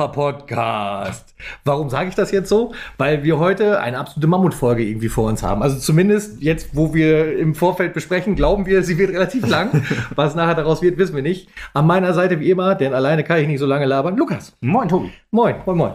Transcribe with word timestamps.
super 0.00 0.12
Podcast. 0.12 1.34
Warum 1.64 1.90
sage 1.90 2.08
ich 2.08 2.14
das 2.14 2.30
jetzt 2.30 2.48
so? 2.48 2.72
Weil 2.96 3.22
wir 3.22 3.38
heute 3.38 3.80
eine 3.80 3.98
absolute 3.98 4.26
Mammutfolge 4.26 4.82
irgendwie 4.82 5.10
vor 5.10 5.28
uns 5.28 5.42
haben. 5.42 5.62
Also 5.62 5.78
zumindest 5.78 6.40
jetzt, 6.40 6.74
wo 6.74 6.94
wir 6.94 7.36
im 7.38 7.54
Vorfeld 7.54 7.92
besprechen, 7.92 8.34
glauben 8.34 8.64
wir, 8.64 8.82
sie 8.82 8.96
wird 8.96 9.10
relativ 9.10 9.46
lang. 9.46 9.84
Was 10.14 10.34
nachher 10.34 10.54
daraus 10.54 10.80
wird, 10.80 10.96
wissen 10.96 11.14
wir 11.14 11.22
nicht. 11.22 11.50
An 11.74 11.86
meiner 11.86 12.14
Seite 12.14 12.40
wie 12.40 12.50
immer, 12.50 12.74
denn 12.74 12.94
alleine 12.94 13.24
kann 13.24 13.40
ich 13.40 13.46
nicht 13.46 13.58
so 13.58 13.66
lange 13.66 13.84
labern. 13.84 14.16
Lukas. 14.16 14.56
Moin, 14.60 14.88
Tobi. 14.88 15.10
Moin, 15.30 15.56
moin, 15.66 15.76
moin. 15.76 15.92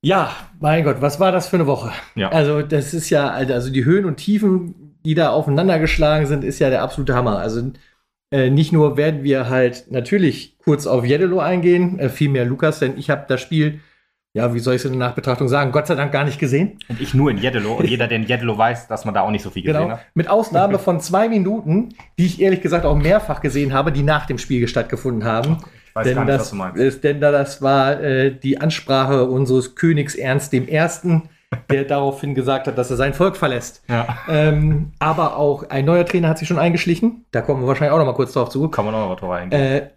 Ja, 0.00 0.30
mein 0.58 0.84
Gott, 0.84 0.96
was 1.00 1.20
war 1.20 1.30
das 1.30 1.48
für 1.48 1.56
eine 1.56 1.66
Woche? 1.66 1.92
Ja. 2.14 2.30
Also, 2.30 2.62
das 2.62 2.94
ist 2.94 3.10
ja, 3.10 3.28
also 3.28 3.70
die 3.70 3.84
Höhen 3.84 4.06
und 4.06 4.16
Tiefen, 4.16 4.96
die 5.04 5.14
da 5.14 5.30
aufeinander 5.30 5.78
geschlagen 5.78 6.26
sind, 6.26 6.42
ist 6.42 6.58
ja 6.58 6.70
der 6.70 6.82
absolute 6.82 7.14
Hammer. 7.14 7.38
Also, 7.38 7.70
äh, 8.32 8.50
nicht 8.50 8.72
nur 8.72 8.96
werden 8.96 9.22
wir 9.22 9.48
halt 9.48 9.86
natürlich 9.90 10.56
kurz 10.58 10.86
auf 10.86 11.04
Jeddelo 11.04 11.38
eingehen, 11.38 11.98
äh, 11.98 12.08
vielmehr 12.08 12.44
Lukas, 12.44 12.78
denn 12.80 12.98
ich 12.98 13.10
habe 13.10 13.24
das 13.28 13.40
Spiel, 13.40 13.80
ja, 14.34 14.54
wie 14.54 14.60
soll 14.60 14.74
ich 14.74 14.80
es 14.80 14.86
in 14.90 14.98
der 14.98 15.08
Nachbetrachtung 15.08 15.46
sagen, 15.48 15.72
Gott 15.72 15.86
sei 15.86 15.94
Dank 15.94 16.10
gar 16.10 16.24
nicht 16.24 16.38
gesehen. 16.38 16.78
Und 16.88 17.00
ich 17.00 17.12
nur 17.12 17.30
in 17.30 17.36
Jeddelo. 17.38 17.74
Und 17.74 17.86
jeder, 17.88 18.08
der 18.08 18.16
in 18.16 18.26
Jeddelo 18.26 18.56
weiß, 18.56 18.88
dass 18.88 19.04
man 19.04 19.12
da 19.14 19.20
auch 19.20 19.30
nicht 19.30 19.42
so 19.42 19.50
viel 19.50 19.62
gesehen 19.62 19.82
Genau. 19.82 19.94
hat. 19.94 20.06
Mit 20.14 20.28
Ausnahme 20.28 20.78
von 20.78 21.00
zwei 21.00 21.28
Minuten, 21.28 21.90
die 22.18 22.24
ich 22.26 22.40
ehrlich 22.40 22.62
gesagt 22.62 22.86
auch 22.86 22.96
mehrfach 22.96 23.42
gesehen 23.42 23.74
habe, 23.74 23.92
die 23.92 24.02
nach 24.02 24.24
dem 24.26 24.38
Spiel 24.38 24.66
stattgefunden 24.66 25.24
haben. 25.24 25.58
Ich 25.88 25.94
weiß 25.94 26.06
denn 26.06 26.14
gar 26.14 26.24
nicht, 26.24 26.34
das, 26.34 26.40
was 26.40 26.50
du 26.50 26.56
meinst. 26.56 27.04
Denn 27.04 27.20
da 27.20 27.30
das 27.30 27.60
war 27.60 28.00
äh, 28.00 28.34
die 28.34 28.58
Ansprache 28.58 29.26
unseres 29.26 29.74
Königs 29.74 30.14
Ernst 30.14 30.54
dem 30.54 30.66
Ersten, 30.66 31.28
der 31.70 31.84
daraufhin 31.84 32.34
gesagt 32.34 32.66
hat, 32.66 32.78
dass 32.78 32.90
er 32.90 32.96
sein 32.96 33.14
Volk 33.14 33.36
verlässt. 33.36 33.82
Ja. 33.88 34.06
Ähm, 34.28 34.92
aber 34.98 35.36
auch 35.36 35.68
ein 35.70 35.84
neuer 35.84 36.04
Trainer 36.06 36.28
hat 36.28 36.38
sich 36.38 36.48
schon 36.48 36.58
eingeschlichen. 36.58 37.24
Da 37.30 37.40
kommen 37.40 37.62
wir 37.62 37.68
wahrscheinlich 37.68 37.92
auch 37.92 37.98
noch 37.98 38.06
mal 38.06 38.14
kurz 38.14 38.32
drauf 38.32 38.48
zu. 38.48 38.68
Kann 38.68 38.84
man 38.84 38.94
auch 38.94 39.08
noch 39.08 39.18
drauf 39.20 39.30
eingehen. 39.30 39.60
Äh, 39.60 39.90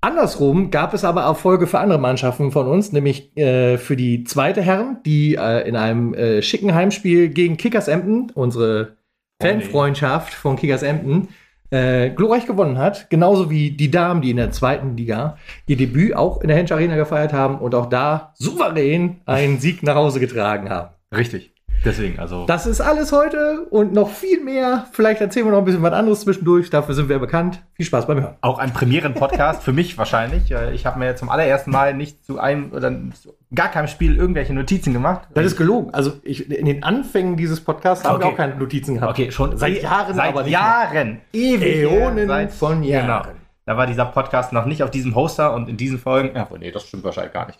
andersrum 0.00 0.70
gab 0.70 0.94
es 0.94 1.04
aber 1.04 1.22
Erfolge 1.22 1.66
für 1.66 1.78
andere 1.78 1.98
Mannschaften 1.98 2.52
von 2.52 2.66
uns, 2.66 2.92
nämlich 2.92 3.36
äh, 3.36 3.78
für 3.78 3.96
die 3.96 4.24
zweite 4.24 4.62
Herren, 4.62 4.98
die 5.04 5.34
äh, 5.34 5.68
in 5.68 5.76
einem 5.76 6.14
äh, 6.14 6.42
schicken 6.42 6.74
Heimspiel 6.74 7.28
gegen 7.28 7.56
Kickers 7.56 7.88
Emden, 7.88 8.30
unsere 8.34 8.96
Oh. 9.38 9.44
Fanfreundschaft 9.46 10.32
von 10.32 10.56
Kickers 10.56 10.82
Emden, 10.82 11.28
äh, 11.70 12.10
glorreich 12.10 12.46
gewonnen 12.46 12.78
hat. 12.78 13.10
Genauso 13.10 13.50
wie 13.50 13.70
die 13.70 13.90
Damen, 13.90 14.22
die 14.22 14.30
in 14.30 14.36
der 14.36 14.50
zweiten 14.50 14.96
Liga 14.96 15.36
ihr 15.66 15.76
Debüt 15.76 16.16
auch 16.16 16.40
in 16.40 16.48
der 16.48 16.56
Hensch 16.56 16.72
Arena 16.72 16.96
gefeiert 16.96 17.32
haben 17.32 17.58
und 17.58 17.74
auch 17.74 17.86
da 17.86 18.32
souverän 18.36 19.20
einen 19.26 19.58
Sieg 19.58 19.82
nach 19.82 19.96
Hause 19.96 20.20
getragen 20.20 20.70
haben. 20.70 20.94
Richtig. 21.14 21.52
Deswegen, 21.84 22.18
also. 22.18 22.46
Das 22.46 22.66
ist 22.66 22.80
alles 22.80 23.12
heute 23.12 23.66
und 23.70 23.92
noch 23.92 24.08
viel 24.08 24.42
mehr. 24.42 24.86
Vielleicht 24.92 25.20
erzählen 25.20 25.44
wir 25.46 25.52
noch 25.52 25.58
ein 25.58 25.64
bisschen 25.66 25.82
was 25.82 25.92
anderes 25.92 26.22
zwischendurch. 26.22 26.70
Dafür 26.70 26.94
sind 26.94 27.08
wir 27.10 27.18
bekannt. 27.18 27.62
Viel 27.74 27.84
Spaß 27.86 28.06
beim 28.06 28.20
Hören. 28.20 28.34
auch 28.40 28.58
ein 28.58 28.72
Premieren-Podcast 28.72 29.62
für 29.62 29.72
mich 29.74 29.96
wahrscheinlich. 29.98 30.50
Äh, 30.56 30.72
Ich 30.74 30.86
habe 30.86 30.98
mir 30.98 31.14
zum 31.16 31.28
allerersten 31.28 31.70
Mal 31.70 31.92
nicht 31.94 32.24
zu 32.24 32.40
einem 32.40 32.72
oder 32.72 32.90
zu 33.14 33.34
gar 33.54 33.68
keinem 33.70 33.88
Spiel 33.88 34.16
irgendwelche 34.16 34.54
Notizen 34.54 34.94
gemacht. 34.94 35.28
Das 35.34 35.44
ist 35.44 35.56
gelogen. 35.56 35.92
Also 35.92 36.14
ich, 36.24 36.50
in 36.50 36.64
den 36.66 36.82
Anfängen 36.82 37.36
dieses 37.36 37.60
Podcasts 37.60 38.04
haben 38.04 38.18
wir 38.20 38.24
Okay. 38.24 38.32
auch 38.32 38.36
keine 38.38 38.56
Notizen 38.56 38.94
gehabt. 38.94 39.12
Okay, 39.12 39.30
schon 39.30 39.56
Seit 39.58 39.80
Jahren, 39.82 40.14
seit 40.14 40.30
aber 40.30 40.46
Jahren, 40.48 41.20
ewig, 41.32 41.82
Äonen 41.82 42.26
seit- 42.26 42.52
von 42.52 42.82
Jahren. 42.82 43.24
Genau. 43.26 43.36
Da 43.66 43.76
war 43.76 43.86
dieser 43.86 44.06
Podcast 44.06 44.52
noch 44.52 44.64
nicht 44.64 44.82
auf 44.82 44.90
diesem 44.90 45.14
Hoster 45.14 45.52
und 45.54 45.68
in 45.68 45.76
diesen 45.76 45.98
Folgen. 45.98 46.34
Ja, 46.34 46.48
nee, 46.58 46.70
das 46.70 46.84
stimmt 46.88 47.04
wahrscheinlich 47.04 47.32
gar 47.34 47.46
nicht. 47.46 47.58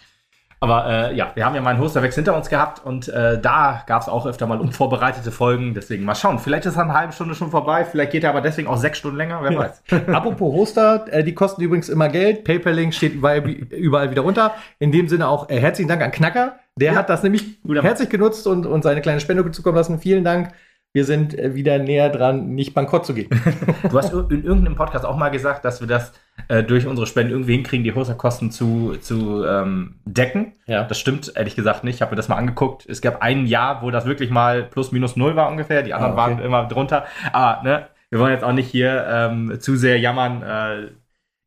Aber 0.58 0.86
äh, 1.10 1.14
ja, 1.14 1.32
wir 1.34 1.44
haben 1.44 1.54
ja 1.54 1.60
mal 1.60 1.70
einen 1.70 1.80
Hosterwechsel 1.80 2.22
hinter 2.24 2.36
uns 2.36 2.48
gehabt 2.48 2.84
und 2.84 3.08
äh, 3.08 3.38
da 3.40 3.82
gab 3.86 4.00
es 4.02 4.08
auch 4.08 4.24
öfter 4.26 4.46
mal 4.46 4.58
unvorbereitete 4.58 5.30
Folgen. 5.30 5.74
Deswegen 5.74 6.04
mal 6.04 6.14
schauen. 6.14 6.38
Vielleicht 6.38 6.64
ist 6.64 6.76
er 6.76 6.84
eine 6.84 6.94
halbe 6.94 7.12
Stunde 7.12 7.34
schon 7.34 7.50
vorbei. 7.50 7.84
Vielleicht 7.84 8.12
geht 8.12 8.24
er 8.24 8.30
aber 8.30 8.40
deswegen 8.40 8.66
auch 8.68 8.78
sechs 8.78 8.98
Stunden 8.98 9.18
länger. 9.18 9.40
Wer 9.42 9.56
weiß. 9.56 9.82
Apropos 10.08 10.52
Hoster, 10.54 11.04
äh, 11.10 11.22
die 11.22 11.34
kosten 11.34 11.60
übrigens 11.62 11.88
immer 11.90 12.08
Geld. 12.08 12.44
PayPal-Link 12.44 12.94
steht 12.94 13.14
überall, 13.14 13.46
überall 13.46 14.10
wieder 14.10 14.22
runter. 14.22 14.54
In 14.78 14.92
dem 14.92 15.08
Sinne 15.08 15.28
auch 15.28 15.50
äh, 15.50 15.60
herzlichen 15.60 15.88
Dank 15.88 16.02
an 16.02 16.10
Knacker. 16.10 16.56
Der 16.78 16.92
Ja. 16.92 16.98
hat 16.98 17.10
das 17.10 17.22
nämlich 17.22 17.62
Guter 17.62 17.82
herzlich 17.82 18.08
genutzt 18.08 18.46
und, 18.46 18.66
und 18.66 18.82
seine 18.82 19.00
kleine 19.02 19.20
Spende 19.20 19.50
zukommen 19.50 19.76
lassen. 19.76 19.98
Vielen 19.98 20.24
Dank. 20.24 20.52
Wir 20.96 21.04
sind 21.04 21.38
äh, 21.38 21.54
wieder 21.54 21.78
näher 21.78 22.08
dran, 22.08 22.54
nicht 22.54 22.72
bankrott 22.72 23.04
zu 23.04 23.12
gehen. 23.12 23.28
Du 23.90 23.98
hast 23.98 24.14
in 24.14 24.42
irgendeinem 24.42 24.76
Podcast 24.76 25.04
auch 25.04 25.18
mal 25.18 25.28
gesagt, 25.28 25.66
dass 25.66 25.82
wir 25.82 25.86
das 25.86 26.14
äh, 26.48 26.62
durch 26.62 26.86
unsere 26.86 27.06
Spenden 27.06 27.32
irgendwie 27.32 27.52
hinkriegen, 27.52 27.84
die 27.84 27.92
Hosterkosten 27.92 28.50
zu, 28.50 28.96
zu 29.02 29.44
ähm, 29.44 29.96
decken. 30.06 30.54
Ja. 30.64 30.84
Das 30.84 30.98
stimmt 30.98 31.30
ehrlich 31.36 31.54
gesagt 31.54 31.84
nicht. 31.84 31.96
Ich 31.96 32.00
habe 32.00 32.12
mir 32.12 32.16
das 32.16 32.28
mal 32.28 32.36
angeguckt. 32.36 32.86
Es 32.86 33.02
gab 33.02 33.20
ein 33.20 33.44
Jahr, 33.44 33.82
wo 33.82 33.90
das 33.90 34.06
wirklich 34.06 34.30
mal 34.30 34.62
plus 34.62 34.90
minus 34.90 35.16
null 35.16 35.36
war 35.36 35.50
ungefähr. 35.50 35.82
Die 35.82 35.92
anderen 35.92 36.12
Ah, 36.18 36.24
okay. 36.24 36.32
waren 36.32 36.42
immer 36.42 36.64
drunter. 36.66 37.04
Aber 37.30 37.62
ne, 37.62 37.88
wir 38.08 38.18
wollen 38.18 38.32
jetzt 38.32 38.44
auch 38.44 38.52
nicht 38.52 38.70
hier 38.70 39.06
ähm, 39.06 39.60
zu 39.60 39.76
sehr 39.76 39.98
jammern. 39.98 40.42
Äh, 40.42 40.92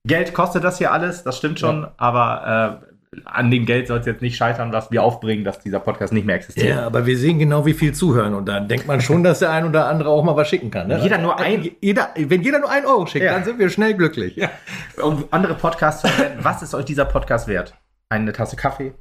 Geld 0.08 0.36
kostet 0.36 0.64
das 0.64 0.78
hier 0.78 0.92
alles, 0.92 1.24
das 1.24 1.40
stimmt 1.40 1.60
schon. 1.60 1.88
Aber 1.98 2.84
äh, 2.84 2.89
an 3.26 3.50
dem 3.50 3.66
Geld 3.66 3.88
soll 3.88 4.00
es 4.00 4.06
jetzt 4.06 4.22
nicht 4.22 4.38
scheitern, 4.38 4.72
was 4.72 4.92
wir 4.92 5.02
aufbringen, 5.04 5.44
dass 5.44 5.60
dieser 5.60 5.80
Podcast 5.80 6.14
nicht 6.14 6.26
mehr 6.28 6.36
existiert. 6.36 6.68
Ja, 6.70 6.86
aber 6.86 7.06
wir 7.08 7.18
sehen 7.18 7.40
genau, 7.40 7.66
wie 7.66 7.74
viel 7.74 7.92
zuhören. 7.94 8.36
Und 8.36 8.46
dann 8.48 8.68
denkt 8.68 8.86
man 8.86 9.02
schon, 9.02 9.24
dass 9.24 9.40
der 9.40 9.50
ein 9.52 9.66
oder 9.66 9.88
andere 9.88 10.10
auch 10.10 10.24
mal 10.24 10.36
was 10.36 10.48
schicken 10.48 10.70
kann. 10.70 10.88
Ne? 10.88 10.96
Wenn 10.96 11.04
jeder 11.04 11.18
nur 11.18 11.40
ein- 11.40 11.72
jeder, 11.82 12.10
wenn 12.16 12.42
jeder 12.44 12.60
nur 12.60 12.70
ein 12.70 12.86
Euro 12.86 13.08
schickt, 13.08 13.26
Ja. 13.26 13.34
dann 13.34 13.44
sind 13.44 13.58
wir 13.58 13.70
schnell 13.72 13.96
glücklich. 13.96 14.40
um 15.02 15.26
andere 15.32 15.56
Podcasts 15.56 16.02
zu 16.02 16.08
erwähnen, 16.08 16.40
was 16.44 16.62
ist 16.62 16.76
euch 16.76 16.86
dieser 16.86 17.06
Podcast 17.06 17.48
wert? 17.48 17.74
Eine 18.10 18.32
Tasse 18.32 18.56
Kaffee, 18.56 18.94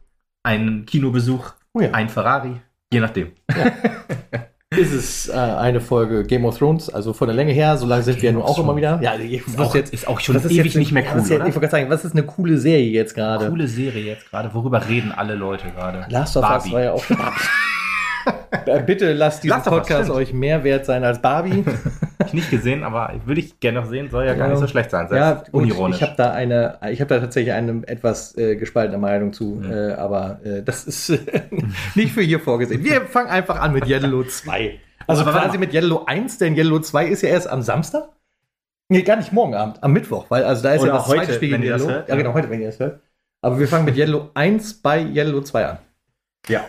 einen 0.43 0.87
Kinobesuch, 0.87 1.53
Oh 1.75 1.81
ja. 1.81 1.91
ein 1.93 2.09
Ferrari, 2.09 2.61
je 2.93 3.01
nachdem. 3.01 3.33
Ist 4.77 4.93
es 4.93 5.29
äh, 5.31 5.33
eine 5.33 5.81
Folge 5.81 6.25
Game 6.25 6.45
of 6.45 6.59
Thrones, 6.59 6.91
also 6.91 7.15
von 7.15 7.27
der 7.29 7.35
Länge 7.35 7.53
her, 7.53 7.79
so 7.79 7.87
lange 7.87 8.03
sind 8.03 8.21
wir 8.21 8.29
ja 8.29 8.33
nun 8.35 8.43
auch 8.43 8.59
immer 8.59 8.77
wieder. 8.77 9.01
Ja, 9.03 9.13
Ist 9.15 9.59
auch, 9.59 9.75
ist 9.75 10.07
auch 10.07 10.21
schon 10.21 10.35
was 10.35 10.45
ist 10.45 10.53
ewig 10.53 10.67
jetzt 10.67 10.77
nicht 10.77 10.93
mehr 10.93 11.05
cool, 11.05 11.21
jetzt-? 11.21 11.31
Ich 11.31 11.39
wollte 11.41 11.53
gerade 11.61 11.71
sagen, 11.71 11.89
was 11.91 12.05
ist 12.05 12.13
eine 12.13 12.25
coole 12.25 12.59
Serie 12.59 12.91
jetzt 12.91 13.15
gerade? 13.15 13.49
Coole 13.49 13.67
Serie 13.67 14.05
jetzt 14.05 14.29
gerade. 14.29 14.53
Worüber 14.53 14.87
reden 14.87 15.11
alle 15.11 15.37
Leute 15.37 15.71
gerade? 15.71 16.05
Last 16.11 16.37
of 16.37 16.45
Us 16.45 16.71
war 16.71 16.83
ja 16.83 16.93
auch 16.93 17.03
Äh, 17.09 17.15
Bitte 18.87 19.13
lasst 19.13 19.45
diesen 19.45 19.57
Us, 19.59 19.65
Podcast 19.65 20.11
euch 20.11 20.33
mehr 20.33 20.65
wert 20.65 20.85
sein 20.87 21.05
als 21.05 21.21
Barbie. 21.21 21.65
Ich 22.27 22.35
nicht 22.35 22.51
gesehen, 22.51 22.83
aber 22.83 23.15
würde 23.25 23.41
ich 23.41 23.59
gerne 23.59 23.81
noch 23.81 23.87
sehen. 23.89 24.11
Soll 24.11 24.27
ja 24.27 24.35
gar 24.35 24.49
Ja. 24.49 24.53
nicht 24.53 24.61
so 24.61 24.67
schlecht 24.67 24.91
sein. 24.91 25.07
ja, 25.11 25.29
Selbst 25.37 25.53
gut, 25.53 25.63
unironisch. 25.63 25.97
ich 25.97 26.03
habe 26.03 26.15
da 26.17 26.33
eine, 26.33 26.79
ich 26.91 27.01
habe 27.01 27.09
da 27.15 27.21
tatsächlich 27.21 27.55
eine 27.55 27.83
etwas 27.87 28.37
äh, 28.37 28.57
gespaltene 28.57 28.99
Meinung 28.99 29.33
zu, 29.33 29.61
Mhm. 29.63 29.73
äh, 29.73 29.93
aber 29.93 30.41
äh, 30.45 30.63
das 30.63 30.85
ist 30.85 31.11
nicht 31.95 32.13
für 32.13 32.21
hier 32.21 32.41
vorgesehen. 32.41 32.85
Wir 32.85 33.03
fangen 33.03 33.31
einfach 33.31 33.59
an 33.61 33.73
mit 33.73 33.87
Yellow 33.87 34.25
2. 34.25 34.79
Also 35.07 35.23
Aber 35.23 35.31
quasi 35.33 35.57
mit 35.57 35.73
Yellow 35.73 36.05
1, 36.07 36.37
denn 36.39 36.55
Yellow 36.55 36.81
2 36.81 37.07
ist 37.07 37.23
ja 37.23 37.31
erst 37.31 37.49
am 37.49 37.63
Samstag. 37.63 38.09
Nee, 38.91 39.03
gar 39.03 39.17
nicht 39.17 39.33
morgen 39.33 39.55
Abend, 39.55 39.83
am 39.83 39.93
Mittwoch, 39.93 40.27
weil 40.29 40.45
also 40.45 40.63
da 40.65 40.73
ist 40.75 40.83
Oder 40.83 40.91
ja 40.91 40.97
das 40.99 41.07
heute, 41.07 41.21
zweite 41.21 41.33
Spiel 41.35 41.53
wenn 41.53 41.63
Yellow. 41.63 41.89
hört, 41.89 42.09
ja, 42.09 42.15
ja. 42.15 42.21
genau, 42.23 42.35
heute, 42.35 42.51
wenn 42.51 42.61
ihr 42.61 42.67
das 42.67 42.79
hört. 42.81 43.01
Aber 43.43 43.59
wir 43.59 43.69
fangen 43.69 43.85
mit 43.87 43.97
Yellow 43.97 44.31
1 44.35 44.83
bei 44.83 45.01
Yellow 45.03 45.41
2 45.41 45.65
an. 45.67 45.79
ja. 46.49 46.65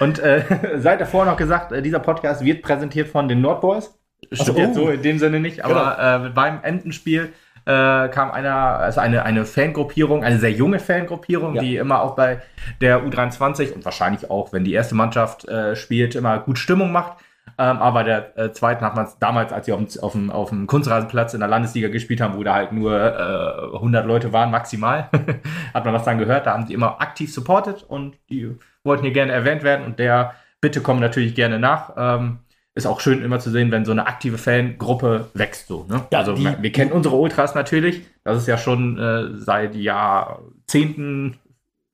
Und 0.00 0.18
äh, 0.18 0.42
seid 0.78 1.00
davor 1.00 1.24
noch 1.24 1.36
gesagt, 1.36 1.72
äh, 1.72 1.82
dieser 1.82 1.98
Podcast 1.98 2.44
wird 2.44 2.62
präsentiert 2.62 3.08
von 3.08 3.28
den 3.28 3.40
Nordboys. 3.40 3.98
Stimmt 4.32 4.46
so, 4.46 4.58
jetzt 4.58 4.74
so 4.74 4.88
in 4.88 5.02
dem 5.02 5.18
Sinne 5.18 5.40
nicht, 5.40 5.64
aber 5.64 6.26
äh, 6.26 6.28
beim 6.30 6.60
Endenspiel 6.62 7.32
äh, 7.64 8.08
kam 8.08 8.30
einer, 8.30 8.54
also 8.54 9.00
eine, 9.00 9.24
eine 9.24 9.44
Fangruppierung, 9.44 10.24
eine 10.24 10.38
sehr 10.38 10.50
junge 10.50 10.80
Fangruppierung, 10.80 11.54
Ja. 11.54 11.62
die 11.62 11.76
immer 11.76 12.02
auch 12.02 12.16
bei 12.16 12.40
der 12.80 13.04
U23 13.04 13.72
und 13.72 13.84
wahrscheinlich 13.84 14.30
auch, 14.30 14.52
wenn 14.52 14.64
die 14.64 14.72
erste 14.72 14.94
Mannschaft 14.94 15.46
äh, 15.48 15.76
spielt, 15.76 16.14
immer 16.14 16.38
gut 16.40 16.58
Stimmung 16.58 16.90
macht. 16.92 17.18
Ähm, 17.60 17.78
aber 17.78 18.04
der 18.04 18.38
äh, 18.38 18.52
zweiten 18.52 18.84
hat 18.84 18.94
man 18.94 19.08
damals, 19.18 19.52
als 19.52 19.66
sie 19.66 19.72
auf 19.72 19.80
dem, 19.80 20.00
auf, 20.00 20.12
dem, 20.12 20.30
auf 20.30 20.48
dem 20.50 20.66
Kunstrasenplatz 20.68 21.34
in 21.34 21.40
der 21.40 21.48
Landesliga 21.48 21.88
gespielt 21.88 22.20
haben, 22.20 22.36
wo 22.36 22.44
da 22.44 22.54
halt 22.54 22.70
nur 22.72 22.94
äh, 22.96 23.74
100 23.76 24.06
Leute 24.06 24.32
waren 24.32 24.50
maximal, 24.52 25.08
hat 25.74 25.84
man 25.84 25.92
was 25.92 26.04
dann 26.04 26.18
gehört. 26.18 26.46
Da 26.46 26.52
haben 26.52 26.66
sie 26.66 26.74
immer 26.74 27.00
aktiv 27.00 27.32
supportet 27.34 27.84
und 27.86 28.16
die 28.30 28.54
wollten 28.84 29.02
hier 29.02 29.12
gerne 29.12 29.32
erwähnt 29.32 29.64
werden 29.64 29.84
und 29.84 29.98
der 29.98 30.34
Bitte 30.60 30.80
kommen 30.80 31.00
natürlich 31.00 31.34
gerne 31.34 31.58
nach. 31.58 31.94
Ähm, 31.96 32.38
ist 32.74 32.86
auch 32.86 33.00
schön 33.00 33.22
immer 33.22 33.40
zu 33.40 33.50
sehen, 33.50 33.72
wenn 33.72 33.84
so 33.84 33.90
eine 33.90 34.06
aktive 34.06 34.38
Fangruppe 34.38 35.26
wächst 35.34 35.66
so. 35.66 35.84
Ne? 35.88 36.02
Ja, 36.12 36.20
also 36.20 36.34
die- 36.34 36.44
wir, 36.44 36.62
wir 36.62 36.70
kennen 36.72 36.92
unsere 36.92 37.16
Ultras 37.16 37.56
natürlich. 37.56 38.02
Das 38.22 38.38
ist 38.38 38.46
ja 38.46 38.56
schon 38.56 38.98
äh, 39.00 39.36
seit 39.36 39.74
Jahrzehnten, 39.74 41.38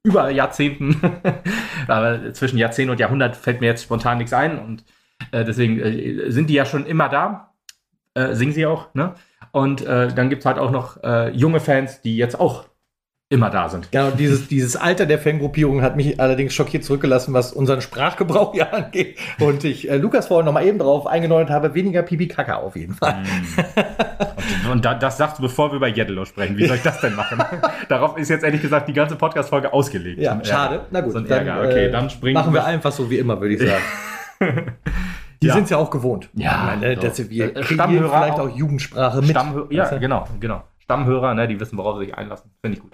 über 0.02 0.28
Jahrzehnten, 0.28 1.00
aber 1.88 2.34
zwischen 2.34 2.58
Jahrzehnt 2.58 2.90
und 2.90 3.00
Jahrhundert 3.00 3.34
fällt 3.36 3.62
mir 3.62 3.68
jetzt 3.68 3.84
spontan 3.84 4.18
nichts 4.18 4.34
ein 4.34 4.58
und 4.58 4.84
äh, 5.32 5.44
deswegen 5.44 5.80
äh, 5.80 6.30
sind 6.30 6.50
die 6.50 6.54
ja 6.54 6.66
schon 6.66 6.86
immer 6.86 7.08
da. 7.08 7.54
Äh, 8.14 8.34
singen 8.34 8.52
sie 8.52 8.66
auch, 8.66 8.94
ne? 8.94 9.14
Und 9.52 9.84
äh, 9.86 10.08
dann 10.08 10.30
gibt 10.30 10.40
es 10.40 10.46
halt 10.46 10.58
auch 10.58 10.70
noch 10.70 11.02
äh, 11.02 11.30
junge 11.30 11.60
Fans, 11.60 12.00
die 12.00 12.16
jetzt 12.16 12.38
auch 12.38 12.66
immer 13.30 13.50
da 13.50 13.68
sind. 13.68 13.90
Genau, 13.90 14.10
dieses, 14.10 14.48
dieses 14.48 14.76
Alter 14.76 15.06
der 15.06 15.18
Fangruppierung 15.18 15.82
hat 15.82 15.96
mich 15.96 16.20
allerdings 16.20 16.54
schockiert 16.54 16.84
zurückgelassen, 16.84 17.34
was 17.34 17.52
unseren 17.52 17.80
Sprachgebrauch 17.80 18.52
hier 18.52 18.72
angeht. 18.72 19.18
Und 19.40 19.64
ich 19.64 19.90
äh, 19.90 19.96
Lukas 19.96 20.28
vorhin 20.28 20.46
noch 20.46 20.52
mal 20.52 20.64
eben 20.64 20.78
drauf 20.78 21.06
eingenordet 21.06 21.50
habe, 21.50 21.74
weniger 21.74 22.02
Pipi 22.02 22.28
Kaka 22.28 22.56
auf 22.56 22.76
jeden 22.76 22.94
Fall. 22.94 23.24
Und, 24.64 24.70
und 24.72 24.84
da, 24.84 24.94
das 24.94 25.16
sagst 25.16 25.38
du, 25.38 25.42
bevor 25.42 25.72
wir 25.72 25.76
über 25.76 25.88
Jeddelo 25.88 26.24
sprechen. 26.24 26.56
Wie 26.56 26.66
soll 26.66 26.76
ich 26.76 26.82
das 26.82 27.00
denn 27.00 27.14
machen? 27.14 27.42
Darauf 27.88 28.16
ist 28.18 28.28
jetzt 28.28 28.44
ehrlich 28.44 28.62
gesagt 28.62 28.88
die 28.88 28.92
ganze 28.92 29.16
Podcast-Folge 29.16 29.72
ausgelegt. 29.72 30.20
Ja, 30.20 30.38
schade. 30.44 30.82
Na 30.90 31.00
gut, 31.00 31.12
So 31.12 31.18
ein 31.18 31.26
Ärger. 31.26 31.62
Okay, 31.62 31.90
dann 31.90 32.10
springen 32.10 32.34
machen 32.34 32.52
wir 32.54 32.64
einfach 32.64 32.92
so 32.92 33.10
wie 33.10 33.18
immer, 33.18 33.40
würde 33.40 33.54
ich 33.54 33.60
sagen. 33.60 33.82
Die 35.42 35.48
Ja. 35.48 35.54
sind 35.54 35.64
es 35.64 35.70
ja 35.70 35.76
auch 35.76 35.90
gewohnt. 35.90 36.30
Ja, 36.34 36.74
meine, 36.78 36.94
so. 36.96 37.02
dass 37.02 37.28
wir 37.30 37.56
Äh, 37.56 37.62
Stammhörer 37.64 38.08
vielleicht 38.18 38.38
auch. 38.40 38.48
auch 38.50 38.56
Jugendsprache 38.56 39.20
mit. 39.20 39.30
Stammhörer, 39.30 39.66
ja, 39.72 39.88
du? 39.90 39.98
genau, 40.00 40.26
genau. 40.40 40.62
Stammhörer, 40.78 41.34
ne, 41.34 41.48
die 41.48 41.58
wissen, 41.60 41.76
worauf 41.78 41.98
sie 41.98 42.06
sich 42.06 42.14
einlassen. 42.14 42.50
Finde 42.62 42.78
ich 42.78 42.82
gut. 42.82 42.92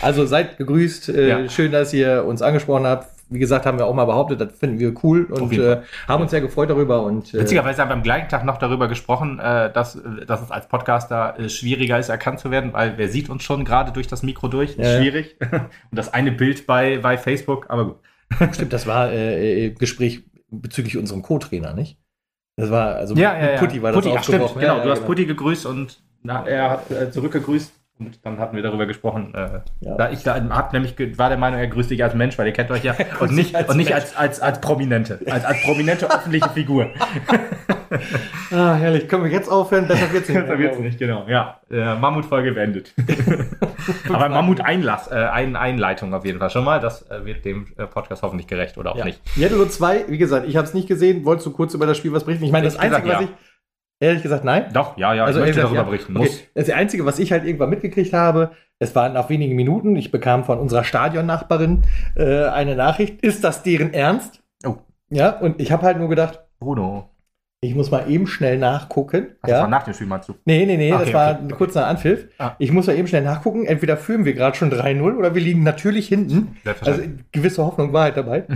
Also 0.00 0.24
seid 0.26 0.56
gegrüßt. 0.58 1.08
Äh, 1.10 1.28
Ja. 1.28 1.48
Schön, 1.48 1.72
dass 1.72 1.92
ihr 1.92 2.24
uns 2.24 2.42
angesprochen 2.42 2.86
habt. 2.86 3.08
Wie 3.30 3.38
gesagt, 3.38 3.64
haben 3.66 3.78
wir 3.78 3.86
auch 3.86 3.94
mal 3.94 4.04
behauptet, 4.04 4.40
das 4.40 4.52
finden 4.58 4.78
wir 4.78 4.94
cool 5.02 5.24
und 5.24 5.50
äh, 5.58 5.80
haben 6.06 6.20
uns 6.22 6.30
sehr 6.30 6.42
gefreut 6.42 6.68
darüber. 6.70 7.02
Und 7.02 7.32
äh, 7.34 7.40
Witzigerweise 7.40 7.80
haben 7.80 7.88
wir 7.88 7.94
am 7.94 8.02
gleichen 8.02 8.28
Tag 8.28 8.44
noch 8.44 8.58
darüber 8.58 8.86
gesprochen, 8.86 9.38
äh, 9.38 9.72
dass, 9.72 9.98
dass 10.26 10.42
es 10.42 10.50
als 10.50 10.68
Podcaster 10.68 11.34
schwieriger 11.48 11.98
ist, 11.98 12.10
erkannt 12.10 12.38
zu 12.40 12.50
werden, 12.50 12.72
weil 12.74 12.94
wer 12.98 13.08
sieht 13.08 13.30
uns 13.30 13.42
schon 13.42 13.64
gerade 13.64 13.92
durch 13.92 14.06
das 14.06 14.22
Mikro 14.22 14.48
durch? 14.48 14.76
Ja, 14.76 14.98
schwierig. 14.98 15.36
Und 15.50 15.68
das 15.92 16.12
eine 16.12 16.32
Bild 16.32 16.66
bei, 16.66 16.98
bei 16.98 17.16
Facebook, 17.16 17.66
aber 17.70 17.84
gut. 17.86 17.96
stimmt, 18.54 18.72
das 18.74 18.86
war 18.86 19.10
äh, 19.12 19.70
Gespräch 19.70 20.22
bezüglich 20.60 20.96
unserem 20.96 21.22
Co-Trainer, 21.22 21.74
nicht? 21.74 21.98
Das 22.56 22.70
war, 22.70 22.96
also 22.96 23.14
Ja, 23.14 23.36
ja, 23.36 23.52
ja. 23.52 23.58
Putti 23.58 23.82
war 23.82 23.92
Putti, 23.92 24.10
das 24.10 24.18
ach, 24.18 24.24
stimmt, 24.24 24.54
genau. 24.54 24.78
Ja, 24.78 24.84
du 24.84 24.90
hast 24.90 25.04
Putti 25.06 25.26
gegrüßt 25.26 25.66
und 25.66 26.02
na, 26.22 26.46
er 26.46 26.70
hat 26.70 26.90
äh, 26.90 27.10
zurückgegrüßt. 27.10 27.72
Und 28.00 28.26
dann 28.26 28.38
hatten 28.38 28.56
wir 28.56 28.62
darüber 28.64 28.86
gesprochen. 28.86 29.32
Äh, 29.34 29.60
Ja. 29.80 29.96
da 29.96 30.10
ich 30.10 30.24
da 30.24 30.34
hab 30.50 30.72
nämlich 30.72 30.96
war 31.16 31.28
der 31.28 31.38
Meinung, 31.38 31.60
er 31.60 31.68
grüßt 31.68 31.90
dich 31.90 32.02
als 32.02 32.14
Mensch, 32.14 32.36
weil 32.38 32.46
ihr 32.48 32.52
kennt 32.52 32.70
euch 32.72 32.82
ja 32.82 32.96
und 33.20 33.32
nicht 33.32 33.54
als 33.54 33.68
und 33.68 33.76
nicht 33.76 33.94
als, 33.94 34.16
als 34.16 34.40
als 34.40 34.60
prominente, 34.60 35.20
als 35.30 35.44
als 35.44 35.62
prominente 35.62 36.10
öffentliche 36.10 36.48
Figur. 36.50 36.88
Ah, 38.50 38.74
herrlich. 38.74 39.08
Können 39.08 39.24
wir 39.24 39.30
jetzt 39.30 39.48
aufhören? 39.50 39.86
Besser 39.88 40.12
wird's 40.12 40.28
nicht. 40.28 40.48
Das 40.48 40.58
wird's 40.58 40.78
nicht, 40.78 40.98
genau. 40.98 41.26
Ja, 41.28 41.60
äh, 41.70 41.94
Mammutfolge 41.94 42.52
beendet. 42.52 42.94
Aber 44.08 44.28
Mammut-Einlass, 44.28 45.10
äh, 45.10 45.14
ein, 45.14 45.56
Einleitung 45.56 46.14
auf 46.14 46.24
jeden 46.24 46.38
Fall 46.38 46.50
schon 46.50 46.64
mal. 46.64 46.80
Das 46.80 47.08
äh, 47.10 47.24
wird 47.24 47.44
dem 47.44 47.66
äh, 47.76 47.86
Podcast 47.86 48.22
hoffentlich 48.22 48.46
gerecht 48.46 48.78
oder 48.78 48.92
auch 48.92 48.96
Ja. 48.98 49.04
nicht. 49.04 49.20
Yellow 49.36 49.66
2, 49.66 50.04
wie 50.08 50.18
gesagt, 50.18 50.46
ich 50.48 50.56
habe 50.56 50.66
es 50.66 50.74
nicht 50.74 50.88
gesehen. 50.88 51.24
Wolltest 51.24 51.46
du 51.46 51.52
kurz 51.52 51.74
über 51.74 51.86
das 51.86 51.96
Spiel 51.98 52.12
was 52.12 52.24
berichten? 52.24 52.44
Ich 52.44 52.52
meine, 52.52 52.64
das 52.66 52.76
Einzige, 52.76 53.02
gesagt, 53.02 53.22
was 53.22 53.28
ich. 53.30 53.34
Ehrlich 54.00 54.22
gesagt, 54.22 54.44
nein. 54.44 54.66
Doch, 54.72 54.96
ja, 54.98 55.14
ja, 55.14 55.24
Also, 55.24 55.38
ich 55.40 55.46
möchte 55.46 55.60
ehrlich 55.60 55.76
darüber 55.76 55.90
gesagt, 55.92 56.08
berichten. 56.08 56.12
ja. 56.14 56.18
Muss. 56.20 56.40
Okay. 56.40 56.48
Das 56.54 56.70
Einzige, 56.70 57.06
was 57.06 57.18
ich 57.18 57.32
halt 57.32 57.44
irgendwann 57.44 57.70
mitgekriegt 57.70 58.12
habe, 58.12 58.50
es 58.80 58.94
waren 58.94 59.12
nach 59.12 59.28
wenigen 59.30 59.54
Minuten, 59.54 59.94
ich 59.96 60.10
bekam 60.10 60.44
von 60.44 60.58
unserer 60.58 60.84
Stadionnachbarin 60.84 61.82
äh, 62.16 62.44
eine 62.46 62.74
Nachricht, 62.74 63.20
ist 63.22 63.44
das 63.44 63.62
deren 63.62 63.94
Ernst? 63.94 64.42
Oh. 64.66 64.76
Ja, 65.10 65.30
und 65.38 65.60
ich 65.60 65.70
habe 65.72 65.84
halt 65.86 65.98
nur 65.98 66.08
gedacht, 66.08 66.40
Bruno. 66.58 67.08
Ich 67.64 67.74
muss 67.74 67.90
mal 67.90 68.10
eben 68.10 68.26
schnell 68.26 68.58
nachgucken. 68.58 69.28
Ach, 69.42 69.48
das 69.48 69.52
war 69.52 69.60
ja. 69.60 69.68
nach 69.68 69.84
dem 69.84 69.94
Spiel 69.94 70.06
meinst 70.06 70.28
du? 70.28 70.34
Nee, 70.44 70.66
nee, 70.66 70.76
nee, 70.76 70.92
Okay, 70.92 71.04
das 71.04 71.14
war 71.14 71.40
okay, 71.42 71.54
kurz 71.56 71.74
nach 71.74 71.86
Anpfiff. 71.86 72.28
Ah. 72.38 72.52
Ich 72.58 72.72
muss 72.72 72.86
mal 72.86 72.96
eben 72.96 73.08
schnell 73.08 73.22
nachgucken. 73.22 73.64
Entweder 73.66 73.96
führen 73.96 74.24
wir 74.24 74.34
gerade 74.34 74.56
schon 74.56 74.72
3-0 74.72 75.16
oder 75.16 75.34
wir 75.34 75.42
liegen 75.42 75.62
natürlich 75.62 76.08
hinten. 76.08 76.56
Also 76.80 77.02
gewisse 77.32 77.64
Hoffnung 77.64 77.92
war 77.92 78.04
halt 78.04 78.16
dabei. 78.16 78.44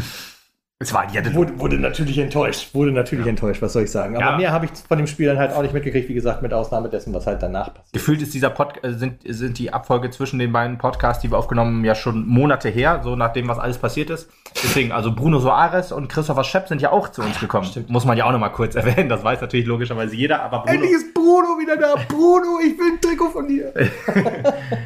es 0.80 0.94
war 0.94 1.12
ja, 1.12 1.34
Wurde, 1.34 1.58
wurde 1.58 1.76
natürlich 1.76 2.18
enttäuscht. 2.18 2.72
Wurde 2.72 2.92
natürlich 2.92 3.26
enttäuscht, 3.26 3.60
was 3.60 3.72
soll 3.72 3.82
ich 3.82 3.90
sagen. 3.90 4.16
Aber 4.16 4.24
Ja. 4.30 4.36
mehr 4.36 4.52
habe 4.52 4.66
ich 4.66 4.70
von 4.86 4.96
dem 4.96 5.08
Spiel 5.08 5.26
dann 5.26 5.36
halt 5.36 5.52
auch 5.52 5.62
nicht 5.62 5.74
mitgekriegt, 5.74 6.08
wie 6.08 6.14
gesagt, 6.14 6.40
mit 6.40 6.54
Ausnahme 6.54 6.88
dessen, 6.88 7.12
was 7.12 7.26
halt 7.26 7.42
danach 7.42 7.74
passiert. 7.74 7.92
Gefühlt 7.92 8.22
ist 8.22 8.32
dieser 8.32 8.50
Pod 8.50 8.74
äh, 8.84 8.92
sind, 8.92 9.22
sind 9.26 9.58
die 9.58 9.72
Abfolge 9.72 10.10
zwischen 10.10 10.38
den 10.38 10.52
beiden 10.52 10.78
Podcasts, 10.78 11.20
die 11.20 11.32
wir 11.32 11.36
aufgenommen 11.38 11.78
haben, 11.78 11.84
ja 11.84 11.96
schon 11.96 12.28
Monate 12.28 12.68
her, 12.68 13.00
so 13.02 13.16
nachdem 13.16 13.48
was 13.48 13.58
alles 13.58 13.76
passiert 13.78 14.08
ist. 14.10 14.30
Deswegen, 14.54 14.92
also 14.92 15.12
Bruno 15.12 15.40
Soares 15.40 15.90
und 15.90 16.08
Christopher 16.08 16.44
Schepp 16.44 16.68
sind 16.68 16.80
ja 16.80 16.92
auch 16.92 17.08
zu 17.08 17.22
uns 17.22 17.40
gekommen. 17.40 17.64
Stimmt. 17.66 17.90
Muss 17.90 18.04
man 18.04 18.16
ja 18.16 18.26
auch 18.26 18.32
noch 18.32 18.38
mal 18.38 18.50
kurz 18.50 18.74
erwähnen. 18.76 19.08
Das 19.08 19.24
weiß 19.24 19.40
natürlich 19.40 19.66
logischerweise 19.66 20.14
jeder, 20.14 20.42
aber 20.44 20.60
Bruno, 20.60 20.74
Endlich 20.74 20.92
ist 20.92 21.12
Bruno 21.12 21.58
wieder 21.58 21.76
da. 21.76 21.96
Bruno, 22.06 22.60
ich 22.64 22.78
will 22.78 22.92
ein 22.92 23.00
Trikot 23.00 23.30
von 23.30 23.48
dir. 23.48 23.72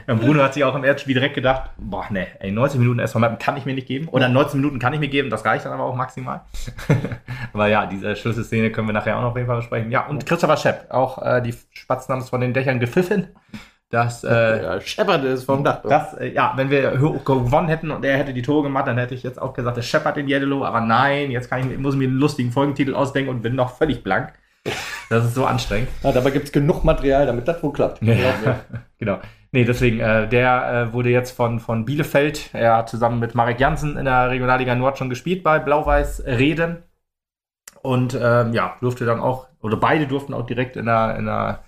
Ja, 0.07 0.15
Bruno 0.15 0.43
hat 0.43 0.55
sich 0.55 0.65
auch 0.65 0.75
im 0.75 0.83
ersten 0.83 1.03
Spiel 1.03 1.15
direkt 1.15 1.35
gedacht, 1.37 1.71
boah, 1.77 2.07
ne, 2.11 2.27
ey, 2.41 2.51
90 2.51 2.81
Minuten 2.81 2.99
erstmal 2.99 3.37
kann 3.39 3.57
ich 3.57 3.67
mir 3.67 3.75
nicht 3.75 3.87
geben. 3.87 4.09
Oder 4.09 4.29
19 4.29 4.61
Minuten 4.61 4.79
kann 4.81 4.93
ich 4.93 4.99
mir 5.01 5.09
geben, 5.09 5.31
das 5.31 5.45
reicht 5.45 5.65
dann 5.65 5.73
aber 5.73 5.82
auch 5.83 5.95
maximal. 5.95 6.43
aber 7.53 7.67
ja, 7.69 7.87
diese 7.87 8.17
Schlüsselszene 8.17 8.71
können 8.71 8.89
wir 8.89 8.93
nachher 8.95 9.17
auch 9.17 9.23
noch 9.23 9.31
auf 9.31 9.37
jeden 9.37 9.49
Fall 9.49 9.57
besprechen. 9.57 9.91
Ja, 9.91 10.07
und 10.07 10.25
Christopher 10.27 10.57
Schepp, 10.57 10.87
auch 10.91 11.23
äh, 11.23 11.41
die 11.43 11.55
Spatzen 11.73 12.15
haben 12.15 12.23
es 12.23 12.31
von 12.31 12.41
den 12.41 12.53
Dächern 12.53 12.81
gepfiffen. 12.81 13.29
Das, 13.91 14.25
äh, 14.25 14.29
Ja, 14.63 14.81
scheppert 14.81 15.23
es 15.25 15.45
vom 15.45 15.63
Dach. 15.63 15.83
das, 15.83 16.15
äh, 16.15 16.33
ja, 16.33 16.53
wenn 16.57 16.71
wir 16.71 16.93
gewonnen 16.93 17.69
hätten 17.69 17.91
und 17.91 18.05
er 18.05 18.17
hätte 18.17 18.33
die 18.33 18.43
Tore 18.43 18.65
gemacht, 18.65 18.87
dann 18.87 18.99
hätte 18.99 19.15
ich 19.15 19.23
jetzt 19.23 19.41
auch 19.41 19.53
gesagt, 19.53 19.77
der 19.77 19.83
scheppert 19.83 20.17
in 20.17 20.29
Yellow, 20.29 20.65
aber 20.65 20.81
nein, 20.81 21.31
jetzt 21.31 21.51
kann 21.51 21.71
ich, 21.71 21.79
muss 21.79 21.95
ich 21.95 21.99
mir 21.99 22.09
einen 22.09 22.19
lustigen 22.19 22.51
Folgentitel 22.51 22.95
ausdenken 22.95 23.31
und 23.31 23.43
bin 23.43 23.55
noch 23.55 23.77
völlig 23.77 24.03
blank. 24.03 24.33
Das 25.13 25.27
ist 25.27 25.35
so 25.35 25.45
anstrengend. 25.45 25.91
Ja, 26.03 26.11
dabei 26.11 26.31
gibt 26.31 26.47
es 26.47 26.53
genug 26.53 26.85
Material, 26.85 27.27
damit 27.27 27.47
das 27.47 27.63
wohl 27.63 27.73
klappt. 27.73 28.01
Mir. 28.01 28.17
genau. 28.99 29.21
Nee, 29.51 29.65
deswegen, 29.65 30.01
äh, 30.01 30.27
der 30.27 30.89
äh, 30.89 30.93
wurde 30.95 31.11
jetzt 31.11 31.33
von, 31.33 31.61
von 31.61 31.85
Bielefeld, 31.85 32.49
er 32.55 32.79
hat 32.79 32.89
zusammen 32.89 33.21
mit 33.21 33.35
Marek 33.35 33.61
Jansen 33.61 33.99
in 33.99 34.07
der 34.07 34.31
Regionalliga 34.31 34.75
Nord 34.75 34.97
schon 34.97 35.11
gespielt 35.11 35.43
bei 35.43 35.59
Blau-Weiß 35.59 36.25
Reden. 36.25 36.85
Und 37.83 38.19
ähm, 38.19 38.55
ja, 38.55 38.77
durfte 38.81 39.05
dann 39.05 39.21
auch, 39.21 39.49
oder 39.61 39.77
beide 39.77 40.07
durften 40.07 40.33
auch 40.33 40.47
direkt 40.47 40.77
in 40.77 40.87
der, 40.87 41.17
in 41.19 41.27
der, 41.27 41.63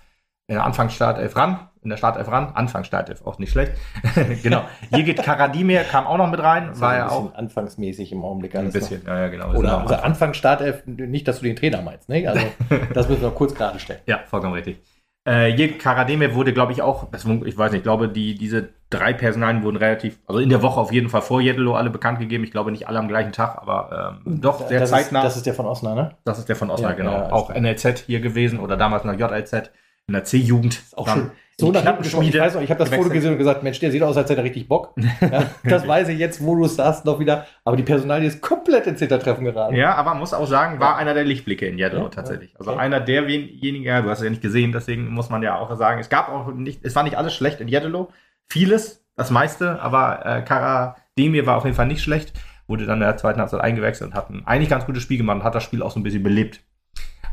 in 0.47 0.55
der 0.55 0.65
Anfangsstartelf 0.65 1.35
ran, 1.35 1.69
in 1.81 1.89
der 1.89 1.97
Startelf 1.97 2.29
ran, 2.29 2.51
Anfangsstartelf, 2.53 3.25
auch 3.25 3.39
nicht 3.39 3.51
schlecht. 3.51 3.73
genau. 4.43 4.63
Jigit 4.91 5.23
Karadimir 5.23 5.83
kam 5.83 6.05
auch 6.05 6.17
noch 6.17 6.29
mit 6.29 6.39
rein, 6.39 6.71
ist 6.71 6.81
war 6.81 6.91
ein 6.91 6.97
ja 6.99 7.09
auch 7.09 7.33
anfangsmäßig 7.33 8.11
im 8.11 8.23
Augenblick 8.23 8.53
ein 8.55 8.61
alles 8.61 8.73
bisschen, 8.73 9.01
ja, 9.05 9.21
ja, 9.21 9.27
genau. 9.29 9.47
Noch. 9.47 9.55
Oder 9.55 9.69
noch 9.69 9.79
am 9.81 9.87
also 9.87 9.95
Anfang 9.95 10.33
Startelf, 10.33 10.85
nicht, 10.85 11.27
dass 11.27 11.39
du 11.39 11.45
den 11.45 11.55
Trainer 11.55 11.81
meinst, 11.81 12.09
ne? 12.09 12.27
Also, 12.27 12.45
das 12.93 13.09
müssen 13.09 13.23
wir 13.23 13.31
kurz 13.31 13.55
gerade 13.55 13.79
stellen. 13.79 14.01
Ja, 14.05 14.19
vollkommen 14.25 14.53
richtig. 14.53 14.79
Äh, 15.27 15.47
Jek 15.55 15.79
Karademir 15.79 16.35
wurde, 16.35 16.53
glaube 16.53 16.71
ich, 16.71 16.83
auch, 16.83 17.07
ich 17.11 17.57
weiß 17.57 17.71
nicht, 17.71 17.79
ich 17.79 17.83
glaube, 17.83 18.07
die, 18.09 18.35
diese 18.35 18.69
drei 18.91 19.11
Personalien 19.13 19.63
wurden 19.63 19.77
relativ, 19.77 20.19
also 20.27 20.39
in 20.39 20.49
der 20.49 20.61
Woche 20.61 20.79
auf 20.79 20.91
jeden 20.91 21.09
Fall 21.09 21.23
vor 21.23 21.41
Jeddelo 21.41 21.75
alle 21.75 21.89
bekannt 21.89 22.19
gegeben. 22.19 22.43
Ich 22.43 22.51
glaube 22.51 22.71
nicht 22.71 22.87
alle 22.87 22.99
am 22.99 23.07
gleichen 23.07 23.31
Tag, 23.31 23.57
aber 23.59 24.19
ähm, 24.23 24.41
doch 24.41 24.67
sehr 24.67 24.79
das 24.79 24.91
zeitnah. 24.91 25.21
Ist, 25.21 25.25
das 25.25 25.37
ist 25.37 25.45
der 25.47 25.55
von 25.55 25.65
Osnabrück, 25.65 26.03
ne? 26.03 26.15
das 26.25 26.37
ist 26.37 26.47
der 26.47 26.55
von 26.55 26.69
Osnabrück, 26.69 26.99
Ja, 26.99 27.03
genau. 27.03 27.17
ja, 27.17 27.31
auch. 27.31 27.49
NLZ 27.49 28.01
hier 28.05 28.19
gewesen 28.19 28.59
oder 28.59 28.77
damals 28.77 29.03
noch 29.03 29.13
JLZ 29.13 29.71
in 30.07 30.13
der 30.13 30.23
C-Jugend. 30.23 30.81
Auch 30.95 31.07
schön. 31.07 31.31
So 31.57 31.71
nach 31.71 31.83
hinten 31.83 32.03
gesprochen. 32.03 32.27
Ich 32.27 32.37
weiß 32.37 32.55
noch, 32.55 32.61
ich 32.61 32.69
habe 32.69 32.79
das 32.83 32.93
Foto 32.93 33.09
gesehen 33.09 33.31
und 33.31 33.37
gesagt, 33.37 33.63
Mensch, 33.63 33.79
der 33.79 33.89
sieht 33.89 34.03
aus, 34.03 34.17
als 34.17 34.29
hätte 34.29 34.41
er 34.41 34.43
richtig 34.43 34.67
Bock. 34.67 34.93
Ja, 35.21 35.45
das 35.63 35.87
weiß 35.87 36.09
ich 36.09 36.19
jetzt, 36.19 36.43
wo 36.43 36.53
du 36.55 36.65
sagst, 36.67 37.05
noch 37.05 37.17
wieder. 37.19 37.47
Aber 37.63 37.77
die 37.77 37.83
Personalie 37.83 38.27
ist 38.27 38.41
komplett 38.41 38.87
ins 38.87 38.99
Hintertreffen 38.99 39.45
geraten. 39.45 39.73
Ja, 39.73 39.95
aber 39.95 40.15
muss 40.15 40.33
auch 40.33 40.47
sagen, 40.47 40.81
war 40.81 40.97
einer 40.97 41.13
der 41.13 41.23
Lichtblicke 41.23 41.65
in 41.65 41.77
Jeddelo 41.77 42.03
Ja, 42.03 42.09
tatsächlich. 42.09 42.51
ja. 42.51 42.59
Also 42.59 42.71
Okay. 42.71 42.79
einer 42.81 42.99
derjenigen, 42.99 43.83
ja, 43.83 44.01
du 44.01 44.09
hast 44.09 44.17
es 44.19 44.25
ja 44.25 44.29
nicht 44.29 44.41
gesehen, 44.41 44.73
deswegen 44.73 45.07
muss 45.13 45.29
man 45.29 45.41
ja 45.43 45.57
auch 45.57 45.73
sagen, 45.77 45.99
es 46.01 46.09
gab 46.09 46.27
auch 46.27 46.51
nicht, 46.53 46.81
es 46.83 46.93
war 46.93 47.03
nicht 47.03 47.17
alles 47.17 47.33
schlecht 47.33 47.61
in 47.61 47.69
Jeddelo. 47.69 48.09
Vieles, 48.49 49.05
das 49.15 49.31
meiste, 49.31 49.81
aber 49.81 50.25
äh, 50.25 50.41
Kara 50.41 50.97
Demir 51.17 51.45
war 51.45 51.55
auf 51.55 51.63
jeden 51.63 51.75
Fall 51.77 51.87
nicht 51.87 52.03
schlecht. 52.03 52.33
Wurde 52.67 52.85
dann 52.85 52.95
in 52.97 53.07
der 53.07 53.15
zweiten 53.15 53.39
Halbzeit 53.39 53.61
eingewechselt 53.61 54.09
und 54.11 54.15
hat 54.17 54.29
ein 54.29 54.45
eigentlich 54.45 54.69
ganz 54.69 54.85
gutes 54.85 55.01
Spiel 55.03 55.17
gemacht 55.17 55.37
und 55.37 55.43
hat 55.45 55.55
das 55.55 55.63
Spiel 55.63 55.81
auch 55.81 55.91
so 55.91 55.99
ein 55.99 56.03
bisschen 56.03 56.23
belebt. 56.23 56.59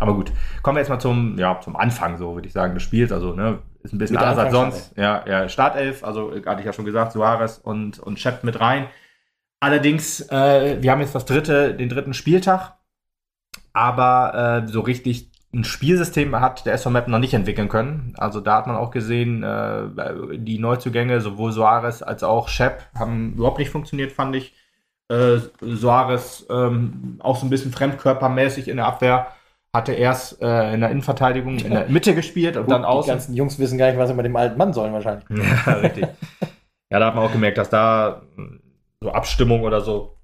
Aber 0.02 0.14
gut, 0.14 0.32
kommen 0.62 0.76
wir 0.76 0.80
jetzt 0.80 0.88
mal 0.88 0.98
zum, 0.98 1.38
ja, 1.38 1.60
zum 1.60 1.76
Anfang, 1.76 2.18
so 2.18 2.34
würde 2.34 2.46
ich 2.46 2.52
sagen, 2.52 2.74
des 2.74 2.82
Spiels. 2.82 3.12
Also, 3.12 3.34
ne, 3.34 3.60
ist 3.82 3.92
ein 3.92 3.98
bisschen 3.98 4.16
anders 4.16 4.38
als 4.38 4.52
sonst. 4.52 4.96
Ja, 4.96 5.24
ja, 5.26 5.48
Startelf, 5.48 6.04
also 6.04 6.32
hatte 6.44 6.60
ich 6.60 6.66
ja 6.66 6.72
schon 6.72 6.84
gesagt, 6.84 7.12
Suarez 7.12 7.58
und, 7.58 7.98
und 7.98 8.18
Schepp 8.18 8.44
mit 8.44 8.60
rein. 8.60 8.86
Allerdings, 9.60 10.20
äh, 10.30 10.78
wir 10.80 10.90
haben 10.90 11.00
jetzt 11.00 11.14
das 11.14 11.24
dritte, 11.24 11.74
den 11.74 11.88
dritten 11.88 12.14
Spieltag, 12.14 12.74
aber 13.72 14.64
äh, 14.64 14.68
so 14.68 14.80
richtig 14.80 15.30
ein 15.54 15.64
Spielsystem 15.64 16.34
hat 16.40 16.64
der 16.66 16.72
SV 16.74 16.90
Meppen 16.90 17.12
noch 17.12 17.18
nicht 17.18 17.34
entwickeln 17.34 17.68
können. 17.68 18.14
Also 18.16 18.40
da 18.40 18.56
hat 18.56 18.66
man 18.66 18.76
auch 18.76 18.90
gesehen, 18.90 19.42
äh, 19.42 20.38
die 20.38 20.58
Neuzugänge, 20.58 21.20
sowohl 21.20 21.52
Soares 21.52 22.02
als 22.02 22.22
auch 22.22 22.48
Schepp, 22.48 22.82
haben 22.98 23.34
überhaupt 23.34 23.58
nicht 23.58 23.70
funktioniert, 23.70 24.12
fand 24.12 24.34
ich. 24.34 24.54
Äh, 25.08 25.38
Soares 25.60 26.46
ähm, 26.48 27.18
auch 27.20 27.36
so 27.36 27.46
ein 27.46 27.50
bisschen 27.50 27.70
fremdkörpermäßig 27.70 28.68
in 28.68 28.78
der 28.78 28.86
Abwehr. 28.86 29.28
Hatte 29.74 29.92
erst 29.94 30.42
äh, 30.42 30.74
in 30.74 30.80
der 30.80 30.90
Innenverteidigung 30.90 31.56
in 31.58 31.70
der 31.70 31.88
Mitte 31.88 32.14
gespielt 32.14 32.56
und 32.56 32.64
Gut, 32.64 32.72
dann 32.72 32.82
die 32.82 32.86
außen. 32.88 33.10
ganzen 33.10 33.34
Jungs 33.34 33.58
wissen 33.58 33.78
gar 33.78 33.86
nicht, 33.88 33.98
was 33.98 34.08
sie 34.10 34.14
mit 34.14 34.26
dem 34.26 34.36
alten 34.36 34.58
Mann 34.58 34.72
sollen 34.74 34.92
wahrscheinlich. 34.92 35.24
Ja, 35.66 35.72
richtig. 35.74 36.06
ja, 36.90 36.98
da 36.98 37.06
hat 37.06 37.14
man 37.14 37.24
auch 37.24 37.32
gemerkt, 37.32 37.58
dass 37.58 37.70
da 37.70 38.22
mh, 38.36 38.58
so 39.00 39.10
Abstimmung 39.12 39.62
oder 39.62 39.80
so 39.80 40.16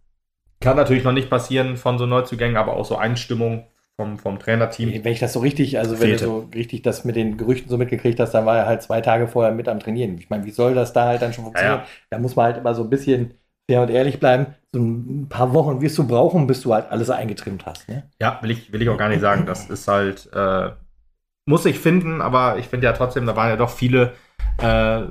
kann 0.60 0.76
natürlich 0.76 1.04
noch 1.04 1.12
nicht 1.12 1.30
passieren 1.30 1.76
von 1.76 1.98
so 1.98 2.06
Neuzugängen, 2.06 2.56
aber 2.56 2.74
auch 2.76 2.84
so 2.84 2.96
Einstimmung 2.96 3.66
vom, 3.96 4.18
vom 4.18 4.38
Trainerteam. 4.38 5.04
Wenn 5.04 5.12
ich 5.12 5.20
das 5.20 5.32
so 5.32 5.40
richtig, 5.40 5.78
also 5.78 5.92
wenn 5.92 6.08
Fehlte. 6.08 6.24
du 6.26 6.30
so 6.30 6.48
richtig 6.54 6.82
das 6.82 7.04
mit 7.04 7.16
den 7.16 7.36
Gerüchten 7.36 7.68
so 7.68 7.78
mitgekriegt 7.78 8.20
hast, 8.20 8.32
dann 8.32 8.46
war 8.46 8.56
er 8.58 8.66
halt 8.66 8.82
zwei 8.82 9.00
Tage 9.00 9.28
vorher 9.28 9.52
mit 9.54 9.68
am 9.68 9.80
Trainieren. 9.80 10.18
Ich 10.18 10.30
meine, 10.30 10.44
wie 10.44 10.50
soll 10.50 10.74
das 10.74 10.92
da 10.92 11.06
halt 11.06 11.22
dann 11.22 11.32
schon 11.32 11.44
funktionieren? 11.44 11.80
Ja, 11.80 11.86
Da 12.10 12.18
muss 12.18 12.36
man 12.36 12.46
halt 12.46 12.58
immer 12.58 12.74
so 12.74 12.82
ein 12.84 12.90
bisschen 12.90 13.34
fair 13.68 13.82
und 13.82 13.90
ehrlich 13.90 14.18
bleiben. 14.18 14.46
So 14.72 14.80
ein 14.80 15.28
paar 15.28 15.52
Wochen 15.52 15.80
wirst 15.80 15.96
du 15.98 16.06
brauchen, 16.06 16.46
bis 16.46 16.62
du 16.62 16.74
halt 16.74 16.90
alles 16.90 17.10
eingetrimmt 17.10 17.66
hast. 17.66 17.88
Ne? 17.88 18.10
Ja, 18.20 18.38
will 18.42 18.50
ich, 18.50 18.72
will 18.72 18.82
ich 18.82 18.88
auch 18.88 18.98
gar 18.98 19.08
nicht 19.08 19.20
sagen. 19.20 19.46
Das 19.46 19.70
ist 19.70 19.88
halt, 19.88 20.28
äh, 20.34 20.70
muss 21.46 21.64
ich 21.64 21.78
finden, 21.78 22.20
aber 22.20 22.58
ich 22.58 22.66
finde 22.66 22.86
ja 22.86 22.92
trotzdem, 22.92 23.26
da 23.26 23.36
waren 23.36 23.48
ja 23.48 23.56
doch 23.56 23.70
viele 23.70 24.14
äh, 24.58 25.02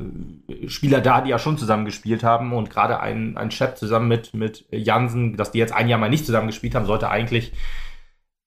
Spieler 0.67 1.01
da, 1.01 1.21
die 1.21 1.29
ja 1.29 1.39
schon 1.39 1.57
zusammen 1.57 1.85
gespielt 1.85 2.23
haben 2.23 2.53
und 2.53 2.69
gerade 2.69 2.99
ein, 2.99 3.37
ein 3.37 3.51
Chef 3.51 3.75
zusammen 3.75 4.07
mit, 4.07 4.33
mit 4.33 4.65
Jansen, 4.71 5.37
dass 5.37 5.51
die 5.51 5.59
jetzt 5.59 5.73
ein 5.73 5.87
Jahr 5.87 5.99
mal 5.99 6.09
nicht 6.09 6.25
zusammen 6.25 6.47
gespielt 6.47 6.75
haben, 6.75 6.85
sollte 6.85 7.09
eigentlich 7.09 7.53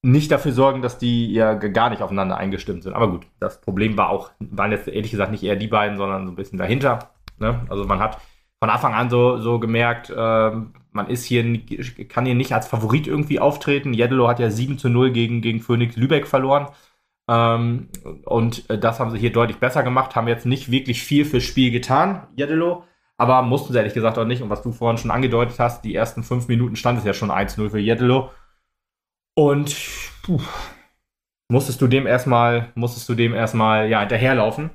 nicht 0.03 0.31
dafür 0.31 0.53
sorgen, 0.53 0.83
dass 0.83 0.99
die 0.99 1.33
ja 1.33 1.55
gar 1.55 1.91
nicht 1.91 2.03
aufeinander 2.03 2.37
eingestimmt 2.37 2.85
sind. 2.85 2.95
Aber 2.95 3.11
gut, 3.11 3.27
das 3.39 3.61
Problem 3.61 3.97
war 3.97 4.11
auch, 4.11 4.31
waren 4.39 4.73
jetzt 4.73 4.89
ehrlich 4.89 5.11
gesagt 5.11 5.31
nicht 5.31 5.43
eher 5.43 5.57
die 5.57 5.67
beiden, 5.67 5.99
sondern 5.99 6.27
so 6.27 6.33
ein 6.33 6.37
bisschen 6.37 6.59
dahinter. 6.59 7.11
Ne? 7.39 7.67
Also 7.69 7.85
man 7.85 7.99
hat 7.99 8.19
von 8.61 8.71
Anfang 8.71 8.95
an 8.95 9.11
so, 9.11 9.39
so 9.39 9.59
gemerkt, 9.59 10.13
ähm, 10.15 10.75
man 10.93 11.09
ist 11.09 11.25
hier, 11.25 11.43
kann 12.09 12.27
hier 12.27 12.35
nicht 12.35 12.53
als 12.53 12.69
Favorit 12.69 13.07
irgendwie 13.07 13.41
auftreten. 13.41 13.95
Jeddelo 13.95 14.29
hat 14.29 14.39
ja 14.39 14.51
7 14.51 14.79
zu 14.79 14.89
0 14.89 15.13
gegen, 15.13 15.41
gegen 15.41 15.61
Phoenix 15.61 15.97
Lübeck 15.97 16.27
verloren. 16.27 16.69
Ähm, 17.29 17.89
und 18.27 18.69
äh, 18.69 18.79
das 18.79 19.01
haben 19.01 19.11
sie 19.11 19.19
hier 19.19 19.33
deutlich 19.33 19.59
besser 19.59 19.83
gemacht, 19.83 20.15
haben 20.17 20.29
jetzt 20.29 20.47
nicht 20.47 20.71
wirklich 20.71 21.03
viel 21.03 21.25
fürs 21.25 21.45
Spiel 21.45 21.71
getan, 21.71 22.27
Jeddelo. 22.37 22.85
Aber 23.17 23.43
mussten 23.43 23.73
sie 23.73 23.79
ehrlich 23.79 23.95
gesagt 23.95 24.19
auch 24.19 24.25
nicht. 24.25 24.43
Und 24.43 24.51
was 24.51 24.63
du 24.63 24.73
vorhin 24.73 24.99
schon 24.99 25.11
angedeutet 25.11 25.59
hast, 25.59 25.85
die 25.85 25.95
ersten 25.95 26.23
fünf 26.23 26.49
Minuten 26.49 26.77
stand 26.77 26.99
es 26.99 27.05
ja 27.05 27.15
schon 27.15 27.31
1-0 27.31 27.71
für 27.71 27.79
Jeddelo. 27.79 28.31
Und 29.35 29.77
puh, 30.23 30.41
musstest 31.49 31.81
du 31.81 31.87
dem 31.87 32.07
erstmal, 32.07 32.73
musstest 32.75 33.09
du 33.09 33.15
dem 33.15 33.35
erstmal 33.35 33.89
ja, 33.89 34.01
hinterherlaufen. 34.01 34.71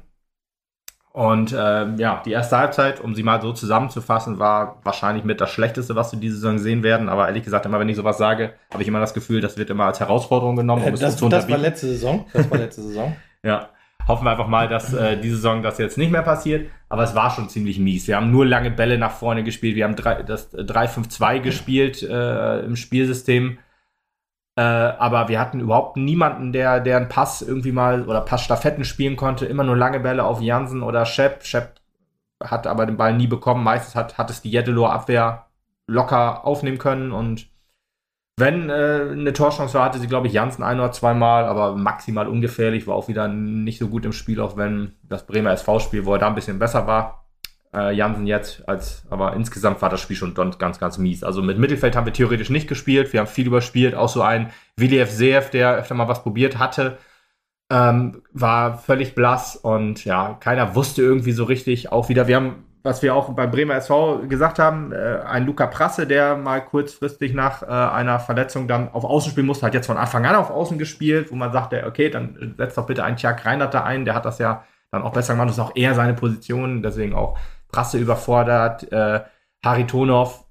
Und 1.16 1.54
äh, 1.54 1.96
ja, 1.96 2.22
die 2.26 2.34
erste 2.34 2.58
Halbzeit, 2.58 3.00
um 3.00 3.16
sie 3.16 3.24
mal 3.24 3.42
so 3.42 3.54
zusammenzufassen, 3.54 4.38
war 4.38 4.82
wahrscheinlich 4.84 5.24
mit 5.24 5.40
das 5.40 5.50
Schlechteste, 5.50 5.96
was 5.96 6.12
wir 6.12 6.20
diese 6.20 6.36
Saison 6.36 6.58
sehen 6.58 6.84
werden. 6.84 7.08
Aber 7.08 7.28
ehrlich 7.28 7.46
gesagt, 7.46 7.66
immer 7.66 7.80
wenn 7.80 7.88
ich 7.88 7.96
sowas 7.96 8.18
sage, 8.18 8.52
habe 8.70 8.84
ich 8.84 8.90
immer 8.90 9.00
das 9.00 9.14
Gefühl, 9.14 9.40
das 9.40 9.58
wird 9.58 9.70
immer 9.70 9.86
als 9.86 10.02
Herausforderung 10.02 10.58
genommen. 10.58 10.84
Um 10.84 10.90
äh, 10.90 10.98
das, 10.98 11.16
das 11.16 11.50
war 11.50 11.58
letzte 11.58 11.88
Saison. 11.88 12.26
Das 12.34 12.52
war 12.52 12.58
letzte 12.58 12.82
Saison. 12.82 13.16
ja. 13.44 13.70
Hoffen 14.10 14.26
wir 14.26 14.32
einfach 14.32 14.50
mal, 14.50 14.68
dass 14.68 14.94
äh, 14.94 15.16
diese 15.16 15.38
Saison 15.38 15.64
das 15.64 15.78
jetzt 15.78 15.98
nicht 15.98 16.12
mehr 16.12 16.22
passiert. 16.22 16.70
Aber 16.90 17.04
es 17.04 17.16
war 17.16 17.32
schon 17.32 17.48
ziemlich 17.48 17.80
mies. 17.80 18.10
Wir 18.10 18.18
haben 18.18 18.30
nur 18.30 18.46
lange 18.46 18.70
Bälle 18.70 18.98
nach 18.98 19.14
vorne 19.14 19.46
gespielt. 19.46 19.78
Wir 19.78 19.86
haben 19.86 19.96
drei, 19.96 20.22
das 20.22 20.54
3-5-2 20.54 21.40
gespielt 21.40 22.04
äh, 22.04 22.60
im 22.60 22.76
Spielsystem. 22.76 23.58
Äh, 24.58 24.62
aber 24.62 25.28
wir 25.28 25.40
hatten 25.40 25.60
überhaupt 25.60 25.98
niemanden, 25.98 26.54
der, 26.54 26.80
der 26.80 26.98
einen 26.98 27.10
Pass 27.10 27.42
irgendwie 27.42 27.72
mal 27.72 28.08
oder 28.08 28.22
Passstaffetten 28.22 28.86
spielen 28.86 29.18
konnte. 29.18 29.46
Immer 29.46 29.64
nur 29.64 29.76
lange 29.76 30.00
Bälle 30.00 30.24
auf 30.24 30.42
Jansen 30.42 30.82
oder 30.84 31.06
Shep. 31.06 31.44
Shep 31.44 31.76
hat 32.44 32.68
aber 32.68 32.86
den 32.86 32.98
Ball 32.98 33.14
nie 33.14 33.28
bekommen. 33.28 33.64
Meistens 33.64 33.96
hat, 33.96 34.18
hat 34.18 34.30
es 34.30 34.42
die 34.42 34.52
Jeddelo 34.52 34.88
Abwehr 34.88 35.48
locker 35.88 36.46
aufnehmen 36.46 36.78
können 36.78 37.12
und 37.12 37.48
wenn 38.38 38.70
äh, 38.70 39.12
eine 39.12 39.32
Torchance 39.32 39.74
war, 39.76 39.86
hatte 39.86 40.00
sie, 40.00 40.08
glaube 40.08 40.28
ich, 40.28 40.34
Jansen 40.34 40.64
ein 40.64 40.80
oder 40.80 40.92
zweimal, 40.92 41.46
aber 41.46 41.76
maximal 41.78 42.28
ungefährlich, 42.28 42.86
war 42.86 42.96
auch 42.96 43.08
wieder 43.08 43.30
nicht 43.30 43.80
so 43.80 43.88
gut 43.88 44.04
im 44.04 44.12
Spiel, 44.12 44.42
auch 44.42 44.58
wenn 44.58 44.94
das 45.04 45.26
Bremer 45.26 45.52
SV-Spiel, 45.52 46.06
wo 46.06 46.14
er 46.14 46.20
da 46.20 46.28
ein 46.28 46.36
bisschen 46.36 46.60
besser 46.60 46.86
war, 46.86 47.25
äh, 47.76 47.94
Jansen 47.94 48.28
jetzt, 48.28 48.68
als, 48.68 49.06
aber 49.10 49.34
insgesamt 49.34 49.82
war 49.82 49.90
das 49.90 50.02
Spiel 50.02 50.16
schon 50.16 50.34
ganz, 50.34 50.58
ganz 50.80 50.98
mies. 50.98 51.24
Also 51.24 51.42
mit 51.42 51.58
Mittelfeld 51.58 51.96
haben 51.96 52.06
wir 52.06 52.14
theoretisch 52.14 52.50
nicht 52.50 52.68
gespielt, 52.68 53.14
wir 53.14 53.20
haben 53.20 53.28
viel 53.28 53.48
überspielt, 53.48 53.96
auch 53.96 54.10
so 54.10 54.22
ein 54.22 54.52
Willi 54.78 55.04
Seev, 55.06 55.50
der 55.50 55.76
öfter 55.76 55.96
mal 55.96 56.08
was 56.08 56.24
probiert 56.24 56.58
hatte, 56.58 56.98
ähm, 57.72 58.22
war 58.32 58.78
völlig 58.78 59.16
blass 59.16 59.56
und 59.56 60.06
ja, 60.06 60.38
keiner 60.40 60.76
wusste 60.76 61.02
irgendwie 61.02 61.32
so 61.32 61.44
richtig, 61.44 61.92
auch 61.92 62.10
wieder, 62.10 62.28
wir 62.28 62.36
haben 62.36 62.66
was 62.86 63.02
wir 63.02 63.16
auch 63.16 63.34
beim 63.34 63.50
Bremer 63.50 63.74
SV 63.76 64.28
gesagt 64.28 64.60
haben, 64.60 64.94
äh, 64.94 65.20
ein 65.26 65.48
Luca 65.48 65.66
Prasse, 65.66 66.06
der 66.06 66.38
mal 66.38 66.64
kurzfristig 66.64 67.34
nach 67.34 67.64
äh, 67.64 67.66
einer 67.66 68.20
Verletzung 68.20 68.68
dann 68.68 68.90
auf 68.90 69.04
Außen 69.04 69.32
spielen 69.32 69.48
musste, 69.48 69.66
hat 69.66 69.74
jetzt 69.74 69.88
von 69.88 69.98
Anfang 69.98 70.24
an 70.26 70.36
auf 70.36 70.52
Außen 70.52 70.78
gespielt, 70.78 71.32
wo 71.32 71.36
man 71.36 71.52
sagte, 71.52 71.84
okay, 71.88 72.12
dann 72.12 72.54
setzt 72.58 72.78
doch 72.78 72.86
bitte 72.86 73.04
einen 73.04 73.18
Tjag 73.18 73.44
Reinhardt 73.44 73.74
da 73.74 73.84
ein, 73.84 74.06
der 74.06 74.14
hat 74.14 74.26
das 74.26 74.38
ja 74.38 74.64
dann 74.92 75.02
auch 75.02 75.14
besser 75.14 75.34
gemacht, 75.34 75.50
das 75.50 75.58
ist 75.58 75.64
auch 75.64 75.76
eher 75.76 75.96
seine 75.96 76.14
Position, 76.14 76.84
deswegen 76.84 77.16
auch 77.16 77.40
Prasse 77.76 77.98
überfordert. 77.98 78.90
Äh, 78.92 79.22
Haritonov 79.64 80.46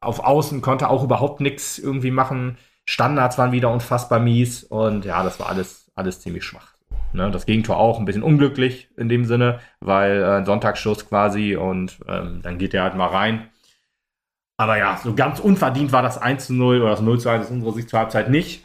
auf 0.00 0.20
Außen 0.20 0.62
konnte 0.62 0.88
auch 0.88 1.02
überhaupt 1.02 1.40
nichts 1.40 1.78
irgendwie 1.78 2.12
machen. 2.12 2.56
Standards 2.84 3.36
waren 3.36 3.50
wieder 3.52 3.70
unfassbar 3.70 4.20
mies 4.20 4.62
und 4.62 5.04
ja, 5.04 5.22
das 5.24 5.40
war 5.40 5.48
alles, 5.48 5.90
alles 5.96 6.20
ziemlich 6.20 6.44
schwach. 6.44 6.76
Ne, 7.12 7.28
das 7.32 7.46
Gegentor 7.46 7.78
auch 7.78 7.98
ein 7.98 8.04
bisschen 8.04 8.22
unglücklich 8.22 8.88
in 8.96 9.08
dem 9.08 9.24
Sinne, 9.24 9.58
weil 9.80 10.22
äh, 10.22 10.44
Sonntagsschuss 10.44 11.08
quasi 11.08 11.56
und 11.56 11.98
ähm, 12.06 12.40
dann 12.42 12.58
geht 12.58 12.74
er 12.74 12.84
halt 12.84 12.94
mal 12.94 13.08
rein. 13.08 13.48
Aber 14.56 14.78
ja, 14.78 14.96
so 15.02 15.14
ganz 15.14 15.40
unverdient 15.40 15.90
war 15.90 16.02
das 16.02 16.16
1 16.16 16.46
zu 16.46 16.54
0 16.54 16.82
oder 16.82 16.90
das 16.90 17.00
0 17.00 17.18
zu 17.18 17.28
1 17.28 17.46
aus 17.46 17.50
unserer 17.50 17.72
Sicht 17.72 17.88
zur 17.88 17.98
Halbzeit 17.98 18.30
nicht. 18.30 18.64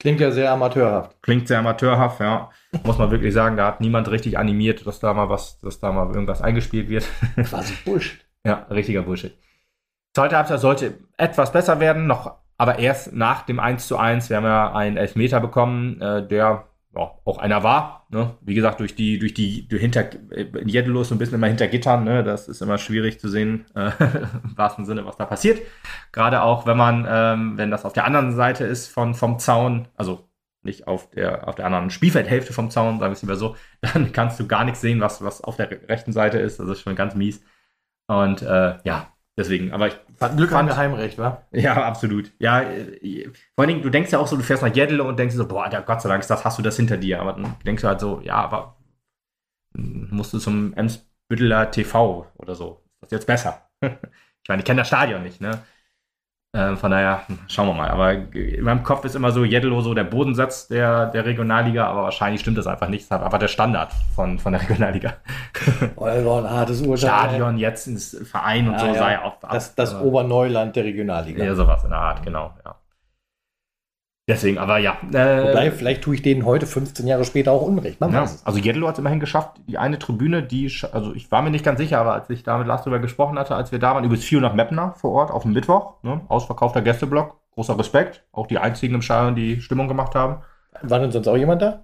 Klingt 0.00 0.18
ja 0.18 0.32
sehr 0.32 0.50
amateurhaft. 0.50 1.22
Klingt 1.22 1.46
sehr 1.46 1.60
amateurhaft, 1.60 2.20
ja. 2.20 2.50
Muss 2.84 2.98
man 2.98 3.10
wirklich 3.10 3.34
sagen, 3.34 3.56
da 3.56 3.66
hat 3.66 3.80
niemand 3.80 4.10
richtig 4.10 4.38
animiert, 4.38 4.86
dass 4.86 5.00
da 5.00 5.12
mal 5.12 5.28
was, 5.28 5.58
dass 5.60 5.80
da 5.80 5.90
mal 5.90 6.08
irgendwas 6.08 6.40
eingespielt 6.40 6.88
wird. 6.88 7.06
Quasi 7.36 7.74
Bullshit. 7.84 8.20
ja, 8.44 8.66
richtiger 8.70 9.02
Bullshit. 9.02 9.36
Zweite 10.14 10.36
Halbzeit 10.36 10.60
sollte 10.60 10.98
etwas 11.16 11.52
besser 11.52 11.80
werden, 11.80 12.06
noch, 12.06 12.36
aber 12.58 12.78
erst 12.78 13.12
nach 13.12 13.42
dem 13.42 13.58
1 13.58 13.86
zu 13.86 13.96
1. 13.96 14.30
Wir 14.30 14.36
haben 14.36 14.44
ja 14.44 14.72
einen 14.72 14.96
Elfmeter 14.96 15.40
bekommen, 15.40 16.00
äh, 16.00 16.26
der 16.26 16.66
ja, 16.94 17.12
auch 17.24 17.38
einer 17.38 17.62
war. 17.62 18.06
Ne? 18.10 18.36
Wie 18.40 18.54
gesagt, 18.54 18.80
durch 18.80 18.94
die, 18.94 19.18
durch 19.18 19.34
die, 19.34 19.68
durch 19.68 19.80
hinter, 19.80 20.10
in 20.32 20.68
Jeddelo 20.68 21.04
so 21.04 21.14
ein 21.14 21.18
bisschen 21.18 21.36
immer 21.36 21.46
hinter 21.46 21.68
Gittern, 21.68 22.04
ne? 22.04 22.24
das 22.24 22.48
ist 22.48 22.62
immer 22.62 22.78
schwierig 22.78 23.20
zu 23.20 23.28
sehen, 23.28 23.66
äh, 23.74 23.90
im 24.44 24.56
wahrsten 24.56 24.84
Sinne, 24.84 25.06
was 25.06 25.16
da 25.16 25.24
passiert. 25.24 25.60
Gerade 26.12 26.42
auch, 26.42 26.66
wenn 26.66 26.76
man, 26.76 27.06
ähm, 27.08 27.56
wenn 27.56 27.70
das 27.70 27.84
auf 27.84 27.92
der 27.92 28.04
anderen 28.04 28.32
Seite 28.32 28.64
ist 28.64 28.88
von, 28.88 29.14
vom 29.14 29.38
Zaun, 29.38 29.88
also 29.96 30.28
nicht 30.62 30.86
auf 30.86 31.10
der, 31.10 31.48
auf 31.48 31.54
der 31.54 31.66
anderen 31.66 31.90
Spielfeldhälfte 31.90 32.52
vom 32.52 32.70
Zaun, 32.70 32.98
sagen 32.98 33.10
wir 33.10 33.16
es 33.16 33.22
lieber 33.22 33.36
so, 33.36 33.56
dann 33.80 34.12
kannst 34.12 34.38
du 34.40 34.46
gar 34.46 34.64
nichts 34.64 34.80
sehen, 34.80 35.00
was, 35.00 35.22
was 35.22 35.42
auf 35.42 35.56
der 35.56 35.70
rechten 35.88 36.12
Seite 36.12 36.38
ist. 36.38 36.60
Das 36.60 36.68
ist 36.68 36.80
schon 36.80 36.96
ganz 36.96 37.14
mies. 37.14 37.42
Und 38.06 38.42
äh, 38.42 38.78
ja, 38.84 39.12
Deswegen, 39.40 39.72
aber 39.72 39.88
ich 39.88 39.96
fand 40.16 40.36
Glück 40.36 40.50
fand, 40.50 40.68
am 40.68 40.76
Geheimrecht, 40.76 41.16
wa? 41.16 41.46
Ja, 41.52 41.82
absolut. 41.84 42.30
Ja, 42.38 42.60
äh, 42.60 43.24
vor 43.54 43.62
allen 43.62 43.68
Dingen, 43.68 43.82
du 43.82 43.88
denkst 43.88 44.12
ja 44.12 44.18
auch 44.18 44.26
so, 44.26 44.36
du 44.36 44.42
fährst 44.42 44.62
nach 44.62 44.74
Jeddel 44.74 45.00
und 45.00 45.18
denkst 45.18 45.34
so, 45.34 45.48
boah, 45.48 45.70
der 45.70 45.80
Gott 45.80 46.02
sei 46.02 46.10
Dank, 46.10 46.26
das 46.26 46.44
hast 46.44 46.58
du 46.58 46.62
das 46.62 46.76
hinter 46.76 46.98
dir. 46.98 47.22
Aber 47.22 47.32
dann 47.32 47.56
denkst 47.64 47.80
du 47.80 47.88
halt 47.88 48.00
so, 48.00 48.20
ja, 48.22 48.34
aber 48.34 48.76
musst 49.72 50.34
du 50.34 50.38
zum 50.38 50.74
Emsbütteler 50.74 51.70
TV 51.70 52.26
oder 52.36 52.54
so. 52.54 52.82
Ist 53.00 53.02
das 53.04 53.10
jetzt 53.12 53.26
besser? 53.26 53.70
ich 53.80 54.48
meine, 54.48 54.60
ich 54.60 54.66
kenne 54.66 54.82
das 54.82 54.88
Stadion 54.88 55.22
nicht, 55.22 55.40
ne? 55.40 55.62
Äh, 56.52 56.74
von 56.74 56.90
daher, 56.90 57.22
schauen 57.46 57.68
wir 57.68 57.74
mal. 57.74 57.88
Aber 57.90 58.12
in 58.12 58.64
meinem 58.64 58.82
Kopf 58.82 59.04
ist 59.04 59.14
immer 59.14 59.30
so 59.30 59.44
Jeddelo 59.44 59.80
so 59.82 59.94
der 59.94 60.02
Bodensatz 60.02 60.66
der, 60.66 61.06
der 61.06 61.24
Regionalliga, 61.24 61.86
aber 61.86 62.02
wahrscheinlich 62.02 62.40
stimmt 62.40 62.58
das 62.58 62.66
einfach 62.66 62.88
nicht. 62.88 63.08
Das 63.08 63.18
ist 63.18 63.24
einfach 63.24 63.38
der 63.38 63.48
Standard 63.48 63.92
von, 64.16 64.38
von 64.40 64.52
der 64.52 64.62
Regionalliga. 64.62 65.12
Euer 65.96 66.38
ein 66.38 66.50
hartes 66.50 66.80
Urteil. 66.80 66.98
Stadion 66.98 67.56
jetzt 67.56 67.86
ins 67.86 68.16
Verein 68.28 68.66
und 68.66 68.74
ja, 68.74 68.80
so 68.80 68.86
ja. 68.86 68.94
sei 68.94 69.18
auch. 69.20 69.34
Das, 69.48 69.76
das 69.76 69.94
Oberneuland 69.94 70.74
der 70.74 70.84
Regionalliga. 70.84 71.44
Ja, 71.44 71.54
sowas 71.54 71.84
in 71.84 71.90
der 71.90 72.00
Art, 72.00 72.24
genau, 72.24 72.52
ja. 72.64 72.74
Deswegen, 74.30 74.58
aber 74.58 74.78
ja. 74.78 74.96
Äh, 75.12 75.48
Wobei, 75.48 75.70
vielleicht 75.72 76.02
tue 76.02 76.14
ich 76.14 76.22
denen 76.22 76.44
heute 76.44 76.66
15 76.66 77.06
Jahre 77.06 77.24
später 77.24 77.50
auch 77.50 77.62
Unrecht. 77.62 78.00
Man 78.00 78.12
ja, 78.12 78.20
also 78.44 78.58
Jedlo 78.58 78.86
hat 78.86 78.94
es 78.94 79.00
immerhin 79.00 79.18
geschafft, 79.18 79.60
die 79.66 79.76
eine 79.76 79.98
Tribüne, 79.98 80.42
die, 80.44 80.72
also 80.92 81.12
ich 81.14 81.30
war 81.32 81.42
mir 81.42 81.50
nicht 81.50 81.64
ganz 81.64 81.80
sicher, 81.80 81.98
aber 81.98 82.14
als 82.14 82.30
ich 82.30 82.44
da 82.44 82.56
mit 82.56 82.68
Lars 82.68 82.84
drüber 82.84 83.00
gesprochen 83.00 83.38
hatte, 83.38 83.56
als 83.56 83.72
wir 83.72 83.80
da 83.80 83.94
waren, 83.94 84.04
übrigens 84.04 84.24
400 84.24 84.54
Mapner 84.54 84.94
vor 84.96 85.10
Ort 85.12 85.32
auf 85.32 85.42
dem 85.42 85.52
Mittwoch, 85.52 85.94
ne, 86.02 86.20
ausverkaufter 86.28 86.80
Gästeblock, 86.80 87.40
großer 87.54 87.76
Respekt, 87.76 88.22
auch 88.30 88.46
die 88.46 88.58
einzigen 88.58 88.94
im 88.94 89.02
Stadion, 89.02 89.34
die 89.34 89.60
Stimmung 89.60 89.88
gemacht 89.88 90.14
haben. 90.14 90.42
War 90.82 91.00
denn 91.00 91.10
sonst 91.10 91.26
auch 91.26 91.36
jemand 91.36 91.62
da? 91.62 91.82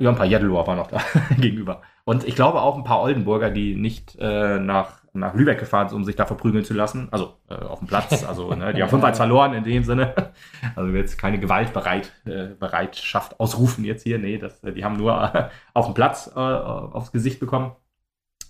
Ja, 0.00 0.10
ein 0.10 0.16
paar 0.16 0.26
Jedloer 0.26 0.66
waren 0.66 0.76
noch 0.76 0.88
da 0.88 1.00
gegenüber. 1.40 1.80
Und 2.04 2.28
ich 2.28 2.36
glaube 2.36 2.60
auch 2.60 2.76
ein 2.76 2.84
paar 2.84 3.00
Oldenburger, 3.00 3.50
die 3.50 3.74
nicht 3.74 4.16
äh, 4.20 4.58
nach 4.58 5.02
nach 5.18 5.34
Lübeck 5.34 5.58
gefahren, 5.58 5.92
um 5.94 6.04
sich 6.04 6.16
da 6.16 6.26
verprügeln 6.26 6.64
zu 6.64 6.74
lassen. 6.74 7.08
Also 7.10 7.34
äh, 7.48 7.54
auf 7.54 7.78
dem 7.80 7.88
Platz. 7.88 8.24
Also 8.24 8.54
ne, 8.54 8.72
die 8.74 8.82
haben 8.82 8.90
5-1 8.90 9.14
verloren 9.16 9.54
in 9.54 9.64
dem 9.64 9.84
Sinne. 9.84 10.32
Also 10.76 10.90
jetzt 10.92 11.18
keine 11.18 11.38
Gewaltbereitschaft 11.38 13.32
äh, 13.32 13.36
ausrufen 13.38 13.84
jetzt 13.84 14.02
hier. 14.02 14.18
Nee, 14.18 14.38
das, 14.38 14.60
die 14.60 14.84
haben 14.84 14.96
nur 14.96 15.34
äh, 15.34 15.48
auf 15.74 15.86
dem 15.86 15.94
Platz 15.94 16.30
äh, 16.34 16.38
aufs 16.38 17.12
Gesicht 17.12 17.40
bekommen. 17.40 17.72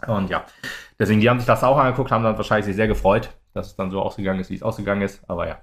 Und 0.07 0.31
ja, 0.31 0.45
deswegen, 0.99 1.21
die 1.21 1.29
haben 1.29 1.39
sich 1.39 1.47
das 1.47 1.65
auch 1.65 1.77
angeguckt, 1.77 2.13
haben 2.13 2.23
dann 2.23 2.37
wahrscheinlich 2.37 2.67
sich 2.67 2.77
sehr 2.77 2.87
gefreut, 2.87 3.31
dass 3.53 3.69
es 3.69 3.77
dann 3.77 3.91
so 3.91 4.01
ausgegangen 4.01 4.41
ist, 4.41 4.51
wie 4.51 4.55
es 4.55 4.63
ausgegangen 4.63 5.03
ist. 5.03 5.29
Aber 5.29 5.49
ja. 5.49 5.59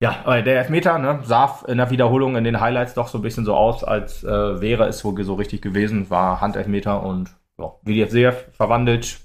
Ja, 0.00 0.20
aber 0.24 0.42
der 0.42 0.58
Elfmeter 0.58 0.96
ne, 0.98 1.20
sah 1.24 1.58
in 1.66 1.78
der 1.78 1.90
Wiederholung 1.90 2.36
in 2.36 2.44
den 2.44 2.60
Highlights 2.60 2.94
doch 2.94 3.08
so 3.08 3.18
ein 3.18 3.22
bisschen 3.22 3.44
so 3.44 3.56
aus, 3.56 3.82
als 3.82 4.22
äh, 4.22 4.60
wäre 4.60 4.86
es 4.86 5.04
wohl 5.04 5.20
so 5.24 5.34
richtig 5.34 5.60
gewesen. 5.60 6.08
War 6.08 6.40
Handelfmeter 6.40 7.02
und 7.02 7.30
ja, 7.58 7.72
wie 7.82 7.94
die 7.94 7.98
jetzt 7.98 8.12
sehr 8.12 8.32
verwandelt, 8.32 9.18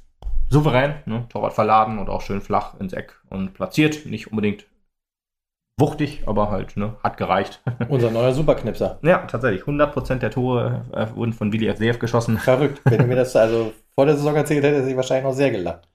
souverän, 0.50 0.96
ne? 1.06 1.26
Torwart 1.30 1.54
verladen 1.54 2.00
und 2.00 2.10
auch 2.10 2.22
schön 2.22 2.42
flach 2.42 2.80
ins 2.80 2.94
Eck 2.94 3.20
und 3.30 3.54
platziert. 3.54 4.06
Nicht 4.06 4.32
unbedingt 4.32 4.66
wuchtig, 5.80 6.24
aber 6.28 6.52
halt, 6.52 6.78
ne, 6.78 6.96
hat 7.04 7.18
gereicht. 7.18 7.62
Unser 7.90 8.12
neuer 8.12 8.34
Superknipser. 8.34 9.00
Ja, 9.02 9.20
tatsächlich. 9.20 9.64
100% 9.64 10.16
der 10.16 10.32
Tore 10.32 10.86
äh, 10.94 11.08
wurden 11.16 11.34
von 11.34 11.52
Willi 11.52 11.74
FCF 11.74 12.00
geschossen. 12.00 12.38
Verrückt. 12.38 12.82
Wenn 12.86 13.00
du 13.00 13.06
mir 13.06 13.16
das 13.16 13.36
also 13.36 13.74
vor 13.96 14.06
der 14.06 14.16
Saison 14.16 14.36
erzählt 14.36 14.64
hätte, 14.64 14.78
hätte 14.78 14.90
ich 14.90 14.96
wahrscheinlich 14.96 15.26
noch 15.26 15.34
sehr 15.34 15.52
gelacht. 15.52 15.88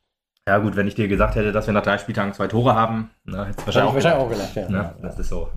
Ja, 0.47 0.59
gut, 0.59 0.77
wenn 0.77 0.89
ich 0.89 0.95
dir 0.95 1.09
gesagt 1.09 1.35
hätte, 1.35 1.53
dass 1.53 1.67
wir 1.67 1.75
nach 1.75 1.83
drei 1.83 1.99
Spieltagen 1.99 2.33
zwei 2.33 2.49
Tore 2.49 2.75
haben, 2.75 3.11
ne, 3.25 3.47
hätte 3.47 3.61
ich 3.61 3.67
wahrscheinlich, 3.67 3.91
auch, 3.91 3.95
wahrscheinlich 3.95 4.25
auch 4.25 4.31
gelacht. 4.31 4.57
Ja. 4.57 4.69
Ne? 4.69 4.95
Das 5.03 5.19
ist 5.19 5.29
so. 5.29 5.51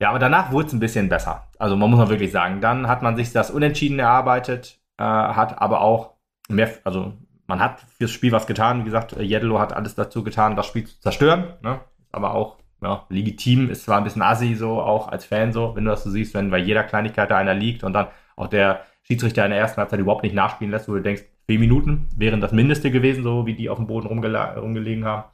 Ja, 0.00 0.10
aber 0.10 0.18
danach 0.18 0.52
wurde 0.52 0.68
es 0.68 0.72
ein 0.72 0.80
bisschen 0.80 1.08
besser. 1.08 1.48
Also 1.58 1.74
man 1.74 1.90
muss 1.90 1.98
mal 1.98 2.08
wirklich 2.08 2.30
sagen, 2.30 2.60
dann 2.60 2.86
hat 2.86 3.02
man 3.02 3.16
sich 3.16 3.32
das 3.32 3.50
Unentschieden 3.50 3.98
erarbeitet, 3.98 4.78
äh, 4.98 5.04
hat 5.04 5.60
aber 5.60 5.80
auch 5.80 6.12
mehr, 6.48 6.70
also 6.84 7.14
man 7.46 7.60
hat 7.60 7.80
fürs 7.98 8.10
Spiel 8.10 8.32
was 8.32 8.46
getan. 8.46 8.80
Wie 8.80 8.84
gesagt, 8.84 9.12
Jedelo 9.12 9.58
hat 9.58 9.72
alles 9.72 9.94
dazu 9.94 10.24
getan, 10.24 10.56
das 10.56 10.66
Spiel 10.66 10.86
zu 10.86 11.00
zerstören. 11.00 11.54
Ne? 11.62 11.80
Aber 12.12 12.34
auch 12.34 12.56
ja, 12.82 13.06
legitim, 13.08 13.70
ist 13.70 13.84
zwar 13.84 13.98
ein 13.98 14.04
bisschen 14.04 14.22
assi 14.22 14.54
so, 14.54 14.80
auch 14.80 15.08
als 15.08 15.24
Fan 15.24 15.52
so, 15.52 15.74
wenn 15.74 15.84
du 15.84 15.90
das 15.90 16.04
so 16.04 16.10
siehst, 16.10 16.34
wenn 16.34 16.50
bei 16.50 16.58
jeder 16.58 16.84
Kleinigkeit 16.84 17.30
da 17.30 17.36
einer 17.36 17.54
liegt 17.54 17.84
und 17.84 17.92
dann 17.92 18.08
auch 18.36 18.48
der 18.48 18.84
Schiedsrichter 19.02 19.44
in 19.44 19.50
der 19.50 19.60
ersten 19.60 19.78
Halbzeit 19.78 20.00
überhaupt 20.00 20.24
nicht 20.24 20.34
nachspielen 20.34 20.70
lässt, 20.70 20.88
wo 20.88 20.94
du 20.94 21.00
denkst, 21.00 21.22
vier 21.46 21.58
Minuten 21.58 22.08
wären 22.16 22.40
das 22.40 22.52
Mindeste 22.52 22.90
gewesen, 22.90 23.22
so 23.22 23.46
wie 23.46 23.54
die 23.54 23.70
auf 23.70 23.78
dem 23.78 23.86
Boden 23.86 24.08
rumgelegen 24.08 25.04
haben. 25.04 25.24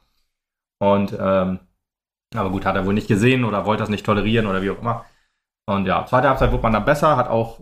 Und 0.79 1.17
ähm, 1.19 1.59
aber 2.35 2.49
gut, 2.49 2.65
hat 2.65 2.75
er 2.75 2.85
wohl 2.85 2.93
nicht 2.93 3.07
gesehen 3.07 3.43
oder 3.43 3.65
wollte 3.65 3.81
das 3.81 3.89
nicht 3.89 4.05
tolerieren 4.05 4.47
oder 4.47 4.61
wie 4.61 4.69
auch 4.71 4.79
immer. 4.79 5.05
Und 5.65 5.85
ja, 5.85 6.05
zweite 6.05 6.29
Halbzeit 6.29 6.51
wurde 6.51 6.63
man 6.63 6.73
dann 6.73 6.85
besser, 6.85 7.15
hat 7.15 7.29
auch 7.29 7.61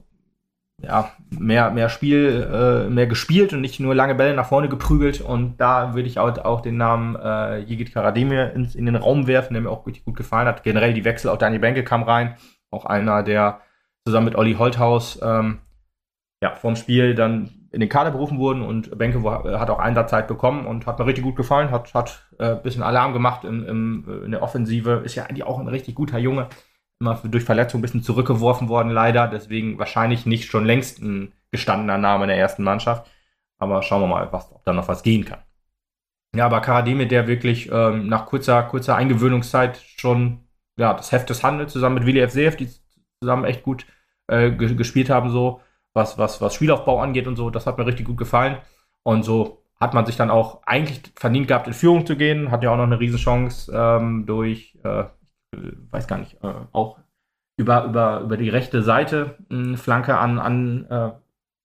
ja, 0.84 1.12
mehr, 1.30 1.72
mehr 1.72 1.90
Spiel, 1.90 2.48
äh, 2.52 2.90
mehr 2.90 3.08
gespielt 3.08 3.54
und 3.54 3.62
nicht 3.62 3.80
nur 3.80 3.96
lange 3.96 4.16
Bälle 4.16 4.36
nach 4.36 4.48
vorne 4.48 4.70
geprügelt. 4.70 5.22
Und 5.22 5.58
da 5.58 5.94
würde 5.94 6.08
ich 6.08 6.20
auch, 6.20 6.38
auch 6.40 6.62
den 6.62 6.78
Namen 6.78 7.16
äh, 7.16 7.60
Jigit 7.60 7.94
Karademir 7.94 8.54
in, 8.54 8.66
in 8.74 8.86
den 8.86 8.96
Raum 8.96 9.28
werfen, 9.28 9.54
der 9.54 9.62
mir 9.62 9.70
auch 9.70 9.86
richtig 9.86 10.06
gut 10.06 10.18
gefallen 10.18 10.48
hat. 10.48 10.64
Generell 10.64 10.94
die 10.94 11.06
Wechsel, 11.06 11.30
auch 11.30 11.38
Daniel 11.38 11.62
Benke 11.62 11.84
kam 11.84 12.04
rein. 12.04 12.36
Auch 12.72 12.86
einer, 12.86 13.24
der 13.24 13.62
zusammen 14.06 14.26
mit 14.26 14.36
Olli 14.36 14.54
Holthaus 14.56 15.20
ähm, 15.22 15.60
ja, 16.42 16.56
vorm 16.56 16.76
Spiel 16.76 17.14
dann 17.16 17.52
in 17.72 17.80
den 17.80 17.90
Kader 17.90 18.12
berufen 18.12 18.38
wurden 18.38 18.64
und 18.64 18.98
Benke 18.98 19.24
hat 19.24 19.70
auch 19.70 19.80
Einsatzzeit 19.80 20.28
bekommen 20.28 20.66
und 20.66 20.86
hat 20.88 21.00
mir 21.00 21.06
richtig 21.06 21.24
gut 21.24 21.38
gefallen, 21.38 21.72
hat, 21.72 21.94
hat 21.94 22.28
äh, 22.38 22.56
bisschen 22.56 22.84
Alarm 22.84 23.14
gemacht 23.14 23.46
im, 23.46 23.66
im, 23.66 24.24
in 24.26 24.32
der 24.32 24.42
Offensive, 24.42 25.04
ist 25.06 25.16
ja 25.16 25.24
eigentlich 25.24 25.46
auch 25.46 25.60
ein 25.60 25.70
richtig 25.70 25.96
guter 25.96 26.18
Junge 26.18 26.48
immer 27.02 27.20
durch 27.24 27.44
Verletzung 27.44 27.80
ein 27.80 27.82
bisschen 27.82 28.04
zurückgeworfen 28.04 28.70
worden, 28.70 28.92
leider. 28.92 29.28
Deswegen 29.28 29.78
wahrscheinlich 29.78 30.26
nicht 30.26 30.50
schon 30.50 30.66
längst 30.66 31.02
ein 31.02 31.34
gestandener 31.52 31.98
Name 31.98 32.24
in 32.26 32.30
der 32.30 32.38
ersten 32.38 32.64
Mannschaft. 32.64 33.10
Aber 33.58 33.84
schauen 33.84 34.02
wir 34.02 34.08
mal, 34.08 34.32
was, 34.32 34.52
ob 34.52 34.64
da 34.64 34.74
noch 34.74 34.88
was 34.88 35.04
gehen 35.04 35.26
kann. 35.26 35.40
Ja, 36.36 36.46
aber 36.46 36.62
Karademe, 36.62 37.08
der 37.08 37.28
wirklich 37.28 37.70
ähm, 37.72 38.08
nach 38.08 38.26
kurzer, 38.26 38.64
kurzer 38.64 38.96
Eingewöhnungszeit 38.96 39.78
schon 39.98 40.48
ja, 40.78 40.94
das 40.94 41.12
Heft 41.12 41.30
des 41.30 41.44
Handels 41.44 41.74
zusammen 41.74 41.96
mit 41.96 42.06
Willi 42.06 42.26
FCF, 42.26 42.56
die 42.56 42.70
zusammen 43.20 43.44
echt 43.44 43.64
gut 43.64 43.86
äh, 44.28 44.52
gespielt 44.52 45.10
haben, 45.10 45.30
so 45.30 45.62
was, 45.94 46.18
was, 46.18 46.40
was 46.40 46.56
Spielaufbau 46.56 47.02
angeht 47.02 47.28
und 47.28 47.36
so, 47.36 47.50
das 47.50 47.68
hat 47.68 47.78
mir 47.78 47.86
richtig 47.86 48.06
gut 48.06 48.18
gefallen. 48.18 48.58
Und 49.04 49.24
so 49.24 49.64
hat 49.80 49.94
man 49.94 50.06
sich 50.06 50.16
dann 50.16 50.30
auch 50.30 50.62
eigentlich 50.64 51.02
verdient 51.16 51.48
gehabt, 51.48 51.68
in 51.68 51.74
Führung 51.74 52.06
zu 52.06 52.16
gehen. 52.16 52.52
Hat 52.52 52.64
ja 52.64 52.72
auch 52.72 52.78
noch 52.78 52.84
eine 52.84 53.00
Riesenchance 53.00 53.72
ähm, 53.76 54.26
durch, 54.26 54.78
äh, 54.84 55.06
weiß 55.52 56.08
gar 56.08 56.18
nicht, 56.18 56.44
äh, 56.44 56.54
auch 56.72 56.98
über, 57.58 57.86
über, 57.86 58.22
über 58.22 58.38
die 58.38 58.50
rechte 58.50 58.82
Seite 58.82 59.38
eine 59.50 59.78
Flanke 59.78 60.18
an, 60.18 60.40
an, 60.40 60.86
äh, 60.90 61.12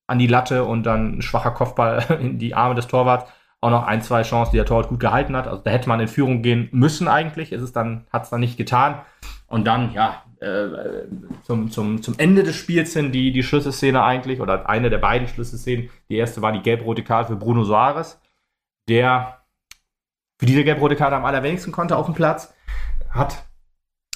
an 0.07 0.19
die 0.19 0.27
Latte 0.27 0.65
und 0.65 0.85
dann 0.85 1.19
ein 1.19 1.23
schwacher 1.23 1.53
Kopfball 1.53 2.05
in 2.21 2.39
die 2.39 2.55
Arme 2.55 2.75
des 2.75 2.87
Torwarts. 2.87 3.31
Auch 3.61 3.71
noch 3.71 3.87
ein, 3.87 4.03
zwei 4.03 4.23
Chancen, 4.23 4.53
die 4.53 4.59
der 4.59 4.67
Torwart 4.67 4.89
gut 4.89 5.01
gehalten 5.01 5.35
hat. 5.35 5.49
Also 5.49 5.63
da 5.63 5.71
hätte 5.71 5.89
man 5.89 5.99
in 5.99 6.09
Führung 6.09 6.43
gehen 6.43 6.69
müssen 6.73 7.09
eigentlich. 7.09 7.53
Ist 7.53 7.63
es 7.63 7.73
dann, 7.73 8.07
hat 8.13 8.25
es 8.25 8.31
dann 8.31 8.41
nicht 8.41 8.59
getan. 8.59 9.01
Und 9.49 9.67
dann, 9.67 9.93
ja, 9.93 10.23
äh, 10.41 11.07
zum, 11.43 11.71
zum, 11.71 12.03
zum 12.03 12.15
Ende 12.19 12.43
des 12.43 12.55
Spiels 12.55 12.93
hin 12.93 13.13
die, 13.13 13.33
die 13.33 13.43
Schlüsselszene 13.43 14.03
eigentlich, 14.03 14.41
oder 14.41 14.69
eine 14.69 14.91
der 14.91 14.99
beiden 14.99 15.27
Schlüsselszenen. 15.27 15.89
Die 16.11 16.17
erste 16.17 16.43
war 16.43 16.53
die 16.53 16.61
gelb-rote 16.61 17.03
Karte 17.03 17.33
für 17.33 17.39
Bruno 17.39 17.65
Soares, 17.65 18.21
der 18.89 19.41
für 20.39 20.47
diese 20.47 20.65
gelb-rote 20.65 20.97
Karte 20.97 21.17
am 21.17 21.25
allerwenigsten 21.25 21.73
konnte 21.73 21.97
auf 21.97 22.07
dem 22.07 22.15
Platz. 22.15 22.55
Hat 23.09 23.46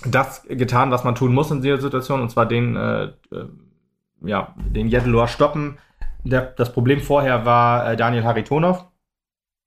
das 0.04 0.42
getan, 0.49 0.90
was 0.90 1.04
man 1.04 1.14
tun 1.14 1.35
muss 1.35 1.50
in 1.50 1.62
dieser 1.62 1.80
Situation, 1.80 2.21
und 2.21 2.30
zwar 2.30 2.47
den, 2.47 2.76
äh, 2.76 3.04
äh, 3.04 3.49
ja, 4.23 4.54
den 4.57 4.88
Jedelor 4.88 5.28
stoppen. 5.28 5.78
Der, 6.25 6.42
das 6.42 6.73
Problem 6.73 7.00
vorher 7.00 7.45
war 7.45 7.90
äh, 7.90 7.97
Daniel 7.97 8.25
Haritonov, 8.25 8.87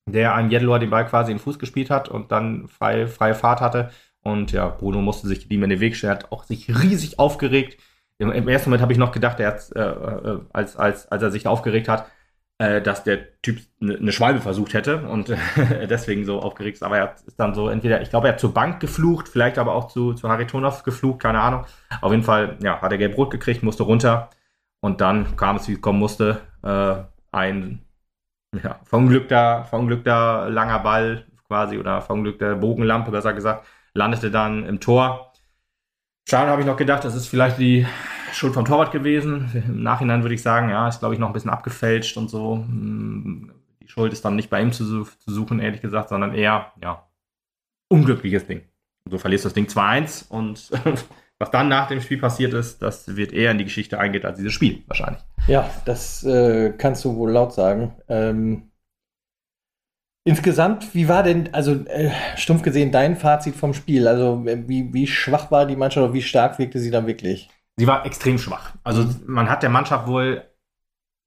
der 0.05 0.35
an 0.35 0.49
Jedelor 0.49 0.79
den 0.79 0.89
Ball 0.89 1.05
quasi 1.05 1.31
in 1.31 1.37
den 1.37 1.43
Fuß 1.43 1.59
gespielt 1.59 1.89
hat 1.89 2.09
und 2.09 2.31
dann 2.31 2.67
frei, 2.67 3.07
freie 3.07 3.35
Fahrt 3.35 3.61
hatte. 3.61 3.91
Und 4.21 4.51
ja, 4.51 4.69
Bruno 4.69 5.01
musste 5.01 5.27
sich 5.27 5.49
ihm 5.51 5.63
in 5.63 5.69
den 5.69 5.79
Weg 5.79 5.95
stellen, 5.95 6.13
hat 6.13 6.31
auch 6.31 6.43
sich 6.43 6.69
riesig 6.69 7.19
aufgeregt. 7.19 7.79
Im, 8.17 8.31
im 8.31 8.47
ersten 8.47 8.69
Moment 8.69 8.81
habe 8.81 8.93
ich 8.93 8.99
noch 8.99 9.11
gedacht, 9.11 9.39
er 9.39 9.57
äh, 9.75 9.79
äh, 9.79 10.39
als, 10.53 10.77
als, 10.77 11.11
als 11.11 11.23
er 11.23 11.31
sich 11.31 11.47
aufgeregt 11.47 11.89
hat, 11.89 12.05
dass 12.60 13.03
der 13.03 13.41
Typ 13.41 13.60
eine 13.81 14.00
ne 14.00 14.12
Schwalbe 14.12 14.39
versucht 14.39 14.74
hätte 14.74 15.07
und 15.07 15.36
deswegen 15.89 16.24
so 16.24 16.39
aufgeregt 16.39 16.75
ist. 16.77 16.83
Aber 16.83 16.98
er 16.98 17.15
ist 17.25 17.39
dann 17.39 17.55
so 17.55 17.68
entweder, 17.68 18.01
ich 18.01 18.09
glaube, 18.09 18.27
er 18.27 18.33
hat 18.33 18.39
zur 18.39 18.53
Bank 18.53 18.79
geflucht, 18.79 19.27
vielleicht 19.27 19.57
aber 19.57 19.74
auch 19.74 19.87
zu, 19.87 20.13
zu 20.13 20.29
Haritonov 20.29 20.83
geflucht, 20.83 21.20
keine 21.20 21.42
Ahnung. 21.42 21.66
Auf 22.01 22.11
jeden 22.11 22.24
Fall, 22.24 22.57
ja, 22.61 22.79
hat 22.81 22.92
er 22.92 22.98
gelb-rot 22.98 23.31
gekriegt, 23.31 23.63
musste 23.63 23.83
runter 23.83 24.29
und 24.81 25.01
dann 25.01 25.35
kam 25.35 25.55
es, 25.55 25.68
wie 25.68 25.74
es 25.74 25.81
kommen 25.81 26.00
musste, 26.00 26.42
äh, 26.61 26.96
ein 27.31 27.83
ja, 28.61 28.79
verunglückter, 28.85 29.66
verunglückter 29.66 30.50
langer 30.50 30.79
Ball 30.79 31.25
quasi 31.48 31.77
oder 31.77 32.01
verunglückter 32.01 32.55
Bogenlampe, 32.55 33.11
besser 33.11 33.33
gesagt, 33.33 33.66
landete 33.94 34.31
dann 34.31 34.66
im 34.66 34.79
Tor. 34.79 35.33
Schade 36.27 36.51
habe 36.51 36.61
ich 36.61 36.68
noch 36.68 36.77
gedacht, 36.77 37.03
das 37.03 37.16
ist 37.16 37.27
vielleicht 37.27 37.57
die 37.57 37.85
Schuld 38.35 38.53
vom 38.53 38.65
Torwart 38.65 38.91
gewesen. 38.91 39.50
Im 39.53 39.83
Nachhinein 39.83 40.24
würde 40.24 40.35
ich 40.35 40.41
sagen, 40.41 40.69
ja, 40.69 40.87
ist 40.87 41.00
glaube 41.00 41.13
ich 41.13 41.19
noch 41.19 41.27
ein 41.27 41.33
bisschen 41.33 41.51
abgefälscht 41.51 42.17
und 42.17 42.29
so. 42.29 42.55
Hm, 42.55 43.51
die 43.81 43.87
Schuld 43.87 44.13
ist 44.13 44.25
dann 44.25 44.35
nicht 44.35 44.50
bei 44.50 44.61
ihm 44.61 44.72
zu, 44.72 45.03
zu 45.03 45.31
suchen, 45.31 45.59
ehrlich 45.59 45.81
gesagt, 45.81 46.09
sondern 46.09 46.33
eher, 46.33 46.72
ja, 46.81 47.07
unglückliches 47.89 48.46
Ding. 48.48 48.61
Du 49.09 49.17
verlierst 49.17 49.46
das 49.46 49.53
Ding 49.53 49.65
2-1 49.65 50.29
und 50.29 50.72
was 51.39 51.51
dann 51.51 51.67
nach 51.67 51.87
dem 51.87 52.01
Spiel 52.01 52.19
passiert 52.19 52.53
ist, 52.53 52.81
das 52.81 53.15
wird 53.15 53.33
eher 53.33 53.51
in 53.51 53.57
die 53.57 53.65
Geschichte 53.65 54.00
eingehen 54.00 54.25
als 54.25 54.37
dieses 54.37 54.53
Spiel, 54.53 54.83
wahrscheinlich. 54.87 55.22
Ja, 55.48 55.69
das 55.85 56.24
äh, 56.24 56.74
kannst 56.77 57.03
du 57.03 57.15
wohl 57.15 57.31
laut 57.31 57.53
sagen. 57.53 57.96
Ähm, 58.07 58.72
insgesamt, 60.24 60.96
wie 60.96 61.09
war 61.09 61.24
denn, 61.24 61.53
also 61.53 61.74
äh, 61.85 62.11
stumpf 62.37 62.61
gesehen, 62.61 62.91
dein 62.91 63.17
Fazit 63.17 63.55
vom 63.55 63.74
Spiel? 63.74 64.07
Also, 64.07 64.43
äh, 64.46 64.63
wie, 64.67 64.93
wie 64.93 65.05
schwach 65.05 65.51
war 65.51 65.65
die 65.65 65.75
Mannschaft 65.75 66.05
oder 66.05 66.13
wie 66.13 66.22
stark 66.22 66.59
wirkte 66.59 66.79
sie 66.79 66.91
dann 66.91 67.07
wirklich? 67.07 67.50
Sie 67.77 67.88
war 67.88 68.05
extrem 68.05 68.38
schwach. 68.38 68.72
Also 68.83 69.05
man 69.25 69.50
hat 69.50 69.64
der 69.64 69.70
Mannschaft 69.70 70.07
wohl 70.07 70.44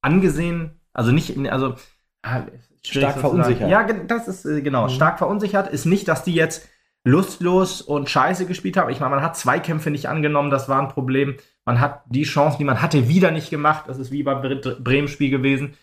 angesehen, 0.03 0.81
also 0.93 1.13
nicht, 1.13 1.37
also 1.51 1.75
ah, 2.23 2.43
stark 2.83 3.19
verunsichert. 3.19 3.71
Ja, 3.71 3.85
das 3.85 4.29
ist 4.29 4.45
äh, 4.45 4.63
genau, 4.63 4.85
mhm. 4.85 4.91
stark 4.91 5.19
verunsichert 5.19 5.69
ist 5.69 5.85
nicht, 5.85 6.09
dass 6.09 6.25
die 6.25 6.35
jetzt 6.35 6.69
lustlos 7.05 7.83
und 7.83 8.11
scheiße 8.11 8.47
gespielt 8.47 8.77
haben. 8.77 8.91
Ich 8.91 8.99
meine, 8.99 9.15
man 9.15 9.25
hat 9.25 9.37
Zweikämpfe 9.37 9.91
nicht 9.91 10.09
angenommen, 10.09 10.51
das 10.51 10.69
war 10.69 10.81
ein 10.81 10.89
Problem. 10.89 11.37
Man 11.65 11.81
hat 11.81 12.03
die 12.07 12.25
Chancen, 12.25 12.59
die 12.59 12.65
man 12.65 12.83
hatte, 12.83 13.09
wieder 13.09 13.31
nicht 13.31 13.49
gemacht. 13.49 13.85
Das 13.87 13.99
ist 13.99 14.11
wie 14.11 14.25
beim 14.25 14.41
Bremen-Spiel 14.41 15.31
gewesen. 15.31 15.75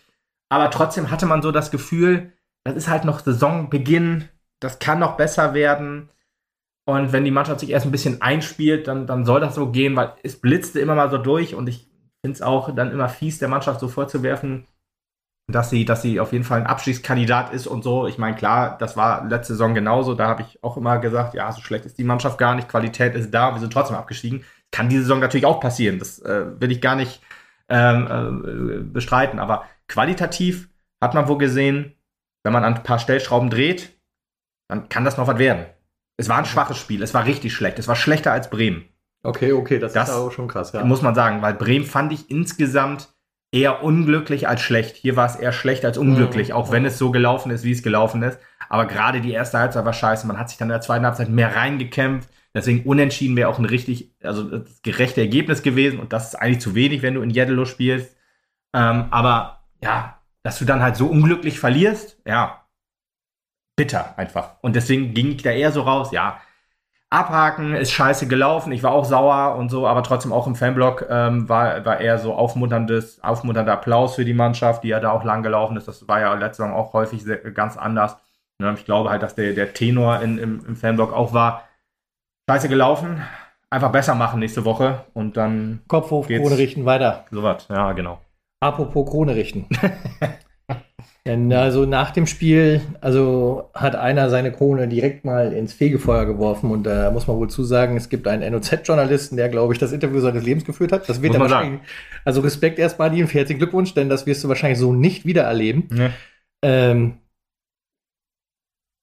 Aber 0.50 0.70
trotzdem 0.70 1.10
hatte 1.10 1.26
man 1.26 1.40
so 1.40 1.50
das 1.50 1.70
Gefühl, 1.70 2.32
das 2.64 2.76
ist 2.76 2.88
halt 2.88 3.04
noch 3.04 3.20
Saisonbeginn, 3.20 4.28
das 4.60 4.78
kann 4.78 4.98
noch 4.98 5.16
besser 5.16 5.54
werden. 5.54 6.10
Und 6.86 7.12
wenn 7.12 7.24
die 7.24 7.30
Mannschaft 7.30 7.60
sich 7.60 7.70
erst 7.70 7.86
ein 7.86 7.92
bisschen 7.92 8.20
einspielt, 8.20 8.88
dann, 8.88 9.06
dann 9.06 9.24
soll 9.24 9.40
das 9.40 9.54
so 9.54 9.70
gehen, 9.70 9.96
weil 9.96 10.12
es 10.22 10.40
blitzte 10.40 10.80
immer 10.80 10.94
mal 10.94 11.10
so 11.10 11.18
durch 11.18 11.54
und 11.54 11.68
ich 11.68 11.88
finde 12.22 12.34
es 12.34 12.42
auch 12.42 12.74
dann 12.74 12.90
immer 12.90 13.08
fies, 13.08 13.38
der 13.38 13.48
Mannschaft 13.48 13.80
so 13.80 13.88
vorzuwerfen, 13.88 14.66
dass 15.50 15.70
sie, 15.70 15.84
dass 15.84 16.02
sie 16.02 16.20
auf 16.20 16.32
jeden 16.32 16.44
Fall 16.44 16.60
ein 16.60 16.66
Abschiedskandidat 16.66 17.52
ist 17.52 17.66
und 17.66 17.84
so. 17.84 18.06
Ich 18.06 18.18
meine, 18.18 18.36
klar, 18.36 18.78
das 18.78 18.96
war 18.96 19.26
letzte 19.26 19.54
Saison 19.54 19.74
genauso. 19.74 20.14
Da 20.14 20.28
habe 20.28 20.42
ich 20.42 20.62
auch 20.62 20.76
immer 20.76 20.98
gesagt, 20.98 21.34
ja, 21.34 21.52
so 21.52 21.60
schlecht 21.60 21.84
ist 21.84 21.98
die 21.98 22.04
Mannschaft 22.04 22.38
gar 22.38 22.54
nicht, 22.54 22.68
Qualität 22.68 23.14
ist 23.14 23.32
da, 23.32 23.52
wir 23.54 23.60
sind 23.60 23.72
trotzdem 23.72 23.96
abgestiegen. 23.96 24.44
Kann 24.70 24.88
diese 24.88 25.02
Saison 25.02 25.20
natürlich 25.20 25.46
auch 25.46 25.60
passieren. 25.60 25.98
Das 25.98 26.18
äh, 26.20 26.60
will 26.60 26.72
ich 26.72 26.80
gar 26.80 26.96
nicht 26.96 27.20
ähm, 27.68 28.44
äh, 28.44 28.82
bestreiten. 28.84 29.38
Aber 29.38 29.64
qualitativ 29.88 30.68
hat 31.02 31.14
man 31.14 31.28
wohl 31.28 31.38
gesehen, 31.38 31.94
wenn 32.42 32.52
man 32.52 32.64
an 32.64 32.74
ein 32.74 32.82
paar 32.82 32.98
Stellschrauben 32.98 33.50
dreht, 33.50 33.92
dann 34.68 34.88
kann 34.88 35.04
das 35.04 35.18
noch 35.18 35.26
was 35.26 35.38
werden. 35.38 35.66
Es 36.16 36.28
war 36.28 36.38
ein 36.38 36.44
schwaches 36.44 36.78
Spiel. 36.78 37.02
Es 37.02 37.14
war 37.14 37.26
richtig 37.26 37.52
schlecht. 37.52 37.78
Es 37.78 37.88
war 37.88 37.96
schlechter 37.96 38.32
als 38.32 38.50
Bremen. 38.50 38.84
Okay, 39.22 39.52
okay, 39.52 39.78
das, 39.78 39.94
das 39.94 40.10
ist 40.10 40.14
auch 40.14 40.32
schon 40.32 40.48
krass, 40.48 40.72
ja. 40.72 40.84
Muss 40.84 41.02
man 41.02 41.14
sagen, 41.14 41.40
weil 41.40 41.54
Bremen 41.54 41.86
fand 41.86 42.12
ich 42.12 42.30
insgesamt 42.30 43.08
eher 43.52 43.82
unglücklich 43.82 44.48
als 44.48 44.60
schlecht. 44.60 44.96
Hier 44.96 45.16
war 45.16 45.26
es 45.26 45.36
eher 45.36 45.52
schlecht 45.52 45.84
als 45.84 45.96
unglücklich, 45.96 46.48
mhm. 46.48 46.54
auch 46.54 46.72
wenn 46.72 46.84
es 46.84 46.98
so 46.98 47.10
gelaufen 47.10 47.50
ist, 47.50 47.64
wie 47.64 47.72
es 47.72 47.82
gelaufen 47.82 48.22
ist. 48.22 48.38
Aber 48.68 48.86
gerade 48.86 49.20
die 49.20 49.32
erste 49.32 49.58
Halbzeit 49.58 49.84
war 49.84 49.92
scheiße. 49.92 50.26
Man 50.26 50.38
hat 50.38 50.50
sich 50.50 50.58
dann 50.58 50.68
in 50.68 50.72
der 50.72 50.80
zweiten 50.82 51.06
Halbzeit 51.06 51.30
mehr 51.30 51.56
reingekämpft. 51.56 52.28
Deswegen 52.52 52.84
unentschieden 52.84 53.36
wäre 53.36 53.48
auch 53.48 53.58
ein 53.58 53.64
richtig, 53.64 54.14
also 54.22 54.44
das 54.44 54.82
gerechte 54.82 55.20
Ergebnis 55.20 55.62
gewesen. 55.62 55.98
Und 55.98 56.12
das 56.12 56.28
ist 56.28 56.34
eigentlich 56.34 56.60
zu 56.60 56.74
wenig, 56.74 57.02
wenn 57.02 57.14
du 57.14 57.22
in 57.22 57.30
Jeddelo 57.30 57.64
spielst. 57.64 58.14
Ähm, 58.74 59.06
aber 59.10 59.64
ja, 59.82 60.20
dass 60.42 60.58
du 60.58 60.64
dann 60.64 60.82
halt 60.82 60.96
so 60.96 61.06
unglücklich 61.06 61.58
verlierst, 61.58 62.20
ja, 62.26 62.63
bitter 63.76 64.14
einfach. 64.18 64.54
Und 64.60 64.76
deswegen 64.76 65.14
ging 65.14 65.32
ich 65.32 65.42
da 65.42 65.50
eher 65.50 65.72
so 65.72 65.82
raus, 65.82 66.10
ja, 66.12 66.40
abhaken, 67.10 67.74
ist 67.74 67.92
scheiße 67.92 68.26
gelaufen, 68.26 68.72
ich 68.72 68.82
war 68.82 68.92
auch 68.92 69.04
sauer 69.04 69.56
und 69.56 69.68
so, 69.68 69.86
aber 69.86 70.02
trotzdem 70.02 70.32
auch 70.32 70.46
im 70.46 70.56
Fanblock 70.56 71.06
ähm, 71.08 71.48
war, 71.48 71.84
war 71.84 72.00
eher 72.00 72.18
so 72.18 72.34
aufmunterndes, 72.34 73.22
aufmunternder 73.22 73.72
Applaus 73.72 74.16
für 74.16 74.24
die 74.24 74.34
Mannschaft, 74.34 74.82
die 74.82 74.88
ja 74.88 75.00
da 75.00 75.12
auch 75.12 75.22
lang 75.22 75.42
gelaufen 75.42 75.76
ist. 75.76 75.86
Das 75.86 76.08
war 76.08 76.20
ja 76.20 76.34
letzte 76.34 76.62
Saison 76.62 76.76
auch 76.76 76.92
häufig 76.92 77.22
sehr, 77.22 77.36
ganz 77.36 77.76
anders. 77.76 78.16
Ne? 78.58 78.74
Ich 78.76 78.84
glaube 78.84 79.10
halt, 79.10 79.22
dass 79.22 79.36
der, 79.36 79.52
der 79.52 79.72
Tenor 79.74 80.20
in, 80.22 80.38
im, 80.38 80.66
im 80.66 80.76
Fanblock 80.76 81.12
auch 81.12 81.32
war, 81.32 81.68
scheiße 82.50 82.68
gelaufen, 82.68 83.22
einfach 83.70 83.92
besser 83.92 84.16
machen 84.16 84.40
nächste 84.40 84.64
Woche 84.64 85.04
und 85.14 85.36
dann 85.36 85.82
Kopf 85.86 86.10
hoch, 86.10 86.26
Krone 86.26 86.58
richten, 86.58 86.84
weiter. 86.84 87.26
So 87.30 87.42
was, 87.42 87.68
ja, 87.68 87.92
genau. 87.92 88.20
Apropos 88.60 89.08
Krone 89.08 89.34
richten. 89.36 89.68
Denn 91.26 91.50
also 91.54 91.86
nach 91.86 92.10
dem 92.10 92.26
Spiel, 92.26 92.82
also 93.00 93.70
hat 93.72 93.96
einer 93.96 94.28
seine 94.28 94.52
Krone 94.52 94.88
direkt 94.88 95.24
mal 95.24 95.54
ins 95.54 95.72
Fegefeuer 95.72 96.26
geworfen 96.26 96.70
und 96.70 96.82
da 96.82 97.08
äh, 97.08 97.10
muss 97.10 97.26
man 97.26 97.38
wohl 97.38 97.48
zusagen, 97.48 97.96
es 97.96 98.10
gibt 98.10 98.28
einen 98.28 98.52
NOZ-Journalisten, 98.52 99.38
der, 99.38 99.48
glaube 99.48 99.72
ich, 99.72 99.78
das 99.78 99.92
Interview 99.92 100.20
seines 100.20 100.44
Lebens 100.44 100.66
geführt 100.66 100.92
hat. 100.92 101.08
Das 101.08 101.22
wird 101.22 101.32
er 101.32 101.40
wahrscheinlich. 101.40 101.80
Also 102.26 102.42
Respekt 102.42 102.78
erstmal 102.78 103.10
dir 103.10 103.24
und 103.24 103.32
herzlichen 103.32 103.58
Glückwunsch, 103.58 103.94
denn 103.94 104.10
das 104.10 104.26
wirst 104.26 104.44
du 104.44 104.48
wahrscheinlich 104.48 104.78
so 104.78 104.92
nicht 104.92 105.24
wieder 105.24 105.44
erleben. 105.44 105.88
Ja. 105.94 106.10
Ähm, 106.62 107.14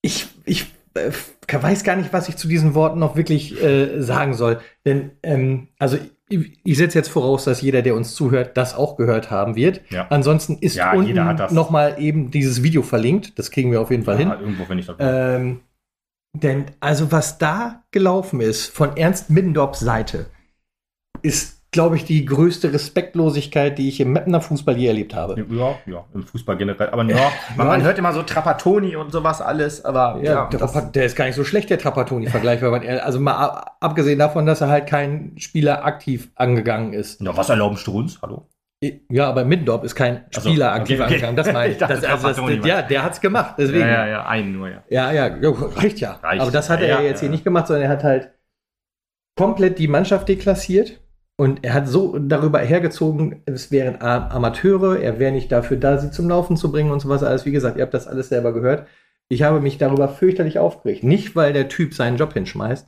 ich, 0.03 0.27
ich 0.45 0.67
äh, 0.93 1.11
weiß 1.51 1.83
gar 1.83 1.95
nicht, 1.95 2.13
was 2.13 2.29
ich 2.29 2.37
zu 2.37 2.47
diesen 2.47 2.75
Worten 2.75 2.99
noch 2.99 3.15
wirklich 3.15 3.59
äh, 3.63 3.99
sagen 3.99 4.35
soll. 4.35 4.61
Denn, 4.85 5.11
ähm, 5.23 5.69
also 5.79 5.97
ich 6.31 6.77
setze 6.77 6.97
jetzt 6.97 7.09
voraus, 7.09 7.45
dass 7.45 7.61
jeder, 7.61 7.81
der 7.81 7.95
uns 7.95 8.15
zuhört, 8.15 8.57
das 8.57 8.73
auch 8.73 8.95
gehört 8.95 9.31
haben 9.31 9.55
wird. 9.55 9.81
Ja. 9.89 10.07
Ansonsten 10.09 10.57
ist 10.59 10.75
Ja, 10.75 10.93
unten 10.93 11.15
nochmal 11.53 11.95
eben 11.99 12.31
dieses 12.31 12.63
Video 12.63 12.81
verlinkt. 12.81 13.37
Das 13.37 13.51
kriegen 13.51 13.71
wir 13.71 13.81
auf 13.81 13.91
jeden 13.91 14.03
Fall 14.03 14.17
hin. 14.17 14.29
Ja, 14.29 14.39
irgendwo 14.39 14.65
finde 14.65 14.81
ich 14.81 14.87
das. 14.87 14.95
Ähm, 14.99 15.61
denn 16.33 16.65
also 16.79 17.11
was 17.11 17.37
da 17.37 17.83
gelaufen 17.91 18.41
ist 18.41 18.67
von 18.67 18.95
Ernst 18.95 19.29
Middendorps 19.29 19.79
Seite, 19.79 20.27
ist, 21.21 21.60
glaube 21.73 21.95
ich, 21.95 22.03
die 22.03 22.25
größte 22.25 22.73
Respektlosigkeit, 22.73 23.77
die 23.77 23.87
ich 23.87 24.01
im 24.01 24.11
Mappener 24.11 24.41
Fußball 24.41 24.75
je 24.77 24.87
erlebt 24.87 25.15
habe. 25.15 25.39
ja, 25.49 25.75
ja, 25.85 26.05
im 26.13 26.23
Fußball 26.23 26.57
generell. 26.57 26.89
Aber 26.89 27.03
ja, 27.03 27.31
man, 27.55 27.67
man 27.67 27.81
hört 27.81 27.97
immer 27.97 28.11
so 28.11 28.23
Trapattoni 28.23 28.97
und 28.97 29.11
sowas 29.11 29.41
alles, 29.41 29.85
aber 29.85 30.19
Ja, 30.21 30.47
der, 30.49 30.59
das, 30.59 30.91
der 30.91 31.05
ist 31.05 31.15
gar 31.15 31.25
nicht 31.25 31.35
so 31.35 31.45
schlecht, 31.45 31.69
der 31.69 31.79
Trapattoni-Vergleich, 31.79 32.61
weil 32.61 32.71
man, 32.71 32.85
also 32.99 33.21
mal 33.21 33.35
ab- 33.37 33.77
abgesehen 33.79 34.19
davon, 34.19 34.45
dass 34.45 34.59
er 34.59 34.67
halt 34.67 34.85
kein 34.87 35.33
Spieler 35.37 35.85
aktiv 35.85 36.29
angegangen 36.35 36.91
ist. 36.91 37.21
ja, 37.21 37.35
was 37.37 37.47
erlaubst 37.49 37.87
du 37.87 37.97
uns? 37.99 38.21
Hallo? 38.21 38.47
Ja, 39.09 39.29
aber 39.29 39.45
Middendorp 39.45 39.83
ist 39.83 39.95
kein 39.95 40.25
Spieler 40.31 40.71
okay, 40.71 40.79
aktiv 40.81 40.99
okay. 40.99 41.07
angegangen, 41.07 41.35
das 41.37 41.53
meine 41.53 41.67
ich. 41.67 41.73
Ich 41.73 41.77
dachte, 41.77 41.93
Das, 41.93 42.03
also 42.03 42.27
das, 42.27 42.35
Trapattoni 42.35 42.67
ja, 42.67 42.81
der 42.81 43.03
hat's 43.03 43.21
gemacht, 43.21 43.55
deswegen. 43.57 43.81
Ja, 43.81 43.87
ja, 43.87 44.07
ja, 44.07 44.25
einen 44.25 44.51
nur, 44.57 44.67
ja. 44.69 44.83
Ja, 44.89 45.11
ja, 45.13 45.27
reicht 45.77 45.99
ja. 46.01 46.19
Reicht. 46.21 46.41
Aber 46.41 46.51
das 46.51 46.69
hat 46.69 46.81
er 46.81 46.87
Ja, 46.89 46.95
ja, 46.95 47.01
ja, 47.01 47.07
jetzt 47.07 47.19
ja. 47.19 47.27
hier 47.27 47.29
nicht 47.29 47.43
gemacht, 47.45 47.67
sondern 47.67 47.83
er 47.83 47.89
hat 47.89 48.03
halt 48.03 48.31
komplett 49.37 49.79
die 49.79 49.87
Mannschaft 49.87 50.27
deklassiert 50.27 50.99
und 51.41 51.63
er 51.63 51.73
hat 51.73 51.87
so 51.87 52.19
darüber 52.19 52.59
hergezogen, 52.59 53.41
es 53.47 53.71
wären 53.71 53.99
Amateure, 53.99 54.99
er 54.99 55.17
wäre 55.17 55.31
nicht 55.31 55.51
dafür 55.51 55.75
da, 55.77 55.97
sie 55.97 56.11
zum 56.11 56.29
Laufen 56.29 56.55
zu 56.55 56.71
bringen 56.71 56.91
und 56.91 56.99
sowas 56.99 57.23
alles. 57.23 57.47
Wie 57.47 57.51
gesagt, 57.51 57.77
ihr 57.77 57.81
habt 57.81 57.95
das 57.95 58.07
alles 58.07 58.29
selber 58.29 58.53
gehört. 58.53 58.85
Ich 59.27 59.41
habe 59.41 59.59
mich 59.59 59.79
darüber 59.79 60.07
fürchterlich 60.07 60.59
aufgeregt. 60.59 61.03
Nicht, 61.03 61.35
weil 61.35 61.51
der 61.51 61.67
Typ 61.67 61.95
seinen 61.95 62.17
Job 62.17 62.33
hinschmeißt, 62.33 62.87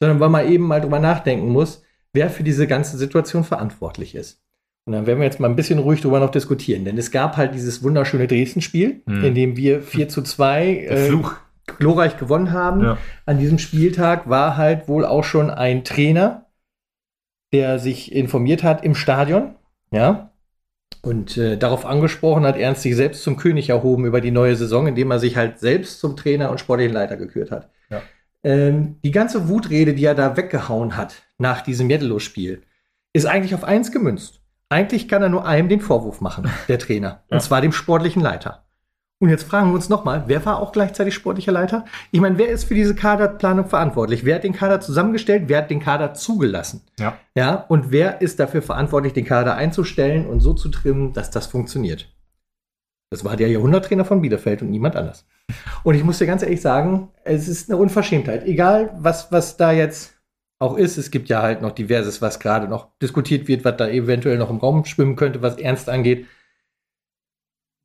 sondern 0.00 0.20
weil 0.20 0.30
man 0.30 0.48
eben 0.48 0.64
mal 0.66 0.80
drüber 0.80 1.00
nachdenken 1.00 1.50
muss, 1.50 1.82
wer 2.14 2.30
für 2.30 2.42
diese 2.42 2.66
ganze 2.66 2.96
Situation 2.96 3.44
verantwortlich 3.44 4.14
ist. 4.14 4.40
Und 4.86 4.94
dann 4.94 5.06
werden 5.06 5.18
wir 5.18 5.26
jetzt 5.26 5.38
mal 5.38 5.50
ein 5.50 5.56
bisschen 5.56 5.78
ruhig 5.78 6.00
drüber 6.00 6.18
noch 6.18 6.30
diskutieren, 6.30 6.86
denn 6.86 6.96
es 6.96 7.10
gab 7.10 7.36
halt 7.36 7.54
dieses 7.54 7.82
wunderschöne 7.82 8.26
Dresden-Spiel, 8.26 9.02
Hm. 9.06 9.22
in 9.22 9.34
dem 9.34 9.56
wir 9.58 9.82
4 9.82 10.08
zu 10.08 10.22
2 10.22 10.86
Der 10.88 10.96
Fluch. 10.96 11.34
glorreich 11.78 12.16
gewonnen 12.16 12.52
haben. 12.52 12.80
Ja. 12.82 12.96
An 13.26 13.38
diesem 13.38 13.58
Spieltag 13.58 14.30
war 14.30 14.56
halt 14.56 14.88
wohl 14.88 15.04
auch 15.04 15.24
schon 15.24 15.50
ein 15.50 15.84
Trainer, 15.84 16.46
der 17.52 17.78
sich 17.78 18.12
informiert 18.12 18.62
hat 18.62 18.84
im 18.84 18.94
Stadion, 18.94 19.54
ja, 19.90 20.30
und 21.02 21.36
äh, 21.36 21.56
darauf 21.56 21.84
angesprochen 21.84 22.44
hat, 22.44 22.56
Ernst 22.56 22.82
sich 22.82 22.94
selbst 22.94 23.22
zum 23.24 23.36
König 23.36 23.68
erhoben 23.70 24.04
über 24.04 24.20
die 24.20 24.30
neue 24.30 24.54
Saison, 24.56 24.86
indem 24.86 25.10
er 25.10 25.18
sich 25.18 25.36
halt 25.36 25.58
selbst 25.58 25.98
zum 26.00 26.16
Trainer 26.16 26.50
und 26.50 26.60
sportlichen 26.60 26.94
Leiter 26.94 27.16
gekürt 27.16 27.50
hat. 27.50 27.70
Ja. 27.90 28.00
Ähm, 28.44 28.96
die 29.04 29.10
ganze 29.10 29.48
Wutrede, 29.48 29.94
die 29.94 30.04
er 30.04 30.14
da 30.14 30.36
weggehauen 30.36 30.96
hat 30.96 31.22
nach 31.38 31.60
diesem 31.62 31.90
Jeddelo-Spiel, 31.90 32.62
ist 33.12 33.26
eigentlich 33.26 33.54
auf 33.54 33.64
eins 33.64 33.90
gemünzt. 33.90 34.40
Eigentlich 34.68 35.08
kann 35.08 35.22
er 35.22 35.28
nur 35.28 35.44
einem 35.46 35.68
den 35.68 35.80
Vorwurf 35.80 36.20
machen, 36.20 36.48
der 36.68 36.78
Trainer, 36.78 37.24
Ja. 37.28 37.36
und 37.36 37.40
zwar 37.42 37.60
dem 37.60 37.72
sportlichen 37.72 38.22
Leiter. 38.22 38.61
Und 39.22 39.28
jetzt 39.28 39.44
fragen 39.44 39.68
wir 39.68 39.74
uns 39.76 39.88
nochmal, 39.88 40.24
wer 40.26 40.44
war 40.44 40.58
auch 40.58 40.72
gleichzeitig 40.72 41.14
sportlicher 41.14 41.52
Leiter? 41.52 41.84
Ich 42.10 42.20
meine, 42.20 42.38
wer 42.38 42.48
ist 42.48 42.64
für 42.64 42.74
diese 42.74 42.96
Kaderplanung 42.96 43.66
verantwortlich? 43.66 44.24
Wer 44.24 44.34
hat 44.34 44.42
den 44.42 44.52
Kader 44.52 44.80
zusammengestellt? 44.80 45.44
Wer 45.46 45.58
hat 45.58 45.70
den 45.70 45.78
Kader 45.78 46.12
zugelassen? 46.12 46.80
Ja. 46.98 47.16
Ja, 47.36 47.54
und 47.68 47.92
wer 47.92 48.20
ist 48.20 48.40
dafür 48.40 48.62
verantwortlich, 48.62 49.12
den 49.12 49.24
Kader 49.24 49.54
einzustellen 49.54 50.26
und 50.26 50.40
so 50.40 50.54
zu 50.54 50.70
trimmen, 50.70 51.12
dass 51.12 51.30
das 51.30 51.46
funktioniert? 51.46 52.12
Das 53.10 53.24
war 53.24 53.36
der 53.36 53.46
Jahrhunderttrainer 53.46 54.04
von 54.04 54.22
Bielefeld 54.22 54.60
und 54.60 54.70
niemand 54.70 54.96
anders. 54.96 55.24
Und 55.84 55.94
ich 55.94 56.02
muss 56.02 56.18
dir 56.18 56.26
ganz 56.26 56.42
ehrlich 56.42 56.60
sagen, 56.60 57.10
es 57.22 57.46
ist 57.46 57.70
eine 57.70 57.78
Unverschämtheit. 57.80 58.44
Egal, 58.44 58.90
was, 58.98 59.30
was 59.30 59.56
da 59.56 59.70
jetzt 59.70 60.14
auch 60.58 60.76
ist, 60.76 60.96
es 60.96 61.12
gibt 61.12 61.28
ja 61.28 61.42
halt 61.42 61.62
noch 61.62 61.70
diverses, 61.70 62.22
was 62.22 62.40
gerade 62.40 62.66
noch 62.66 62.88
diskutiert 63.00 63.46
wird, 63.46 63.64
was 63.64 63.76
da 63.76 63.86
eventuell 63.86 64.38
noch 64.38 64.50
im 64.50 64.58
Raum 64.58 64.84
schwimmen 64.84 65.14
könnte, 65.14 65.42
was 65.42 65.58
ernst 65.58 65.88
angeht. 65.88 66.26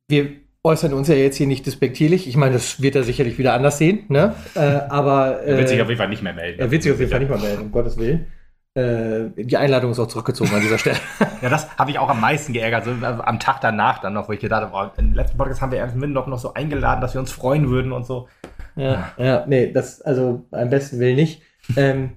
Wir 0.08 0.47
äußern 0.68 0.92
uns 0.92 1.08
ja 1.08 1.14
jetzt 1.14 1.36
hier 1.36 1.46
nicht 1.46 1.66
despektierlich. 1.66 2.28
Ich 2.28 2.36
meine, 2.36 2.52
das 2.52 2.80
wird 2.80 2.94
er 2.94 3.02
sicherlich 3.02 3.38
wieder 3.38 3.54
anders 3.54 3.78
sehen, 3.78 4.04
ne? 4.08 4.34
Äh, 4.54 4.60
aber 4.60 5.40
Er 5.42 5.56
wird 5.58 5.68
sich 5.68 5.78
äh, 5.78 5.82
auf 5.82 5.88
jeden 5.88 5.98
Fall 5.98 6.08
nicht 6.08 6.22
mehr 6.22 6.34
melden. 6.34 6.60
er 6.60 6.70
wird 6.70 6.82
sich 6.82 6.92
auf 6.92 6.98
jeden 6.98 7.10
Fall 7.10 7.20
nicht 7.20 7.30
mal 7.30 7.40
melden, 7.40 7.62
um 7.62 7.72
Gottes 7.72 7.96
Willen. 7.96 8.26
Äh, 8.74 9.30
die 9.36 9.56
Einladung 9.56 9.90
ist 9.90 9.98
auch 9.98 10.06
zurückgezogen 10.06 10.54
an 10.54 10.60
dieser 10.60 10.78
Stelle. 10.78 10.98
Ja, 11.42 11.48
das 11.48 11.78
habe 11.78 11.92
ich 11.92 11.98
auch 12.00 12.08
am 12.08 12.20
meisten 12.20 12.52
geärgert. 12.52 12.84
So, 12.84 12.90
also 13.00 13.22
am 13.22 13.38
Tag 13.38 13.60
danach 13.60 14.00
dann 14.00 14.12
noch, 14.12 14.28
wo 14.28 14.32
ich 14.32 14.40
gedacht 14.40 14.62
habe, 14.62 14.92
oh, 14.96 15.00
im 15.00 15.14
letzten 15.14 15.38
Podcast 15.38 15.60
haben 15.62 15.70
wir 15.72 15.78
Ernst 15.78 15.94
Mindorf 15.96 16.26
noch 16.26 16.38
so 16.38 16.52
eingeladen, 16.54 17.00
dass 17.00 17.14
wir 17.14 17.20
uns 17.20 17.30
freuen 17.30 17.70
würden 17.70 17.92
und 17.92 18.04
so. 18.04 18.28
Ja, 18.74 19.12
ja, 19.16 19.44
nee, 19.46 19.72
das, 19.72 20.00
also 20.02 20.46
am 20.50 20.68
besten 20.70 20.98
will 20.98 21.14
nicht. 21.14 21.42
Ähm, 21.76 22.16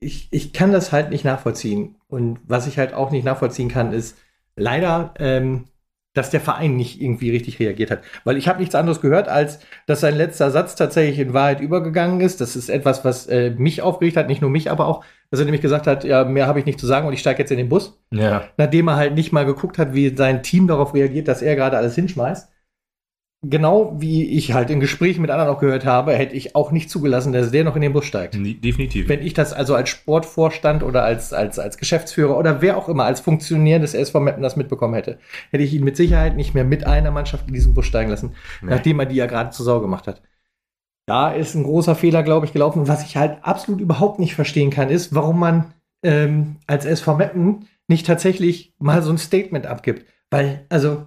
ich, 0.00 0.28
ich 0.32 0.52
kann 0.52 0.72
das 0.72 0.92
halt 0.92 1.10
nicht 1.10 1.24
nachvollziehen. 1.24 1.96
Und 2.08 2.40
was 2.46 2.66
ich 2.66 2.78
halt 2.78 2.94
auch 2.94 3.10
nicht 3.10 3.24
nachvollziehen 3.24 3.68
kann, 3.68 3.92
ist 3.92 4.18
leider, 4.56 5.14
ähm, 5.18 5.66
dass 6.12 6.30
der 6.30 6.40
Verein 6.40 6.76
nicht 6.76 7.00
irgendwie 7.00 7.30
richtig 7.30 7.60
reagiert 7.60 7.90
hat. 7.90 8.02
Weil 8.24 8.36
ich 8.36 8.48
habe 8.48 8.58
nichts 8.58 8.74
anderes 8.74 9.00
gehört, 9.00 9.28
als 9.28 9.60
dass 9.86 10.00
sein 10.00 10.16
letzter 10.16 10.50
Satz 10.50 10.74
tatsächlich 10.74 11.20
in 11.20 11.34
Wahrheit 11.34 11.60
übergegangen 11.60 12.20
ist. 12.20 12.40
Das 12.40 12.56
ist 12.56 12.68
etwas, 12.68 13.04
was 13.04 13.26
äh, 13.28 13.50
mich 13.50 13.82
aufgeregt 13.82 14.16
hat, 14.16 14.26
nicht 14.26 14.42
nur 14.42 14.50
mich, 14.50 14.70
aber 14.70 14.86
auch, 14.86 15.04
dass 15.30 15.38
er 15.38 15.44
nämlich 15.44 15.62
gesagt 15.62 15.86
hat, 15.86 16.02
ja, 16.02 16.24
mehr 16.24 16.48
habe 16.48 16.58
ich 16.58 16.66
nicht 16.66 16.80
zu 16.80 16.86
sagen 16.86 17.06
und 17.06 17.12
ich 17.12 17.20
steige 17.20 17.38
jetzt 17.40 17.52
in 17.52 17.58
den 17.58 17.68
Bus. 17.68 18.00
Ja. 18.10 18.44
Nachdem 18.56 18.88
er 18.88 18.96
halt 18.96 19.14
nicht 19.14 19.32
mal 19.32 19.46
geguckt 19.46 19.78
hat, 19.78 19.94
wie 19.94 20.14
sein 20.16 20.42
Team 20.42 20.66
darauf 20.66 20.94
reagiert, 20.94 21.28
dass 21.28 21.42
er 21.42 21.54
gerade 21.54 21.76
alles 21.76 21.94
hinschmeißt. 21.94 22.50
Genau 23.42 23.94
wie 23.98 24.36
ich 24.36 24.52
halt 24.52 24.68
in 24.68 24.80
Gesprächen 24.80 25.22
mit 25.22 25.30
anderen 25.30 25.54
auch 25.54 25.60
gehört 25.60 25.86
habe, 25.86 26.12
hätte 26.12 26.34
ich 26.34 26.54
auch 26.54 26.72
nicht 26.72 26.90
zugelassen, 26.90 27.32
dass 27.32 27.50
der 27.50 27.64
noch 27.64 27.74
in 27.74 27.80
den 27.80 27.94
Bus 27.94 28.04
steigt. 28.04 28.34
Definitiv. 28.34 29.08
Wenn 29.08 29.22
ich 29.22 29.32
das 29.32 29.54
also 29.54 29.74
als 29.74 29.88
Sportvorstand 29.88 30.82
oder 30.82 31.04
als, 31.04 31.32
als, 31.32 31.58
als 31.58 31.78
Geschäftsführer 31.78 32.36
oder 32.36 32.60
wer 32.60 32.76
auch 32.76 32.90
immer, 32.90 33.04
als 33.04 33.20
Funktionär 33.20 33.78
des 33.78 33.94
SV 33.94 34.20
Meppen 34.20 34.42
das 34.42 34.56
mitbekommen 34.56 34.92
hätte, 34.92 35.18
hätte 35.50 35.64
ich 35.64 35.72
ihn 35.72 35.84
mit 35.84 35.96
Sicherheit 35.96 36.36
nicht 36.36 36.52
mehr 36.54 36.64
mit 36.64 36.86
einer 36.86 37.10
Mannschaft 37.10 37.48
in 37.48 37.54
diesen 37.54 37.72
Bus 37.72 37.86
steigen 37.86 38.10
lassen, 38.10 38.34
Nee. 38.60 38.70
nachdem 38.70 39.00
er 39.00 39.06
die 39.06 39.16
ja 39.16 39.24
gerade 39.24 39.48
zur 39.50 39.64
Sau 39.64 39.80
gemacht 39.80 40.06
hat. 40.06 40.20
Da 41.06 41.30
ist 41.32 41.54
ein 41.54 41.64
großer 41.64 41.94
Fehler, 41.94 42.22
glaube 42.22 42.44
ich, 42.44 42.52
gelaufen. 42.52 42.80
Und 42.80 42.88
was 42.88 43.04
ich 43.04 43.16
halt 43.16 43.38
absolut 43.42 43.80
überhaupt 43.80 44.18
nicht 44.18 44.34
verstehen 44.34 44.68
kann, 44.70 44.90
ist, 44.90 45.14
warum 45.14 45.38
man 45.38 45.72
ähm, 46.04 46.56
als 46.66 46.84
SV 46.84 47.16
Meppen 47.16 47.66
nicht 47.88 48.06
tatsächlich 48.06 48.74
mal 48.78 49.02
so 49.02 49.10
ein 49.10 49.18
Statement 49.18 49.66
abgibt. 49.66 50.04
Weil, 50.30 50.66
also, 50.68 51.06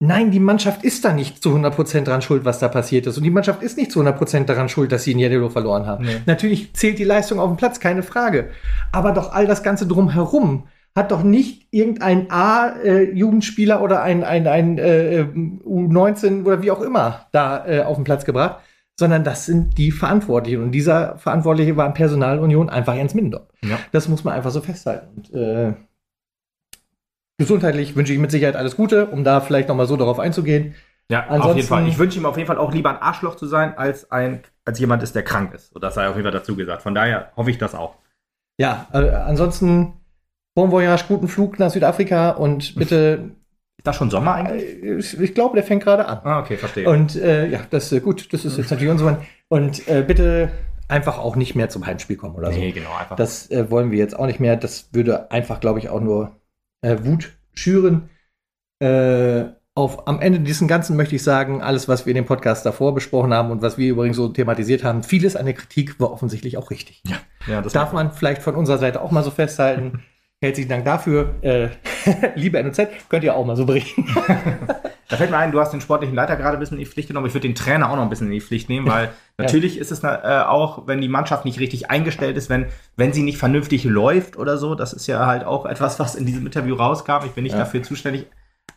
nein, 0.00 0.30
die 0.30 0.40
Mannschaft 0.40 0.82
ist 0.82 1.04
da 1.04 1.12
nicht 1.12 1.42
zu 1.42 1.50
100% 1.50 2.02
dran 2.02 2.22
schuld, 2.22 2.44
was 2.44 2.58
da 2.58 2.68
passiert 2.68 3.06
ist. 3.06 3.16
Und 3.16 3.22
die 3.22 3.30
Mannschaft 3.30 3.62
ist 3.62 3.76
nicht 3.76 3.92
zu 3.92 4.00
100% 4.00 4.46
daran 4.46 4.68
schuld, 4.68 4.90
dass 4.90 5.04
sie 5.04 5.12
in 5.12 5.18
Jeddelo 5.18 5.50
verloren 5.50 5.86
haben. 5.86 6.06
Nee. 6.06 6.22
Natürlich 6.26 6.72
zählt 6.74 6.98
die 6.98 7.04
Leistung 7.04 7.38
auf 7.38 7.50
dem 7.50 7.56
Platz, 7.56 7.78
keine 7.78 8.02
Frage. 8.02 8.50
Aber 8.90 9.12
doch 9.12 9.32
all 9.32 9.46
das 9.46 9.62
Ganze 9.62 9.86
drumherum 9.86 10.64
hat 10.96 11.12
doch 11.12 11.22
nicht 11.22 11.68
irgendein 11.70 12.30
A-Jugendspieler 12.30 13.80
oder 13.80 14.02
ein, 14.02 14.24
ein, 14.24 14.48
ein 14.48 14.78
äh, 14.78 15.24
U19 15.64 16.44
oder 16.44 16.62
wie 16.62 16.72
auch 16.72 16.80
immer 16.80 17.26
da 17.30 17.64
äh, 17.66 17.82
auf 17.82 17.96
den 17.96 18.04
Platz 18.04 18.24
gebracht, 18.24 18.60
sondern 18.98 19.22
das 19.22 19.46
sind 19.46 19.78
die 19.78 19.92
Verantwortlichen. 19.92 20.62
Und 20.62 20.72
dieser 20.72 21.16
Verantwortliche 21.18 21.76
war 21.76 21.86
in 21.86 21.94
Personalunion 21.94 22.68
einfach 22.70 22.94
Jens 22.94 23.14
Mindorp. 23.14 23.52
Ja. 23.62 23.78
Das 23.92 24.08
muss 24.08 24.24
man 24.24 24.34
einfach 24.34 24.50
so 24.50 24.60
festhalten. 24.60 25.08
Und, 25.16 25.32
äh, 25.32 25.74
gesundheitlich 27.40 27.96
wünsche 27.96 28.12
ich 28.12 28.18
mit 28.20 28.30
Sicherheit 28.30 28.54
alles 28.54 28.76
Gute, 28.76 29.06
um 29.06 29.24
da 29.24 29.40
vielleicht 29.40 29.68
noch 29.68 29.74
mal 29.74 29.86
so 29.86 29.96
darauf 29.96 30.20
einzugehen. 30.20 30.74
Ja, 31.10 31.24
auf 31.24 31.30
Ansonsten- 31.30 31.56
jeden 31.56 31.68
Fall. 31.68 31.88
Ich 31.88 31.98
wünsche 31.98 32.18
ihm 32.18 32.26
auf 32.26 32.36
jeden 32.36 32.46
Fall 32.46 32.58
auch 32.58 32.72
lieber 32.72 32.90
ein 32.90 33.02
Arschloch 33.02 33.34
zu 33.34 33.46
sein, 33.46 33.76
als 33.76 34.12
ein, 34.12 34.42
als 34.64 34.78
jemand 34.78 35.02
ist, 35.02 35.16
der 35.16 35.24
krank 35.24 35.52
ist. 35.54 35.74
Und 35.74 35.82
das 35.82 35.94
sei 35.94 36.08
auf 36.08 36.14
jeden 36.14 36.24
Fall 36.24 36.32
dazu 36.38 36.54
gesagt. 36.54 36.82
Von 36.82 36.94
daher 36.94 37.32
hoffe 37.36 37.50
ich 37.50 37.58
das 37.58 37.74
auch. 37.74 37.96
Ja, 38.60 38.86
äh, 38.92 39.08
ansonsten 39.08 39.94
Bon 40.54 40.70
Voyage, 40.70 41.04
guten 41.08 41.26
Flug 41.26 41.58
nach 41.58 41.70
Südafrika 41.70 42.30
und 42.30 42.76
bitte, 42.76 43.30
Ist 43.78 43.86
das 43.86 43.96
schon 43.96 44.10
Sommer 44.10 44.36
äh, 44.36 44.40
eigentlich? 44.40 45.18
ich 45.18 45.34
glaube, 45.34 45.54
der 45.54 45.64
fängt 45.64 45.82
gerade 45.82 46.06
an. 46.06 46.20
Ah, 46.22 46.40
okay, 46.40 46.56
verstehe. 46.58 46.88
Und 46.88 47.16
äh, 47.16 47.46
ja, 47.48 47.60
das 47.70 47.90
äh, 47.92 48.00
gut, 48.00 48.32
das 48.32 48.44
ist 48.44 48.58
jetzt 48.58 48.70
natürlich 48.70 48.90
unser 48.92 49.06
Mann. 49.06 49.18
Und 49.48 49.88
äh, 49.88 50.04
bitte 50.06 50.50
einfach 50.86 51.18
auch 51.18 51.34
nicht 51.34 51.54
mehr 51.54 51.70
zum 51.70 51.86
Heimspiel 51.86 52.16
kommen 52.16 52.34
oder 52.34 52.50
nee, 52.50 52.68
so. 52.68 52.74
genau, 52.74 52.94
einfach. 52.94 53.16
Das 53.16 53.48
wollen 53.50 53.90
wir 53.90 53.98
jetzt 53.98 54.18
auch 54.18 54.26
nicht 54.26 54.40
mehr. 54.40 54.56
Das 54.56 54.90
würde 54.92 55.30
einfach, 55.30 55.60
glaube 55.60 55.78
ich, 55.78 55.88
auch 55.88 56.00
nur 56.00 56.39
äh, 56.82 56.98
Wut 57.02 57.32
schüren. 57.54 58.10
Äh, 58.80 59.44
auf, 59.74 60.08
am 60.08 60.20
Ende 60.20 60.40
diesen 60.40 60.68
Ganzen 60.68 60.96
möchte 60.96 61.16
ich 61.16 61.22
sagen, 61.22 61.62
alles, 61.62 61.88
was 61.88 62.04
wir 62.04 62.10
in 62.10 62.16
dem 62.16 62.26
Podcast 62.26 62.66
davor 62.66 62.94
besprochen 62.94 63.32
haben 63.32 63.50
und 63.50 63.62
was 63.62 63.78
wir 63.78 63.90
übrigens 63.90 64.16
so 64.16 64.28
thematisiert 64.28 64.84
haben, 64.84 65.02
vieles 65.02 65.36
an 65.36 65.46
der 65.46 65.54
Kritik 65.54 65.98
war 66.00 66.12
offensichtlich 66.12 66.56
auch 66.56 66.70
richtig. 66.70 67.02
ja, 67.46 67.62
das 67.62 67.72
Darf 67.72 67.92
man 67.92 68.12
vielleicht 68.12 68.42
von 68.42 68.56
unserer 68.56 68.78
Seite 68.78 69.00
auch 69.00 69.10
mal 69.10 69.22
so 69.22 69.30
festhalten. 69.30 70.02
Herzlichen 70.42 70.70
Dank 70.70 70.84
dafür. 70.86 71.34
Äh, 71.42 71.68
liebe 72.34 72.62
NOZ, 72.62 72.80
könnt 73.08 73.24
ihr 73.24 73.34
auch 73.36 73.44
mal 73.44 73.56
so 73.56 73.66
berichten. 73.66 74.06
Da 75.10 75.16
fällt 75.16 75.30
mir 75.30 75.38
ein, 75.38 75.50
du 75.50 75.60
hast 75.60 75.72
den 75.72 75.80
sportlichen 75.80 76.14
Leiter 76.14 76.36
gerade 76.36 76.56
ein 76.56 76.60
bisschen 76.60 76.78
in 76.78 76.84
die 76.84 76.90
Pflicht 76.90 77.08
genommen. 77.08 77.26
Ich 77.26 77.34
würde 77.34 77.48
den 77.48 77.56
Trainer 77.56 77.90
auch 77.90 77.96
noch 77.96 78.02
ein 78.02 78.08
bisschen 78.08 78.28
in 78.28 78.32
die 78.32 78.40
Pflicht 78.40 78.68
nehmen, 78.68 78.86
weil 78.86 79.10
natürlich 79.38 79.76
ist 79.76 79.90
es 79.90 80.04
äh, 80.04 80.06
auch, 80.46 80.86
wenn 80.86 81.00
die 81.00 81.08
Mannschaft 81.08 81.44
nicht 81.44 81.58
richtig 81.58 81.90
eingestellt 81.90 82.36
ist, 82.36 82.48
wenn, 82.48 82.66
wenn 82.96 83.12
sie 83.12 83.22
nicht 83.22 83.36
vernünftig 83.36 83.84
läuft 83.84 84.36
oder 84.36 84.56
so, 84.56 84.74
das 84.76 84.92
ist 84.92 85.08
ja 85.08 85.26
halt 85.26 85.44
auch 85.44 85.66
etwas, 85.66 85.98
was 85.98 86.14
in 86.14 86.26
diesem 86.26 86.46
Interview 86.46 86.76
rauskam. 86.76 87.24
Ich 87.26 87.32
bin 87.32 87.42
nicht 87.42 87.52
Ja. 87.54 87.58
dafür 87.58 87.82
zuständig. 87.82 88.26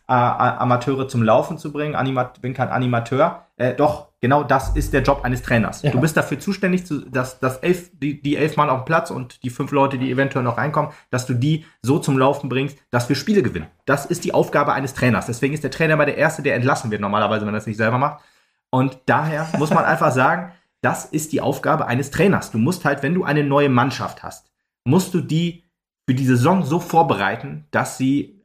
Äh, 0.06 0.12
Amateure 0.12 1.08
zum 1.08 1.22
Laufen 1.22 1.58
zu 1.58 1.72
bringen. 1.72 1.94
Animat 1.94 2.42
bin 2.42 2.54
kein 2.54 2.68
Animateur. 2.68 3.46
Äh, 3.56 3.74
doch, 3.74 4.08
genau 4.20 4.42
das 4.44 4.76
ist 4.76 4.92
der 4.92 5.02
Job 5.02 5.20
eines 5.24 5.42
Trainers. 5.42 5.82
Ja. 5.82 5.90
Du 5.90 6.00
bist 6.00 6.16
dafür 6.16 6.38
zuständig, 6.38 6.86
zu, 6.86 7.08
dass, 7.08 7.40
dass 7.40 7.58
elf, 7.58 7.90
die, 7.94 8.20
die 8.20 8.36
elf 8.36 8.56
Mann 8.56 8.68
auf 8.68 8.82
dem 8.82 8.84
Platz 8.84 9.10
und 9.10 9.42
die 9.42 9.50
fünf 9.50 9.70
Leute, 9.70 9.96
die 9.96 10.10
eventuell 10.10 10.44
noch 10.44 10.58
reinkommen, 10.58 10.90
dass 11.10 11.26
du 11.26 11.34
die 11.34 11.64
so 11.82 11.98
zum 11.98 12.18
Laufen 12.18 12.48
bringst, 12.48 12.76
dass 12.90 13.08
wir 13.08 13.16
Spiele 13.16 13.42
gewinnen. 13.42 13.68
Das 13.86 14.06
ist 14.06 14.24
die 14.24 14.34
Aufgabe 14.34 14.72
eines 14.72 14.94
Trainers. 14.94 15.26
Deswegen 15.26 15.54
ist 15.54 15.64
der 15.64 15.70
Trainer 15.70 15.94
immer 15.94 16.06
der 16.06 16.18
Erste, 16.18 16.42
der 16.42 16.54
entlassen 16.54 16.90
wird, 16.90 17.00
normalerweise, 17.00 17.46
wenn 17.46 17.54
er 17.54 17.58
es 17.58 17.66
nicht 17.66 17.78
selber 17.78 17.98
macht. 17.98 18.22
Und 18.70 18.98
daher 19.06 19.48
muss 19.58 19.70
man 19.70 19.84
einfach 19.84 20.12
sagen, 20.12 20.52
das 20.82 21.06
ist 21.06 21.32
die 21.32 21.40
Aufgabe 21.40 21.86
eines 21.86 22.10
Trainers. 22.10 22.50
Du 22.50 22.58
musst 22.58 22.84
halt, 22.84 23.02
wenn 23.02 23.14
du 23.14 23.24
eine 23.24 23.42
neue 23.42 23.70
Mannschaft 23.70 24.22
hast, 24.22 24.50
musst 24.84 25.14
du 25.14 25.22
die 25.22 25.64
für 26.06 26.14
die 26.14 26.26
Saison 26.26 26.62
so 26.62 26.80
vorbereiten, 26.80 27.66
dass 27.70 27.96
sie 27.96 28.43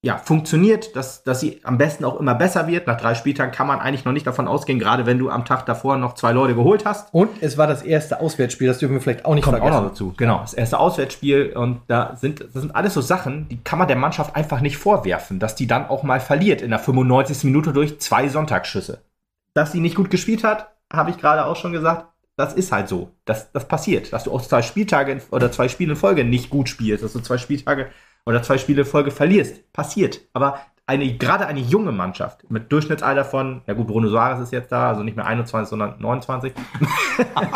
ja, 0.00 0.16
funktioniert, 0.16 0.94
dass, 0.94 1.24
dass 1.24 1.40
sie 1.40 1.60
am 1.64 1.76
besten 1.76 2.04
auch 2.04 2.20
immer 2.20 2.36
besser 2.36 2.68
wird. 2.68 2.86
Nach 2.86 2.96
drei 2.96 3.16
Spieltagen 3.16 3.50
kann 3.50 3.66
man 3.66 3.80
eigentlich 3.80 4.04
noch 4.04 4.12
nicht 4.12 4.28
davon 4.28 4.46
ausgehen, 4.46 4.78
gerade 4.78 5.06
wenn 5.06 5.18
du 5.18 5.28
am 5.28 5.44
Tag 5.44 5.66
davor 5.66 5.96
noch 5.96 6.14
zwei 6.14 6.30
Leute 6.30 6.54
geholt 6.54 6.84
hast. 6.84 7.12
Und 7.12 7.30
es 7.40 7.58
war 7.58 7.66
das 7.66 7.82
erste 7.82 8.20
Auswärtsspiel, 8.20 8.68
das 8.68 8.78
dürfen 8.78 8.94
wir 8.94 9.00
vielleicht 9.00 9.24
auch 9.24 9.34
nicht 9.34 9.44
Kommt 9.44 9.56
vergessen. 9.56 9.76
Auch 9.76 9.82
noch 9.82 9.88
dazu. 9.88 10.14
Genau, 10.16 10.38
das 10.38 10.54
erste 10.54 10.78
Auswärtsspiel 10.78 11.52
und 11.56 11.80
da 11.88 12.14
sind, 12.14 12.40
das 12.40 12.52
sind 12.52 12.76
alles 12.76 12.94
so 12.94 13.00
Sachen, 13.00 13.48
die 13.48 13.58
kann 13.64 13.80
man 13.80 13.88
der 13.88 13.96
Mannschaft 13.96 14.36
einfach 14.36 14.60
nicht 14.60 14.76
vorwerfen, 14.76 15.40
dass 15.40 15.56
die 15.56 15.66
dann 15.66 15.88
auch 15.88 16.04
mal 16.04 16.20
verliert 16.20 16.62
in 16.62 16.70
der 16.70 16.78
95. 16.78 17.42
Minute 17.44 17.72
durch 17.72 17.98
zwei 17.98 18.28
Sonntagsschüsse. 18.28 19.02
Dass 19.52 19.72
sie 19.72 19.80
nicht 19.80 19.96
gut 19.96 20.10
gespielt 20.10 20.44
hat, 20.44 20.68
habe 20.92 21.10
ich 21.10 21.18
gerade 21.18 21.44
auch 21.44 21.56
schon 21.56 21.72
gesagt, 21.72 22.06
das 22.36 22.54
ist 22.54 22.70
halt 22.70 22.88
so. 22.88 23.10
Das, 23.24 23.50
das 23.50 23.66
passiert. 23.66 24.12
Dass 24.12 24.24
du 24.24 24.32
auch 24.32 24.40
zwei 24.40 24.62
Spieltage 24.62 25.20
oder 25.32 25.50
zwei 25.50 25.68
Spiele 25.68 25.94
in 25.94 25.96
Folge 25.96 26.24
nicht 26.24 26.50
gut 26.50 26.68
spielst, 26.68 27.02
dass 27.02 27.12
du 27.12 27.18
zwei 27.18 27.36
Spieltage 27.36 27.88
oder 28.28 28.42
zwei 28.42 28.58
Spiele 28.58 28.82
in 28.82 28.86
Folge 28.86 29.10
verlierst. 29.10 29.72
Passiert. 29.72 30.20
Aber 30.34 30.60
eine, 30.86 31.16
gerade 31.16 31.46
eine 31.46 31.60
junge 31.60 31.92
Mannschaft 31.92 32.50
mit 32.50 32.70
Durchschnittsalter 32.70 33.24
von, 33.24 33.62
ja 33.66 33.72
gut, 33.72 33.86
Bruno 33.86 34.08
Soares 34.08 34.40
ist 34.40 34.52
jetzt 34.52 34.70
da, 34.70 34.90
also 34.90 35.02
nicht 35.02 35.16
mehr 35.16 35.26
21, 35.26 35.70
sondern 35.70 35.94
29. 35.98 36.52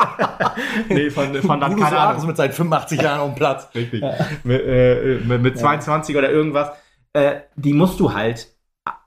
nee, 0.89 1.11
von, 1.11 1.35
von 1.43 1.61
dann 1.61 1.73
Bruno 1.73 1.85
keine 1.85 1.99
Ahnung. 1.99 2.27
mit 2.27 2.39
seinen 2.39 2.53
85 2.53 3.03
Jahren 3.03 3.21
auf 3.21 3.33
dem 3.33 3.35
Platz. 3.35 3.69
Richtig. 3.75 4.01
Ja. 4.01 4.15
Mit, 4.45 4.63
äh, 4.65 5.21
mit, 5.27 5.43
mit 5.43 5.59
22 5.59 6.15
ja. 6.15 6.21
oder 6.21 6.31
irgendwas. 6.31 6.71
Äh, 7.13 7.41
die 7.55 7.75
musst 7.75 8.01
du 8.01 8.15
halt 8.15 8.49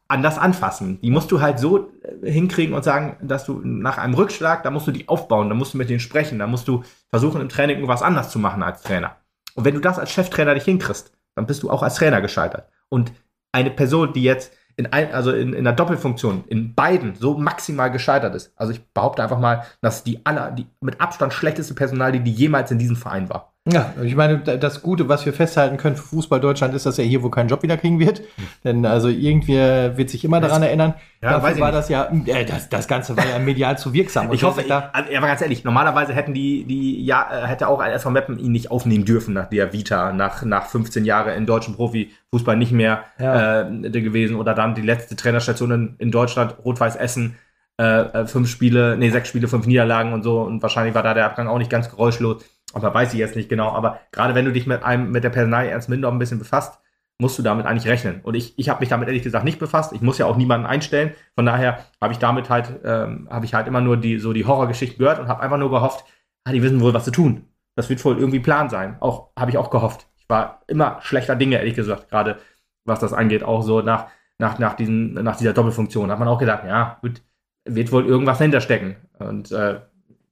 anders 0.08 0.38
anfassen. 0.38 1.02
Die 1.02 1.10
musst 1.10 1.32
du 1.32 1.42
halt 1.42 1.58
so 1.58 1.92
äh, 2.22 2.32
hinkriegen 2.32 2.76
und 2.76 2.84
sagen, 2.84 3.18
dass 3.24 3.44
du 3.44 3.60
nach 3.64 3.98
einem 3.98 4.14
Rückschlag, 4.14 4.62
da 4.62 4.70
musst 4.70 4.86
du 4.86 4.92
die 4.92 5.10
aufbauen, 5.10 5.50
da 5.50 5.56
musst 5.56 5.74
du 5.74 5.80
mit 5.80 5.90
denen 5.90 6.00
sprechen, 6.00 6.38
da 6.38 6.46
musst 6.46 6.68
du 6.68 6.84
versuchen 7.10 7.42
im 7.42 7.50
Training 7.50 7.78
irgendwas 7.78 8.04
anders 8.04 8.30
zu 8.30 8.38
machen 8.38 8.62
als 8.62 8.84
Trainer. 8.84 9.16
Und 9.56 9.66
wenn 9.66 9.74
du 9.74 9.82
das 9.82 9.98
als 9.98 10.12
Cheftrainer 10.12 10.54
nicht 10.54 10.66
hinkriegst, 10.66 11.12
dann 11.36 11.46
bist 11.46 11.64
du 11.64 11.70
auch 11.70 11.84
als 11.84 11.96
Trainer 11.96 12.22
gescheitert. 12.22 12.70
Und 12.90 13.12
eine 13.52 13.72
Person, 13.72 14.14
die 14.14 14.24
jetzt 14.24 14.54
in 14.78 14.92
ein, 14.92 15.14
also 15.14 15.32
in, 15.32 15.54
in 15.54 15.66
einer 15.66 15.76
Doppelfunktion 15.76 16.44
in 16.48 16.76
beiden 16.76 17.16
so 17.16 17.38
maximal 17.38 17.92
gescheitert 17.92 18.36
ist. 18.36 18.52
Also 18.58 18.74
ich 18.74 18.86
behaupte 18.94 19.24
einfach 19.24 19.40
mal, 19.40 19.64
dass 19.82 20.04
die 20.04 20.26
aller, 20.26 20.52
die 20.52 20.68
mit 20.82 21.00
Abstand 21.00 21.34
schlechteste 21.34 21.74
Personal, 21.74 22.12
die 22.12 22.32
jemals 22.32 22.72
in 22.72 22.80
diesem 22.80 22.98
Verein 22.98 23.30
war. 23.30 23.55
Ja, 23.68 23.96
ich 24.04 24.16
meine, 24.16 24.38
das 24.38 24.84
Gute, 24.84 25.10
was 25.10 25.26
wir 25.26 25.34
festhalten 25.34 25.78
können 25.78 25.96
für 25.96 26.04
Fußball 26.04 26.40
Deutschland, 26.40 26.76
ist, 26.76 26.86
dass 26.86 27.00
er 27.00 27.06
hier 27.06 27.24
wohl 27.24 27.32
keinen 27.32 27.50
Job 27.50 27.64
wieder 27.64 27.78
kriegen 27.78 28.00
wird. 28.00 28.20
Hm. 28.20 28.26
Denn 28.64 28.86
also 28.86 29.08
irgendwie 29.08 29.56
wird 29.56 30.12
sich 30.12 30.24
immer 30.24 30.40
daran 30.40 30.62
erinnern. 30.62 30.94
Ja, 31.20 31.40
Dafür 31.40 31.60
war 31.60 31.72
das 31.72 31.90
ja, 31.90 32.12
äh, 32.28 32.46
das, 32.46 32.70
das 32.70 32.88
Ganze 32.88 33.18
war 33.18 33.26
ja 33.28 33.40
medial 33.40 33.76
zu 33.76 33.92
wirksam. 33.92 34.32
ich 34.32 34.44
hoffe, 34.44 34.64
da, 34.68 34.92
also, 34.94 35.12
ja, 35.12 35.18
aber 35.18 35.28
ganz 35.28 35.42
ehrlich, 35.42 35.64
normalerweise 35.64 36.14
hätten 36.14 36.36
die, 36.36 36.64
die, 36.66 37.04
ja, 37.04 37.28
äh, 37.32 37.48
hätte 37.48 37.68
auch 37.68 37.80
ein 37.80 37.92
SV 37.92 38.12
Meppen 38.12 38.38
ihn 38.38 38.52
nicht 38.52 38.70
aufnehmen 38.70 39.04
dürfen 39.04 39.34
nach 39.34 39.50
der 39.50 39.74
Vita, 39.74 40.14
nach, 40.14 40.44
nach 40.44 40.68
15 40.68 41.04
Jahren 41.04 41.34
in 41.34 41.48
deutschen 41.48 41.74
Profifußball 41.74 42.56
nicht 42.56 42.72
mehr 42.72 43.06
ja. 43.18 43.62
äh, 43.62 43.90
gewesen 43.90 44.36
oder 44.36 44.54
dann 44.54 44.76
die 44.76 44.84
letzte 44.84 45.16
Trainerstation 45.16 45.72
in, 45.72 45.96
in 45.98 46.12
Deutschland, 46.12 46.56
Rot-Weiß 46.64 46.98
Essen, 46.98 47.36
äh, 47.80 47.84
äh, 47.84 48.28
fünf 48.28 48.48
Spiele, 48.48 48.96
nee, 48.96 49.10
sechs 49.10 49.28
Spiele, 49.28 49.48
fünf 49.48 49.66
Niederlagen 49.66 50.14
und 50.14 50.22
so 50.22 50.42
und 50.42 50.62
wahrscheinlich 50.62 50.94
war 50.94 51.02
da 51.02 51.16
der 51.16 51.26
Abgang 51.26 51.48
auch 51.48 51.58
nicht 51.58 51.72
ganz 51.72 51.90
geräuschlos 51.90 52.46
aber 52.74 52.94
weiß 52.94 53.14
ich 53.14 53.20
jetzt 53.20 53.36
nicht 53.36 53.50
genau. 53.50 53.70
Aber 53.70 54.00
gerade 54.12 54.36
wenn 54.36 54.46
du 54.46 54.52
dich 54.52 54.68
mit 54.68 54.84
einem, 54.84 55.12
mit 55.12 55.24
der 55.24 55.30
Personalie 55.30 55.72
ernst 55.72 55.90
minder 55.90 56.12
ein 56.12 56.20
bisschen 56.20 56.40
befasst, 56.40 56.80
musst 57.20 57.40
du 57.40 57.44
damit 57.44 57.66
eigentlich 57.66 57.88
rechnen. 57.88 58.20
Und 58.24 58.36
ich, 58.36 58.58
ich 58.60 58.68
habe 58.70 58.82
mich 58.82 58.90
damit 58.90 59.08
ehrlich 59.08 59.24
gesagt 59.24 59.46
nicht 59.46 59.60
befasst. 59.60 59.94
Ich 59.94 60.02
muss 60.02 60.18
ja 60.18 60.26
auch 60.26 60.36
niemanden 60.36 60.66
einstellen. 60.66 61.14
Von 61.36 61.46
daher 61.46 61.86
habe 62.02 62.14
ich 62.14 62.20
damit 62.20 62.50
halt, 62.50 62.80
ähm, 62.84 63.30
habe 63.32 63.46
ich 63.46 63.54
halt 63.54 63.68
immer 63.68 63.82
nur 63.82 63.98
die, 63.98 64.20
so 64.20 64.34
die 64.34 64.46
Horrorgeschichten 64.46 64.98
gehört 64.98 65.20
und 65.20 65.28
habe 65.28 65.42
einfach 65.42 65.58
nur 65.58 65.70
gehofft, 65.70 66.06
ah, 66.44 66.52
die 66.52 66.62
wissen 66.62 66.82
wohl, 66.82 66.94
was 66.94 67.06
zu 67.06 67.12
tun. 67.12 67.48
Das 67.76 67.90
wird 67.90 68.04
wohl 68.04 68.18
irgendwie 68.18 68.40
Plan 68.40 68.70
sein. 68.70 68.98
Auch 69.00 69.30
habe 69.38 69.52
ich 69.52 69.58
auch 69.58 69.70
gehofft. 69.70 70.08
Ich 70.18 70.28
war 70.28 70.62
immer 70.68 71.00
schlechter 71.02 71.36
Dinge, 71.36 71.58
ehrlich 71.58 71.76
gesagt, 71.76 72.10
gerade 72.10 72.38
was 72.84 73.00
das 73.00 73.14
angeht. 73.14 73.44
Auch 73.44 73.62
so 73.62 73.82
nach, 73.82 74.08
nach, 74.38 74.60
nach, 74.60 74.76
diesen, 74.76 75.14
nach 75.14 75.38
dieser 75.38 75.54
Doppelfunktion 75.54 76.12
hat 76.12 76.20
man 76.20 76.28
auch 76.28 76.40
gedacht, 76.40 76.64
ja, 76.66 76.98
gut, 77.02 77.22
wird 77.64 77.92
wohl 77.92 78.06
irgendwas 78.06 78.40
hinterstecken. 78.40 78.98
Und 79.20 79.52
äh, 79.52 79.80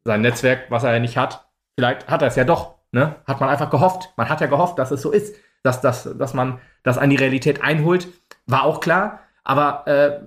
sein 0.03 0.21
Netzwerk, 0.21 0.69
was 0.69 0.83
er 0.83 0.93
ja 0.93 0.99
nicht 0.99 1.17
hat, 1.17 1.47
Vielleicht 1.77 2.07
hat 2.07 2.21
er 2.21 2.27
es 2.27 2.35
ja 2.35 2.43
doch. 2.43 2.75
Ne? 2.91 3.15
Hat 3.25 3.39
man 3.39 3.49
einfach 3.49 3.69
gehofft. 3.69 4.13
Man 4.17 4.29
hat 4.29 4.41
ja 4.41 4.47
gehofft, 4.47 4.77
dass 4.79 4.91
es 4.91 5.01
so 5.01 5.11
ist, 5.11 5.35
dass, 5.63 5.81
dass, 5.81 6.09
dass 6.17 6.33
man 6.33 6.59
das 6.83 6.97
an 6.97 7.09
die 7.09 7.15
Realität 7.15 7.63
einholt. 7.63 8.07
War 8.45 8.63
auch 8.63 8.79
klar. 8.79 9.19
Aber 9.43 9.87
äh, 9.87 10.21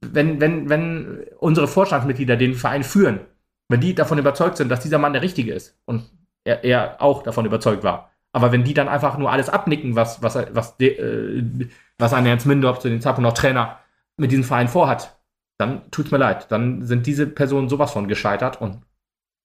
wenn, 0.00 0.40
wenn, 0.40 0.68
wenn 0.68 1.24
unsere 1.38 1.68
Vorstandsmitglieder 1.68 2.36
den 2.36 2.54
Verein 2.54 2.84
führen, 2.84 3.20
wenn 3.68 3.80
die 3.80 3.94
davon 3.94 4.18
überzeugt 4.18 4.56
sind, 4.56 4.68
dass 4.68 4.80
dieser 4.80 4.98
Mann 4.98 5.12
der 5.12 5.22
Richtige 5.22 5.54
ist 5.54 5.78
und 5.84 6.10
er, 6.44 6.64
er 6.64 7.00
auch 7.00 7.22
davon 7.22 7.46
überzeugt 7.46 7.84
war, 7.84 8.10
aber 8.32 8.52
wenn 8.52 8.64
die 8.64 8.74
dann 8.74 8.88
einfach 8.88 9.18
nur 9.18 9.30
alles 9.30 9.48
abnicken, 9.48 9.96
was, 9.96 10.22
was, 10.22 10.36
was, 10.52 10.76
de, 10.76 10.96
äh, 10.96 11.68
was 11.98 12.12
ein 12.12 12.26
Ernst 12.26 12.46
Mindorf 12.46 12.78
zu 12.78 12.88
den 12.88 13.00
Zeitpunkt 13.00 13.28
noch 13.28 13.34
Trainer 13.34 13.78
mit 14.16 14.30
diesem 14.30 14.44
Verein 14.44 14.68
vorhat, 14.68 15.18
dann 15.58 15.90
tut's 15.90 16.10
mir 16.10 16.18
leid. 16.18 16.50
Dann 16.50 16.84
sind 16.86 17.06
diese 17.06 17.26
Personen 17.26 17.68
sowas 17.68 17.92
von 17.92 18.08
gescheitert 18.08 18.60
und 18.60 18.82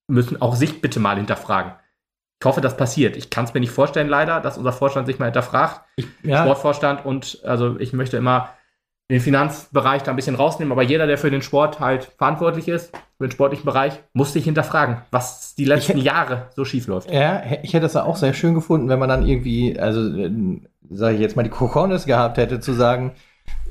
müssen 0.08 0.40
auch 0.40 0.54
sich 0.54 0.80
bitte 0.80 1.00
mal 1.00 1.16
hinterfragen. 1.16 1.72
Ich 2.40 2.46
hoffe, 2.46 2.60
das 2.60 2.76
passiert. 2.76 3.16
Ich 3.16 3.30
kann 3.30 3.46
es 3.46 3.54
mir 3.54 3.60
nicht 3.60 3.70
vorstellen, 3.70 4.08
leider, 4.08 4.40
dass 4.40 4.58
unser 4.58 4.72
Vorstand 4.72 5.06
sich 5.06 5.18
mal 5.18 5.26
hinterfragt. 5.26 5.80
Ich, 5.96 6.06
ja. 6.22 6.42
Sportvorstand 6.42 7.04
und 7.06 7.40
also 7.44 7.78
ich 7.80 7.92
möchte 7.92 8.16
immer 8.16 8.50
den 9.10 9.20
Finanzbereich 9.20 10.02
da 10.02 10.10
ein 10.10 10.16
bisschen 10.16 10.34
rausnehmen, 10.34 10.72
aber 10.72 10.82
jeder, 10.82 11.06
der 11.06 11.16
für 11.16 11.30
den 11.30 11.40
Sport 11.40 11.78
halt 11.78 12.04
verantwortlich 12.18 12.66
ist, 12.66 12.90
für 13.18 13.28
den 13.28 13.30
sportlichen 13.30 13.64
Bereich, 13.64 14.00
muss 14.12 14.32
sich 14.32 14.44
hinterfragen, 14.44 14.98
was 15.12 15.54
die 15.54 15.64
letzten 15.64 15.98
ich, 15.98 16.04
Jahre 16.04 16.48
so 16.56 16.64
schief 16.64 16.88
läuft. 16.88 17.10
Ja, 17.10 17.42
ich 17.62 17.72
hätte 17.72 17.86
es 17.86 17.94
auch 17.94 18.16
sehr 18.16 18.34
schön 18.34 18.54
gefunden, 18.54 18.88
wenn 18.88 18.98
man 18.98 19.08
dann 19.08 19.24
irgendwie, 19.24 19.78
also 19.78 20.00
sage 20.90 21.14
ich 21.14 21.20
jetzt 21.20 21.36
mal, 21.36 21.44
die 21.44 21.50
Kochonis 21.50 22.04
gehabt 22.04 22.36
hätte, 22.36 22.58
zu 22.58 22.72
sagen, 22.72 23.12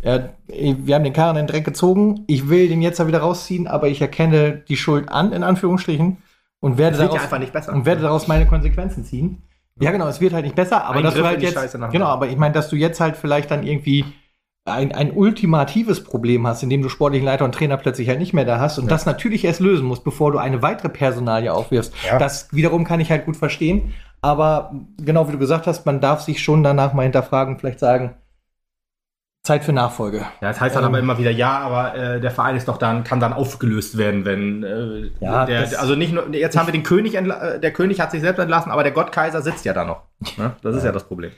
ja, 0.03 0.29
wir 0.47 0.95
haben 0.95 1.03
den 1.03 1.13
Karren 1.13 1.35
in 1.35 1.45
den 1.45 1.51
Dreck 1.51 1.65
gezogen, 1.65 2.23
ich 2.27 2.47
will 2.47 2.69
den 2.69 2.81
jetzt 2.81 3.05
wieder 3.05 3.19
rausziehen, 3.19 3.67
aber 3.67 3.89
ich 3.89 4.01
erkenne 4.01 4.63
die 4.69 4.77
Schuld 4.77 5.09
an, 5.09 5.33
in 5.33 5.43
Anführungsstrichen 5.43 6.17
und 6.65 6.80
werde, 6.80 6.97
daraus, 6.97 7.21
ja 7.30 7.73
und 7.73 7.86
werde 7.86 8.01
daraus 8.01 8.28
meine 8.28 8.47
Konsequenzen 8.47 9.06
ziehen. 9.06 9.43
Ja, 9.80 9.91
genau, 9.91 10.08
es 10.08 10.19
wird 10.19 10.34
halt 10.34 10.45
nicht 10.45 10.56
besser, 10.56 10.84
aber 10.86 11.04
dass 11.04 11.13
du 11.13 11.23
halt 11.23 11.39
jetzt, 11.43 11.78
genau, 11.91 12.08
aber 12.08 12.28
ich 12.28 12.38
meine, 12.38 12.56
dass 12.56 12.69
du 12.69 12.75
jetzt 12.75 12.99
halt 12.99 13.17
vielleicht 13.17 13.51
dann 13.51 13.62
irgendwie 13.62 14.04
ein, 14.65 14.91
ein 14.91 15.12
ultimatives 15.12 16.04
Problem 16.04 16.47
hast, 16.47 16.63
indem 16.63 16.82
du 16.82 16.89
sportlichen 16.89 17.23
Leiter 17.23 17.45
und 17.45 17.54
Trainer 17.54 17.78
plötzlich 17.78 18.10
halt 18.10 18.17
nicht 18.17 18.34
mehr 18.34 18.45
da 18.45 18.60
hast 18.60 18.80
und 18.80 18.86
ja. 18.86 18.89
das 18.89 19.06
natürlich 19.06 19.45
erst 19.45 19.60
lösen 19.60 19.86
musst, 19.86 20.04
bevor 20.04 20.32
du 20.32 20.39
eine 20.39 20.63
weitere 20.63 20.89
Personalie 20.89 21.54
aufwirfst. 21.54 21.93
Ja. 22.04 22.17
Das 22.17 22.51
wiederum 22.51 22.84
kann 22.84 22.99
ich 22.99 23.12
halt 23.12 23.25
gut 23.25 23.38
verstehen, 23.38 23.93
aber 24.21 24.73
genau 24.97 25.28
wie 25.28 25.34
du 25.34 25.38
gesagt 25.38 25.67
hast, 25.67 25.86
man 25.86 26.01
darf 26.01 26.21
sich 26.21 26.41
schon 26.41 26.63
danach 26.63 26.93
mal 26.93 27.04
hinterfragen, 27.04 27.60
vielleicht 27.60 27.80
sagen, 27.80 28.15
Zeit 29.45 29.63
für 29.63 29.73
Nachfolge. 29.73 30.17
Ja, 30.41 30.49
das 30.49 30.60
heißt 30.60 30.75
dann 30.75 30.84
ähm, 30.84 30.89
aber 30.89 30.99
immer 30.99 31.17
wieder, 31.19 31.29
ja, 31.29 31.60
aber 31.60 31.95
äh, 31.95 32.19
der 32.19 32.31
Verein 32.31 32.55
ist 32.55 32.67
doch 32.67 32.77
dann, 32.77 33.03
kann 33.03 33.19
dann 33.19 33.31
aufgelöst 33.31 33.95
werden, 33.97 34.25
wenn 34.25 34.63
äh, 34.63 35.12
ja, 35.19 35.45
der, 35.45 35.79
also 35.79 35.95
nicht 35.95 36.13
nur, 36.13 36.34
jetzt 36.34 36.58
haben 36.58 36.67
wir 36.67 36.71
den 36.71 36.84
König, 36.84 37.13
äh, 37.13 37.60
der 37.60 37.71
König 37.71 38.01
hat 38.01 38.10
sich 38.12 38.21
selbst 38.21 38.39
entlassen, 38.39 38.71
aber 38.71 38.81
der 38.81 38.91
Gottkaiser 38.91 39.43
sitzt 39.43 39.63
ja 39.63 39.73
da 39.73 39.86
noch. 39.86 40.01
Ne? 40.38 40.53
Das 40.63 40.75
ist 40.75 40.81
ja. 40.81 40.88
ja 40.88 40.91
das 40.91 41.03
Problem. 41.08 41.31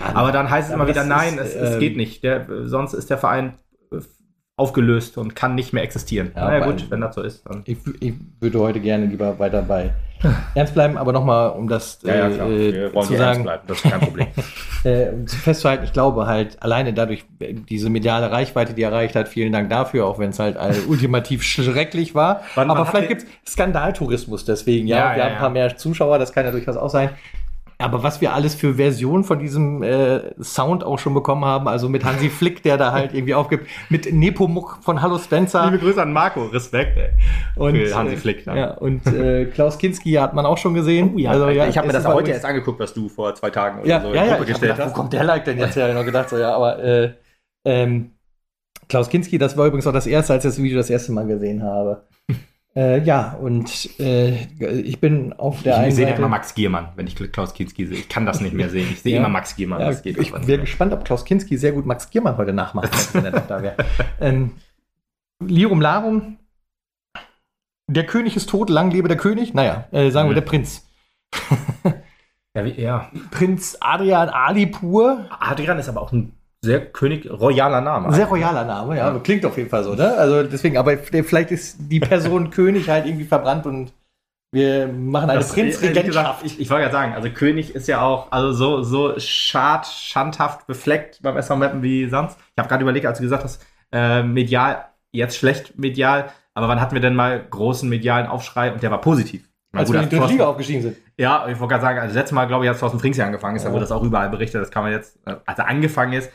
Ja, 0.00 0.14
aber 0.14 0.32
dann 0.32 0.48
heißt 0.48 0.70
es 0.70 0.74
immer 0.74 0.88
wieder, 0.88 1.04
nein, 1.04 1.34
ist, 1.34 1.54
es, 1.54 1.74
es 1.74 1.78
geht 1.78 1.92
ähm, 1.92 1.98
nicht. 1.98 2.24
Der, 2.24 2.46
sonst 2.64 2.94
ist 2.94 3.10
der 3.10 3.18
Verein 3.18 3.58
äh, 3.92 3.98
aufgelöst 4.56 5.16
und 5.16 5.34
kann 5.34 5.54
nicht 5.54 5.72
mehr 5.72 5.82
existieren. 5.82 6.32
Ja, 6.36 6.46
naja, 6.46 6.66
gut, 6.66 6.90
wenn 6.90 7.00
das 7.00 7.14
so 7.14 7.22
ist. 7.22 7.48
Dann. 7.48 7.62
Ich, 7.64 7.78
ich 8.00 8.14
würde 8.38 8.60
heute 8.60 8.80
gerne 8.80 9.06
lieber 9.06 9.38
weiter 9.38 9.62
bei 9.62 9.92
ernst 10.54 10.74
bleiben, 10.74 10.98
aber 10.98 11.12
nochmal, 11.12 11.50
um 11.50 11.68
das 11.68 12.00
ja, 12.02 12.28
ja, 12.28 12.48
äh, 12.48 12.92
zu 12.92 13.16
sagen. 13.16 13.44
Bleiben, 13.44 13.62
das 13.66 13.82
ist 13.82 13.90
kein 13.90 14.00
Problem. 14.00 14.26
äh, 14.84 15.08
um 15.08 15.26
festzuhalten, 15.26 15.84
ich 15.84 15.92
glaube 15.92 16.26
halt, 16.26 16.62
alleine 16.62 16.92
dadurch, 16.92 17.24
diese 17.40 17.88
mediale 17.88 18.30
Reichweite, 18.30 18.74
die 18.74 18.82
erreicht 18.82 19.16
hat, 19.16 19.28
vielen 19.28 19.52
Dank 19.52 19.70
dafür, 19.70 20.06
auch 20.06 20.18
wenn 20.18 20.30
es 20.30 20.38
halt 20.38 20.58
ultimativ 20.86 21.42
schrecklich 21.42 22.14
war. 22.14 22.42
Man, 22.54 22.70
aber 22.70 22.80
man 22.80 22.90
vielleicht 22.90 23.08
gibt 23.08 23.22
es 23.22 23.52
Skandaltourismus 23.52 24.44
deswegen, 24.44 24.86
ja. 24.86 24.98
ja 24.98 25.16
wir 25.16 25.24
haben 25.24 25.32
ein 25.32 25.38
paar 25.38 25.50
mehr 25.50 25.76
Zuschauer, 25.76 26.18
das 26.18 26.32
kann 26.32 26.44
ja 26.44 26.50
durchaus 26.50 26.76
auch 26.76 26.90
sein. 26.90 27.10
Aber 27.82 28.02
was 28.02 28.20
wir 28.20 28.32
alles 28.32 28.54
für 28.54 28.74
Versionen 28.74 29.24
von 29.24 29.38
diesem 29.38 29.82
äh, 29.82 30.32
Sound 30.42 30.84
auch 30.84 30.98
schon 30.98 31.14
bekommen 31.14 31.44
haben, 31.44 31.68
also 31.68 31.88
mit 31.88 32.04
Hansi 32.04 32.30
Flick, 32.30 32.62
der 32.62 32.76
da 32.76 32.92
halt 32.92 33.12
irgendwie 33.14 33.34
aufgibt, 33.34 33.66
mit 33.88 34.12
Nepomuk 34.12 34.78
von 34.82 35.02
Hallo 35.02 35.18
Spencer. 35.18 35.66
Liebe 35.66 35.78
Grüße 35.78 36.00
an 36.00 36.12
Marco, 36.12 36.44
Respekt, 36.46 36.96
ey. 36.96 37.10
Und, 37.56 37.76
für 37.76 37.94
Hansi 37.94 38.16
Flick. 38.16 38.44
Dann. 38.44 38.56
Ja, 38.56 38.74
und 38.74 39.06
äh, 39.06 39.46
Klaus 39.46 39.78
Kinski 39.78 40.12
hat 40.12 40.34
man 40.34 40.46
auch 40.46 40.58
schon 40.58 40.74
gesehen. 40.74 41.12
Oh, 41.14 41.18
ja, 41.18 41.30
also, 41.30 41.48
ja, 41.48 41.66
ich 41.66 41.76
habe 41.76 41.86
mir 41.86 41.92
das 41.92 42.06
heute 42.06 42.30
erst 42.30 42.44
angeguckt, 42.44 42.80
was 42.80 42.94
du 42.94 43.08
vor 43.08 43.34
zwei 43.34 43.50
Tagen 43.50 43.80
oder 43.80 43.88
ja, 43.88 44.00
so 44.00 44.14
ja, 44.14 44.24
ja, 44.24 44.38
gestellt 44.38 44.60
gedacht, 44.60 44.78
hast. 44.80 44.90
Wo 44.90 44.94
kommt 44.94 45.12
der 45.12 45.24
Like 45.24 45.44
denn 45.44 45.58
jetzt 45.58 45.76
her? 45.76 45.88
Ich 45.88 45.94
habe 45.94 46.04
gedacht, 46.04 46.28
so, 46.30 46.38
ja, 46.38 46.54
aber 46.54 46.82
äh, 46.82 47.12
Ähm, 47.64 48.12
Klaus 48.88 49.08
Kinski, 49.08 49.38
das 49.38 49.56
war 49.56 49.66
übrigens 49.66 49.86
auch 49.86 49.92
das 49.92 50.06
erste, 50.06 50.32
als 50.32 50.44
ich 50.44 50.50
das 50.50 50.62
Video 50.62 50.78
das 50.78 50.90
erste 50.90 51.12
Mal 51.12 51.26
gesehen 51.26 51.62
habe. 51.62 52.06
Äh, 52.74 53.00
ja, 53.02 53.32
und 53.34 53.90
äh, 54.00 54.44
ich 54.80 54.98
bin 54.98 55.34
auf 55.34 55.62
der 55.62 55.74
ich 55.74 55.78
einen 55.80 55.92
sehe 55.92 56.06
Seite. 56.06 56.18
immer 56.18 56.28
Max 56.28 56.54
Giermann, 56.54 56.88
wenn 56.96 57.06
ich 57.06 57.16
Klaus 57.30 57.52
Kinski 57.52 57.86
sehe. 57.86 57.98
Ich 57.98 58.08
kann 58.08 58.24
das 58.24 58.40
nicht 58.40 58.54
mehr 58.54 58.70
sehen. 58.70 58.88
Ich 58.90 59.00
sehe 59.02 59.12
Ja. 59.14 59.18
immer 59.18 59.28
Max 59.28 59.56
Giermann. 59.56 59.80
Ja, 59.80 59.90
ich 59.90 60.32
wäre 60.46 60.60
gespannt, 60.60 60.92
ob 60.94 61.04
Klaus 61.04 61.24
Kinski 61.26 61.58
sehr 61.58 61.72
gut 61.72 61.84
Max 61.84 62.08
Giermann 62.08 62.38
heute 62.38 62.54
nachmacht, 62.54 63.14
wenn 63.14 63.24
er 63.26 63.32
noch 63.32 63.46
da 63.46 63.62
wäre. 63.62 63.76
Ähm, 64.20 64.52
Lirum 65.44 65.80
Larum, 65.82 66.38
der 67.90 68.06
König 68.06 68.36
ist 68.36 68.48
tot, 68.48 68.70
lang 68.70 68.90
lebe 68.90 69.08
der 69.08 69.16
König. 69.18 69.52
Naja, 69.54 69.86
äh, 69.90 70.10
sagen 70.10 70.28
wir 70.28 70.32
Mhm. 70.32 70.36
der 70.36 70.42
Prinz. 70.42 70.86
Ja, 72.54 72.64
wie, 72.64 72.80
ja. 72.80 73.10
Prinz 73.30 73.76
Adrian 73.80 74.28
Alipur. 74.28 75.26
Adrian 75.40 75.78
ist 75.78 75.88
aber 75.88 76.00
auch 76.02 76.12
ein 76.12 76.32
sehr 76.64 76.86
König 76.92 77.28
royaler 77.28 77.80
Name. 77.80 78.12
Sehr 78.14 78.26
royaler 78.26 78.64
Name, 78.64 78.96
ja. 78.96 79.18
Klingt 79.18 79.44
auf 79.44 79.56
jeden 79.56 79.68
Fall 79.68 79.82
so, 79.82 79.94
ne? 79.94 80.14
Also 80.16 80.44
deswegen, 80.44 80.76
aber 80.76 80.96
vielleicht 80.96 81.50
ist 81.50 81.76
die 81.80 82.00
Person 82.00 82.50
König 82.50 82.88
halt 82.88 83.06
irgendwie 83.06 83.24
verbrannt 83.24 83.66
und 83.66 83.92
wir 84.54 84.86
machen 84.86 85.30
eine 85.30 85.40
Prinzregentschaft. 85.40 86.44
Ich, 86.44 86.60
ich 86.60 86.70
wollte 86.70 86.84
ja 86.84 86.92
sagen, 86.92 87.14
also 87.14 87.28
König 87.30 87.74
ist 87.74 87.88
ja 87.88 88.02
auch 88.02 88.30
also 88.30 88.52
so, 88.52 88.82
so 88.82 89.18
schad, 89.18 89.86
schandhaft 89.86 90.66
befleckt 90.66 91.20
beim 91.22 91.36
SV 91.36 91.56
Mappen 91.56 91.82
wie 91.82 92.08
sonst. 92.08 92.38
Ich 92.38 92.58
habe 92.58 92.68
gerade 92.68 92.82
überlegt, 92.82 93.06
als 93.06 93.18
du 93.18 93.24
gesagt 93.24 93.44
hast, 93.44 93.64
äh, 93.90 94.22
medial, 94.22 94.84
jetzt 95.10 95.38
schlecht 95.38 95.78
medial, 95.78 96.30
aber 96.54 96.68
wann 96.68 96.80
hatten 96.80 96.94
wir 96.94 97.00
denn 97.00 97.14
mal 97.14 97.42
großen 97.42 97.88
medialen 97.88 98.26
Aufschrei 98.26 98.72
und 98.72 98.82
der 98.82 98.90
war 98.90 99.00
positiv? 99.00 99.48
Als 99.72 99.88
gut, 99.88 99.94
wir 99.96 100.02
in 100.02 100.08
die 100.10 100.16
dritte 100.16 100.32
Liga 100.32 100.46
aufgestiegen 100.46 100.82
sind. 100.82 100.96
Ja, 101.18 101.46
ich 101.48 101.58
wollte 101.58 101.72
gerade 101.72 101.82
sagen, 101.82 101.98
also 101.98 102.14
letztes 102.14 102.32
Mal, 102.32 102.46
glaube 102.46 102.64
ich, 102.64 102.70
hat 102.70 102.78
Thorsten 102.78 102.98
Frings 103.00 103.16
ja 103.16 103.24
angefangen 103.26 103.56
ist, 103.56 103.62
da 103.62 103.68
Ja. 103.68 103.72
wurde 103.72 103.82
das 103.84 103.92
auch 103.92 104.02
überall 104.02 104.28
berichtet, 104.28 104.60
das 104.60 104.70
kann 104.70 104.82
man 104.82 104.92
jetzt, 104.92 105.18
äh, 105.26 105.36
als 105.46 105.58
er 105.58 105.66
angefangen 105.68 106.12
ist, 106.12 106.30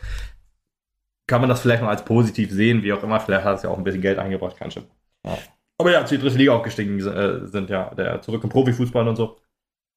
kann 1.27 1.41
man 1.41 1.49
das 1.49 1.59
vielleicht 1.61 1.81
noch 1.81 1.89
als 1.89 2.03
positiv 2.05 2.51
sehen, 2.51 2.83
wie 2.83 2.93
auch 2.93 3.03
immer, 3.03 3.19
vielleicht 3.19 3.43
hat 3.45 3.57
es 3.57 3.63
ja 3.63 3.69
auch 3.69 3.77
ein 3.77 3.83
bisschen 3.83 4.01
Geld 4.01 4.17
eingebracht, 4.17 4.57
kann 4.57 4.71
schon. 4.71 4.85
Ja. 5.25 5.37
Aber 5.79 5.91
ja, 5.91 5.99
als 5.99 6.09
die 6.09 6.17
dritte 6.17 6.37
Liga 6.37 6.53
aufgestiegen 6.53 6.99
äh, 6.99 7.45
sind, 7.47 7.69
ja, 7.69 7.93
der 7.95 8.21
zurück 8.21 8.43
im 8.43 8.49
Profifußball 8.49 9.07
und 9.07 9.15
so. 9.15 9.37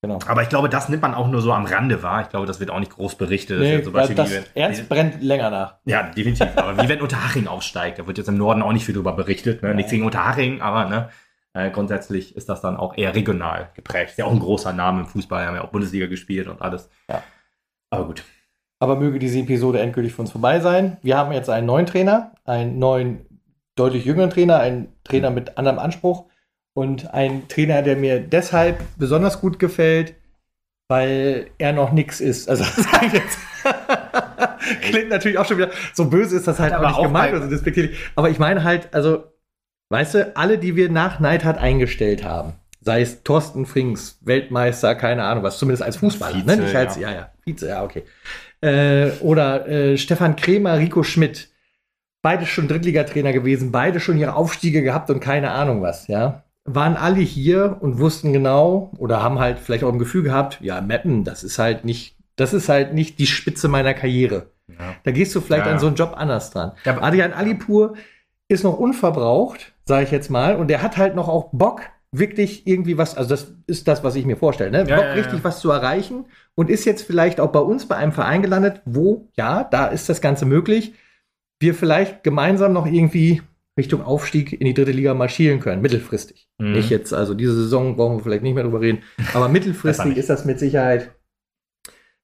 Genau. 0.02 0.18
Aber 0.26 0.42
ich 0.42 0.48
glaube, 0.48 0.68
das 0.70 0.88
nimmt 0.88 1.02
man 1.02 1.14
auch 1.14 1.28
nur 1.28 1.42
so 1.42 1.52
am 1.52 1.66
Rande 1.66 2.02
wahr. 2.02 2.22
Ich 2.22 2.30
glaube, 2.30 2.46
das 2.46 2.58
wird 2.58 2.70
auch 2.70 2.80
nicht 2.80 2.92
groß 2.92 3.16
berichtet. 3.16 3.60
Nee, 3.60 3.82
zum 3.82 3.92
weil 3.92 4.08
das 4.14 4.32
Ernst 4.54 4.88
brennt 4.88 5.22
länger 5.22 5.50
nach. 5.50 5.74
ja, 5.84 6.04
definitiv. 6.04 6.48
Aber 6.56 6.82
wie 6.82 6.88
wenn 6.88 7.02
Unterhaching 7.02 7.46
aufsteigt, 7.46 7.98
da 7.98 8.06
wird 8.06 8.16
jetzt 8.16 8.28
im 8.28 8.38
Norden 8.38 8.62
auch 8.62 8.72
nicht 8.72 8.86
viel 8.86 8.94
drüber 8.94 9.12
berichtet. 9.12 9.62
Ne? 9.62 9.68
Ja. 9.68 9.74
Nichts 9.74 9.90
gegen 9.90 10.04
Unterhaching, 10.04 10.62
aber 10.62 10.86
ne, 10.88 11.10
äh, 11.52 11.70
grundsätzlich 11.70 12.36
ist 12.36 12.48
das 12.48 12.60
dann 12.60 12.76
auch 12.76 12.96
eher 12.96 13.14
regional 13.14 13.70
geprägt. 13.74 14.10
Ist 14.10 14.18
ja 14.18 14.24
auch 14.24 14.32
ein 14.32 14.38
großer 14.38 14.72
Name 14.72 15.00
im 15.00 15.06
Fußball, 15.06 15.46
haben 15.46 15.56
ja 15.56 15.64
auch 15.64 15.70
Bundesliga 15.70 16.06
gespielt 16.06 16.46
und 16.46 16.62
alles. 16.62 16.88
Ja. 17.08 17.22
Aber 17.90 18.06
gut. 18.06 18.24
Aber 18.78 18.96
möge 18.96 19.18
diese 19.18 19.38
Episode 19.40 19.80
endgültig 19.80 20.14
für 20.14 20.22
uns 20.22 20.32
vorbei 20.32 20.60
sein. 20.60 20.96
Wir 21.02 21.16
haben 21.16 21.32
jetzt 21.32 21.50
einen 21.50 21.66
neuen 21.66 21.86
Trainer, 21.86 22.32
einen 22.44 22.78
neuen, 22.78 23.26
deutlich 23.74 24.04
jüngeren 24.04 24.30
Trainer, 24.30 24.58
einen 24.60 24.96
Trainer 25.04 25.30
mit 25.30 25.58
anderem 25.58 25.78
Anspruch 25.78 26.26
und 26.74 27.12
einen 27.12 27.48
Trainer, 27.48 27.82
der 27.82 27.96
mir 27.96 28.20
deshalb 28.20 28.78
besonders 28.96 29.40
gut 29.40 29.58
gefällt, 29.58 30.14
weil 30.88 31.50
er 31.58 31.72
noch 31.72 31.92
nix 31.92 32.20
ist. 32.20 32.48
Also 32.48 32.64
das 32.76 32.76
sag 32.76 33.02
ich 33.02 33.12
jetzt. 33.12 33.38
klingt 34.82 35.10
natürlich 35.10 35.38
auch 35.38 35.46
schon 35.46 35.58
wieder 35.58 35.70
so 35.92 36.08
böse 36.08 36.36
ist 36.36 36.46
das 36.46 36.58
halt 36.58 36.72
auch 36.72 36.78
aber 36.78 36.88
nicht 36.88 37.02
gemeint 37.02 37.32
bei- 37.32 37.36
oder 37.36 37.44
so 37.46 37.50
despektierlich. 37.50 37.98
Aber 38.14 38.30
ich 38.30 38.38
meine 38.38 38.64
halt, 38.64 38.94
also 38.94 39.29
weißt 39.90 40.14
du, 40.14 40.36
alle, 40.36 40.56
die 40.56 40.76
wir 40.76 40.90
nach 40.90 41.20
Neidhardt 41.20 41.58
eingestellt 41.58 42.24
haben, 42.24 42.54
sei 42.80 43.02
es 43.02 43.22
Thorsten 43.22 43.66
Frings, 43.66 44.18
Weltmeister, 44.22 44.94
keine 44.94 45.24
Ahnung 45.24 45.44
was, 45.44 45.58
zumindest 45.58 45.82
als 45.82 45.98
Fußballer, 45.98 46.36
Vize, 46.36 46.46
ne? 46.46 46.56
Nicht 46.56 46.74
als, 46.74 46.96
ja. 46.96 47.10
ja, 47.10 47.14
ja, 47.14 47.30
Vize, 47.44 47.68
ja, 47.68 47.84
okay. 47.84 48.04
Äh, 48.62 49.10
oder 49.20 49.68
äh, 49.68 49.98
Stefan 49.98 50.36
Kremer, 50.36 50.78
Rico 50.78 51.02
Schmidt. 51.02 51.50
Beide 52.22 52.44
schon 52.44 52.68
Drittligatrainer 52.68 53.32
gewesen, 53.32 53.72
beide 53.72 53.98
schon 53.98 54.18
ihre 54.18 54.34
Aufstiege 54.34 54.82
gehabt 54.82 55.08
und 55.08 55.20
keine 55.20 55.52
Ahnung 55.52 55.82
was, 55.82 56.06
ja. 56.06 56.44
Waren 56.64 56.96
alle 56.96 57.20
hier 57.20 57.78
und 57.80 57.98
wussten 57.98 58.34
genau 58.34 58.92
oder 58.98 59.22
haben 59.22 59.38
halt 59.38 59.58
vielleicht 59.58 59.84
auch 59.84 59.92
ein 59.92 59.98
Gefühl 59.98 60.22
gehabt, 60.22 60.58
ja, 60.60 60.82
Mappen, 60.82 61.24
das 61.24 61.42
ist 61.42 61.58
halt 61.58 61.86
nicht, 61.86 62.16
das 62.36 62.52
ist 62.52 62.68
halt 62.68 62.92
nicht 62.92 63.18
die 63.18 63.26
Spitze 63.26 63.68
meiner 63.68 63.94
Karriere. 63.94 64.50
Ja. 64.68 64.96
Da 65.02 65.10
gehst 65.10 65.34
du 65.34 65.40
vielleicht 65.40 65.64
Ja, 65.64 65.72
an 65.72 65.78
so 65.78 65.86
einen 65.86 65.96
Job 65.96 66.12
anders 66.14 66.50
dran. 66.50 66.72
Ja, 66.84 67.00
Adrian 67.00 67.32
Alipur 67.32 67.94
ist 68.50 68.64
noch 68.64 68.78
unverbraucht, 68.78 69.72
sage 69.84 70.04
ich 70.04 70.10
jetzt 70.10 70.30
mal, 70.30 70.56
und 70.56 70.68
der 70.68 70.82
hat 70.82 70.96
halt 70.96 71.14
noch 71.14 71.28
auch 71.28 71.50
Bock, 71.52 71.82
wirklich 72.12 72.66
irgendwie 72.66 72.98
was, 72.98 73.16
also 73.16 73.30
das 73.30 73.54
ist 73.68 73.86
das, 73.86 74.02
was 74.02 74.16
ich 74.16 74.26
mir 74.26 74.36
vorstelle, 74.36 74.70
ne? 74.72 74.78
Ja, 74.78 74.96
Bock, 74.96 75.04
ja, 75.04 75.14
ja. 75.14 75.22
richtig 75.22 75.44
was 75.44 75.60
zu 75.60 75.70
erreichen 75.70 76.24
und 76.56 76.68
ist 76.68 76.84
jetzt 76.84 77.02
vielleicht 77.02 77.38
auch 77.38 77.52
bei 77.52 77.60
uns 77.60 77.86
bei 77.86 77.96
einem 77.96 78.10
Verein 78.10 78.42
gelandet, 78.42 78.82
wo, 78.84 79.28
ja, 79.36 79.62
da 79.62 79.86
ist 79.86 80.08
das 80.08 80.20
Ganze 80.20 80.46
möglich, 80.46 80.94
wir 81.60 81.74
vielleicht 81.74 82.24
gemeinsam 82.24 82.72
noch 82.72 82.86
irgendwie 82.86 83.42
Richtung 83.78 84.02
Aufstieg 84.02 84.52
in 84.52 84.66
die 84.66 84.74
dritte 84.74 84.90
Liga 84.90 85.14
marschieren 85.14 85.60
können, 85.60 85.80
mittelfristig. 85.80 86.48
Mhm. 86.58 86.72
Nicht 86.72 86.90
jetzt, 86.90 87.14
also 87.14 87.34
diese 87.34 87.54
Saison 87.54 87.94
brauchen 87.94 88.16
wir 88.16 88.24
vielleicht 88.24 88.42
nicht 88.42 88.54
mehr 88.54 88.64
drüber 88.64 88.80
reden, 88.80 89.04
aber 89.32 89.48
mittelfristig 89.48 90.06
nicht. 90.06 90.18
ist 90.18 90.30
das 90.30 90.44
mit 90.44 90.58
Sicherheit 90.58 91.12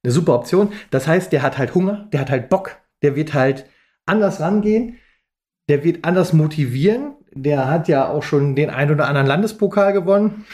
eine 0.03 0.13
super 0.13 0.35
Option. 0.35 0.73
Das 0.91 1.07
heißt, 1.07 1.33
der 1.33 1.43
hat 1.43 1.59
halt 1.59 1.77
Hunger, 1.77 2.09
der 2.13 2.21
hat 2.21 2.31
halt 2.31 2.49
Bock, 2.49 2.77
der 3.03 3.15
wird 3.15 3.35
halt 3.35 3.67
anders 4.07 4.41
rangehen, 4.41 4.99
der 5.69 5.85
wird 5.85 6.05
anders 6.05 6.33
motivieren. 6.33 7.15
Der 7.33 7.69
hat 7.69 7.89
ja 7.89 8.09
auch 8.09 8.23
schon 8.23 8.55
den 8.57 8.71
ein 8.71 8.91
oder 8.91 9.07
anderen 9.09 9.27
Landespokal 9.27 9.93
gewonnen. 9.93 10.45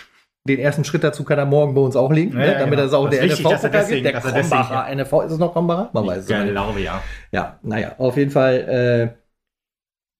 Den 0.49 0.59
ersten 0.59 0.85
Schritt 0.85 1.05
dazu 1.05 1.23
kann 1.23 1.39
er 1.39 1.47
morgen 1.47 1.75
bei 1.75 1.81
uns 1.81 1.95
auch 1.95 2.11
legen, 2.11 2.33
Ja, 2.33 2.39
ne? 2.39 2.47
ja, 2.47 2.59
damit 2.59 2.71
genau. 2.71 2.83
er 2.83 2.87
es 2.87 2.93
auch 2.95 3.09
Das 3.09 3.19
der 3.19 3.21
er 3.21 3.27
NFV-Pokal 3.29 3.87
gibt. 3.87 4.05
Der 4.05 4.15
er 4.15 4.21
Krombacher 4.21 4.95
NFV, 4.97 5.13
ist 5.23 5.33
es 5.33 5.39
noch 5.39 5.53
Krombacher? 5.53 5.91
Man 5.93 6.07
weiß 6.07 6.19
es 6.25 6.31
Ich 6.31 6.37
nicht. 6.37 6.51
glaube, 6.51 6.81
ja. 6.81 7.01
Ja, 7.31 7.59
naja, 7.63 7.95
auf 7.99 8.17
jeden 8.17 8.33
Fall, 8.33 9.15
äh, 9.15 9.23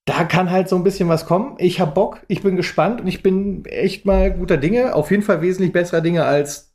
da 0.05 0.23
kann 0.25 0.51
halt 0.51 0.69
so 0.69 0.77
ein 0.77 0.85
bisschen 0.85 1.09
was 1.09 1.27
kommen. 1.27 1.57
Ich 1.59 1.81
hab 1.81 1.95
Bock, 1.95 2.21
ich 2.29 2.43
bin 2.43 2.55
gespannt 2.55 3.01
und 3.01 3.09
ich 3.09 3.23
bin 3.25 3.65
echt 3.65 4.05
mal 4.07 4.33
guter 4.33 4.57
Dinge. 4.59 4.95
Auf 4.95 5.11
jeden 5.11 5.23
Fall 5.25 5.43
wesentlich 5.43 5.73
besserer 5.73 6.01
Dinge 6.01 6.25
als, 6.25 6.73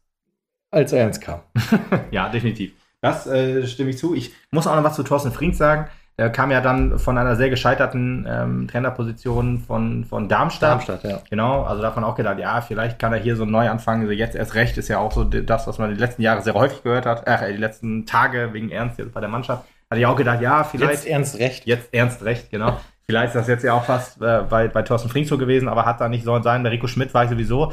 als 0.72 0.92
er 0.92 1.08
ins 1.08 1.20
kam. 1.22 1.40
Ja, 2.12 2.28
definitiv. 2.30 2.74
Das 3.02 3.28
äh, 3.28 3.66
stimme 3.68 3.92
ich 3.92 3.98
zu. 3.98 4.14
Ich 4.16 4.34
muss 4.52 4.68
auch 4.68 4.76
noch 4.76 4.84
was 4.84 4.96
zu 4.96 5.04
Thorsten 5.04 5.32
Frings 5.32 5.58
sagen. 5.58 5.88
Er 6.20 6.32
kam 6.32 6.50
ja 6.50 6.62
dann 6.62 6.98
von 6.98 7.16
einer 7.16 7.36
sehr 7.36 7.52
gescheiterten 7.52 8.26
ähm, 8.28 8.68
Trainerposition 8.68 9.60
von, 9.60 10.04
von 10.04 10.28
Darmstadt. 10.28 10.72
Darmstadt, 10.72 11.04
ja. 11.04 11.22
Genau, 11.30 11.62
also 11.62 11.84
davon 11.84 12.04
auch 12.04 12.16
gedacht, 12.16 12.40
ja, 12.40 12.60
vielleicht 12.62 12.98
kann 12.98 13.14
er 13.14 13.20
hier 13.20 13.36
so 13.36 13.46
neu 13.46 13.70
anfangen. 13.70 14.02
Also 14.02 14.14
jetzt 14.14 14.36
erst 14.36 14.56
recht 14.56 14.80
ist 14.80 14.88
ja 14.88 14.98
auch 14.98 15.12
so 15.12 15.24
das, 15.24 15.68
was 15.68 15.78
man 15.78 15.92
die 15.92 16.00
letzten 16.00 16.24
Jahre 16.24 16.42
sehr 16.42 16.56
häufig 16.56 16.82
gehört 16.82 17.06
hat. 17.06 17.28
Ach, 17.28 17.44
äh, 17.44 17.52
die 17.52 17.60
letzten 17.60 18.08
Tage 18.08 18.52
wegen 18.54 18.72
Ernst 18.72 18.98
jetzt 18.98 19.14
bei 19.14 19.20
der 19.20 19.30
Mannschaft. 19.30 19.64
Hatte 19.92 20.00
ich 20.00 20.08
auch 20.08 20.16
gedacht, 20.16 20.42
ja, 20.42 20.64
vielleicht. 20.64 21.06
Jetzt 21.06 21.08
ernst 21.08 21.40
recht. 21.40 21.66
Jetzt 21.68 21.94
ernst 21.94 22.26
recht, 22.26 22.50
genau. 22.50 22.78
Vielleicht 23.06 23.28
ist 23.28 23.36
das 23.36 23.48
jetzt 23.48 23.64
ja 23.64 23.74
auch 23.74 23.86
fast 23.86 24.20
äh, 24.20 24.42
bei, 24.50 24.68
bei 24.68 24.82
Thorsten 24.82 25.10
Frings 25.10 25.30
so 25.30 25.38
gewesen, 25.38 25.70
aber 25.70 25.86
hat 25.86 26.02
da 26.02 26.10
nicht 26.10 26.26
sollen 26.26 26.44
sein. 26.44 26.64
Bei 26.64 26.70
Rico 26.70 26.88
Schmidt 26.88 27.14
war 27.14 27.24
ich 27.24 27.30
sowieso 27.30 27.72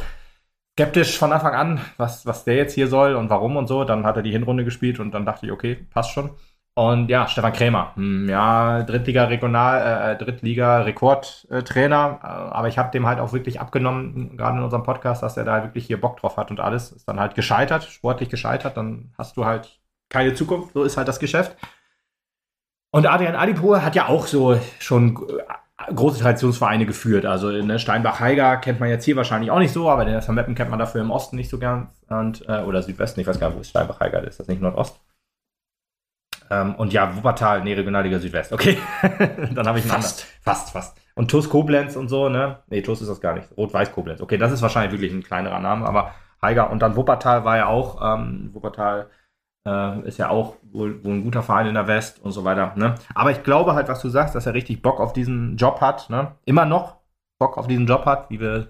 skeptisch 0.78 1.18
von 1.18 1.32
Anfang 1.32 1.54
an, 1.54 1.80
was, 1.96 2.26
was 2.26 2.44
der 2.44 2.56
jetzt 2.56 2.74
hier 2.74 2.88
soll 2.88 3.14
und 3.14 3.30
warum 3.30 3.56
und 3.56 3.68
so. 3.68 3.84
Dann 3.84 4.04
hat 4.04 4.16
er 4.16 4.22
die 4.22 4.32
Hinrunde 4.32 4.64
gespielt 4.64 5.00
und 5.00 5.12
dann 5.12 5.24
dachte 5.24 5.46
ich, 5.46 5.52
okay, 5.52 5.86
passt 5.90 6.10
schon. 6.10 6.30
Und 6.76 7.08
ja, 7.08 7.28
Stefan 7.28 7.52
Krämer, 7.52 7.92
hm, 7.94 8.28
ja, 8.28 8.82
Drittliga 8.82 9.24
Regional, 9.24 10.14
äh, 10.14 10.16
Drittliga 10.18 10.80
Rekordtrainer, 10.80 12.18
äh, 12.20 12.26
aber 12.26 12.66
ich 12.66 12.78
habe 12.78 12.90
dem 12.90 13.06
halt 13.06 13.20
auch 13.20 13.32
wirklich 13.32 13.60
abgenommen, 13.60 14.36
gerade 14.36 14.58
in 14.58 14.64
unserem 14.64 14.82
Podcast, 14.82 15.22
dass 15.22 15.36
er 15.36 15.44
da 15.44 15.62
wirklich 15.62 15.86
hier 15.86 16.00
Bock 16.00 16.16
drauf 16.16 16.36
hat 16.36 16.50
und 16.50 16.58
alles. 16.58 16.90
Ist 16.90 17.06
dann 17.06 17.20
halt 17.20 17.36
gescheitert, 17.36 17.84
sportlich 17.84 18.28
gescheitert, 18.28 18.76
dann 18.76 19.12
hast 19.16 19.36
du 19.36 19.44
halt 19.44 19.78
keine 20.08 20.34
Zukunft, 20.34 20.72
so 20.74 20.82
ist 20.82 20.96
halt 20.96 21.06
das 21.06 21.20
Geschäft. 21.20 21.56
Und 22.90 23.06
Adrian 23.06 23.36
Adipur 23.36 23.84
hat 23.84 23.94
ja 23.94 24.08
auch 24.08 24.26
so 24.26 24.58
schon 24.80 25.16
äh, 25.16 25.94
große 25.94 26.20
Traditionsvereine 26.20 26.86
geführt. 26.86 27.24
Also 27.24 27.50
ne, 27.50 27.78
Steinbach-Heiger 27.78 28.56
kennt 28.56 28.80
man 28.80 28.88
jetzt 28.88 29.04
hier 29.04 29.16
wahrscheinlich 29.16 29.52
auch 29.52 29.58
nicht 29.60 29.72
so, 29.72 29.88
aber 29.90 30.04
den 30.04 30.14
SV 30.14 30.32
Meppen 30.32 30.54
kennt 30.56 30.70
man 30.70 30.78
dafür 30.80 31.02
im 31.02 31.12
Osten 31.12 31.36
nicht 31.36 31.50
so 31.50 31.58
ganz. 31.58 32.04
Und, 32.08 32.48
äh, 32.48 32.62
oder 32.62 32.82
Südwesten, 32.82 33.20
ich 33.20 33.26
weiß 33.28 33.38
gar 33.38 33.48
nicht, 33.48 33.56
wo 33.56 33.60
ist 33.60 33.70
Steinbach-Heiger, 33.70 34.24
ist 34.24 34.40
das 34.40 34.48
nicht 34.48 34.60
Nordost? 34.60 35.00
Ähm, 36.54 36.74
und 36.76 36.92
ja, 36.92 37.16
Wuppertal, 37.16 37.64
nee, 37.64 37.74
Regionalliga 37.74 38.18
Südwest, 38.18 38.52
okay. 38.52 38.78
Dann 39.54 39.66
habe 39.66 39.78
ich 39.78 39.84
einen 39.84 39.92
Fast. 39.94 40.20
anderen. 40.20 40.34
Fast, 40.42 40.70
fast. 40.70 40.98
Und 41.14 41.30
TuS 41.30 41.48
Koblenz 41.48 41.96
und 41.96 42.08
so, 42.08 42.28
ne? 42.28 42.58
Nee, 42.68 42.82
TuS 42.82 43.00
ist 43.00 43.08
das 43.08 43.20
gar 43.20 43.34
nicht. 43.34 43.48
Rot-Weiß 43.56 43.92
Koblenz. 43.92 44.20
Okay, 44.20 44.38
das 44.38 44.52
ist 44.52 44.62
wahrscheinlich 44.62 44.92
wirklich 44.92 45.12
ein 45.12 45.22
kleinerer 45.22 45.60
Name, 45.60 45.86
aber 45.86 46.12
Heiger 46.42 46.70
und 46.70 46.80
dann 46.80 46.96
Wuppertal 46.96 47.44
war 47.44 47.56
ja 47.56 47.66
auch, 47.66 48.00
ähm, 48.02 48.50
Wuppertal 48.52 49.08
äh, 49.66 50.00
ist 50.06 50.18
ja 50.18 50.28
auch 50.28 50.56
wohl, 50.72 51.02
wohl 51.04 51.14
ein 51.14 51.24
guter 51.24 51.42
Verein 51.42 51.66
in 51.66 51.74
der 51.74 51.88
West 51.88 52.22
und 52.22 52.32
so 52.32 52.44
weiter. 52.44 52.72
Ne? 52.76 52.94
Aber 53.14 53.30
ich 53.30 53.42
glaube 53.42 53.74
halt, 53.74 53.88
was 53.88 54.00
du 54.00 54.08
sagst, 54.08 54.34
dass 54.34 54.46
er 54.46 54.54
richtig 54.54 54.82
Bock 54.82 55.00
auf 55.00 55.12
diesen 55.12 55.56
Job 55.56 55.80
hat. 55.80 56.10
Ne? 56.10 56.32
Immer 56.44 56.66
noch 56.66 56.96
Bock 57.38 57.58
auf 57.58 57.66
diesen 57.66 57.86
Job 57.86 58.04
hat, 58.06 58.30
wie 58.30 58.40
wir, 58.40 58.68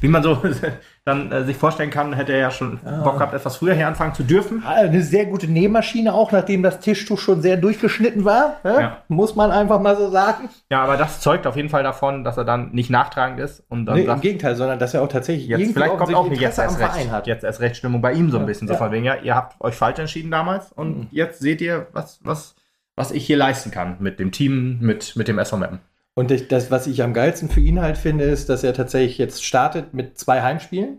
wie 0.00 0.08
man 0.08 0.22
so 0.22 0.38
dann 1.04 1.32
äh, 1.32 1.44
sich 1.44 1.56
vorstellen 1.56 1.90
kann, 1.90 2.12
hätte 2.12 2.32
er 2.32 2.38
ja 2.38 2.50
schon 2.50 2.78
Ah. 2.84 3.02
Bock 3.02 3.14
gehabt, 3.18 3.34
etwas 3.34 3.56
früher 3.56 3.74
hier 3.74 3.86
anfangen 3.88 4.14
zu 4.14 4.22
dürfen. 4.22 4.62
Ah, 4.66 4.72
Eine 4.74 5.02
sehr 5.02 5.26
gute 5.26 5.46
Nähmaschine, 5.48 6.12
auch 6.14 6.30
nachdem 6.32 6.62
das 6.62 6.80
Tischtuch 6.80 7.18
schon 7.18 7.42
sehr 7.42 7.56
durchgeschnitten 7.56 8.24
war. 8.24 8.56
Ne? 8.64 8.74
Ja. 8.80 8.96
Muss 9.08 9.34
man 9.36 9.50
einfach 9.50 9.80
mal 9.80 9.96
so 9.96 10.10
sagen. 10.10 10.48
Ja, 10.70 10.82
aber 10.82 10.96
das 10.96 11.20
zeugt 11.20 11.46
auf 11.46 11.56
jeden 11.56 11.68
Fall 11.68 11.82
davon, 11.82 12.24
dass 12.24 12.36
er 12.36 12.44
dann 12.44 12.70
nicht 12.72 12.90
nachtragend 12.90 13.40
ist 13.40 13.62
und 13.68 13.86
dann 13.86 13.94
Nee, 13.96 14.02
Im 14.02 14.06
sagt, 14.08 14.22
Gegenteil, 14.22 14.56
sondern 14.56 14.78
dass 14.78 14.94
er 14.94 15.02
auch 15.02 15.08
tatsächlich 15.08 15.48
jetzt 15.48 15.72
vielleicht 15.72 15.96
kommt 15.96 16.14
auch 16.14 16.30
jetzt 16.30 16.58
erst 16.58 16.78
recht, 16.80 17.10
hat. 17.10 17.26
jetzt 17.26 17.44
erst 17.44 17.60
recht 17.60 17.76
Stimmung 17.76 18.00
bei 18.02 18.12
ihm 18.12 18.30
so 18.30 18.36
ein 18.36 18.42
Ja. 18.42 18.46
bisschen 18.46 18.68
so 18.68 18.74
Ja. 18.74 18.78
von 18.78 18.92
wegen, 18.92 19.04
ja, 19.04 19.16
ihr 19.16 19.34
habt 19.34 19.60
euch 19.60 19.74
falsch 19.74 19.98
entschieden 19.98 20.30
damals 20.30 20.70
und 20.72 20.98
Mhm. 20.98 21.06
jetzt 21.10 21.40
seht 21.40 21.60
ihr, 21.60 21.86
was, 21.92 22.20
was, 22.22 22.54
was 22.96 23.10
ich 23.10 23.26
hier 23.26 23.36
leisten 23.36 23.70
kann 23.70 23.96
mit 24.00 24.18
dem 24.20 24.32
Team, 24.32 24.78
mit, 24.80 25.16
mit 25.16 25.28
dem 25.28 25.38
SV 25.38 25.56
Meppen. 25.56 25.80
Und 26.20 26.30
ich, 26.30 26.48
das, 26.48 26.70
was 26.70 26.86
ich 26.86 27.02
am 27.02 27.14
geilsten 27.14 27.48
für 27.48 27.60
ihn 27.60 27.80
halt 27.80 27.96
finde, 27.96 28.24
ist, 28.24 28.50
dass 28.50 28.62
er 28.62 28.74
tatsächlich 28.74 29.16
jetzt 29.16 29.42
startet 29.42 29.94
mit 29.94 30.18
zwei 30.18 30.42
Heimspielen. 30.42 30.98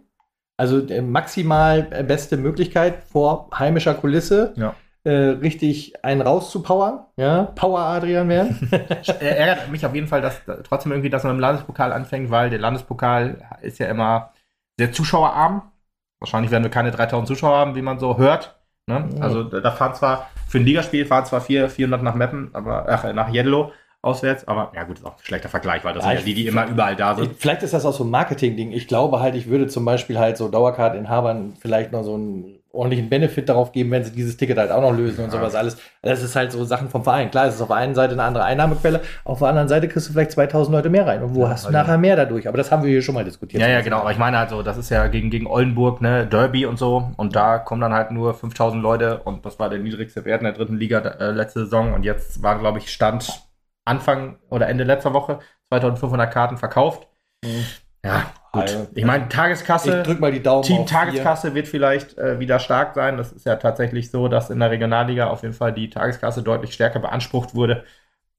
Also 0.58 0.80
äh, 0.88 1.04
maximal 1.04 1.88
äh, 1.92 2.04
beste 2.04 2.38
Möglichkeit 2.38 3.04
vor 3.04 3.48
heimischer 3.54 3.94
Kulisse. 3.94 4.56
Ja. 4.56 4.74
Äh, 5.04 5.12
richtig 5.12 6.04
einen 6.04 6.22
rauszupowern. 6.22 7.06
Ja, 7.18 7.44
Power 7.44 7.82
Adrian 7.82 8.30
werden. 8.30 8.68
Er 9.20 9.38
ärgert 9.38 9.70
mich 9.70 9.86
auf 9.86 9.94
jeden 9.94 10.08
Fall, 10.08 10.22
dass 10.22 10.42
trotzdem 10.64 10.92
irgendwie, 10.92 11.12
dass 11.12 11.24
man 11.24 11.36
im 11.36 11.40
Landespokal 11.40 11.94
anfängt, 11.94 12.32
weil 12.32 12.50
der 12.50 12.58
Landespokal 12.58 13.48
ist 13.62 13.78
ja 13.78 13.90
immer 13.90 14.32
sehr 14.80 14.92
zuschauerarm. 14.92 15.72
Wahrscheinlich 16.20 16.50
werden 16.50 16.64
wir 16.64 16.72
keine 16.72 16.90
3000 16.90 17.28
Zuschauer 17.28 17.58
haben, 17.58 17.76
wie 17.76 17.84
man 17.84 18.00
so 18.00 18.18
hört. 18.18 18.60
Ne? 18.88 19.08
Also 19.20 19.44
da 19.44 19.70
fahren 19.70 19.94
zwar, 19.94 20.32
für 20.48 20.58
ein 20.58 20.66
Ligaspiel 20.66 21.06
fahren 21.06 21.26
zwar 21.26 21.42
400, 21.42 21.72
400 21.72 22.02
nach 22.02 22.16
Meppen, 22.16 22.50
aber 22.54 22.88
ach, 22.90 23.14
nach 23.14 23.32
Yellow 23.32 23.72
auswärts, 24.04 24.48
aber 24.48 24.72
ja 24.76 24.84
gut, 24.84 24.98
ist 25.00 25.06
auch 25.06 25.12
ein 25.18 25.24
schlechter 25.24 25.50
Vergleich, 25.50 25.84
weil 25.84 25.94
das 25.94 26.04
Ja, 26.04 26.10
sind 26.12 26.20
ja 26.20 26.26
die, 26.26 26.34
die 26.34 26.48
immer 26.48 26.68
überall 26.68 26.96
da 26.96 27.12
Ich, 27.14 27.18
sind. 27.20 27.36
vielleicht 27.40 27.64
ist 27.64 27.74
das 27.74 27.86
auch 27.86 27.94
so 27.94 28.04
ein 28.04 28.10
Marketing-Ding. 28.10 28.72
Ich 28.72 28.88
glaube 28.88 29.20
halt, 29.20 29.36
ich 29.36 29.48
würde 29.48 29.68
zum 29.68 29.86
Beispiel 29.86 30.18
halt 30.18 30.38
so 30.38 30.48
Dauerkarteninhabern 30.50 31.54
vielleicht 31.60 31.92
noch 31.92 32.04
so 32.04 32.16
einen 32.16 32.58
ordentlichen 32.74 33.10
Benefit 33.10 33.50
darauf 33.50 33.74
geben, 33.74 33.92
wenn 33.92 34.04
sie 34.06 34.12
dieses 34.14 34.38
Ticket 34.38 34.58
halt 34.58 34.72
auch 34.72 34.82
noch 34.82 34.94
lösen 34.96 35.26
und 35.26 35.34
Ja. 35.34 35.40
sowas 35.40 35.56
alles. 35.56 35.78
Das 36.02 36.24
ist 36.24 36.38
halt 36.38 36.54
so 36.54 36.64
Sachen 36.64 36.88
vom 36.90 37.04
Verein. 37.04 37.30
Klar, 37.30 37.46
es 37.48 37.56
ist 37.56 37.62
auf 37.62 37.68
der 37.68 37.76
einen 37.76 37.94
Seite 37.96 38.14
eine 38.14 38.24
andere 38.24 38.46
Einnahmequelle, 38.46 39.02
auf 39.26 39.40
der 39.40 39.50
anderen 39.50 39.68
Seite 39.68 39.90
kriegst 39.90 40.08
du 40.08 40.14
vielleicht 40.14 40.32
2000 40.32 40.74
Leute 40.74 40.90
mehr 40.90 41.06
rein. 41.06 41.22
Und 41.22 41.36
wo 41.36 41.42
Ja, 41.44 41.50
hast 41.50 41.66
du 41.66 41.68
also- 41.68 41.78
nachher 41.78 41.98
mehr 41.98 42.16
dadurch? 42.16 42.48
Aber 42.48 42.58
das 42.58 42.72
haben 42.72 42.82
wir 42.84 42.90
hier 42.90 43.02
schon 43.02 43.14
mal 43.14 43.26
diskutiert. 43.26 43.62
Ja, 43.62 43.68
ja, 43.68 43.82
genau. 43.82 43.98
Aber 44.00 44.12
ich 44.14 44.18
meine 44.18 44.38
halt 44.38 44.52
so, 44.52 44.64
das 44.64 44.78
ist 44.78 44.90
ja 44.90 45.06
gegen, 45.08 45.30
gegen 45.30 45.48
Oldenburg, 45.48 46.00
ne, 46.02 46.26
Derby 46.26 46.66
und 46.66 46.80
so. 46.80 47.12
Und 47.18 47.36
da 47.36 47.58
kommen 47.60 47.82
dann 47.82 47.94
halt 47.94 48.12
nur 48.12 48.34
5000 48.34 48.82
Leute. 48.82 49.20
Und 49.26 49.46
das 49.46 49.60
war 49.60 49.70
der 49.70 49.80
niedrigste 49.80 50.24
Wert 50.24 50.40
in 50.42 50.46
der 50.46 50.54
dritten 50.54 50.78
Liga 50.78 51.00
äh, 51.00 51.32
letzte 51.32 51.60
Saison. 51.66 51.94
Und 51.94 52.04
jetzt 52.04 52.42
war, 52.42 52.58
glaube 52.58 52.78
ich, 52.80 52.90
Stand 52.90 53.44
Anfang 53.92 54.40
oder 54.50 54.70
Ende 54.70 54.86
letzter 54.86 55.14
Woche 55.14 55.40
2500 55.70 56.32
Karten 56.32 56.58
verkauft. 56.58 57.08
Mhm. 57.44 57.66
Ja, 58.04 58.32
gut. 58.52 58.64
Also, 58.64 58.88
ich 58.96 59.06
meine, 59.06 59.28
Tageskasse. 59.28 60.00
Ich 60.00 60.08
drück 60.08 60.20
mal 60.20 60.32
die 60.32 60.42
Daumen 60.42 60.64
Team. 60.64 60.86
Tageskasse 60.86 61.54
wird 61.54 61.68
vielleicht 61.68 62.18
äh, 62.18 62.40
wieder 62.40 62.58
stark 62.60 62.96
sein. 62.96 63.18
Das 63.18 63.32
ist 63.32 63.46
ja 63.46 63.58
tatsächlich 63.58 64.10
so, 64.10 64.28
dass 64.28 64.50
in 64.50 64.60
der 64.60 64.72
Regionalliga 64.72 65.28
auf 65.28 65.44
jeden 65.44 65.54
Fall 65.54 65.74
die 65.74 65.90
Tageskasse 65.90 66.42
deutlich 66.42 66.74
stärker 66.74 67.00
beansprucht 67.00 67.54
wurde 67.54 67.84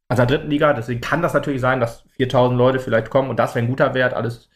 als 0.08 0.18
in 0.18 0.26
der 0.26 0.36
dritten 0.38 0.50
Liga. 0.50 0.72
Deswegen 0.72 1.00
kann 1.00 1.22
das 1.22 1.34
natürlich 1.34 1.60
sein, 1.60 1.80
dass 1.80 2.04
4000 2.16 2.58
Leute 2.58 2.80
vielleicht 2.80 3.10
kommen 3.10 3.30
und 3.30 3.38
das 3.38 3.54
wäre 3.54 3.64
ein 3.64 3.68
guter 3.68 3.94
Wert. 3.94 4.14
Alles 4.14 4.48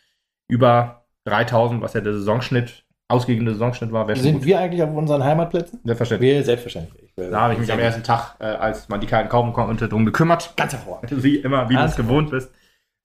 über 0.49 1.05
3000, 1.24 1.82
was 1.82 1.92
ja 1.92 2.01
der 2.01 2.14
Saisonschnitt, 2.14 2.86
ausgegebene 3.09 3.52
Saisonschnitt 3.52 3.92
war, 3.92 4.09
wäre 4.09 4.16
schon 4.16 4.24
Sind 4.24 4.34
gut. 4.38 4.44
wir 4.44 4.59
eigentlich 4.59 4.82
auf 4.82 4.94
unseren 4.94 5.22
Heimatplätzen? 5.22 5.80
Selbstverständlich. 5.84 6.34
Wir, 6.34 6.44
selbstverständlich. 6.44 7.11
Da 7.16 7.40
habe 7.40 7.54
ich 7.54 7.61
mich 7.61 7.72
am 7.72 7.78
ersten 7.78 8.02
Tag, 8.02 8.34
äh, 8.40 8.44
als 8.44 8.88
man 8.88 9.00
die 9.00 9.07
Karten 9.07 9.28
kaufen 9.28 9.52
konnte, 9.52 9.88
drum 9.88 10.04
gekümmert. 10.04 10.52
Ganz 10.57 10.72
hervorragend. 10.72 11.22
Wie 11.22 11.36
immer, 11.36 11.68
wie 11.68 11.74
du 11.76 11.80
es 11.82 11.96
gewohnt 11.96 12.30
bist, 12.30 12.50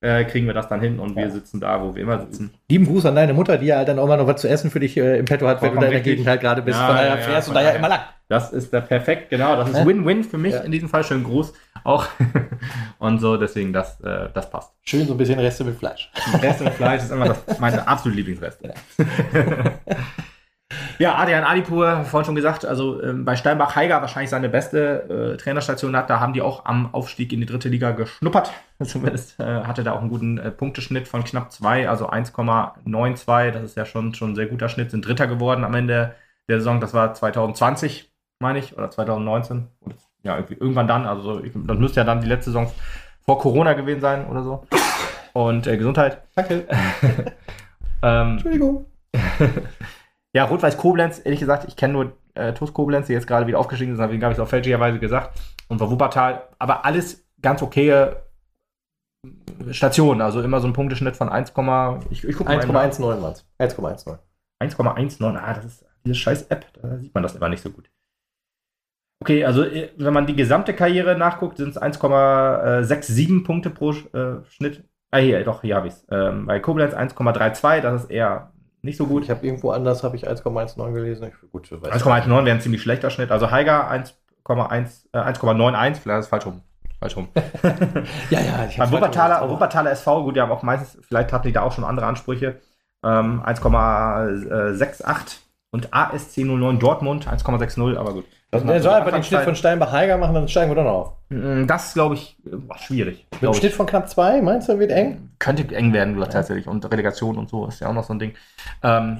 äh, 0.01 0.23
kriegen 0.25 0.47
wir 0.47 0.53
das 0.53 0.67
dann 0.67 0.81
hin 0.81 0.99
und 0.99 1.15
wir 1.15 1.23
Ja. 1.25 1.29
sitzen 1.29 1.59
da, 1.59 1.81
wo 1.81 1.95
wir 1.95 2.01
immer 2.01 2.19
sitzen. 2.19 2.51
Lieben 2.69 2.85
Gruß 2.85 3.05
an 3.05 3.15
deine 3.15 3.33
Mutter, 3.33 3.57
die 3.57 3.67
ja 3.67 3.85
dann 3.85 3.99
auch 3.99 4.07
mal 4.07 4.17
noch 4.17 4.27
was 4.27 4.41
zu 4.41 4.49
essen 4.49 4.69
für 4.71 4.79
dich 4.79 4.97
äh, 4.97 5.19
im 5.19 5.25
Petto 5.25 5.47
hat, 5.47 5.61
wenn 5.61 5.69
du 5.69 5.75
Vollkommen 5.75 5.81
da 5.81 5.87
in 5.87 5.93
der. 5.93 6.01
Gegend 6.01 6.27
halt 6.27 6.41
gerade 6.41 6.61
bist. 6.61 6.79
Ja, 6.79 6.87
von 6.87 6.95
daher 6.95 7.09
ja, 7.09 7.17
fährst 7.17 7.47
du 7.49 7.53
da 7.53 7.59
ja 7.59 7.65
daher. 7.67 7.79
immer 7.79 7.89
lang. 7.89 7.99
Das 8.27 8.51
ist 8.53 8.71
der 8.73 8.81
perfekt, 8.81 9.29
genau. 9.29 9.55
Das 9.57 9.69
ist. 9.69 9.85
Win-Win 9.85 10.23
für 10.23 10.37
mich 10.37 10.55
in 10.63 10.71
diesem 10.71 10.89
Fall. 10.89 11.03
Schön 11.03 11.23
groß 11.23 11.53
auch. 11.83 12.07
und 12.99 13.19
so, 13.19 13.37
deswegen, 13.37 13.73
das, 13.73 13.99
äh, 14.01 14.29
das 14.33 14.49
passt. 14.49 14.71
Schön 14.83 15.05
so 15.05 15.13
ein 15.13 15.17
bisschen 15.17 15.39
Reste 15.39 15.63
mit 15.63 15.75
Fleisch. 15.77 16.09
Reste 16.41 16.63
mit 16.63 16.73
Fleisch 16.73 17.01
ist 17.03 17.11
immer 17.11 17.25
das, 17.27 17.59
meine 17.59 17.87
absolute 17.87 18.17
Lieblingsreste. 18.17 18.73
ja, 21.01 21.15
Adrian 21.15 21.43
Alipur, 21.43 22.03
vorhin 22.03 22.25
schon 22.25 22.35
gesagt, 22.35 22.63
also 22.63 23.01
ähm, 23.01 23.25
bei 23.25 23.35
Steinbach-Heiger 23.35 24.01
wahrscheinlich 24.01 24.29
seine 24.29 24.49
beste 24.49 25.33
äh, 25.33 25.37
Trainerstation 25.37 25.95
hat. 25.95 26.11
Da 26.11 26.19
haben 26.19 26.33
die 26.33 26.43
auch 26.43 26.65
am 26.65 26.93
Aufstieg 26.93 27.33
in 27.33 27.39
die 27.39 27.47
dritte 27.47 27.69
Liga 27.69 27.89
geschnuppert. 27.89 28.51
Zumindest 28.83 29.39
äh, 29.39 29.63
hatte 29.63 29.83
da 29.83 29.93
auch 29.93 30.01
einen 30.01 30.09
guten 30.09 30.37
äh, 30.37 30.51
Punkteschnitt 30.51 31.07
von 31.07 31.23
knapp 31.23 31.51
2, 31.51 31.89
also 31.89 32.07
1,92. 32.07 33.49
Das 33.49 33.63
ist 33.63 33.75
ja 33.75 33.85
schon, 33.85 34.13
schon 34.13 34.33
ein 34.33 34.35
sehr 34.35 34.45
guter 34.45 34.69
Schnitt. 34.69 34.91
Sind 34.91 35.07
Dritter 35.07 35.25
geworden 35.25 35.63
am 35.63 35.73
Ende 35.73 36.13
der 36.47 36.59
Saison. 36.59 36.79
Das 36.79 36.93
war 36.93 37.15
2020, 37.15 38.13
meine 38.37 38.59
ich, 38.59 38.77
oder 38.77 38.91
2019. 38.91 39.69
Oder, 39.81 39.95
ja, 40.21 40.37
irgendwann 40.37 40.87
dann. 40.87 41.07
Also 41.07 41.43
ich, 41.43 41.51
das 41.55 41.79
müsste 41.79 42.01
ja 42.01 42.03
dann 42.03 42.21
die 42.21 42.27
letzte 42.27 42.51
Saison 42.51 42.71
vor 43.25 43.39
Corona 43.39 43.73
gewesen 43.73 44.01
sein 44.01 44.27
oder 44.27 44.43
so. 44.43 44.67
Und 45.33 45.65
äh, 45.65 45.77
Gesundheit. 45.77 46.21
Danke. 46.35 46.67
Ähm, 48.03 48.31
Entschuldigung. 48.31 48.87
ja, 50.33 50.45
Rot-Weiß 50.45 50.77
Koblenz, 50.77 51.21
ehrlich 51.23 51.39
gesagt, 51.39 51.65
ich 51.67 51.75
kenne 51.75 51.93
nur 51.93 52.13
äh, 52.35 52.53
TuS 52.53 52.73
Koblenz, 52.73 53.07
die 53.07 53.13
jetzt 53.13 53.27
gerade 53.27 53.47
wieder 53.47 53.59
aufgestiegen 53.59 53.95
sind, 53.95 54.03
deswegen 54.03 54.23
habe 54.23 54.33
ich 54.33 54.39
es 54.39 54.43
auch 54.43 54.47
fälschlicherweise 54.47 54.99
gesagt. 54.99 55.39
Und 55.67 55.77
bei 55.77 55.89
Wuppertal, 55.89 56.47
aber 56.59 56.85
alles 56.85 57.25
ganz 57.41 57.61
okaye 57.61 58.15
Stationen, 59.71 60.21
also 60.21 60.41
immer 60.41 60.59
so 60.59 60.67
ein 60.67 60.73
Punkteschnitt 60.73 61.15
von 61.15 61.29
1, 61.29 61.53
ich, 62.09 62.23
ich 62.23 62.35
guck 62.35 62.47
mal 62.47 62.61
eben 62.61 62.71
nach. 62.71 62.83
1,19 62.83 63.21
waren 63.21 63.33
es. 63.33 63.45
1,19. 63.59 64.17
1,19, 64.61 65.37
ah, 65.37 65.53
das 65.53 65.65
ist 65.65 65.85
diese 66.03 66.15
scheiß 66.15 66.47
App, 66.47 66.65
da 66.81 66.97
sieht 66.97 67.13
man 67.13 67.23
das 67.23 67.35
immer 67.35 67.49
nicht 67.49 67.61
so 67.61 67.69
gut. 67.69 67.89
Okay, 69.21 69.45
also 69.45 69.63
äh, 69.63 69.89
wenn 69.97 70.13
man 70.13 70.25
die 70.25 70.35
gesamte 70.35 70.73
Karriere 70.73 71.15
nachguckt, 71.15 71.57
sind 71.57 71.69
es 71.69 71.81
1,67 71.81 73.43
Punkte 73.43 73.69
pro 73.69 73.91
äh, 73.91 74.43
Schnitt. 74.49 74.83
Ah, 75.11 75.19
hier, 75.19 75.43
doch, 75.43 75.61
hier 75.61 75.75
habe 75.75 75.87
ich 75.87 75.93
es. 75.93 76.07
Ähm, 76.09 76.47
bei 76.47 76.59
Koblenz 76.59 76.93
1,32, 76.93 77.81
das 77.81 78.03
ist 78.03 78.09
eher 78.09 78.51
nicht 78.81 78.97
so 78.97 79.05
gut. 79.07 79.23
Ich 79.23 79.29
habe 79.29 79.45
irgendwo 79.45 79.71
anders 79.71 80.03
habe 80.03 80.15
ich 80.15 80.27
1,19 80.27 80.93
gelesen. 80.93 81.27
Ich, 81.27 81.51
gut, 81.51 81.71
weiß 81.71 82.03
1,19 82.03 82.45
wäre 82.45 82.51
ein 82.51 82.61
ziemlich 82.61 82.81
schlechter 82.81 83.09
Schnitt. 83.09 83.31
Also 83.31 83.51
Heiger 83.51 83.89
1,1, 83.91 85.05
äh, 85.13 85.17
1,91, 85.17 85.95
vielleicht 85.95 86.19
ist 86.19 86.25
es 86.25 86.27
falsch 86.27 86.45
rum. 86.45 86.61
Falsch 86.99 87.15
rum. 87.17 87.29
Ja, 88.29 88.39
ja, 88.39 88.65
ich 88.67 88.79
hab's 88.79 88.91
Wuppertaler, 88.91 89.49
Wuppertaler 89.49 89.91
SV, 89.91 90.23
gut, 90.23 90.35
die 90.35 90.41
haben 90.41 90.51
auch 90.51 90.63
meistens, 90.63 90.97
vielleicht 91.05 91.33
hatten 91.33 91.47
die 91.47 91.53
da 91.53 91.61
auch 91.61 91.71
schon 91.71 91.83
andere 91.83 92.05
Ansprüche. 92.05 92.59
Ähm, 93.03 93.41
1,68 93.43 95.39
und 95.71 95.93
ASC 95.93 96.37
09 96.39 96.79
Dortmund 96.79 97.27
1,60, 97.27 97.97
aber 97.97 98.13
gut. 98.13 98.25
Das 98.51 98.65
Der 98.65 98.81
soll 98.81 98.93
einfach 98.93 99.13
den 99.13 99.23
Schnitt 99.23 99.41
von 99.41 99.55
Steinbach-Heiger 99.55 100.17
machen, 100.17 100.35
dann 100.35 100.47
steigen 100.49 100.69
wir 100.71 100.75
doch 100.75 100.83
noch 100.83 100.91
auf. 100.91 101.13
Mm, 101.29 101.65
Das 101.67 101.93
glaube 101.93 102.15
ich, 102.15 102.37
boah, 102.43 102.77
schwierig. 102.77 103.25
Mit 103.31 103.43
einem 103.43 103.51
ich. 103.53 103.57
Schnitt 103.59 103.71
von 103.73 103.85
knapp 103.85 104.09
2, 104.09 104.41
meinst 104.41 104.67
du, 104.67 104.77
wird 104.77 104.91
eng? 104.91 105.29
Könnte 105.39 105.73
eng 105.73 105.93
werden, 105.93 106.21
ich, 106.21 106.27
tatsächlich. 106.27 106.67
Und 106.67 106.91
Relegation 106.91 107.37
und 107.37 107.49
so 107.49 107.67
ist 107.67 107.79
ja 107.79 107.87
auch 107.87 107.93
noch 107.93 108.03
so 108.03 108.13
ein 108.13 108.19
Ding. 108.19 108.33
Ähm, 108.83 109.19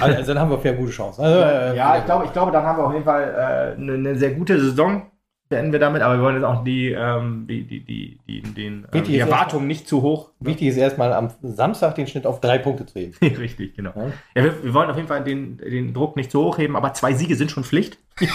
Also, 0.00 0.16
also 0.16 0.34
dann 0.34 0.42
haben 0.42 0.50
wir 0.50 0.56
auf 0.56 0.64
jeden 0.64 0.76
Fall 0.76 0.84
gute 0.84 0.96
Chancen. 0.96 1.24
Also, 1.24 1.40
äh, 1.40 1.76
Ja, 1.76 1.98
ich 1.98 2.04
glaube, 2.04 2.24
ich 2.26 2.32
glaube, 2.32 2.52
dann 2.52 2.64
haben 2.64 2.78
wir 2.78 2.86
auf 2.86 2.92
jeden 2.92 3.04
Fall 3.04 3.74
äh, 3.76 3.80
eine, 3.80 3.94
eine 3.94 4.16
sehr 4.16 4.30
gute 4.30 4.60
Saison. 4.60 5.02
Beenden 5.50 5.72
wir 5.72 5.80
damit, 5.80 6.00
aber 6.00 6.14
wir 6.14 6.22
wollen 6.22 6.36
jetzt 6.36 6.44
auch 6.44 6.62
die, 6.62 6.92
ähm, 6.92 7.44
die, 7.48 7.64
die, 7.64 7.80
die, 7.80 8.20
die, 8.28 8.40
den, 8.40 8.86
ähm, 8.92 9.02
die 9.02 9.18
Erwartungen 9.18 9.66
nicht 9.66 9.88
zu 9.88 10.00
hoch. 10.00 10.30
Wichtig 10.38 10.68
ist 10.68 10.76
erstmal 10.76 11.12
am 11.12 11.32
Samstag 11.42 11.96
den 11.96 12.06
Schnitt 12.06 12.24
auf 12.24 12.40
drei 12.40 12.56
Punkte 12.58 12.86
zu 12.86 13.00
heben. 13.00 13.14
Richtig, 13.20 13.74
genau. 13.74 13.90
Ja. 13.96 14.12
Ja, 14.36 14.44
wir, 14.44 14.62
wir 14.62 14.74
wollen 14.74 14.88
auf 14.88 14.94
jeden 14.94 15.08
Fall 15.08 15.24
den, 15.24 15.58
den 15.58 15.92
Druck 15.92 16.14
nicht 16.14 16.30
zu 16.30 16.40
hoch 16.40 16.58
heben, 16.58 16.76
aber 16.76 16.94
zwei 16.94 17.14
Siege 17.14 17.34
sind 17.34 17.50
schon 17.50 17.64
Pflicht. 17.64 17.98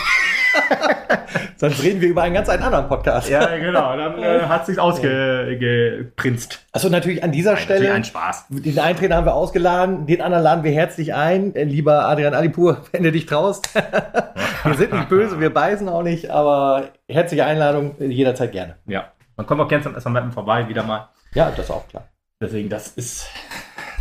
Sonst 1.57 1.81
reden 1.83 2.01
wir 2.01 2.09
über 2.09 2.23
einen 2.23 2.33
ganz 2.33 2.49
einen 2.49 2.63
anderen 2.63 2.87
Podcast. 2.87 3.29
Ja, 3.29 3.55
genau. 3.57 3.95
Dann 3.95 4.21
äh, 4.21 4.41
hat 4.41 4.65
sich's 4.65 4.77
ausgeprinzt. 4.77 6.65
Achso, 6.71 6.89
natürlich 6.89 7.23
an 7.23 7.31
dieser 7.31 7.55
Stelle. 7.57 7.93
ein 7.93 8.03
Spaß. 8.03 8.47
Den 8.49 8.77
einen 8.79 8.97
Trainer 8.97 9.15
haben 9.15 9.25
wir 9.25 9.33
ausgeladen, 9.33 10.05
den 10.05 10.21
anderen 10.21 10.43
laden 10.43 10.63
wir 10.63 10.71
herzlich 10.71 11.13
ein. 11.13 11.55
Äh, 11.55 11.63
Lieber 11.63 12.07
Adrian 12.07 12.33
Alipur, 12.33 12.81
wenn 12.91 13.03
du 13.03 13.11
dich 13.11 13.25
traust. 13.25 13.69
wir 14.63 14.73
sind 14.75 14.93
nicht 14.93 15.09
böse, 15.09 15.39
wir 15.39 15.53
beißen 15.53 15.87
auch 15.87 16.03
nicht, 16.03 16.29
aber 16.29 16.89
herzliche 17.07 17.45
Einladung 17.45 17.95
äh, 17.99 18.05
jederzeit 18.05 18.51
gerne. 18.51 18.75
Ja. 18.85 19.11
Man 19.37 19.45
kommt 19.45 19.61
auch 19.61 19.67
gerne 19.67 19.83
zum 19.99 20.13
Mappen 20.13 20.31
vorbei, 20.31 20.67
wieder 20.67 20.83
mal. 20.83 21.09
Ja, 21.33 21.51
das 21.51 21.65
ist 21.65 21.71
auch 21.71 21.87
klar. 21.87 22.07
Deswegen, 22.41 22.69
das 22.69 22.89
ist, 22.89 23.27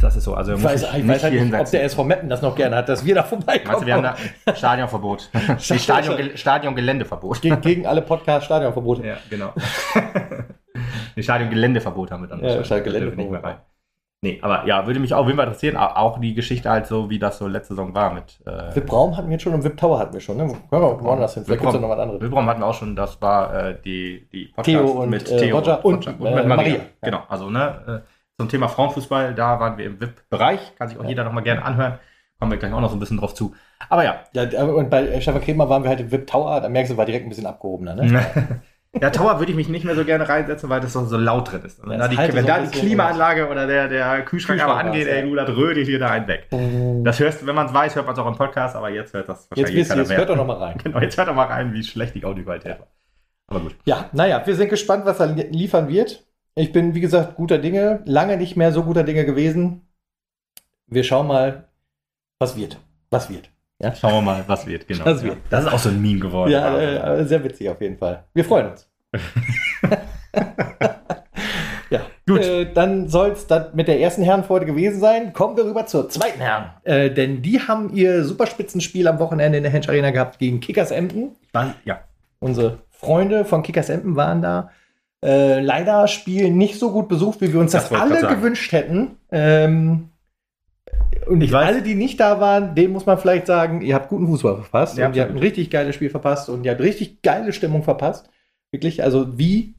das 0.05 0.17
ist 0.17 0.25
so. 0.25 0.35
Also, 0.35 0.53
Ich 0.55 0.63
weiß, 0.63 0.83
ich 0.97 1.09
weiß 1.09 1.25
halt 1.25 1.35
nicht, 1.35 1.55
ob 1.55 1.71
der 1.71 1.85
SV 1.85 2.05
Meppen 2.05 2.29
das 2.29 2.43
noch 2.43 2.55
gerne 2.55 2.77
hat, 2.77 2.89
dass 2.89 3.05
wir 3.05 3.15
da 3.15 3.23
vorbeikommen. 3.25 3.67
Meinst 3.67 3.83
du, 3.83 3.87
wir 3.87 3.95
haben 3.95 4.03
da 4.45 4.55
Stadionverbot? 4.55 5.31
Stadion, 5.59 6.37
Stadiongeländeverbot. 6.37 7.41
gegen, 7.43 7.61
gegen 7.61 7.87
alle 7.87 8.03
Podcast-Stadionverbote. 8.03 9.07
Ja, 9.07 9.17
genau. 9.31 9.53
nee, 11.17 11.23
Stadiongeländeverbot 11.23 12.11
haben 12.11 12.23
wir 12.23 12.29
dann. 12.29 12.41
Ja, 12.41 12.57
wahrscheinlich. 12.57 12.67
Stadiongelände- 12.67 12.93
Da 12.93 13.01
dürfen 13.01 13.17
wir 13.19 13.25
nicht 13.25 13.33
mehr 13.33 13.45
rein. 13.45 13.57
Nee, 14.23 14.39
aber 14.41 14.67
ja, 14.67 14.87
würde 14.87 15.01
mich 15.01 15.13
auch 15.13 15.19
auf 15.21 15.27
jeden 15.27 15.37
Fall 15.37 15.47
interessieren. 15.49 15.77
au- 15.77 15.97
Auch 15.97 16.19
die 16.19 16.33
Geschichte 16.33 16.71
halt 16.71 16.87
so, 16.87 17.11
wie 17.11 17.19
das 17.19 17.37
so 17.37 17.47
letzte 17.47 17.75
Saison 17.75 17.95
war 17.95 18.11
mit. 18.15 18.41
Äh, 18.47 18.75
VIP 18.75 18.91
Raum 18.91 19.15
hatten 19.19 19.29
wir 19.29 19.33
jetzt 19.35 19.43
schon 19.43 19.53
und 19.53 19.63
VIP 19.65 19.77
Tower 19.77 19.99
hatten 19.99 20.15
wir 20.15 20.21
schon. 20.21 20.39
Ne? 20.39 20.47
Können 20.47 20.61
wir 20.71 20.81
auch 20.83 21.03
woanders 21.03 21.35
hin. 21.35 21.45
Vielleicht 21.45 21.61
gibt 21.61 21.75
es 21.75 21.79
noch 21.81 21.91
was 21.91 21.99
anderes. 21.99 22.23
Wilbram 22.23 22.47
hatten 22.49 22.61
wir 22.63 22.67
auch 22.67 22.73
schon, 22.75 22.97
das 22.97 23.21
war 23.21 23.53
äh, 23.55 23.77
die, 23.85 24.27
die 24.33 24.47
Podcast 24.47 24.65
Theo 24.67 24.87
und, 25.03 25.31
äh, 25.31 25.51
Roger 25.51 25.85
und, 25.85 26.07
und, 26.07 26.09
äh, 26.09 26.35
mit 26.37 26.47
Maria. 26.47 26.47
Maria. 26.57 26.77
Genau, 27.03 27.21
also 27.29 27.51
ne, 27.51 28.03
äh, 28.03 28.14
zum 28.39 28.49
Thema 28.49 28.69
Frauenfußball, 28.69 29.35
da 29.35 29.61
waren 29.61 29.79
wir 29.79 29.87
im 29.87 30.01
VIP-Bereich, 30.01 30.75
kann 30.77 30.89
sich 30.89 30.99
auch 30.99 31.03
Ja. 31.05 31.09
jeder 31.09 31.25
nochmal 31.25 31.45
gerne 31.45 31.65
anhören. 31.65 31.99
Kommen 32.39 32.51
wir 32.51 32.59
gleich 32.59 32.73
auch 32.73 32.81
noch 32.81 32.91
so 32.91 32.97
ein 32.97 33.01
bisschen 33.01 33.19
drauf 33.19 33.35
zu. 33.35 33.55
Aber 33.89 34.05
ja, 34.05 34.21
Ja, 34.33 34.65
und 34.65 34.91
bei 34.91 35.21
Stefan 35.21 35.41
Kremer 35.41 35.69
waren 35.69 35.83
wir 35.85 35.89
halt 35.91 36.01
im 36.01 36.11
VIP 36.11 36.27
Tower, 36.27 36.61
da 36.61 36.69
merkst 36.69 36.93
du, 36.93 36.97
war 36.97 37.07
direkt 37.07 37.27
ein 37.27 37.29
bisschen 37.29 37.47
abgehobener. 37.47 37.95
Ne? 37.95 38.61
Ja, 39.01 39.11
Tower 39.11 39.41
würde 39.41 39.51
ich 39.51 39.57
mich 39.57 39.69
nicht 39.69 39.85
mehr 39.85 39.97
so 39.97 40.05
gerne 40.05 40.29
reinsetzen, 40.29 40.71
weil 40.71 40.81
das 40.81 40.93
so, 40.93 41.05
so 41.05 41.17
laut 41.17 41.51
drin 41.51 41.63
ist. 41.63 41.81
Das 41.85 41.99
da 41.99 42.07
die, 42.07 42.17
wenn 42.17 42.43
so 42.43 42.47
da 42.47 42.61
die 42.61 42.79
Klimaanlage 42.79 43.49
oder 43.49 43.67
der, 43.67 43.89
der 43.89 44.23
Kühlschrank 44.23 44.63
aber 44.63 44.75
Kühlschrank 44.75 44.89
angeht, 44.95 45.07
war's, 45.09 45.15
ey, 45.17 45.21
ja. 45.23 45.27
du, 45.27 45.35
das 45.35 45.57
rödelt 45.57 45.87
hier 45.89 45.99
da 45.99 46.11
einen 46.11 46.29
weg. 46.29 46.47
Das 47.03 47.19
hörst 47.19 47.43
du, 47.43 47.47
wenn 47.47 47.57
man 47.57 47.67
es 47.67 47.75
weiß, 47.75 47.97
hört 47.97 48.07
man 48.07 48.13
es 48.15 48.21
auch 48.21 48.27
im 48.29 48.37
Podcast, 48.37 48.77
aber 48.77 48.91
jetzt 48.91 49.13
hört 49.13 49.29
das 49.29 49.49
Jetzt 49.51 49.51
wahrscheinlich 49.51 49.77
ihr, 49.79 49.89
keiner 49.89 50.01
jetzt 50.03 50.09
mehr. 50.11 50.19
hört 50.19 50.29
doch 50.31 50.37
noch 50.37 50.47
mal 50.47 50.59
rein. 50.59 50.79
Genau, 50.85 51.01
jetzt 51.01 51.19
hört 51.19 51.27
doch 51.27 51.35
mal 51.35 51.47
rein, 51.47 51.73
wie 51.73 51.83
schlecht 51.83 52.15
die 52.15 52.25
Audioqualität 52.25 52.79
war. 52.79 52.87
Aber 53.49 53.61
gut. 53.61 53.75
Ja, 53.85 54.09
naja, 54.13 54.41
wir 54.45 54.55
sind 54.55 54.69
gespannt, 54.69 55.05
was 55.07 55.19
er 55.19 55.27
liefern 55.27 55.89
wird. 55.89 56.25
Ich 56.57 56.73
bin, 56.73 56.95
wie 56.95 57.01
gesagt, 57.01 57.35
guter 57.35 57.59
Dinge. 57.59 58.03
Lange 58.05 58.37
nicht 58.37 58.57
mehr 58.57 58.71
so 58.73 58.85
guter 58.85 59.03
Dinge 59.03 59.25
gewesen. 59.25 59.89
Wir 60.87 61.03
schauen 61.03 61.27
mal, 61.27 61.69
was 62.39 62.57
wird. 62.57 62.79
Was 63.11 63.29
wird. 63.29 63.51
Ja? 63.81 63.93
Schauen 63.95 64.13
wir 64.15 64.21
mal, 64.21 64.45
was 64.47 64.67
wird, 64.67 64.87
genau. 64.87 65.05
Das, 65.05 65.25
wird. 65.25 65.39
das 65.51 65.65
ist 65.65 65.73
auch 65.73 65.79
so 65.79 65.89
ein 65.89 66.01
Meme 66.01 66.21
geworden. 66.21 66.53
Ja, 66.53 66.79
äh, 66.79 67.25
sehr 67.25 67.43
witzig 67.43 67.69
auf 67.69 67.81
jeden 67.81 67.99
Fall. 67.99 68.23
Wir 68.35 68.45
freuen 68.45 68.71
uns. 68.71 68.89
ja, 71.91 72.03
gut. 72.27 72.41
Äh, 72.41 72.73
dann 72.73 73.09
soll 73.09 73.31
es 73.31 73.49
mit 73.75 73.89
der 73.89 73.99
ersten 74.01 74.23
Herrenfreude 74.23 74.65
gewesen 74.65 75.01
sein. 75.01 75.33
Kommen 75.33 75.57
wir 75.57 75.65
rüber 75.65 75.87
zur 75.87 76.09
zweiten 76.09 76.41
Herren. 76.41 76.71
Äh, 76.85 77.11
denn 77.11 77.43
die 77.43 77.59
haben 77.61 77.93
ihr 77.93 78.25
Superspitzenspiel 78.25 79.09
am 79.09 79.19
Wochenende 79.19 79.59
in 79.59 79.65
der 79.65 79.73
Hensch 79.73 79.89
Arena 79.89 80.13
gehabt 80.13 80.39
gegen 80.39 80.61
Kickers 80.61 80.93
Emden. 80.93 81.35
War, 81.53 81.75
ja. 81.85 82.01
Unsere 82.39 82.79
Freunde 82.91 83.45
von 83.45 83.65
Kickers 83.65 83.89
Emden 83.89 84.15
waren 84.15 84.41
da. 84.41 84.71
Äh, 85.25 85.61
leider 85.61 86.07
Spiel 86.07 86.51
nicht 86.51 86.79
so 86.79 86.93
gut 86.93 87.09
besucht, 87.09 87.41
wie 87.41 87.51
wir 87.51 87.59
uns 87.59 87.73
das, 87.73 87.89
das 87.89 87.99
alle 87.99 88.21
gewünscht 88.21 88.73
hätten. 88.73 89.17
Ähm, 89.33 90.11
und 91.27 91.41
ich 91.41 91.51
weiß, 91.51 91.67
alle, 91.67 91.83
die 91.83 91.95
nicht 91.95 92.21
da 92.21 92.41
waren, 92.41 92.75
denen 92.75 92.93
muss 92.93 93.07
man 93.07 93.17
vielleicht 93.17 93.47
sagen, 93.47 93.81
ihr 93.81 93.95
habt 93.95 94.11
guten 94.11 94.27
Fußball 94.27 94.57
verpasst 94.57 94.99
ja, 94.99 95.07
und 95.07 95.17
ihr 95.17 95.23
habt 95.23 95.33
ein 95.33 95.39
richtig 95.39 95.71
geiles 95.71 95.95
Spiel 95.95 96.11
verpasst 96.11 96.51
und 96.51 96.65
ihr 96.65 96.73
habt 96.73 96.83
richtig 96.83 97.23
geile 97.23 97.55
Stimmung 97.55 97.83
verpasst. 97.83 98.29
Wirklich, 98.71 99.03
also 99.03 99.39
wie 99.39 99.75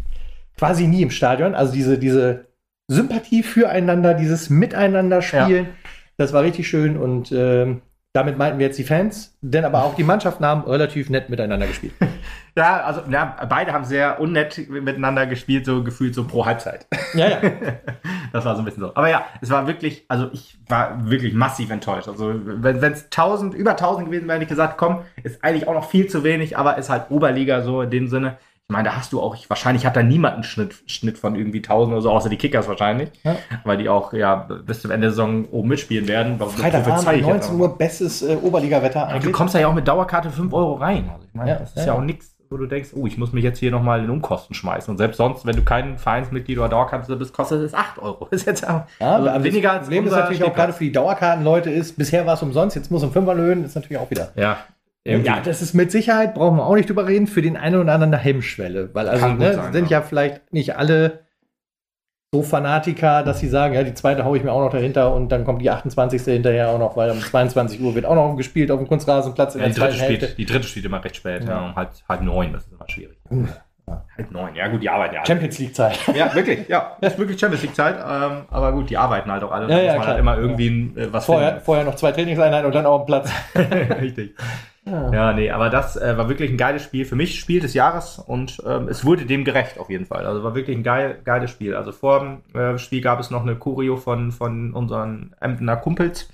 quasi 0.57 0.87
nie 0.87 1.03
im 1.03 1.11
Stadion. 1.11 1.53
Also 1.53 1.73
diese, 1.73 1.99
diese 1.99 2.47
Sympathie 2.87 3.43
füreinander, 3.43 4.15
dieses 4.15 4.49
Miteinander 4.49 5.21
spielen, 5.21 5.65
ja. 5.65 5.89
das 6.17 6.33
war 6.33 6.41
richtig 6.41 6.67
schön 6.67 6.97
und 6.97 7.31
ähm, 7.31 7.83
damit 8.15 8.37
meinten 8.37 8.59
wir 8.59 8.67
jetzt 8.67 8.79
die 8.79 8.85
Fans, 8.85 9.35
denn 9.41 9.65
aber 9.65 9.83
auch 9.83 9.95
die 9.95 10.05
Mannschaften 10.05 10.45
haben 10.45 10.61
relativ 10.61 11.09
nett 11.09 11.29
miteinander 11.29 11.67
gespielt. 11.67 11.93
Ja, 12.57 12.83
also 12.83 13.01
ja, 13.11 13.35
beide 13.49 13.73
haben 13.73 13.83
sehr 13.83 14.21
unnett 14.21 14.69
miteinander 14.69 15.25
gespielt, 15.25 15.65
so 15.65 15.83
gefühlt 15.83 16.15
so 16.15 16.23
pro 16.23 16.45
Halbzeit. 16.45 16.87
Ja, 17.13 17.27
ja. 17.27 17.41
das 18.31 18.45
war 18.45 18.55
so 18.55 18.61
ein 18.61 18.65
bisschen 18.65 18.79
so. 18.79 18.95
Aber 18.95 19.09
ja, 19.09 19.25
es 19.41 19.49
war 19.49 19.67
wirklich, 19.67 20.05
also 20.07 20.29
ich 20.31 20.57
war 20.69 21.09
wirklich 21.09 21.33
massiv 21.33 21.69
enttäuscht. 21.69 22.07
Also 22.07 22.33
wenn 22.33 22.81
es 22.81 23.03
1000, 23.07 23.55
über 23.55 23.71
1000 23.71 24.07
gewesen 24.07 24.29
wäre, 24.29 24.35
hätte 24.35 24.43
ich 24.43 24.49
gesagt, 24.49 24.77
komm, 24.77 25.01
ist 25.21 25.43
eigentlich 25.43 25.67
auch 25.67 25.73
noch 25.73 25.89
viel 25.89 26.07
zu 26.07 26.23
wenig, 26.23 26.57
aber 26.57 26.77
ist 26.77 26.89
halt 26.89 27.11
Oberliga 27.11 27.61
so 27.61 27.81
in 27.81 27.89
dem 27.89 28.07
Sinne. 28.07 28.37
Ich 28.67 28.73
meine, 28.73 28.89
da 28.89 28.95
hast 28.95 29.13
du 29.13 29.21
auch, 29.21 29.35
ich, 29.35 29.47
wahrscheinlich 29.47 29.85
hat 29.85 29.95
da 29.95 30.01
niemand 30.01 30.33
einen 30.33 30.43
Schnitt, 30.43 30.73
Schnitt 30.87 31.19
von 31.19 31.35
irgendwie 31.35 31.59
1000 31.59 31.93
oder 31.93 32.01
so, 32.01 32.09
außer 32.09 32.29
die 32.29 32.37
Kickers 32.37 32.67
wahrscheinlich. 32.67 33.11
Ja. 33.23 33.35
Weil 33.63 33.77
die 33.77 33.89
auch 33.89 34.11
ja 34.11 34.47
bis 34.65 34.81
zum 34.81 34.89
Ende 34.89 35.05
der 35.05 35.11
Saison 35.11 35.45
oben 35.51 35.69
mitspielen 35.69 36.07
werden. 36.07 36.39
Freitagabend, 36.39 37.21
19 37.21 37.59
Uhr, 37.59 37.77
bestes 37.77 38.23
äh, 38.23 38.35
Oberliga-Wetter. 38.41 39.07
Ja, 39.07 39.19
du 39.19 39.31
kommst 39.31 39.53
ja 39.53 39.67
auch 39.67 39.73
mit 39.75 39.87
Dauerkarte 39.87 40.31
5 40.31 40.51
Euro 40.51 40.73
rein. 40.73 41.11
Also 41.13 41.27
ich 41.27 41.33
meine, 41.35 41.51
ja, 41.51 41.55
das 41.57 41.75
ist 41.75 41.85
ja, 41.85 41.93
auch 41.93 42.01
nichts, 42.01 42.35
wo 42.49 42.57
du 42.57 42.65
denkst, 42.65 42.89
oh, 42.95 43.05
ich 43.05 43.19
muss 43.19 43.33
mich 43.33 43.43
jetzt 43.43 43.59
hier 43.59 43.69
nochmal 43.69 44.03
in 44.03 44.09
Umkosten 44.09 44.55
schmeißen. 44.55 44.91
Und 44.91 44.97
selbst 44.97 45.17
sonst, 45.17 45.45
wenn 45.45 45.55
du 45.55 45.63
kein 45.63 45.99
Vereinsmitglied 45.99 46.57
oder 46.57 46.69
Dauerkarte 46.69 47.15
bist, 47.17 47.33
kostet 47.35 47.61
es 47.61 47.75
8 47.75 47.99
Euro. 47.99 48.25
Das 48.31 48.41
ist 48.41 48.47
jetzt 48.47 48.67
auch 48.67 48.81
also 48.99 49.43
weniger 49.43 49.73
als 49.73 49.81
Das 49.81 49.89
Problem 49.89 50.07
ist 50.07 50.13
natürlich 50.13 50.43
auch 50.43 50.55
gerade 50.55 50.73
für 50.73 50.85
die 50.85 50.91
Dauerkartenleute 50.91 51.69
ist, 51.69 51.99
bisher 51.99 52.25
war 52.25 52.33
es 52.33 52.41
umsonst, 52.41 52.75
jetzt 52.75 52.89
muss 52.89 53.03
um 53.03 53.11
5 53.11 53.27
erhöhen, 53.27 53.63
ist 53.63 53.75
natürlich 53.75 53.99
auch 53.99 54.09
wieder. 54.09 54.31
Ja, 54.35 54.57
irgendwie. 55.05 55.29
Ja, 55.29 55.39
das 55.39 55.61
ist 55.61 55.73
mit 55.73 55.91
Sicherheit, 55.91 56.33
brauchen 56.33 56.57
wir 56.57 56.65
auch 56.65 56.75
nicht 56.75 56.89
drüber 56.89 57.07
reden, 57.07 57.27
für 57.27 57.41
den 57.41 57.55
einen 57.55 57.75
oder 57.79 57.93
anderen 57.93 58.13
eine 58.13 58.21
Hemmschwelle. 58.21 58.89
Weil 58.93 59.07
also 59.07 59.27
ne, 59.27 59.53
sein, 59.53 59.71
sind 59.71 59.89
ja. 59.89 59.99
ja. 59.99 60.03
vielleicht 60.03 60.51
nicht 60.51 60.75
alle 60.75 61.25
so 62.33 62.41
Fanatiker, 62.41 63.23
dass 63.23 63.39
sie 63.39 63.47
sagen, 63.47 63.75
ja, 63.75 63.83
die 63.83 63.93
zweite 63.93 64.25
haue 64.25 64.35
ich 64.37 64.43
mir 64.43 64.51
auch 64.51 64.59
noch 64.59 64.71
dahinter 64.71 65.13
und 65.13 65.29
dann 65.29 65.45
kommt 65.45 65.61
die 65.61 65.69
28. 65.69 66.21
hinterher 66.23 66.69
auch 66.69 66.79
noch, 66.79 66.97
weil 66.97 67.11
um 67.11 67.19
22 67.19 67.79
Uhr 67.79 67.95
wird 67.95 68.05
auch 68.05 68.15
noch 68.15 68.35
gespielt 68.35 68.71
auf 68.71 68.79
dem 68.79 68.87
Kunstrasenplatz 68.87 69.55
in 69.55 69.61
ja, 69.61 69.67
der 69.67 69.75
zweiten 69.75 69.95
Hälfte. 69.95 70.25
Spielt, 70.25 70.37
die 70.39 70.45
dritte 70.45 70.67
spielt 70.67 70.85
immer 70.85 71.03
recht 71.03 71.15
spät, 71.15 71.43
ja. 71.43 71.49
ja 71.49 71.65
um 71.67 71.75
halb, 71.75 71.91
halb 72.09 72.21
neun, 72.21 72.51
das 72.51 72.65
ist 72.65 72.73
immer 72.73 72.89
schwierig. 72.89 73.17
Halb 73.87 74.31
neun, 74.31 74.55
ja 74.55 74.67
gut, 74.67 74.81
die 74.81 74.89
arbeiten 74.89 75.15
ja. 75.15 75.25
Champions 75.25 75.59
League 75.59 75.75
Zeit. 75.75 75.97
Ja, 76.13 76.33
wirklich, 76.33 76.67
ja, 76.67 76.97
ist 76.99 77.17
wirklich 77.17 77.39
Champions 77.39 77.61
League 77.61 77.75
Zeit, 77.75 77.95
ähm, 77.95 78.45
aber 78.49 78.71
gut, 78.73 78.89
die 78.89 78.97
arbeiten 78.97 79.31
halt 79.31 79.43
auch 79.43 79.51
alle. 79.51 79.69
Ja, 79.69 79.79
ja, 79.79 79.93
muss 79.93 79.99
man 79.99 80.07
halt 80.07 80.19
immer 80.19 80.37
irgendwie 80.37 80.91
ja. 80.95 81.03
Äh, 81.03 81.13
was 81.13 81.25
vorher, 81.25 81.61
vorher 81.61 81.85
noch 81.85 81.95
zwei 81.95 82.11
Trainingseinheiten 82.11 82.65
und 82.65 82.75
dann 82.75 82.85
auch 82.85 83.01
am 83.01 83.05
Platz. 83.05 83.31
Richtig. 84.01 84.35
Ja. 84.87 85.11
ja, 85.11 85.33
nee, 85.33 85.49
aber 85.49 85.71
das 85.71 85.95
äh, 85.97 86.15
war 86.15 86.29
wirklich 86.29 86.51
ein 86.51 86.57
geiles 86.57 86.83
Spiel. 86.83 87.05
Für 87.05 87.15
mich 87.15 87.39
Spiel 87.39 87.59
des 87.59 87.73
Jahres 87.73 88.19
und 88.19 88.61
ähm, 88.67 88.87
es 88.87 89.03
wurde 89.03 89.25
dem 89.25 89.43
gerecht 89.43 89.79
auf 89.79 89.89
jeden 89.89 90.05
Fall. 90.05 90.27
Also 90.27 90.43
war 90.43 90.53
wirklich 90.53 90.77
ein 90.77 90.83
geil, 90.83 91.19
geiles 91.23 91.49
Spiel. 91.49 91.75
Also 91.75 91.91
vor 91.91 92.19
dem 92.19 92.55
äh, 92.59 92.77
Spiel 92.77 93.01
gab 93.01 93.19
es 93.19 93.31
noch 93.31 93.41
eine 93.41 93.55
Choreo 93.55 93.97
von, 93.97 94.31
von 94.31 94.73
unseren 94.73 95.35
Emdener 95.39 95.77
Kumpels. 95.77 96.29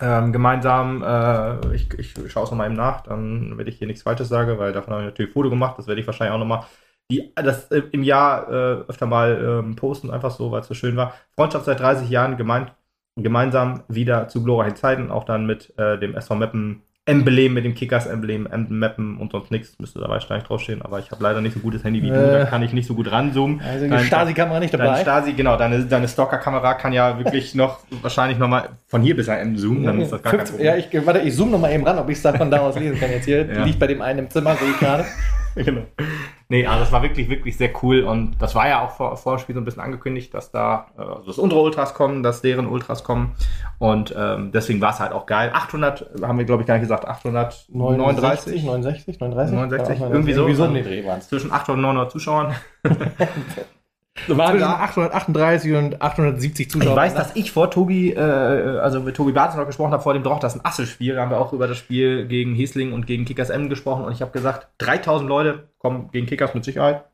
Ähm, 0.00 0.32
gemeinsam, 0.32 1.02
äh, 1.02 1.74
ich, 1.74 1.92
ich 1.98 2.14
schaue 2.30 2.44
es 2.44 2.50
nochmal 2.50 2.66
eben 2.66 2.76
nach, 2.76 3.00
dann 3.00 3.56
werde 3.56 3.70
ich 3.70 3.78
hier 3.78 3.86
nichts 3.86 4.02
Falsches 4.02 4.28
sagen, 4.28 4.58
weil 4.58 4.72
davon 4.72 4.92
habe 4.92 5.02
ich 5.02 5.08
natürlich 5.08 5.32
Foto 5.32 5.50
gemacht. 5.50 5.76
Das 5.78 5.88
werde 5.88 6.00
ich 6.00 6.06
wahrscheinlich 6.06 6.34
auch 6.34 6.38
nochmal 6.38 6.66
die, 7.10 7.32
das 7.34 7.70
äh, 7.72 7.82
im 7.92 8.02
Jahr 8.04 8.48
äh, 8.48 8.84
öfter 8.88 9.06
mal 9.06 9.62
ähm, 9.64 9.74
posten, 9.74 10.10
einfach 10.10 10.30
so, 10.30 10.52
weil 10.52 10.60
es 10.60 10.68
so 10.68 10.74
schön 10.74 10.96
war. 10.96 11.14
Freundschaft 11.34 11.64
seit 11.64 11.80
30 11.80 12.10
Jahren 12.10 12.36
gemein, 12.36 12.70
gemeinsam 13.16 13.82
wieder 13.88 14.28
zu 14.28 14.44
glorreichen 14.44 14.76
Zeiten, 14.76 15.10
auch 15.10 15.24
dann 15.24 15.46
mit 15.46 15.76
äh, 15.78 15.98
dem 15.98 16.14
SV 16.14 16.36
Meppen 16.36 16.82
Emblem 17.06 17.54
mit 17.54 17.64
dem 17.64 17.74
Kickers-Emblem, 17.74 18.48
Mappen 18.68 19.18
und 19.18 19.30
sonst 19.30 19.52
nichts. 19.52 19.78
Müsste 19.78 20.00
dabei 20.00 20.14
wahrscheinlich 20.14 20.46
draufstehen, 20.46 20.82
aber 20.82 20.98
ich 20.98 21.12
habe 21.12 21.22
leider 21.22 21.40
nicht 21.40 21.54
so 21.54 21.60
gutes 21.60 21.84
Handy 21.84 22.02
wie 22.02 22.08
äh, 22.08 22.12
du, 22.12 22.32
da 22.32 22.44
kann 22.46 22.64
ich 22.64 22.72
nicht 22.72 22.86
so 22.86 22.94
gut 22.94 23.10
ranzoomen. 23.10 23.60
Also 23.60 23.86
die 23.86 24.04
Stasi-Kamera 24.04 24.58
nicht 24.58 24.74
dabei. 24.74 24.86
Deine 24.86 25.02
Stasi, 25.02 25.32
genau, 25.32 25.56
deine, 25.56 25.84
deine 25.84 26.08
Stalker-Kamera 26.08 26.74
kann 26.74 26.92
ja 26.92 27.16
wirklich 27.24 27.54
noch 27.54 27.78
wahrscheinlich 28.02 28.38
nochmal 28.38 28.70
von 28.88 29.02
hier 29.02 29.14
bis 29.14 29.26
dahin 29.26 29.56
zoomen, 29.56 29.84
dann 29.84 30.00
ist 30.00 30.10
das 30.10 30.20
gar 30.20 30.32
50, 30.32 30.56
kein 30.56 30.66
Ja, 30.66 30.76
ich, 30.76 31.06
warte, 31.06 31.20
ich 31.20 31.34
zoome 31.34 31.52
nochmal 31.52 31.72
eben 31.72 31.86
ran, 31.86 31.98
ob 31.98 32.10
ich 32.10 32.16
es 32.16 32.22
dann 32.22 32.36
von 32.36 32.50
da 32.50 32.58
aus 32.58 32.76
lesen 32.76 32.98
kann. 32.98 33.10
Jetzt 33.10 33.26
hier 33.26 33.46
ja. 33.46 33.64
liegt 33.64 33.78
bei 33.78 33.86
dem 33.86 34.02
einen 34.02 34.20
im 34.20 34.30
Zimmer, 34.30 34.56
sehe 34.56 34.70
ich 34.70 34.78
gerade. 34.78 35.04
genau. 35.64 35.82
Nee, 36.48 36.66
also 36.66 36.80
das 36.80 36.92
war 36.92 37.02
wirklich, 37.02 37.30
wirklich 37.30 37.56
sehr 37.56 37.70
cool 37.82 38.02
und 38.02 38.40
das 38.40 38.54
war 38.54 38.68
ja 38.68 38.84
auch 38.84 38.90
vor, 38.90 39.16
vor 39.16 39.36
dem 39.36 39.40
Spiel 39.40 39.54
so 39.54 39.60
ein 39.60 39.64
bisschen 39.64 39.82
angekündigt, 39.82 40.32
dass 40.34 40.50
da, 40.50 40.88
äh, 40.96 41.00
also 41.00 41.26
dass 41.26 41.38
unsere 41.38 41.60
Ultras 41.62 41.94
kommen, 41.94 42.22
dass 42.22 42.42
deren 42.42 42.66
Ultras 42.66 43.02
kommen 43.02 43.34
und 43.78 44.14
ähm, 44.16 44.52
deswegen 44.52 44.80
war 44.80 44.90
es 44.92 45.00
halt 45.00 45.12
auch 45.12 45.24
geil. 45.24 45.50
800, 45.52 46.22
haben 46.22 46.38
wir 46.38 46.44
glaube 46.44 46.62
ich 46.62 46.66
gar 46.68 46.74
nicht 46.74 46.82
gesagt, 46.82 47.06
839? 47.06 48.64
69, 48.64 49.18
39? 49.18 49.54
69, 49.54 50.00
irgendwie 50.00 50.32
so. 50.34 50.42
Irgendwie 50.42 50.54
so 50.54 50.66
den 50.66 50.84
Dreh 50.84 51.06
waren 51.06 51.22
Zwischen 51.22 51.50
800 51.50 51.70
und 51.70 51.82
900 51.82 52.12
Zuschauern. 52.12 52.54
waren 54.28 54.58
da 54.58 54.76
838 54.76 55.74
und 55.74 56.02
870 56.02 56.70
Zuschauer. 56.70 56.90
Ich 56.90 56.96
weiß, 56.96 57.14
dass 57.14 57.36
ich 57.36 57.52
vor 57.52 57.70
Tobi, 57.70 58.12
äh, 58.12 58.20
also 58.20 59.00
mit 59.00 59.16
Tobi 59.16 59.32
Bartels 59.32 59.56
noch 59.56 59.66
gesprochen 59.66 59.92
habe, 59.92 60.02
vor 60.02 60.14
dem 60.14 60.22
Droch, 60.22 60.40
das 60.40 60.54
ist 60.54 60.60
ein 60.60 60.64
Asselspiel. 60.66 61.14
Da 61.14 61.22
haben 61.22 61.30
wir 61.30 61.40
auch 61.40 61.52
über 61.52 61.68
das 61.68 61.78
Spiel 61.78 62.26
gegen 62.26 62.54
Hiesling 62.54 62.92
und 62.92 63.06
gegen 63.06 63.24
Kickers 63.24 63.50
M 63.50 63.68
gesprochen 63.68 64.04
und 64.04 64.12
ich 64.12 64.22
habe 64.22 64.32
gesagt, 64.32 64.68
3000 64.78 65.28
Leute 65.28 65.68
kommen 65.78 66.10
gegen 66.12 66.26
Kickers 66.26 66.54
mit 66.54 66.64
Sicherheit. 66.64 67.04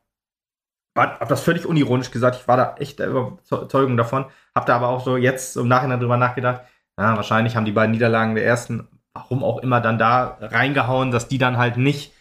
Hab 0.96 1.28
das 1.28 1.42
völlig 1.42 1.64
unironisch 1.64 2.10
gesagt. 2.10 2.36
Ich 2.36 2.48
war 2.48 2.56
da 2.56 2.74
echt 2.78 2.98
der 2.98 3.08
Überzeugung 3.08 3.96
davon. 3.96 4.26
Hab 4.54 4.66
da 4.66 4.76
aber 4.76 4.88
auch 4.88 5.02
so 5.02 5.16
jetzt 5.16 5.56
im 5.56 5.68
Nachhinein 5.68 6.00
drüber 6.00 6.18
nachgedacht. 6.18 6.62
Ja, 6.98 7.16
wahrscheinlich 7.16 7.56
haben 7.56 7.64
die 7.64 7.72
beiden 7.72 7.92
Niederlagen 7.92 8.34
der 8.34 8.44
ersten, 8.44 8.88
warum 9.14 9.42
auch 9.42 9.58
immer, 9.60 9.80
dann 9.80 9.98
da 9.98 10.36
reingehauen, 10.40 11.10
dass 11.10 11.28
die 11.28 11.38
dann 11.38 11.56
halt 11.56 11.78
nicht 11.78 12.12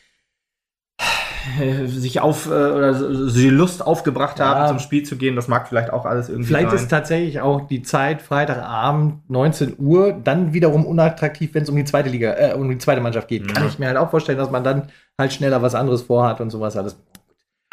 sich 1.86 2.20
auf 2.20 2.48
äh, 2.48 2.50
oder 2.50 2.94
die 2.94 3.50
Lust 3.50 3.86
aufgebracht 3.86 4.40
ja. 4.40 4.46
haben, 4.46 4.68
zum 4.70 4.80
Spiel 4.80 5.04
zu 5.04 5.18
gehen. 5.18 5.36
Das 5.36 5.48
mag 5.48 5.68
vielleicht 5.68 5.92
auch 5.92 6.06
alles 6.06 6.30
irgendwie. 6.30 6.48
Vielleicht 6.48 6.70
sein. 6.70 6.80
ist 6.80 6.88
tatsächlich 6.90 7.42
auch 7.42 7.68
die 7.68 7.82
Zeit 7.82 8.22
Freitagabend 8.22 9.30
19 9.30 9.76
Uhr 9.78 10.14
dann 10.14 10.54
wiederum 10.54 10.86
unattraktiv, 10.86 11.54
wenn 11.54 11.64
es 11.64 11.70
um 11.70 11.76
die 11.76 11.86
zweite 11.86 12.10
Liga, 12.10 12.34
äh, 12.38 12.54
um 12.54 12.70
die 12.70 12.78
zweite 12.78 13.02
Mannschaft 13.02 13.28
geht. 13.28 13.44
Mhm. 13.44 13.48
Kann 13.48 13.68
ich 13.68 13.80
mir 13.80 13.88
halt 13.88 13.98
auch 13.98 14.10
vorstellen, 14.10 14.38
dass 14.38 14.52
man 14.52 14.64
dann 14.64 14.90
halt 15.18 15.34
schneller 15.34 15.62
was 15.62 15.76
anderes 15.76 16.04
vorhat 16.04 16.42
und 16.42 16.50
sowas 16.50 16.78
alles. 16.78 16.98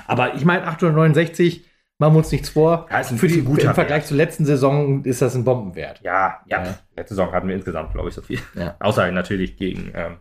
Aber 0.06 0.34
ich 0.34 0.44
meine 0.44 0.66
869 0.66 1.64
machen 1.98 2.14
wir 2.14 2.18
uns 2.18 2.32
nichts 2.32 2.48
vor. 2.48 2.86
Ja, 2.90 3.02
Für 3.02 3.28
die, 3.28 3.40
Im 3.40 3.56
Vergleich 3.56 3.90
Wert. 3.90 4.06
zur 4.06 4.16
letzten 4.16 4.44
Saison 4.44 5.04
ist 5.04 5.20
das 5.20 5.34
ein 5.34 5.44
Bombenwert. 5.44 6.00
Ja, 6.02 6.40
ja. 6.46 6.64
ja. 6.64 6.78
Letzte 6.96 7.14
Saison 7.14 7.32
hatten 7.32 7.48
wir 7.48 7.56
insgesamt, 7.56 7.92
glaube 7.92 8.08
ich, 8.08 8.14
so 8.14 8.22
viel. 8.22 8.38
Ja. 8.54 8.76
Außer 8.78 9.10
natürlich 9.10 9.56
gegen 9.56 9.92
ähm, 9.94 10.16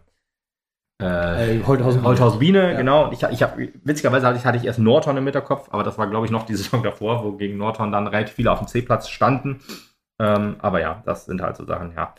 äh, 0.99 1.63
Holthausen, 1.63 2.03
Holthausen 2.03 2.39
Biene, 2.39 2.71
ja. 2.71 2.77
genau. 2.77 3.11
Ich, 3.11 3.21
ich 3.23 3.43
habe 3.43 3.69
witzigerweise 3.83 4.25
hatte 4.25 4.37
ich, 4.39 4.45
hatte 4.45 4.57
ich 4.57 4.65
erst 4.65 4.79
Norton 4.79 5.17
im 5.17 5.25
Hinterkopf, 5.25 5.69
aber 5.71 5.83
das 5.83 5.97
war 5.97 6.07
glaube 6.07 6.25
ich 6.25 6.31
noch 6.31 6.45
die 6.45 6.55
Saison 6.55 6.83
davor, 6.83 7.23
wo 7.23 7.33
gegen 7.33 7.57
Norton 7.57 7.91
dann 7.91 8.07
relativ 8.07 8.35
viele 8.35 8.51
auf 8.51 8.59
dem 8.59 8.67
C-Platz 8.67 9.09
standen. 9.09 9.59
Ähm, 10.19 10.55
aber 10.59 10.81
ja, 10.81 11.03
das 11.05 11.25
sind 11.25 11.41
halt 11.41 11.55
so 11.57 11.65
Sachen, 11.65 11.93
ja. 11.95 12.15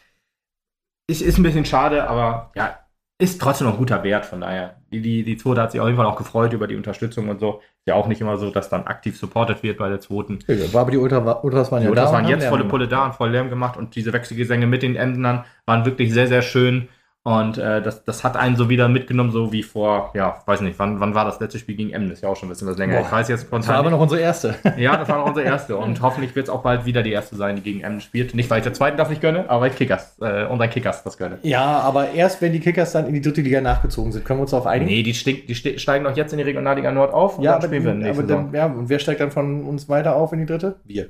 Ist, 1.11 1.23
ist 1.23 1.39
ein 1.39 1.43
bisschen 1.43 1.65
schade, 1.65 2.09
aber 2.09 2.53
ja, 2.55 2.79
ist 3.21 3.41
trotzdem 3.41 3.67
noch 3.67 3.75
ein 3.75 3.79
guter 3.79 4.05
Wert. 4.05 4.27
Von 4.27 4.43
daher, 4.43 4.77
die, 4.93 5.01
die, 5.01 5.25
die 5.25 5.37
zweite 5.37 5.63
hat 5.63 5.73
sich 5.73 5.81
auf 5.81 5.89
jeden 5.89 5.97
Fall 5.97 6.07
auch 6.07 6.17
gefreut 6.17 6.53
über 6.53 6.69
die 6.69 6.77
Unterstützung 6.77 7.29
und 7.29 7.41
so. 7.41 7.61
Ist 7.81 7.87
ja 7.89 7.95
auch 7.95 8.07
nicht 8.07 8.21
immer 8.21 8.37
so, 8.37 8.51
dass 8.51 8.69
dann 8.69 8.87
aktiv 8.87 9.19
supported 9.19 9.63
wird 9.65 9.79
bei 9.79 9.89
der 9.89 10.01
zweiten. 10.01 10.39
Ja, 10.47 10.73
war 10.73 10.83
aber 10.83 10.93
die 10.93 10.99
Ultra, 10.99 11.41
Ultras 11.43 11.73
waren 11.73 11.81
die 11.81 11.85
ja 11.87 11.91
Ultras 11.91 12.11
da. 12.11 12.17
waren 12.17 12.29
jetzt 12.29 12.47
volle 12.47 12.65
Pulle 12.65 12.87
da 12.87 13.07
und 13.07 13.15
voll 13.15 13.31
Lärm 13.31 13.51
gemacht 13.51 13.77
und 13.77 13.97
diese 13.97 14.13
Wechselgesänge 14.13 14.67
mit 14.69 14.83
den 14.83 14.95
Emdenern 14.95 15.45
waren 15.67 15.85
wirklich 15.85 16.13
sehr, 16.13 16.29
sehr 16.29 16.43
schön. 16.43 16.89
Und 17.25 17.59
äh, 17.59 17.83
das, 17.83 18.05
das 18.05 18.25
hat 18.25 18.37
einen 18.39 18.57
so 18.57 18.71
wieder 18.71 18.89
mitgenommen, 18.89 19.33
so 19.33 19.53
wie 19.53 19.63
vor, 19.63 20.13
ja, 20.15 20.37
weiß 20.47 20.63
nicht, 20.63 20.79
wann, 20.79 20.99
wann 20.99 21.15
war 21.15 21.27
das 21.27 21.41
letzte 21.41 21.59
Spiel 21.59 21.75
gegen 21.77 21.91
Emden? 21.91 22.09
Das 22.09 22.19
ist 22.21 22.23
ja 22.23 22.31
auch 22.31 22.37
schon 22.37 22.47
ein 22.49 22.51
bisschen 22.51 22.69
was 22.69 22.79
länger. 22.79 22.97
Boah, 23.01 23.07
ich 23.07 23.13
weiß 23.13 23.29
jetzt 23.29 23.41
Das 23.43 23.47
spontan 23.49 23.69
war 23.71 23.79
aber 23.81 23.91
noch 23.91 24.01
unsere 24.01 24.21
erste. 24.21 24.55
Ja, 24.79 24.97
das 24.97 25.09
war 25.11 25.19
noch 25.19 25.27
unsere 25.27 25.45
erste. 25.45 25.77
Und 25.77 26.01
hoffentlich 26.03 26.35
wird 26.37 26.47
es 26.47 26.51
auch 26.51 26.63
bald 26.63 26.87
wieder 26.87 27.03
die 27.03 27.13
erste 27.13 27.37
sein, 27.37 27.57
die 27.57 27.63
gegen 27.63 27.81
Emden 27.83 28.01
spielt. 28.01 28.35
Nicht, 28.35 28.49
weil 28.49 28.59
ich 28.59 28.65
der 28.65 28.73
zweiten 28.73 28.97
das 28.97 29.11
nicht 29.11 29.21
gönne, 29.21 29.45
aber 29.51 29.63
weil 29.63 29.71
ich 29.73 29.77
Kickers, 29.77 30.17
äh, 30.23 30.47
unseren 30.47 30.71
Kickers 30.71 31.03
das 31.05 31.19
gönne. 31.19 31.39
Ja, 31.43 31.81
aber 31.81 32.13
erst 32.13 32.41
wenn 32.41 32.53
die 32.53 32.61
Kickers 32.61 32.93
dann 32.93 33.07
in 33.07 33.13
die 33.15 33.21
dritte 33.21 33.43
Liga 33.43 33.61
nachgezogen 33.61 34.13
sind, 34.13 34.25
können 34.25 34.39
wir 34.39 34.43
uns 34.43 34.53
darauf 34.53 34.67
einigen. 34.67 34.91
Nee, 34.91 35.03
die, 35.03 35.13
die 35.47 35.55
ste- 35.55 35.79
steigen 35.79 36.05
doch 36.05 36.17
jetzt 36.17 36.33
in 36.33 36.39
die 36.39 36.45
Regionalliga 36.45 36.91
Nord 36.93 37.13
auf 37.13 37.37
und 37.37 37.45
ja, 37.45 37.59
dann 37.59 37.69
spielen 37.69 38.01
wir 38.03 38.11
aber 38.11 38.23
dann, 38.23 38.55
ja, 38.55 38.67
und 38.67 38.89
wer 38.89 38.99
steigt 39.01 39.21
dann 39.21 39.33
von 39.33 39.65
uns 39.65 39.89
weiter 39.91 40.17
auf 40.17 40.33
in 40.33 40.39
die 40.39 40.47
dritte? 40.47 40.77
Wir. 40.85 41.09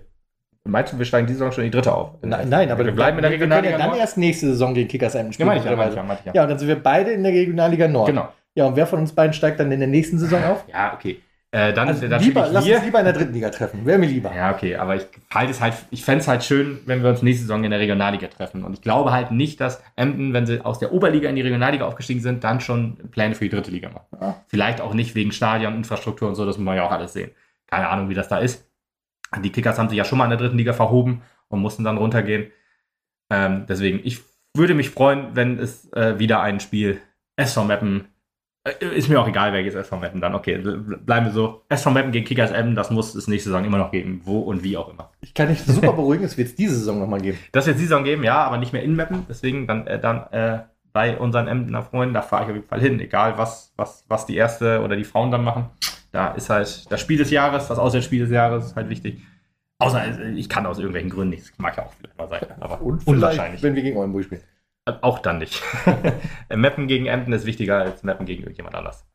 Meinst 0.69 0.93
du, 0.93 0.99
wir 0.99 1.05
steigen 1.07 1.27
diese 1.27 1.39
Saison 1.39 1.53
schon 1.53 1.65
in 1.65 1.71
die 1.71 1.77
dritte 1.77 1.95
auf? 1.95 2.11
Nein, 2.23 2.49
nein, 2.49 2.71
aber 2.71 2.85
wir 2.85 2.93
bleiben 2.93 3.19
in 3.19 3.23
der 3.23 3.31
wir 3.31 3.39
können 3.39 3.53
ja 3.53 3.59
Regionalliga 3.59 3.91
dann 3.91 3.99
erst 3.99 4.19
nächste 4.19 4.47
Saison 4.47 4.75
gegen 4.75 4.89
Kickers 4.89 5.15
Emden 5.15 5.29
Ja, 5.29 5.33
spielen. 5.33 5.49
meine 5.49 5.61
ich 5.61 5.67
ja, 5.67 5.77
meine 5.77 5.91
ich 5.91 5.97
ja, 5.97 6.03
meine 6.03 6.19
ich 6.21 6.27
ja. 6.27 6.33
Ja, 6.35 6.43
und 6.43 6.49
dann 6.51 6.59
sind 6.59 6.69
wir 6.69 6.83
beide 6.83 7.11
in 7.13 7.23
der 7.23 7.33
Regionalliga 7.33 7.89
Nord. 7.89 8.09
Genau. 8.09 8.29
Ja, 8.55 8.67
und 8.67 8.77
wer 8.77 8.87
von 8.87 8.99
uns 8.99 9.13
beiden 9.13 9.33
steigt 9.33 9.61
dann 9.61 9.73
in 9.73 9.79
der 9.81 9.89
nächsten 9.89 10.19
Saison 10.19 10.43
auf? 10.45 10.65
Ja, 10.69 10.93
okay. 10.95 11.21
Äh, 11.51 11.73
dann 11.73 11.89
Also 11.89 12.07
dann 12.07 12.21
lieber, 12.21 12.47
lass 12.53 12.67
uns 12.69 12.85
lieber 12.85 12.99
in 12.99 13.05
der 13.07 13.15
dritten 13.15 13.33
Liga 13.33 13.49
treffen. 13.49 13.87
Wäre 13.87 13.99
mir 13.99 14.07
lieber. 14.07 14.35
Ja, 14.35 14.53
okay, 14.53 14.77
aber 14.77 14.97
ich 14.97 15.07
halte 15.33 15.51
es 15.51 15.63
halt, 15.63 15.73
ich 15.91 16.05
fände 16.05 16.21
es 16.21 16.29
halt 16.29 16.45
schön, 16.45 16.81
wenn 16.85 17.03
wir 17.03 17.09
uns 17.09 17.23
nächste 17.23 17.45
Saison 17.47 17.65
in 17.65 17.71
der 17.71 17.81
Regionalliga 17.81 18.27
treffen. 18.27 18.65
Und 18.65 18.75
ich 18.75 18.83
glaube 18.83 19.13
halt 19.13 19.31
nicht, 19.31 19.59
dass 19.59 19.83
Emden, 19.97 20.35
wenn 20.35 20.45
sie 20.45 20.63
aus 20.63 20.79
der 20.79 20.93
Oberliga 20.93 21.31
in 21.31 21.37
die 21.37 21.43
Regionalliga 21.43 21.87
aufgestiegen 21.87 22.21
sind, 22.21 22.45
dann 22.45 22.61
schon 22.61 22.99
Pläne 23.13 23.35
für 23.35 23.45
die 23.45 23.51
dritte 23.51 23.71
Liga 23.71 23.89
machen. 23.89 24.05
Ja. 24.21 24.35
Vielleicht 24.49 24.83
auch 24.83 24.93
nicht 24.93 25.15
wegen 25.15 25.33
Stadion, 25.33 25.75
Infrastruktur 25.75 26.29
und 26.29 26.35
so, 26.35 26.45
das 26.45 26.59
muss 26.59 26.67
man 26.67 26.77
ja 26.77 26.85
auch 26.85 26.93
alles 26.93 27.15
sehen. 27.15 27.31
Keine 27.67 27.89
Ahnung, 27.89 28.11
wie 28.11 28.15
das 28.15 28.29
da 28.29 28.39
ist. 28.39 28.68
Die 29.43 29.51
Kickers 29.51 29.79
haben 29.79 29.89
sich 29.89 29.99
ja 29.99 30.05
schon 30.05 30.19
mal 30.19 30.25
in 30.25 30.31
der 30.31 30.39
dritten 30.39 30.59
Liga 30.59 30.73
verhoben 30.73 31.23
und 31.49 31.61
mussten 31.61 31.85
dann 31.85 31.99
runtergehen. 31.99 32.51
Ähm, 33.31 33.67
deswegen, 33.69 34.01
ich 34.05 34.21
würde 34.55 34.75
mich 34.75 34.91
freuen, 34.91 35.29
wenn 35.35 35.59
es 35.59 35.93
äh, 35.93 36.19
wieder 36.19 36.41
ein 36.41 36.61
Spiel 36.61 37.01
SV 37.37 37.65
Meppen 37.65 38.09
äh, 38.65 38.85
ist 38.97 39.09
mir 39.09 39.21
auch 39.21 39.29
egal, 39.29 39.53
wer 39.53 39.63
jetzt 39.63 39.75
SV 39.75 39.99
Meppen 39.99 40.21
dann. 40.21 40.35
Okay, 40.35 40.57
bl- 40.57 40.97
bleiben 40.97 41.27
wir 41.27 41.33
so. 41.33 41.63
SV 41.69 41.91
Meppen 41.91 42.13
gegen 42.13 42.25
Kickers 42.27 42.51
Emden, 42.51 42.75
das 42.75 42.91
muss 42.91 43.15
es 43.15 43.29
nächste 43.29 43.51
Saison 43.51 43.65
immer 43.65 43.79
noch 43.79 43.91
geben. 43.93 44.23
Wo 44.25 44.41
und 44.41 44.65
wie 44.65 44.77
auch 44.77 44.89
immer. 44.89 45.11
Ich 45.21 45.35
kann 45.35 45.49
dich 45.49 45.63
super 45.63 45.93
beruhigen, 45.93 46.25
es 46.25 46.37
wird 46.37 46.49
es 46.49 46.55
diese 46.55 46.75
Saison 46.75 46.99
nochmal 46.99 47.21
geben. 47.21 47.39
Das 47.53 47.67
wird 47.67 47.77
es 47.77 47.81
diese 47.83 47.91
Saison 47.91 48.05
geben, 48.05 48.25
ja, 48.25 48.43
aber 48.43 48.57
nicht 48.57 48.73
mehr 48.73 48.83
in 48.83 48.97
Meppen. 48.97 49.27
Deswegen 49.29 49.67
dann, 49.67 49.87
äh, 49.87 50.01
dann 50.01 50.27
äh, 50.33 50.61
bei 50.93 51.17
unseren 51.19 51.47
Emdener 51.49 51.83
Freunden, 51.83 52.15
da 52.15 52.23
fahre 52.23 52.45
ich 52.45 52.49
auf 52.51 52.57
jeden 52.57 52.69
Fall 52.69 52.81
hin. 52.81 52.99
Egal, 52.99 53.39
was, 53.39 53.73
was, 53.77 54.05
was 54.09 54.27
die 54.27 54.37
Erste 54.37 54.81
oder 54.83 54.97
die 54.97 55.05
Frauen 55.05 55.31
dann 55.31 55.45
machen. 55.45 55.67
Da 56.11 56.29
ist 56.33 56.49
halt 56.51 56.91
das 56.91 57.01
Spiel 57.01 57.19
des 57.19 57.31
Jahres, 57.31 57.69
das 57.69 57.79
Auswärtsspiel 57.79 58.21
des 58.21 58.31
Jahres, 58.31 58.67
ist 58.67 58.77
halt 58.77 58.89
wichtig. 58.89 59.23
Außer, 59.79 60.05
äh, 60.05 60.31
ich 60.33 60.49
kann 60.49 60.67
aus 60.67 60.79
irgendwelchen 60.79 61.11
Gründen 61.11 61.31
nicht. 61.31 61.51
Das 61.51 61.59
mag 61.59 61.77
ja 61.77 61.85
auch 61.87 61.93
vielleicht 61.93 62.17
mal 62.19 62.29
sein. 62.29 62.47
Aber 62.61 62.81
Und 62.83 63.07
unwahrscheinlich. 63.07 63.63
wenn 63.63 63.75
wir 63.75 63.83
gegen 63.83 63.97
Oldenburg 63.97 64.25
spielen. 64.25 64.43
Äh, 64.87 64.93
Auch 65.03 65.19
dann 65.21 65.39
nicht. 65.39 65.63
Meppen 66.55 66.87
gegen 66.89 67.07
Emden 67.07 67.33
ist 67.33 67.47
wichtiger 67.47 67.79
als 67.79 68.03
Meppen 68.03 68.27
gegen 68.27 68.43
irgendjemand 68.43 68.75
anders. 68.75 69.07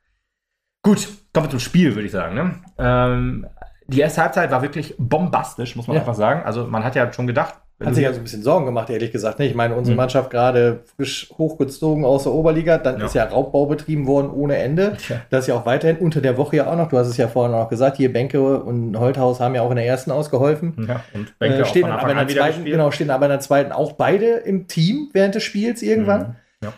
Gut, 0.84 1.08
kommen 1.34 1.48
wir 1.48 1.50
zum 1.52 1.60
Spiel, 1.60 1.96
würde 1.96 2.06
ich 2.06 2.12
sagen. 2.12 2.36
Ne? 2.36 2.56
Ähm, 2.78 3.48
die 3.88 4.00
erste 4.02 4.22
Halbzeit 4.22 4.52
war 4.52 4.62
wirklich 4.62 4.96
bombastisch, 4.98 5.76
muss 5.76 5.88
man 5.88 5.96
Ja. 5.96 6.02
einfach 6.02 6.16
sagen. 6.16 6.44
Also 6.44 6.68
man 6.68 6.84
hat 6.84 6.96
ja 6.96 7.12
schon 7.12 7.28
gedacht, 7.28 7.56
Hat 7.84 7.96
sich 7.96 8.08
also 8.08 8.20
ein 8.20 8.24
bisschen 8.24 8.44
Sorgen 8.44 8.66
gemacht, 8.66 8.90
ehrlich 8.90 9.12
gesagt. 9.12 9.40
Ne? 9.40 9.46
Ich 9.46 9.56
meine, 9.56 9.76
unsere 9.76 9.94
Mhm. 9.94 9.98
Mannschaft 9.98 10.30
gerade 10.30 10.84
frisch 10.96 11.30
hochgezogen 11.38 12.06
aus 12.06 12.24
der 12.24 12.32
Oberliga, 12.32 12.78
dann 12.78 13.00
Ja. 13.00 13.06
ist 13.08 13.16
ja 13.16 13.26
Raubbau 13.26 13.66
betrieben 13.66 14.08
worden 14.08 14.30
ohne 14.30 14.56
Ende. 14.58 14.96
Tja. 14.98 15.22
Das 15.30 15.42
ist 15.42 15.48
ja 15.48 15.56
auch 15.56 15.66
weiterhin 15.66 15.98
unter 15.98 16.22
der 16.22 16.38
Woche 16.38 16.58
ja 16.58 16.72
auch 16.72 16.78
noch. 16.78 16.88
Du 16.90 16.98
hast 16.98 17.08
es 17.08 17.18
ja 17.18 17.28
vorhin 17.28 17.54
auch 17.56 17.68
gesagt, 17.70 17.98
hier 17.98 18.14
Benke 18.14 18.60
und 18.62 18.98
Holthaus 18.98 19.40
haben 19.42 19.54
ja 19.56 19.64
auch 19.64 19.70
in 19.72 19.76
der 19.76 19.86
ersten 19.86 20.12
ausgeholfen. 20.12 20.86
ja, 20.88 21.04
und 21.14 21.38
Bänke 21.40 21.58
Äh, 21.62 21.66
stehen, 21.66 21.86
aber 21.86 22.10
in 22.12 22.18
der 22.18 22.28
zweiten, 22.28 22.64
genau, 22.64 22.92
stehen 22.92 23.10
aber 23.10 23.26
in 23.26 23.32
der 23.32 23.40
zweiten 23.42 23.72
auch 23.74 23.94
beide 23.94 24.28
im 24.38 24.68
Team 24.68 25.10
während 25.12 25.36
des 25.36 25.44
Spiels 25.44 25.82
irgendwann. 25.82 26.22
Mhm. 26.22 26.36
Ja. 26.64 26.74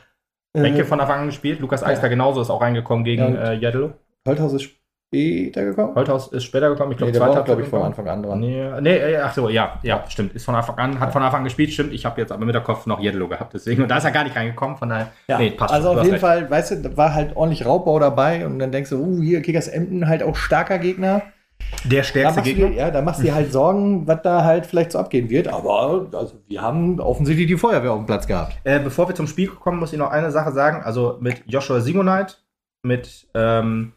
Äh, 0.54 0.62
Bänke 0.62 0.86
von 0.86 1.00
Anfang 1.00 1.20
an 1.20 1.26
gespielt. 1.28 1.60
Lukas 1.60 1.84
Eister 1.84 2.10
genauso 2.10 2.42
ist 2.42 2.50
auch 2.50 2.62
reingekommen 2.62 3.04
gegen 3.04 3.36
Ja, 3.36 3.52
äh, 3.52 3.54
Jedelo. 3.54 3.92
Holthaus 4.28 4.54
ist 4.54 4.70
später 5.08 5.64
gekommen. 5.66 5.96
Holthaus 5.96 6.28
ist 6.28 6.44
später 6.44 6.70
gekommen. 6.70 6.92
Ich 6.92 6.98
glaube, 6.98 7.12
Nee, 7.12 7.18
zweiter 7.18 7.44
glaube 7.44 7.62
ich, 7.62 7.68
von 7.68 7.82
Anfang 7.82 8.08
an 8.08 8.24
dran. 8.24 8.40
Nee, 8.40 8.70
nee, 8.82 8.98
äh, 8.98 9.18
ach 9.18 9.34
so, 9.34 9.50
ja, 9.50 9.80
ja, 9.84 10.04
stimmt. 10.08 10.34
Ist 10.34 10.46
von 10.46 10.56
Anfang 10.56 10.78
an, 10.78 11.00
hat 11.00 11.14
von 11.14 11.22
Anfang 11.22 11.40
an 11.40 11.44
gespielt, 11.46 11.72
stimmt. 11.72 11.94
Ich 11.94 12.06
habe 12.06 12.20
jetzt 12.20 12.32
aber 12.32 12.46
mit 12.46 12.56
der 12.56 12.64
Kopf 12.64 12.86
noch 12.86 13.00
Jedelo 13.00 13.28
gehabt, 13.28 13.54
deswegen. 13.54 13.84
Und 13.84 13.90
da 13.90 13.98
ist 13.98 14.06
er 14.06 14.12
gar 14.12 14.24
nicht 14.24 14.36
reingekommen, 14.36 14.78
von 14.78 14.90
daher. 14.90 15.12
Ja, 15.28 15.38
nee, 15.38 15.52
passt 15.52 15.74
also 15.74 15.92
auf 15.92 15.98
jeden 15.98 16.12
recht. 16.12 16.22
Fall, 16.22 16.50
weißt 16.50 16.72
du, 16.72 16.76
da 16.78 16.98
war 16.98 17.14
halt 17.14 17.36
ordentlich 17.36 17.66
Raubbau 17.66 18.00
dabei 18.00 18.46
und 18.46 18.60
dann 18.60 18.72
denkst 18.72 18.90
du, 18.90 18.98
uh, 18.98 19.22
hier 19.22 19.42
Kickers 19.42 19.68
Emden 19.68 20.08
halt 20.08 20.24
auch 20.24 20.36
starker 20.36 20.80
Gegner. 20.80 21.22
Der 21.86 22.04
stärkste 22.04 22.42
Gegner. 22.42 22.70
ja, 22.72 22.92
da 22.92 23.02
machst 23.02 23.22
du 23.22 23.24
dir 23.24 23.34
halt 23.34 23.52
Sorgen, 23.52 24.06
was 24.08 24.22
da 24.24 24.44
halt 24.44 24.66
vielleicht 24.66 24.92
so 24.92 25.00
abgehen 25.00 25.30
wird. 25.30 25.48
Aber 25.48 26.08
also, 26.14 26.36
wir 26.48 26.62
haben 26.62 27.00
offensichtlich 27.00 27.48
die 27.48 27.58
Feuerwehr 27.58 27.94
auf 27.94 28.00
dem 28.00 28.06
Platz 28.06 28.28
gehabt. 28.28 28.58
Äh, 28.66 28.80
bevor 28.80 29.08
wir 29.08 29.16
zum 29.16 29.28
Spiel 29.28 29.48
kommen, 29.48 29.80
muss 29.80 29.94
ich 29.94 30.00
noch 30.00 30.12
eine 30.12 30.32
Sache 30.32 30.52
sagen. 30.52 30.84
Also 30.84 31.18
mit 31.22 31.44
Joshua 31.46 31.80
Simonite, 31.80 32.36
mit 32.84 33.28
ähm, 33.34 33.94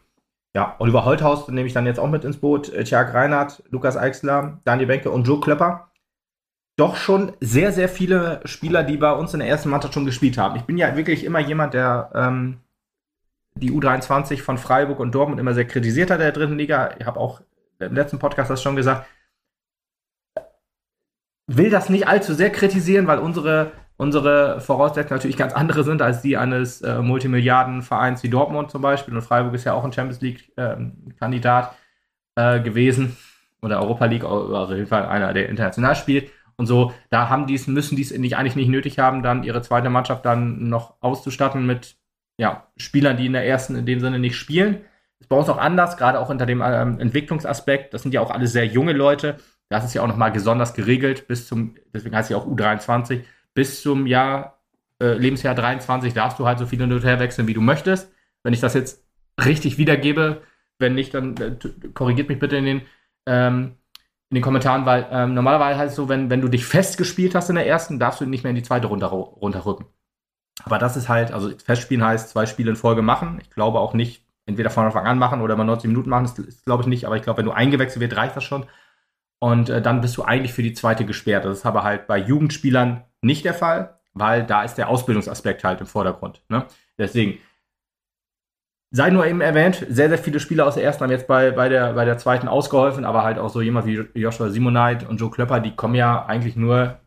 ja, 0.59 0.75
Oliver 0.79 1.05
Holthaus, 1.05 1.47
nehme 1.47 1.67
ich 1.67 1.73
dann 1.73 1.85
jetzt 1.85 2.01
auch 2.01 2.09
mit 2.09 2.25
ins 2.25 2.35
Boot, 2.35 2.67
äh, 2.73 2.83
Tjag 2.83 3.13
Reinhardt, 3.13 3.63
Lukas 3.69 3.95
Eichsler, 3.95 4.59
Daniel 4.65 4.87
Benke 4.87 5.09
und 5.09 5.25
Joe 5.25 5.39
Klöpper. 5.39 5.89
Doch 6.75 6.97
schon 6.97 7.31
sehr, 7.39 7.71
sehr 7.71 7.87
viele 7.87 8.41
Spieler, 8.43 8.83
die 8.83 8.97
bei 8.97 9.13
uns 9.13 9.33
in 9.33 9.39
der 9.39 9.47
ersten 9.47 9.69
Mannschaft 9.69 9.93
schon 9.93 10.05
gespielt 10.05 10.37
haben. 10.37 10.57
Ich 10.57 10.63
bin 10.63 10.77
ja 10.77 10.97
wirklich 10.97 11.23
immer 11.23 11.39
jemand, 11.39 11.73
der 11.73 12.11
ähm, 12.13 12.57
die 13.55 13.71
U23 13.71 14.41
von 14.41 14.57
Freiburg 14.57 14.99
und 14.99 15.15
Dortmund 15.15 15.39
immer 15.39 15.53
sehr 15.53 15.65
kritisiert 15.65 16.11
hat 16.11 16.19
der 16.19 16.33
dritten 16.33 16.57
Liga. 16.57 16.93
Ich 16.99 17.05
habe 17.05 17.21
auch 17.21 17.39
im 17.79 17.95
letzten 17.95 18.19
Podcast 18.19 18.49
das 18.49 18.61
schon 18.61 18.75
gesagt. 18.75 19.07
Will 21.47 21.69
das 21.69 21.87
nicht 21.87 22.05
allzu 22.05 22.33
sehr 22.33 22.49
kritisieren, 22.49 23.07
weil 23.07 23.19
unsere 23.19 23.71
unsere 23.99 24.61
Voraussetzungen 24.61 25.17
natürlich 25.17 25.35
ganz 25.35 25.53
andere 25.53 25.83
sind 25.83 26.01
als 26.01 26.21
die 26.21 26.37
eines 26.37 26.81
äh, 26.81 27.01
Multimilliardenvereins 27.01 28.23
wie 28.23 28.29
Dortmund 28.29 28.71
zum 28.71 28.81
Beispiel. 28.81 29.13
Und 29.13 29.21
Freiburg 29.21 29.53
ist 29.53 29.65
ja 29.65 29.73
auch 29.73 29.83
ein 29.83 29.91
Champions 29.91 30.21
League-Kandidat 30.21 31.75
äh, 32.35 32.61
gewesen 32.61 33.17
oder 33.61 33.81
Europa 33.81 34.05
League, 34.05 34.23
also 34.23 34.55
auf 34.55 34.69
jeden 34.71 34.87
Fall 34.87 35.05
einer, 35.05 35.33
der 35.33 35.49
international 35.49 35.97
spielt. 35.97 36.31
Und 36.55 36.65
so, 36.65 36.93
da 37.09 37.27
haben 37.27 37.45
die's, 37.45 37.67
müssen 37.67 37.97
die 37.97 38.01
es 38.01 38.13
eigentlich 38.13 38.55
nicht 38.55 38.69
nötig 38.69 38.99
haben, 38.99 39.21
dann 39.21 39.43
ihre 39.43 39.61
zweite 39.61 39.89
Mannschaft 39.89 40.25
dann 40.25 40.69
noch 40.69 40.95
auszustatten 41.01 41.65
mit 41.65 41.97
ja, 42.37 42.67
Spielern, 42.77 43.17
die 43.17 43.25
in 43.25 43.33
der 43.33 43.45
ersten 43.45 43.75
in 43.75 43.85
dem 43.85 43.99
Sinne 43.99 44.17
nicht 44.17 44.37
spielen. 44.37 44.77
Ist 45.19 45.27
bei 45.27 45.35
uns 45.35 45.49
auch 45.49 45.57
anders, 45.57 45.97
gerade 45.97 46.21
auch 46.21 46.29
unter 46.29 46.45
dem 46.45 46.61
ähm, 46.65 47.01
Entwicklungsaspekt. 47.01 47.93
Das 47.93 48.03
sind 48.03 48.13
ja 48.13 48.21
auch 48.21 48.31
alle 48.31 48.47
sehr 48.47 48.65
junge 48.65 48.93
Leute. 48.93 49.35
Das 49.67 49.83
ist 49.83 49.93
ja 49.93 50.01
auch 50.01 50.07
nochmal 50.07 50.31
besonders 50.31 50.73
geregelt 50.73 51.27
bis 51.27 51.47
zum, 51.47 51.75
deswegen 51.93 52.15
heißt 52.15 52.31
es 52.31 52.35
ja 52.35 52.37
auch 52.37 52.47
U23, 52.47 53.23
bis 53.53 53.81
zum 53.81 54.07
Jahr, 54.07 54.59
äh, 55.01 55.13
Lebensjahr 55.13 55.55
23 55.55 56.13
darfst 56.13 56.39
du 56.39 56.45
halt 56.45 56.59
so 56.59 56.65
viele 56.65 56.87
Minuten 56.87 57.05
herwechseln, 57.05 57.47
wie 57.47 57.53
du 57.53 57.61
möchtest. 57.61 58.11
Wenn 58.43 58.53
ich 58.53 58.59
das 58.59 58.73
jetzt 58.73 59.05
richtig 59.43 59.77
wiedergebe, 59.77 60.41
wenn 60.77 60.95
nicht, 60.95 61.13
dann 61.13 61.35
äh, 61.37 61.57
korrigiert 61.93 62.29
mich 62.29 62.39
bitte 62.39 62.57
in 62.57 62.65
den, 62.65 62.81
ähm, 63.25 63.75
in 64.29 64.35
den 64.35 64.43
Kommentaren, 64.43 64.85
weil 64.85 65.07
ähm, 65.11 65.33
normalerweise 65.33 65.79
heißt 65.79 65.91
es 65.91 65.95
so, 65.95 66.09
wenn, 66.09 66.29
wenn 66.29 66.41
du 66.41 66.47
dich 66.47 66.65
festgespielt 66.65 67.35
hast 67.35 67.49
in 67.49 67.55
der 67.55 67.67
ersten, 67.67 67.99
darfst 67.99 68.21
du 68.21 68.25
nicht 68.25 68.43
mehr 68.43 68.51
in 68.51 68.55
die 68.55 68.63
zweite 68.63 68.87
runter, 68.87 69.07
runterrücken. 69.07 69.87
Aber 70.63 70.77
das 70.77 70.97
ist 70.97 71.09
halt, 71.09 71.31
also 71.31 71.51
festspielen 71.57 72.03
heißt 72.03 72.29
zwei 72.29 72.45
Spiele 72.45 72.71
in 72.71 72.75
Folge 72.75 73.01
machen. 73.01 73.39
Ich 73.41 73.49
glaube 73.49 73.79
auch 73.79 73.93
nicht, 73.93 74.25
entweder 74.45 74.69
von 74.69 74.85
Anfang 74.85 75.05
an 75.05 75.19
machen 75.19 75.41
oder 75.41 75.55
mal 75.55 75.63
90 75.63 75.87
Minuten 75.87 76.09
machen, 76.09 76.25
das 76.25 76.39
ist 76.39 76.65
glaube 76.65 76.83
ich 76.83 76.87
nicht, 76.87 77.05
aber 77.05 77.15
ich 77.15 77.23
glaube, 77.23 77.37
wenn 77.37 77.45
du 77.45 77.51
eingewechselt 77.51 78.01
wird, 78.01 78.15
reicht 78.15 78.35
das 78.35 78.43
schon. 78.43 78.65
Und 79.39 79.69
äh, 79.69 79.81
dann 79.81 80.01
bist 80.01 80.17
du 80.17 80.23
eigentlich 80.23 80.53
für 80.53 80.63
die 80.63 80.73
zweite 80.73 81.05
gesperrt. 81.05 81.45
Das 81.45 81.59
ist 81.59 81.65
aber 81.65 81.83
halt 81.83 82.07
bei 82.07 82.17
Jugendspielern 82.17 83.03
nicht 83.21 83.45
der 83.45 83.53
Fall, 83.53 83.99
weil 84.13 84.45
da 84.45 84.63
ist 84.63 84.75
der 84.75 84.89
Ausbildungsaspekt 84.89 85.63
halt 85.63 85.79
im 85.79 85.87
Vordergrund. 85.87 86.43
Ne? 86.49 86.65
Deswegen, 86.97 87.39
sei 88.91 89.09
nur 89.09 89.25
eben 89.25 89.41
erwähnt, 89.41 89.85
sehr, 89.89 90.09
sehr 90.09 90.17
viele 90.17 90.39
Spieler 90.39 90.65
aus 90.65 90.75
der 90.75 90.83
ersten 90.83 91.03
haben 91.03 91.11
jetzt 91.11 91.27
bei, 91.27 91.51
bei, 91.51 91.69
der, 91.69 91.93
bei 91.93 92.05
der 92.05 92.17
zweiten 92.17 92.47
ausgeholfen, 92.47 93.05
aber 93.05 93.23
halt 93.23 93.37
auch 93.37 93.49
so 93.49 93.61
jemand 93.61 93.85
wie 93.85 94.05
Joshua 94.19 94.49
Simonite 94.49 95.07
und 95.07 95.19
Joe 95.19 95.29
Klöpper, 95.29 95.59
die 95.59 95.75
kommen 95.75 95.95
ja 95.95 96.25
eigentlich 96.25 96.55
nur, 96.55 96.99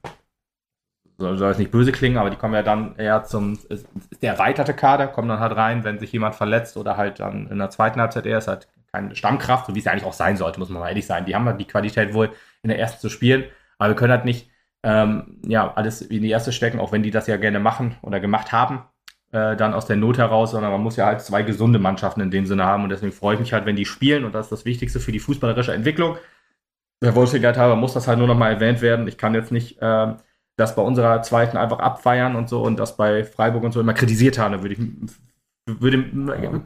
soll, 1.19 1.37
soll 1.37 1.51
es 1.51 1.59
nicht 1.59 1.71
böse 1.71 1.93
klingen, 1.93 2.19
aber 2.19 2.31
die 2.31 2.37
kommen 2.37 2.55
ja 2.55 2.63
dann 2.63 2.97
eher 2.97 3.25
zum, 3.25 3.55
ist, 3.69 3.89
ist 4.11 4.23
der 4.23 4.33
erweiterte 4.33 4.75
Kader, 4.75 5.09
kommen 5.09 5.29
dann 5.29 5.41
halt 5.41 5.57
rein, 5.57 5.85
wenn 5.85 5.99
sich 5.99 6.13
jemand 6.13 6.35
verletzt 6.35 6.77
oder 6.77 6.97
halt 6.97 7.21
dann 7.21 7.49
in 7.49 7.59
der 7.59 7.71
zweiten 7.71 8.01
Halbzeit 8.01 8.27
eher 8.27 8.39
ist 8.39 8.49
halt 8.49 8.69
keine 8.93 9.17
Stammkraft, 9.17 9.67
so 9.67 9.75
wie 9.75 9.79
es 9.79 9.85
ja 9.85 9.93
eigentlich 9.93 10.05
auch 10.05 10.13
sein 10.13 10.37
sollte, 10.37 10.59
muss 10.59 10.69
man 10.69 10.81
mal 10.81 10.89
ehrlich 10.89 11.07
sein. 11.07 11.25
Die 11.25 11.35
haben 11.35 11.47
halt 11.47 11.61
die 11.61 11.67
Qualität 11.67 12.15
wohl 12.15 12.31
in 12.63 12.69
der 12.69 12.79
ersten 12.79 13.01
zu 13.01 13.09
spielen, 13.09 13.45
aber 13.79 13.91
wir 13.91 13.97
können 13.97 14.13
halt 14.13 14.25
nicht 14.25 14.51
ähm, 14.83 15.41
ja, 15.47 15.73
alles 15.75 16.03
in 16.03 16.23
die 16.23 16.31
erste 16.31 16.53
stecken, 16.53 16.81
auch 16.81 16.93
wenn 16.93 17.03
die 17.03 17.11
das 17.11 17.27
ja 17.27 17.37
gerne 17.37 17.61
machen 17.61 17.97
oder 18.03 18.21
gemacht 18.21 18.53
haben, 18.53 18.83
äh, 19.31 19.57
dann 19.57 19.75
aus 19.75 19.87
der 19.87 19.97
Not 19.97 20.19
heraus, 20.19 20.51
sondern 20.51 20.73
man 20.73 20.83
muss 20.83 20.97
ja 20.97 21.07
halt 21.07 21.23
zwei 21.23 21.43
gesunde 21.43 21.79
Mannschaften 21.79 22.21
in 22.21 22.31
dem 22.31 22.47
Sinne 22.47 22.65
haben 22.65 22.83
und 22.83 22.91
deswegen 22.91 23.13
freue 23.13 23.35
ich 23.35 23.41
mich 23.41 23.53
halt, 23.53 23.65
wenn 23.65 23.77
die 23.77 23.87
spielen 23.87 24.25
und 24.25 24.35
das 24.35 24.47
ist 24.47 24.53
das 24.53 24.65
Wichtigste 24.65 25.01
für 25.01 25.13
die 25.13 25.21
fußballerische 25.21 25.73
Entwicklung. 25.73 26.17
Der 27.03 27.15
Wohlfühlkeit 27.15 27.57
halber 27.57 27.77
muss 27.77 27.95
das 27.95 28.07
halt 28.07 28.19
nur 28.19 28.29
noch 28.29 28.37
mal 28.37 28.53
erwähnt 28.53 28.81
werden. 28.83 29.09
Ich 29.09 29.19
kann 29.19 29.35
jetzt 29.35 29.53
nicht 29.53 29.79
ähm, 29.81 30.17
das 30.57 30.77
bei 30.77 30.83
unserer 30.83 31.23
zweiten 31.23 31.57
einfach 31.57 31.79
abfeiern 31.79 32.37
und 32.37 32.49
so 32.49 32.63
und 32.63 32.79
das 32.79 32.97
bei 32.97 33.25
Freiburg 33.25 33.65
und 33.65 33.73
so 33.73 33.81
immer 33.81 33.95
kritisiert 33.95 34.39
haben. 34.39 34.53
Da 34.53 34.63
würde 34.63 34.75
ich, 34.75 34.81
würde, 35.67 36.05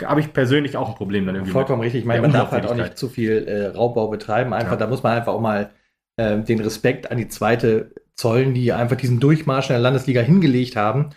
habe 0.06 0.20
ich 0.20 0.32
persönlich 0.32 0.76
auch 0.76 0.88
ein 0.88 0.94
Problem 0.94 1.26
dann 1.26 1.34
irgendwie. 1.34 1.52
Vollkommen 1.52 1.82
richtig. 1.82 2.00
Ich 2.00 2.06
meine, 2.06 2.22
man 2.22 2.32
darf 2.32 2.50
halt 2.50 2.66
auch 2.66 2.74
nicht 2.74 2.96
zu 2.96 3.08
viel 3.08 3.44
äh, 3.46 3.66
Raubbau 3.66 4.08
betreiben. 4.08 4.52
Einfach, 4.52 4.72
Ja. 4.72 4.76
da 4.78 4.86
muss 4.86 5.02
man 5.02 5.16
einfach 5.16 5.32
auch 5.34 5.40
mal 5.40 5.70
ähm, 6.18 6.44
den 6.44 6.60
Respekt 6.60 7.10
an 7.10 7.18
die 7.18 7.28
zweite 7.28 7.90
zollen, 8.14 8.54
die 8.54 8.72
einfach 8.72 8.96
diesen 8.96 9.20
Durchmarsch 9.20 9.68
in 9.68 9.74
der 9.74 9.80
Landesliga 9.80 10.22
hingelegt 10.22 10.76
haben. 10.76 11.10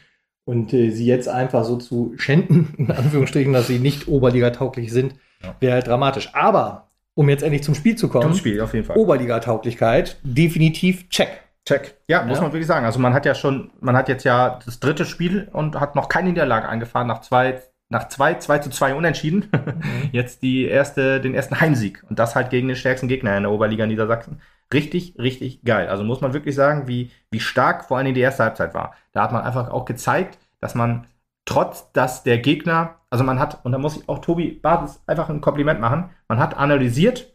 Und 0.45 0.73
äh, 0.73 0.89
sie 0.89 1.05
jetzt 1.05 1.29
einfach 1.29 1.63
so 1.63 1.77
zu 1.77 2.13
schänden, 2.17 2.73
in 2.77 2.91
Anführungsstrichen, 2.91 3.53
dass 3.53 3.67
sie 3.67 3.79
nicht 3.79 4.07
Oberliga-tauglich 4.07 4.91
sind, 4.91 5.13
Ja. 5.41 5.55
wäre 5.61 5.73
halt 5.75 5.87
dramatisch. 5.87 6.29
Aber, 6.33 6.89
um 7.13 7.29
jetzt 7.29 7.43
endlich 7.43 7.63
zum 7.63 7.75
Spiel 7.75 7.95
zu 7.95 8.09
kommen, 8.09 8.23
Zum 8.31 8.35
Spiel, 8.35 8.59
auf 8.59 8.73
jeden 8.73 8.85
Fall. 8.85 8.97
Oberliga-Tauglichkeit, 8.97 10.17
definitiv 10.23 11.07
check. 11.09 11.29
Check. 11.69 11.97
Ja, 12.07 12.23
muss 12.23 12.37
Ja. 12.37 12.43
man 12.43 12.51
wirklich 12.51 12.67
sagen. 12.67 12.85
Also 12.85 12.99
man 12.99 13.13
hat 13.13 13.25
ja 13.27 13.35
schon, 13.35 13.69
man 13.79 13.95
hat 13.95 14.09
jetzt 14.09 14.23
ja 14.23 14.59
das 14.65 14.79
dritte 14.79 15.05
Spiel 15.05 15.47
und 15.53 15.79
hat 15.79 15.95
noch 15.95 16.09
keine 16.09 16.29
Niederlage 16.29 16.67
eingefahren 16.67 17.07
nach 17.07 17.21
zwei, 17.21 17.61
nach 17.89 18.07
zwei, 18.07 18.33
zwei 18.35 18.57
zu 18.57 18.71
zwei 18.71 18.95
Unentschieden. 18.95 19.49
jetzt 20.11 20.41
die 20.41 20.65
erste, 20.65 21.21
den 21.21 21.35
ersten 21.35 21.59
Heimsieg. 21.61 22.03
Und 22.09 22.17
das 22.17 22.35
halt 22.35 22.49
gegen 22.49 22.67
den 22.67 22.75
stärksten 22.75 23.07
Gegner 23.07 23.37
in 23.37 23.43
der 23.43 23.51
Oberliga 23.51 23.85
Niedersachsen. 23.85 24.41
Richtig, 24.73 25.15
richtig 25.19 25.63
geil. 25.63 25.87
Also 25.89 26.03
muss 26.03 26.21
man 26.21 26.33
wirklich 26.33 26.55
sagen, 26.55 26.87
wie, 26.87 27.11
wie 27.29 27.39
stark 27.39 27.85
vor 27.85 27.97
allen 27.97 28.05
Dingen 28.05 28.15
die 28.15 28.21
erste 28.21 28.43
Halbzeit 28.43 28.73
war. 28.73 28.95
Da 29.11 29.21
hat 29.23 29.31
man 29.31 29.43
einfach 29.43 29.69
auch 29.69 29.85
gezeigt, 29.85 30.39
dass 30.59 30.73
man 30.73 31.05
trotz, 31.45 31.91
dass 31.91 32.23
der 32.23 32.39
Gegner, 32.39 32.95
also 33.11 33.23
man 33.23 33.37
hat, 33.39 33.63
und 33.63 33.71
da 33.73 33.77
muss 33.77 33.95
ich 33.97 34.09
auch 34.09 34.19
Tobi 34.19 34.51
Bartels 34.51 35.01
einfach 35.07 35.29
ein 35.29 35.41
Kompliment 35.41 35.79
machen, 35.79 36.09
man 36.27 36.39
hat 36.39 36.57
analysiert, 36.57 37.31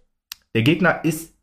der 0.55 0.62
Gegner 0.62 1.05
ist, 1.05 1.37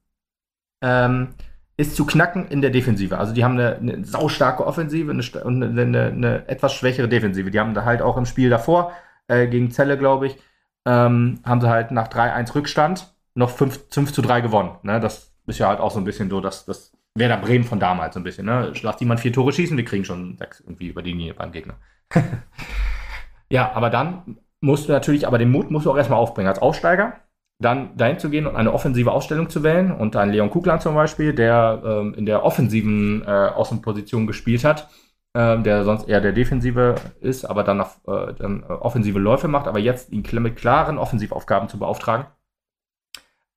ähm, 0.82 1.36
ist 1.82 1.96
zu 1.96 2.06
knacken 2.06 2.48
in 2.48 2.62
der 2.62 2.70
Defensive. 2.70 3.18
Also 3.18 3.34
die 3.34 3.44
haben 3.44 3.60
eine, 3.60 3.76
eine 3.78 4.06
saustarke 4.06 4.66
Offensive 4.66 5.10
und 5.10 5.64
eine, 5.64 5.82
eine, 5.82 6.06
eine 6.06 6.48
etwas 6.48 6.74
schwächere 6.74 7.10
Defensive. 7.10 7.50
Die 7.50 7.60
haben 7.60 7.74
da 7.74 7.86
halt 7.86 8.04
auch 8.04 8.18
im 8.18 8.26
Spiel 8.26 8.52
davor, 8.52 8.92
äh, 9.28 9.48
gegen 9.48 9.72
Celle, 9.72 9.98
glaube 9.98 10.28
ich, 10.28 10.38
ähm, 10.86 11.40
haben 11.44 11.60
sie 11.60 11.70
halt 11.70 11.90
nach 11.90 12.08
3-1 12.08 12.54
Rückstand 12.54 13.14
noch 13.34 13.50
5, 13.50 13.88
5 13.90 14.14
zu 14.14 14.22
3 14.22 14.42
gewonnen. 14.42 14.78
Ne? 14.84 15.00
Das 15.00 15.34
ist 15.48 15.58
ja 15.58 15.70
halt 15.70 15.80
auch 15.80 15.90
so 15.90 16.00
ein 16.00 16.04
bisschen 16.04 16.30
so, 16.30 16.40
dass 16.40 16.66
das 16.66 16.92
Werder 17.16 17.38
Bremen 17.38 17.64
von 17.64 17.80
damals 17.80 18.14
so 18.14 18.20
ein 18.20 18.24
bisschen. 18.24 18.46
Ne? 18.46 18.72
Lass 18.84 19.00
jemand 19.00 19.20
vier 19.20 19.34
Tore 19.34 19.52
schießen, 19.52 19.76
wir 19.76 19.84
kriegen 19.84 20.06
schon 20.06 20.38
sechs 20.38 20.60
irgendwie 20.60 20.88
über 20.88 21.02
die 21.02 21.14
Linie 21.14 21.34
beim 21.34 21.52
Gegner. 21.52 21.76
ja, 23.50 23.72
aber 23.74 23.90
dann 23.90 24.38
musst 24.60 24.88
du 24.88 24.92
natürlich, 24.92 25.26
aber 25.26 25.40
den 25.40 25.50
Mut 25.50 25.72
musst 25.72 25.88
du 25.88 25.92
auch 25.92 25.98
erstmal 25.98 26.20
aufbringen 26.20 26.48
als 26.48 26.60
Aufsteiger 26.60 27.16
dann 27.62 27.96
dahin 27.96 28.20
zu 28.20 28.30
gehen 28.30 28.48
und 28.48 28.56
eine 28.56 28.74
offensive 28.74 29.12
Ausstellung 29.12 29.50
zu 29.50 29.64
wählen. 29.64 29.92
Und 29.92 30.16
ein 30.16 30.32
Leon 30.32 30.50
Kuglan 30.50 30.82
zum 30.82 30.96
Beispiel, 30.96 31.34
der 31.34 31.82
ähm, 31.86 32.14
in 32.16 32.26
der 32.26 32.44
offensiven 32.44 33.24
äh, 33.26 33.30
Außenposition 33.30 34.28
gespielt 34.28 34.64
hat, 34.64 34.90
ähm, 35.34 35.64
der 35.64 35.84
sonst 35.84 36.10
eher 36.10 36.22
der 36.22 36.34
Defensive 36.34 36.96
ist, 37.22 37.46
aber 37.46 37.64
dann, 37.64 37.82
auf, 37.82 38.00
äh, 38.08 38.34
dann 38.34 38.64
äh, 38.64 38.74
offensive 38.74 39.20
Läufe 39.20 39.48
macht, 39.48 39.68
aber 39.68 39.80
jetzt 39.80 40.12
ihn 40.12 40.26
mit 40.42 40.56
klaren 40.58 40.98
Offensivaufgaben 40.98 41.70
zu 41.70 41.78
beauftragen. 41.80 42.26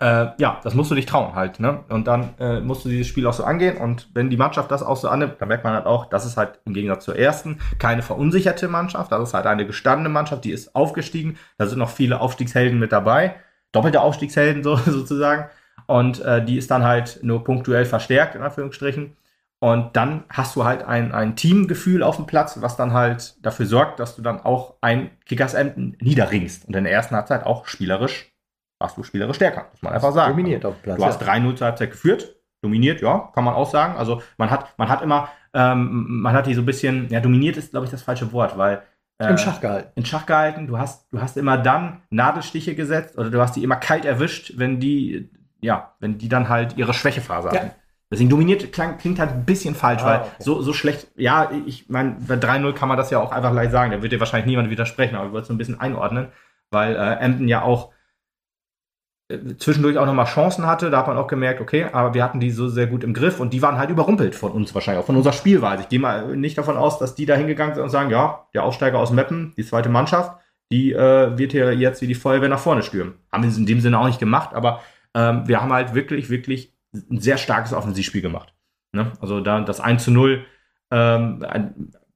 Äh, 0.00 0.26
ja, 0.38 0.60
das 0.62 0.74
musst 0.74 0.90
du 0.90 0.94
dich 0.96 1.06
trauen 1.06 1.34
halt, 1.34 1.60
ne? 1.60 1.84
Und 1.88 2.06
dann 2.08 2.34
äh, 2.38 2.60
musst 2.60 2.84
du 2.84 2.88
dieses 2.88 3.06
Spiel 3.06 3.26
auch 3.26 3.32
so 3.32 3.44
angehen. 3.44 3.76
Und 3.76 4.10
wenn 4.12 4.28
die 4.28 4.36
Mannschaft 4.36 4.70
das 4.70 4.82
auch 4.82 4.96
so 4.96 5.08
annimmt, 5.08 5.36
dann 5.38 5.48
merkt 5.48 5.64
man 5.64 5.72
halt 5.72 5.86
auch, 5.86 6.06
das 6.06 6.26
ist 6.26 6.36
halt 6.36 6.60
im 6.64 6.74
Gegensatz 6.74 7.04
zur 7.04 7.16
ersten 7.16 7.58
keine 7.78 8.02
verunsicherte 8.02 8.68
Mannschaft. 8.68 9.12
Das 9.12 9.28
ist 9.28 9.34
halt 9.34 9.46
eine 9.46 9.66
gestandene 9.66 10.08
Mannschaft, 10.08 10.44
die 10.44 10.50
ist 10.50 10.74
aufgestiegen. 10.74 11.38
Da 11.58 11.66
sind 11.66 11.78
noch 11.78 11.90
viele 11.90 12.20
Aufstiegshelden 12.20 12.78
mit 12.78 12.92
dabei 12.92 13.36
doppelte 13.74 14.00
Aufstiegshelden 14.00 14.62
so, 14.62 14.76
sozusagen. 14.86 15.50
Und 15.86 16.20
äh, 16.22 16.44
die 16.44 16.56
ist 16.56 16.70
dann 16.70 16.84
halt 16.84 17.20
nur 17.22 17.44
punktuell 17.44 17.84
verstärkt, 17.84 18.34
in 18.34 18.42
Anführungsstrichen. 18.42 19.16
Und 19.60 19.96
dann 19.96 20.24
hast 20.28 20.56
du 20.56 20.64
halt 20.64 20.82
ein, 20.82 21.12
ein 21.12 21.36
Teamgefühl 21.36 22.02
auf 22.02 22.16
dem 22.16 22.26
Platz, 22.26 22.60
was 22.60 22.76
dann 22.76 22.92
halt 22.92 23.34
dafür 23.44 23.66
sorgt, 23.66 23.98
dass 23.98 24.16
du 24.16 24.22
dann 24.22 24.40
auch 24.40 24.74
ein 24.80 25.10
Kickers 25.24 25.54
Emden 25.54 25.96
niederringst. 26.00 26.66
Und 26.66 26.76
in 26.76 26.84
der 26.84 26.92
ersten 26.92 27.16
Halbzeit 27.16 27.46
auch 27.46 27.66
spielerisch 27.66 28.30
warst 28.78 28.98
du 28.98 29.02
spielerisch 29.02 29.36
stärker, 29.36 29.68
muss 29.70 29.82
man 29.82 29.94
einfach 29.94 30.12
sagen. 30.12 30.32
Dominiert 30.32 30.66
auf 30.66 30.74
dem 30.74 30.82
Platz. 30.82 30.98
Du 30.98 31.04
hast 31.04 31.22
3-0 31.22 31.56
zur 31.56 31.66
Halbzeit 31.66 31.90
geführt. 31.90 32.36
Dominiert, 32.60 33.00
ja, 33.00 33.30
kann 33.34 33.44
man 33.44 33.54
auch 33.54 33.70
sagen. 33.70 33.96
Also 33.96 34.22
man 34.36 34.50
hat, 34.50 34.78
man 34.78 34.88
hat 34.88 35.02
immer, 35.02 35.28
ähm, 35.54 36.20
man 36.20 36.34
hat 36.34 36.46
die 36.46 36.54
so 36.54 36.62
ein 36.62 36.66
bisschen, 36.66 37.08
ja, 37.08 37.20
dominiert 37.20 37.56
ist, 37.56 37.70
glaube 37.70 37.86
ich, 37.86 37.90
das 37.90 38.02
falsche 38.02 38.32
Wort, 38.32 38.58
weil 38.58 38.82
äh, 39.18 39.30
Im 39.30 39.38
Schach 39.38 39.60
gehalten. 39.60 39.90
in 39.94 40.04
Schach 40.04 40.26
gehalten. 40.26 40.66
Du 40.66 40.78
hast, 40.78 41.06
du 41.12 41.20
hast 41.20 41.36
immer 41.36 41.56
dann 41.58 42.02
Nadelstiche 42.10 42.74
gesetzt 42.74 43.16
oder 43.18 43.30
du 43.30 43.40
hast 43.40 43.54
die 43.56 43.62
immer 43.62 43.76
kalt 43.76 44.04
erwischt, 44.04 44.54
wenn 44.56 44.80
die, 44.80 45.30
ja, 45.60 45.94
wenn 46.00 46.18
die 46.18 46.28
dann 46.28 46.48
halt 46.48 46.76
ihre 46.76 46.94
Schwächephase 46.94 47.48
Ja. 47.48 47.54
hatten. 47.54 47.70
Deswegen 48.10 48.28
dominiert 48.30 48.72
klang, 48.72 48.98
klingt 48.98 49.18
halt 49.18 49.30
ein 49.32 49.44
bisschen 49.44 49.74
falsch, 49.74 50.02
Ah, 50.02 50.06
weil 50.06 50.20
okay. 50.20 50.30
so, 50.38 50.62
so 50.62 50.72
schlecht, 50.72 51.08
ja, 51.16 51.50
ich 51.66 51.88
meine, 51.88 52.16
bei 52.20 52.34
3-0 52.36 52.72
kann 52.74 52.88
man 52.88 52.98
das 52.98 53.10
ja 53.10 53.18
auch 53.18 53.32
einfach 53.32 53.52
leicht 53.52 53.72
sagen, 53.72 53.90
da 53.92 54.02
wird 54.02 54.12
dir 54.12 54.20
wahrscheinlich 54.20 54.46
niemand 54.46 54.70
widersprechen, 54.70 55.16
aber 55.16 55.26
ich 55.26 55.32
wollte 55.32 55.42
es 55.42 55.48
so 55.48 55.54
ein 55.54 55.58
bisschen 55.58 55.80
einordnen, 55.80 56.28
weil 56.70 56.94
äh, 56.94 57.14
Emden 57.14 57.48
ja 57.48 57.62
auch 57.62 57.90
zwischendurch 59.58 59.96
auch 59.96 60.06
nochmal 60.06 60.26
Chancen 60.26 60.66
hatte, 60.66 60.90
da 60.90 60.98
hat 60.98 61.06
man 61.06 61.16
auch 61.16 61.26
gemerkt, 61.26 61.60
okay, 61.60 61.86
aber 61.92 62.12
wir 62.12 62.22
hatten 62.22 62.40
die 62.40 62.50
so 62.50 62.68
sehr 62.68 62.86
gut 62.86 63.02
im 63.04 63.14
Griff 63.14 63.40
und 63.40 63.52
die 63.54 63.62
waren 63.62 63.78
halt 63.78 63.90
überrumpelt 63.90 64.34
von 64.34 64.52
uns 64.52 64.74
wahrscheinlich, 64.74 65.02
auch 65.02 65.06
von 65.06 65.16
unserer 65.16 65.32
Spielweise. 65.32 65.82
Ich 65.82 65.88
gehe 65.88 65.98
mal 65.98 66.36
nicht 66.36 66.58
davon 66.58 66.76
aus, 66.76 66.98
dass 66.98 67.14
die 67.14 67.24
da 67.24 67.34
hingegangen 67.34 67.74
sind 67.74 67.84
und 67.84 67.90
sagen, 67.90 68.10
ja, 68.10 68.46
der 68.52 68.64
Aufsteiger 68.64 68.98
aus 68.98 69.12
Meppen, 69.12 69.54
die 69.56 69.64
zweite 69.64 69.88
Mannschaft, 69.88 70.38
die 70.70 70.92
äh, 70.92 71.38
wird 71.38 71.52
hier 71.52 71.72
jetzt 71.74 72.02
wie 72.02 72.06
die 72.06 72.14
Feuerwehr 72.14 72.48
nach 72.48 72.58
vorne 72.58 72.82
stürmen. 72.82 73.14
Haben 73.32 73.44
wir 73.44 73.56
in 73.56 73.66
dem 73.66 73.80
Sinne 73.80 73.98
auch 73.98 74.06
nicht 74.06 74.20
gemacht, 74.20 74.54
aber 74.54 74.80
ähm, 75.14 75.48
wir 75.48 75.62
haben 75.62 75.72
halt 75.72 75.94
wirklich, 75.94 76.28
wirklich 76.28 76.74
ein 76.92 77.20
sehr 77.20 77.38
starkes 77.38 77.72
Offensivspiel 77.72 78.22
gemacht. 78.22 78.54
Ne? 78.92 79.12
Also 79.20 79.40
da 79.40 79.60
das 79.60 79.80
1 79.80 80.04
zu 80.04 80.10
0 80.10 80.44
ähm, 80.90 81.44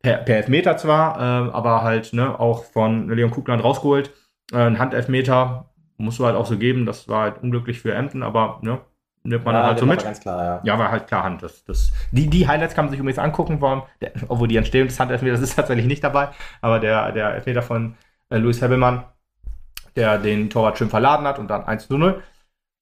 per, 0.03 0.19
per 0.19 0.37
Elfmeter 0.37 0.77
zwar, 0.77 1.17
ähm, 1.17 1.51
aber 1.51 1.83
halt 1.83 2.13
ne, 2.13 2.39
auch 2.39 2.65
von 2.65 3.09
Leon 3.09 3.31
Kugland 3.31 3.65
rausgeholt. 3.65 4.13
Äh, 4.53 4.59
ein 4.59 4.79
Handelfmeter 4.79 5.68
musst 5.99 6.19
du 6.19 6.27
halt 6.27 6.37
auch 6.37 6.47
so 6.47 6.57
geben, 6.59 6.87
das 6.87 7.09
war 7.09 7.23
halt 7.23 7.43
unglücklich 7.43 7.81
für 7.81 7.95
Emden, 7.95 8.23
aber 8.23 8.59
ne, 8.63 8.81
nimmt 9.25 9.45
man 9.45 9.55
dann 9.55 9.67
halt 9.67 9.79
so 9.79 9.87
mit. 9.87 10.03
Ganz 10.03 10.21
klar, 10.21 10.45
ja. 10.45 10.61
Ja, 10.65 10.79
war 10.79 10.91
halt 10.91 11.07
klar 11.07 11.25
Hand. 11.25 11.43
Das, 11.43 11.65
das, 11.65 11.93
die, 12.13 12.29
die 12.29 12.47
Highlights 12.49 12.75
kann 12.75 12.87
man 12.87 12.91
sich 12.91 13.01
übrigens 13.01 13.19
angucken, 13.19 13.61
warum, 13.61 13.83
der, 14.01 14.13
obwohl 14.29 14.49
die 14.49 14.57
Entstehung 14.57 14.89
des 14.89 14.99
Handelfmeters 14.99 15.41
ist 15.41 15.57
tatsächlich 15.57 15.87
nicht 15.87 16.03
dabei, 16.05 16.29
aber 16.63 16.79
der, 16.81 17.13
der 17.13 17.35
Elfmeter 17.35 17.63
von 17.63 17.95
äh, 18.31 18.39
Luis 18.39 18.63
Hebbelmann, 18.63 19.05
der 19.97 20.19
den 20.19 20.51
Torwart 20.51 20.79
schön 20.79 20.91
verladen 20.91 21.27
hat 21.27 21.39
und 21.39 21.49
dann 21.49 21.65
1 21.65 21.89
zu 21.89 21.99
0. 21.99 22.23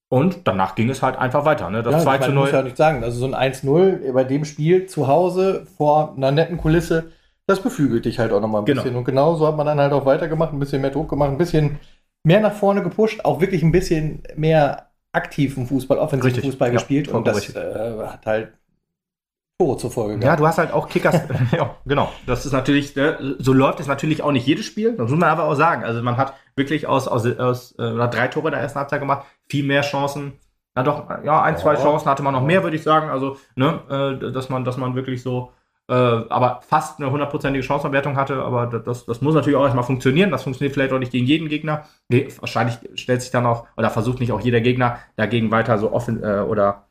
Und 0.09 0.47
danach 0.47 0.75
ging 0.75 0.89
es 0.89 1.03
halt 1.03 1.17
einfach 1.17 1.43
weiter. 1.43 1.69
Ne? 1.69 1.83
Das 1.83 1.93
ja, 1.95 1.99
2 1.99 2.13
ich 2.15 2.19
meine, 2.21 2.33
zu 2.33 2.39
muss 2.39 2.51
0. 2.51 2.59
ja 2.59 2.63
nicht 2.63 2.77
sagen. 2.77 3.03
Also 3.03 3.19
so 3.19 3.25
ein 3.33 3.35
1-0 3.53 4.13
bei 4.13 4.23
dem 4.23 4.45
Spiel 4.45 4.85
zu 4.85 5.07
Hause 5.07 5.67
vor 5.77 6.13
einer 6.15 6.31
netten 6.31 6.57
Kulisse, 6.57 7.11
das 7.45 7.61
beflügelt 7.61 8.05
dich 8.05 8.17
halt 8.19 8.31
auch 8.31 8.39
nochmal 8.39 8.61
ein 8.61 8.65
Genau. 8.65 8.83
bisschen. 8.83 8.95
Und 8.97 9.03
genau 9.03 9.35
so 9.35 9.45
hat 9.47 9.57
man 9.57 9.65
dann 9.65 9.79
halt 9.79 9.91
auch 9.91 10.05
weitergemacht, 10.05 10.53
ein 10.53 10.59
bisschen 10.59 10.81
mehr 10.81 10.91
Druck 10.91 11.09
gemacht, 11.09 11.29
ein 11.29 11.37
bisschen 11.37 11.79
mehr 12.27 12.41
nach 12.41 12.53
vorne 12.53 12.83
gepusht, 12.83 13.23
auch 13.23 13.39
wirklich 13.39 13.63
ein 13.63 13.71
bisschen 13.71 14.21
mehr 14.35 14.91
aktiven 15.13 15.65
Fußball, 15.65 15.97
offensiven 15.97 16.27
Richtig. 16.27 16.45
Fußball 16.45 16.67
Ja, 16.67 16.73
gespielt. 16.73 17.07
Und 17.07 17.25
das 17.25 17.55
äh, 17.55 17.97
hat 18.05 18.25
halt 18.25 18.53
Tore 19.57 19.77
zur 19.77 19.89
Folge 19.89 20.23
Ja, 20.23 20.35
du 20.35 20.45
hast 20.45 20.57
halt 20.57 20.71
auch 20.71 20.89
Kickers. 20.89 21.21
ja, 21.51 21.77
genau. 21.85 22.11
Das 22.27 22.45
ist 22.45 22.51
natürlich, 22.51 22.95
ne, 22.97 23.35
so 23.39 23.53
läuft 23.53 23.79
es 23.79 23.87
natürlich 23.87 24.21
auch 24.21 24.33
nicht 24.33 24.45
jedes 24.45 24.65
Spiel. 24.65 24.91
Das 24.97 25.09
muss 25.09 25.17
man 25.17 25.29
aber 25.29 25.45
auch 25.45 25.55
sagen. 25.55 25.85
Also 25.85 26.03
man 26.03 26.17
hat 26.17 26.33
wirklich 26.57 26.85
aus, 26.85 27.07
aus, 27.07 27.25
aus 27.25 27.71
äh, 27.79 28.09
drei 28.09 28.27
Tore 28.27 28.49
in 28.49 28.51
der 28.51 28.61
ersten 28.61 28.79
Halbzeit 28.79 28.99
gemacht, 28.99 29.25
viel 29.49 29.65
mehr 29.65 29.81
Chancen. 29.81 30.33
Na 30.75 30.83
doch, 30.83 31.09
ja, 31.23 31.41
ein, 31.41 31.57
zwei 31.57 31.73
Ja. 31.75 31.81
Chancen 31.81 32.07
hatte 32.09 32.23
man 32.23 32.33
noch 32.33 32.43
mehr, 32.43 32.61
würde 32.61 32.75
ich 32.75 32.83
sagen. 32.83 33.09
Also, 33.09 33.37
ne, 33.55 34.19
äh, 34.21 34.31
dass 34.31 34.49
man, 34.49 34.65
dass 34.65 34.75
man 34.77 34.95
wirklich 34.95 35.23
so, 35.23 35.53
äh, 35.89 35.93
aber 35.93 36.61
fast 36.67 36.99
eine 36.99 37.11
hundertprozentige 37.11 37.63
Chancenwertung 37.63 38.15
hatte. 38.15 38.43
Aber 38.43 38.67
das, 38.67 39.05
das 39.05 39.21
muss 39.21 39.35
natürlich 39.35 39.57
auch 39.57 39.63
erstmal 39.63 39.83
funktionieren. 39.83 40.31
Das 40.31 40.43
funktioniert 40.43 40.73
vielleicht 40.73 40.91
auch 40.93 40.99
nicht 40.99 41.11
gegen 41.11 41.25
jeden 41.25 41.49
Gegner. 41.49 41.85
Nee, 42.09 42.27
wahrscheinlich 42.39 42.77
stellt 42.95 43.21
sich 43.21 43.31
dann 43.31 43.45
auch, 43.45 43.67
oder 43.77 43.89
versucht 43.89 44.19
nicht 44.19 44.31
auch 44.31 44.41
jeder 44.41 44.61
Gegner 44.61 44.99
dagegen 45.15 45.51
weiter 45.51 45.77
so 45.77 45.91
offen 45.91 46.23
äh, 46.23 46.39
oder 46.39 46.87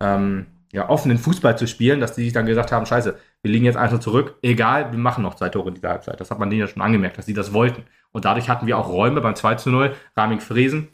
ähm, 0.00 0.46
ja, 0.72 0.88
offenen 0.88 1.18
Fußball 1.18 1.56
zu 1.56 1.66
spielen, 1.66 2.00
dass 2.00 2.14
die 2.14 2.24
sich 2.24 2.32
dann 2.32 2.46
gesagt 2.46 2.72
haben, 2.72 2.86
scheiße, 2.86 3.16
wir 3.42 3.50
liegen 3.50 3.64
jetzt 3.64 3.76
einfach 3.76 4.00
zurück, 4.00 4.36
egal, 4.42 4.92
wir 4.92 4.98
machen 4.98 5.22
noch 5.22 5.34
zwei 5.34 5.48
Tore 5.48 5.68
in 5.68 5.74
dieser 5.74 5.90
Halbzeit. 5.90 6.20
Das 6.20 6.30
hat 6.30 6.38
man 6.38 6.50
denen 6.50 6.60
ja 6.60 6.66
schon 6.66 6.82
angemerkt, 6.82 7.18
dass 7.18 7.26
sie 7.26 7.34
das 7.34 7.52
wollten. 7.52 7.84
Und 8.12 8.24
dadurch 8.24 8.48
hatten 8.48 8.66
wir 8.66 8.76
auch 8.78 8.88
Räume 8.88 9.20
beim 9.20 9.34
2 9.34 9.56
zu 9.56 9.70
0. 9.70 9.94
Raming 10.16 10.40
Fresen 10.40 10.88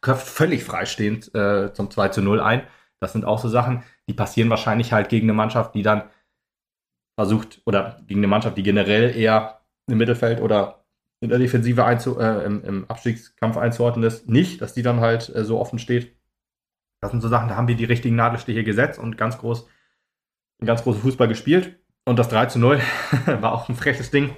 köpft 0.00 0.28
völlig 0.28 0.64
freistehend 0.64 1.34
äh, 1.34 1.72
zum 1.72 1.90
2 1.90 2.08
zu 2.08 2.22
0 2.22 2.40
ein. 2.40 2.62
Das 3.00 3.12
sind 3.12 3.24
auch 3.24 3.38
so 3.38 3.48
Sachen, 3.48 3.82
die 4.08 4.14
passieren 4.14 4.50
wahrscheinlich 4.50 4.92
halt 4.92 5.08
gegen 5.08 5.26
eine 5.26 5.34
Mannschaft, 5.34 5.74
die 5.74 5.82
dann 5.82 6.02
versucht, 7.18 7.60
oder 7.66 8.00
gegen 8.06 8.20
eine 8.20 8.28
Mannschaft, 8.28 8.56
die 8.56 8.62
generell 8.62 9.16
eher 9.16 9.58
im 9.90 9.98
Mittelfeld 9.98 10.40
oder 10.40 10.84
in 11.20 11.30
der 11.30 11.40
Defensive 11.40 11.84
einzu, 11.84 12.20
äh, 12.20 12.44
im, 12.44 12.62
im 12.64 12.84
Abstiegskampf 12.88 13.56
einzuordnen 13.56 14.04
ist, 14.04 14.28
nicht, 14.28 14.62
dass 14.62 14.72
die 14.72 14.82
dann 14.82 15.00
halt 15.00 15.28
äh, 15.34 15.44
so 15.44 15.58
offen 15.58 15.80
steht. 15.80 16.16
Das 17.00 17.10
sind 17.10 17.20
so 17.20 17.26
Sachen, 17.26 17.48
da 17.48 17.56
haben 17.56 17.66
wir 17.66 17.74
die 17.74 17.86
richtigen 17.86 18.14
Nadelstiche 18.14 18.62
gesetzt 18.62 19.00
und 19.00 19.18
ganz 19.18 19.36
groß, 19.38 19.66
ganz 20.64 20.84
großen 20.84 21.02
Fußball 21.02 21.26
gespielt. 21.26 21.80
Und 22.04 22.20
das 22.20 22.28
3 22.28 22.46
zu 22.46 22.60
0 22.60 22.80
war 23.40 23.52
auch 23.52 23.68
ein 23.68 23.74
freches 23.74 24.12
Ding. 24.12 24.36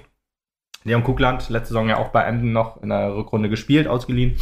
Leon 0.83 1.03
Kugland, 1.03 1.49
letzte 1.49 1.75
Saison 1.75 1.87
ja 1.87 1.97
auch 1.97 2.09
bei 2.09 2.23
Emden 2.23 2.51
noch 2.51 2.81
in 2.81 2.89
der 2.89 3.15
Rückrunde 3.15 3.49
gespielt, 3.49 3.87
ausgeliehen. 3.87 4.37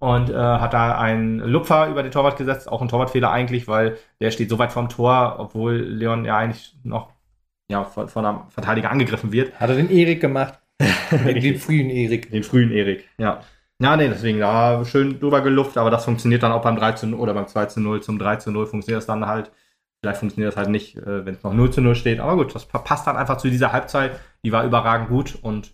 Und 0.00 0.28
äh, 0.28 0.34
hat 0.34 0.74
da 0.74 0.98
einen 0.98 1.38
Lupfer 1.38 1.86
über 1.86 2.02
den 2.02 2.10
Torwart 2.10 2.36
gesetzt, 2.36 2.68
auch 2.68 2.82
ein 2.82 2.88
Torwartfehler 2.88 3.30
eigentlich, 3.30 3.68
weil 3.68 3.96
der 4.20 4.32
steht 4.32 4.50
so 4.50 4.58
weit 4.58 4.72
vom 4.72 4.88
Tor, 4.88 5.36
obwohl 5.38 5.76
Leon 5.76 6.24
ja 6.24 6.36
eigentlich 6.36 6.76
noch 6.82 7.15
ja, 7.70 7.84
von, 7.84 8.08
von 8.08 8.24
einem 8.26 8.40
Verteidiger 8.50 8.90
angegriffen 8.90 9.32
wird. 9.32 9.58
Hat 9.58 9.70
er 9.70 9.76
den 9.76 9.90
Erik 9.90 10.20
gemacht. 10.20 10.58
den 11.10 11.58
frühen 11.58 11.90
Erik. 11.90 12.30
Den 12.30 12.42
frühen 12.42 12.70
Erik, 12.70 13.08
ja. 13.18 13.40
Ja, 13.78 13.96
nee, 13.96 14.08
deswegen 14.08 14.40
da 14.40 14.84
schön 14.84 15.20
drüber 15.20 15.42
gelupft, 15.42 15.76
aber 15.76 15.90
das 15.90 16.04
funktioniert 16.04 16.42
dann 16.42 16.52
auch 16.52 16.62
beim 16.62 16.76
3 16.76 16.92
zu 16.92 17.06
0 17.06 17.20
oder 17.20 17.34
beim 17.34 17.46
2 17.46 17.66
zu 17.66 17.80
0 17.80 18.02
zum 18.02 18.18
3 18.18 18.36
zu 18.36 18.50
0 18.50 18.66
funktioniert 18.66 18.98
das 18.98 19.06
dann 19.06 19.26
halt. 19.26 19.50
Vielleicht 20.02 20.20
funktioniert 20.20 20.52
das 20.52 20.56
halt 20.56 20.70
nicht, 20.70 20.96
äh, 20.96 21.26
wenn 21.26 21.34
es 21.34 21.42
noch 21.42 21.52
0 21.52 21.70
zu 21.70 21.80
0 21.82 21.94
steht. 21.94 22.20
Aber 22.20 22.36
gut, 22.36 22.54
das 22.54 22.64
pa- 22.66 22.78
passt 22.78 23.06
dann 23.06 23.16
einfach 23.16 23.36
zu 23.38 23.48
dieser 23.50 23.72
Halbzeit, 23.72 24.18
die 24.44 24.52
war 24.52 24.64
überragend 24.64 25.08
gut 25.08 25.38
und 25.42 25.72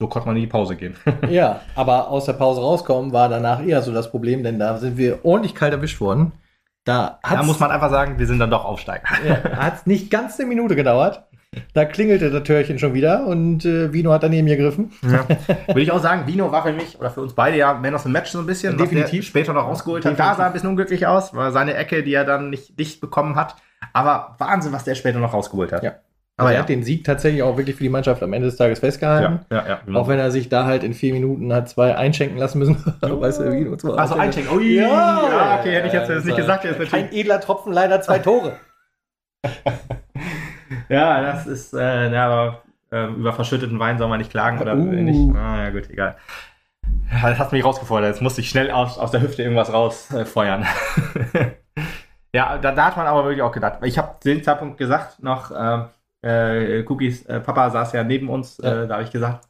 so 0.00 0.08
konnte 0.08 0.28
man 0.28 0.36
in 0.36 0.42
die 0.42 0.48
Pause 0.48 0.76
gehen. 0.76 0.94
ja, 1.30 1.60
aber 1.74 2.08
aus 2.08 2.26
der 2.26 2.34
Pause 2.34 2.60
rauskommen 2.60 3.12
war 3.12 3.28
danach 3.28 3.64
eher 3.64 3.82
so 3.82 3.92
das 3.92 4.10
Problem, 4.10 4.42
denn 4.42 4.58
da 4.58 4.78
sind 4.78 4.96
wir 4.96 5.24
ordentlich 5.24 5.54
kalt 5.54 5.72
erwischt 5.72 6.00
worden. 6.00 6.32
Da, 6.88 7.18
da 7.22 7.42
muss 7.42 7.60
man 7.60 7.70
einfach 7.70 7.90
sagen, 7.90 8.18
wir 8.18 8.26
sind 8.26 8.38
dann 8.38 8.50
doch 8.50 8.64
Aufsteiger. 8.64 9.04
Ja, 9.26 9.42
hat 9.58 9.74
es 9.74 9.86
nicht 9.86 10.10
ganz 10.10 10.40
eine 10.40 10.48
Minute 10.48 10.74
gedauert. 10.74 11.24
Da 11.74 11.84
klingelte 11.84 12.30
das 12.30 12.42
Türchen 12.44 12.78
schon 12.78 12.94
wieder 12.94 13.26
und 13.26 13.66
äh, 13.66 13.92
Vino 13.92 14.10
hat 14.10 14.22
daneben 14.22 14.48
gegriffen. 14.48 14.92
Ja. 15.02 15.26
Würde 15.66 15.82
ich 15.82 15.92
auch 15.92 16.00
sagen, 16.00 16.26
Vino 16.26 16.50
war 16.50 16.62
für 16.62 16.72
mich 16.72 16.98
oder 16.98 17.10
für 17.10 17.20
uns 17.20 17.34
beide 17.34 17.58
ja 17.58 17.74
Man 17.74 17.94
of 17.94 18.02
the 18.02 18.08
Match 18.08 18.30
so 18.30 18.38
ein 18.38 18.46
bisschen. 18.46 18.78
Definitiv. 18.78 19.26
später 19.26 19.52
noch 19.52 19.66
rausgeholt 19.66 20.06
hat. 20.06 20.18
Da 20.18 20.34
sah 20.34 20.46
ein 20.46 20.52
bisschen 20.54 20.70
unglücklich 20.70 21.06
aus, 21.06 21.34
war 21.34 21.52
seine 21.52 21.74
Ecke, 21.74 22.02
die 22.02 22.14
er 22.14 22.24
dann 22.24 22.48
nicht 22.48 22.78
dicht 22.78 23.02
bekommen 23.02 23.36
hat. 23.36 23.56
Aber 23.92 24.36
Wahnsinn, 24.38 24.72
was 24.72 24.84
der 24.84 24.94
später 24.94 25.18
noch 25.18 25.34
rausgeholt 25.34 25.72
hat. 25.72 25.82
Ja. 25.82 25.96
Aber 26.38 26.52
er 26.52 26.60
hat 26.60 26.68
den 26.68 26.84
Sieg 26.84 27.02
tatsächlich 27.02 27.42
auch 27.42 27.56
wirklich 27.56 27.74
für 27.74 27.82
die 27.82 27.88
Mannschaft 27.88 28.22
am 28.22 28.32
Ende 28.32 28.46
des 28.46 28.56
Tages 28.56 28.78
festgehalten. 28.78 29.40
Ja, 29.50 29.66
ja, 29.66 29.80
ja. 29.86 29.94
Auch 29.96 30.06
wenn 30.06 30.20
er 30.20 30.30
sich 30.30 30.48
da 30.48 30.66
halt 30.66 30.84
in 30.84 30.94
vier 30.94 31.12
Minuten 31.12 31.52
hat 31.52 31.68
zwei 31.68 31.96
einschenken 31.96 32.38
lassen 32.38 32.60
müssen. 32.60 32.76
weißt 33.00 33.40
du, 33.40 33.52
Vino 33.52 33.76
zwar. 33.76 33.98
Also 33.98 34.14
einschenken. 34.14 34.56
Ui, 34.56 34.76
ja, 34.76 35.58
okay, 35.58 35.72
hätte 35.72 35.88
ich 35.88 35.92
jetzt 35.92 36.08
das 36.08 36.24
nicht 36.24 36.36
gesagt. 36.36 36.64
Jetzt 36.64 36.90
kein 36.90 37.12
edler 37.12 37.40
Tropfen, 37.40 37.72
leider 37.72 38.00
zwei 38.02 38.20
Tore. 38.20 38.52
ja, 40.88 41.22
das 41.22 41.46
ist, 41.48 41.74
äh, 41.74 42.12
ja, 42.12 42.26
aber 42.26 42.62
äh, 42.92 43.06
über 43.08 43.32
verschütteten 43.32 43.80
Wein 43.80 43.98
soll 43.98 44.08
man 44.08 44.18
nicht 44.18 44.30
klagen 44.30 44.60
oder 44.60 44.74
uh. 44.74 44.76
nicht. 44.76 45.36
Ah, 45.36 45.64
ja, 45.64 45.70
gut, 45.70 45.90
egal. 45.90 46.16
Ja, 47.10 47.30
das 47.30 47.38
hat 47.40 47.50
mich 47.50 47.64
rausgefordert. 47.64 48.10
Jetzt 48.10 48.22
musste 48.22 48.42
ich 48.42 48.48
schnell 48.48 48.70
aus, 48.70 48.96
aus 48.96 49.10
der 49.10 49.22
Hüfte 49.22 49.42
irgendwas 49.42 49.72
rausfeuern. 49.72 50.66
Äh, 51.34 51.46
ja, 52.32 52.58
da, 52.58 52.70
da, 52.70 52.86
hat 52.86 52.96
man 52.96 53.08
aber 53.08 53.24
wirklich 53.24 53.42
auch 53.42 53.50
gedacht. 53.50 53.80
Ich 53.82 53.98
habe 53.98 54.14
zu 54.20 54.28
dem 54.28 54.42
Zeitpunkt 54.44 54.78
gesagt, 54.78 55.20
noch, 55.20 55.50
äh, 56.22 56.84
Cookies 56.86 57.24
äh, 57.26 57.40
Papa 57.40 57.70
saß 57.70 57.92
ja 57.92 58.04
neben 58.04 58.28
uns, 58.28 58.58
ja. 58.62 58.84
Äh, 58.84 58.88
da 58.88 58.94
habe 58.94 59.04
ich 59.04 59.10
gesagt, 59.10 59.48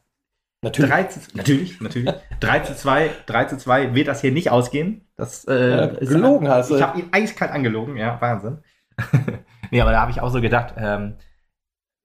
Natürlich. 0.61 0.91
3 0.91 1.03
zu, 1.05 1.19
natürlich, 1.35 1.81
natürlich. 1.81 2.13
3 2.41 2.59
zu 2.59 2.75
2, 2.75 3.11
3 3.27 3.45
zu 3.45 3.57
2 3.57 3.95
wird 3.95 4.09
das 4.09 4.19
hier 4.21 4.31
nicht 4.31 4.51
ausgehen. 4.51 5.07
Das 5.15 5.45
äh, 5.45 5.69
ja, 5.69 5.85
gelogen 5.87 6.49
hast 6.49 6.69
du. 6.69 6.75
Ich 6.75 6.81
habe 6.81 6.99
ihn 6.99 7.09
eiskalt 7.11 7.51
angelogen, 7.51 7.95
ja, 7.95 8.19
Wahnsinn. 8.19 8.59
nee, 9.71 9.79
aber 9.79 9.91
da 9.91 10.01
habe 10.01 10.11
ich 10.11 10.19
auch 10.19 10.29
so 10.29 10.41
gedacht, 10.41 10.73
ähm, 10.77 11.15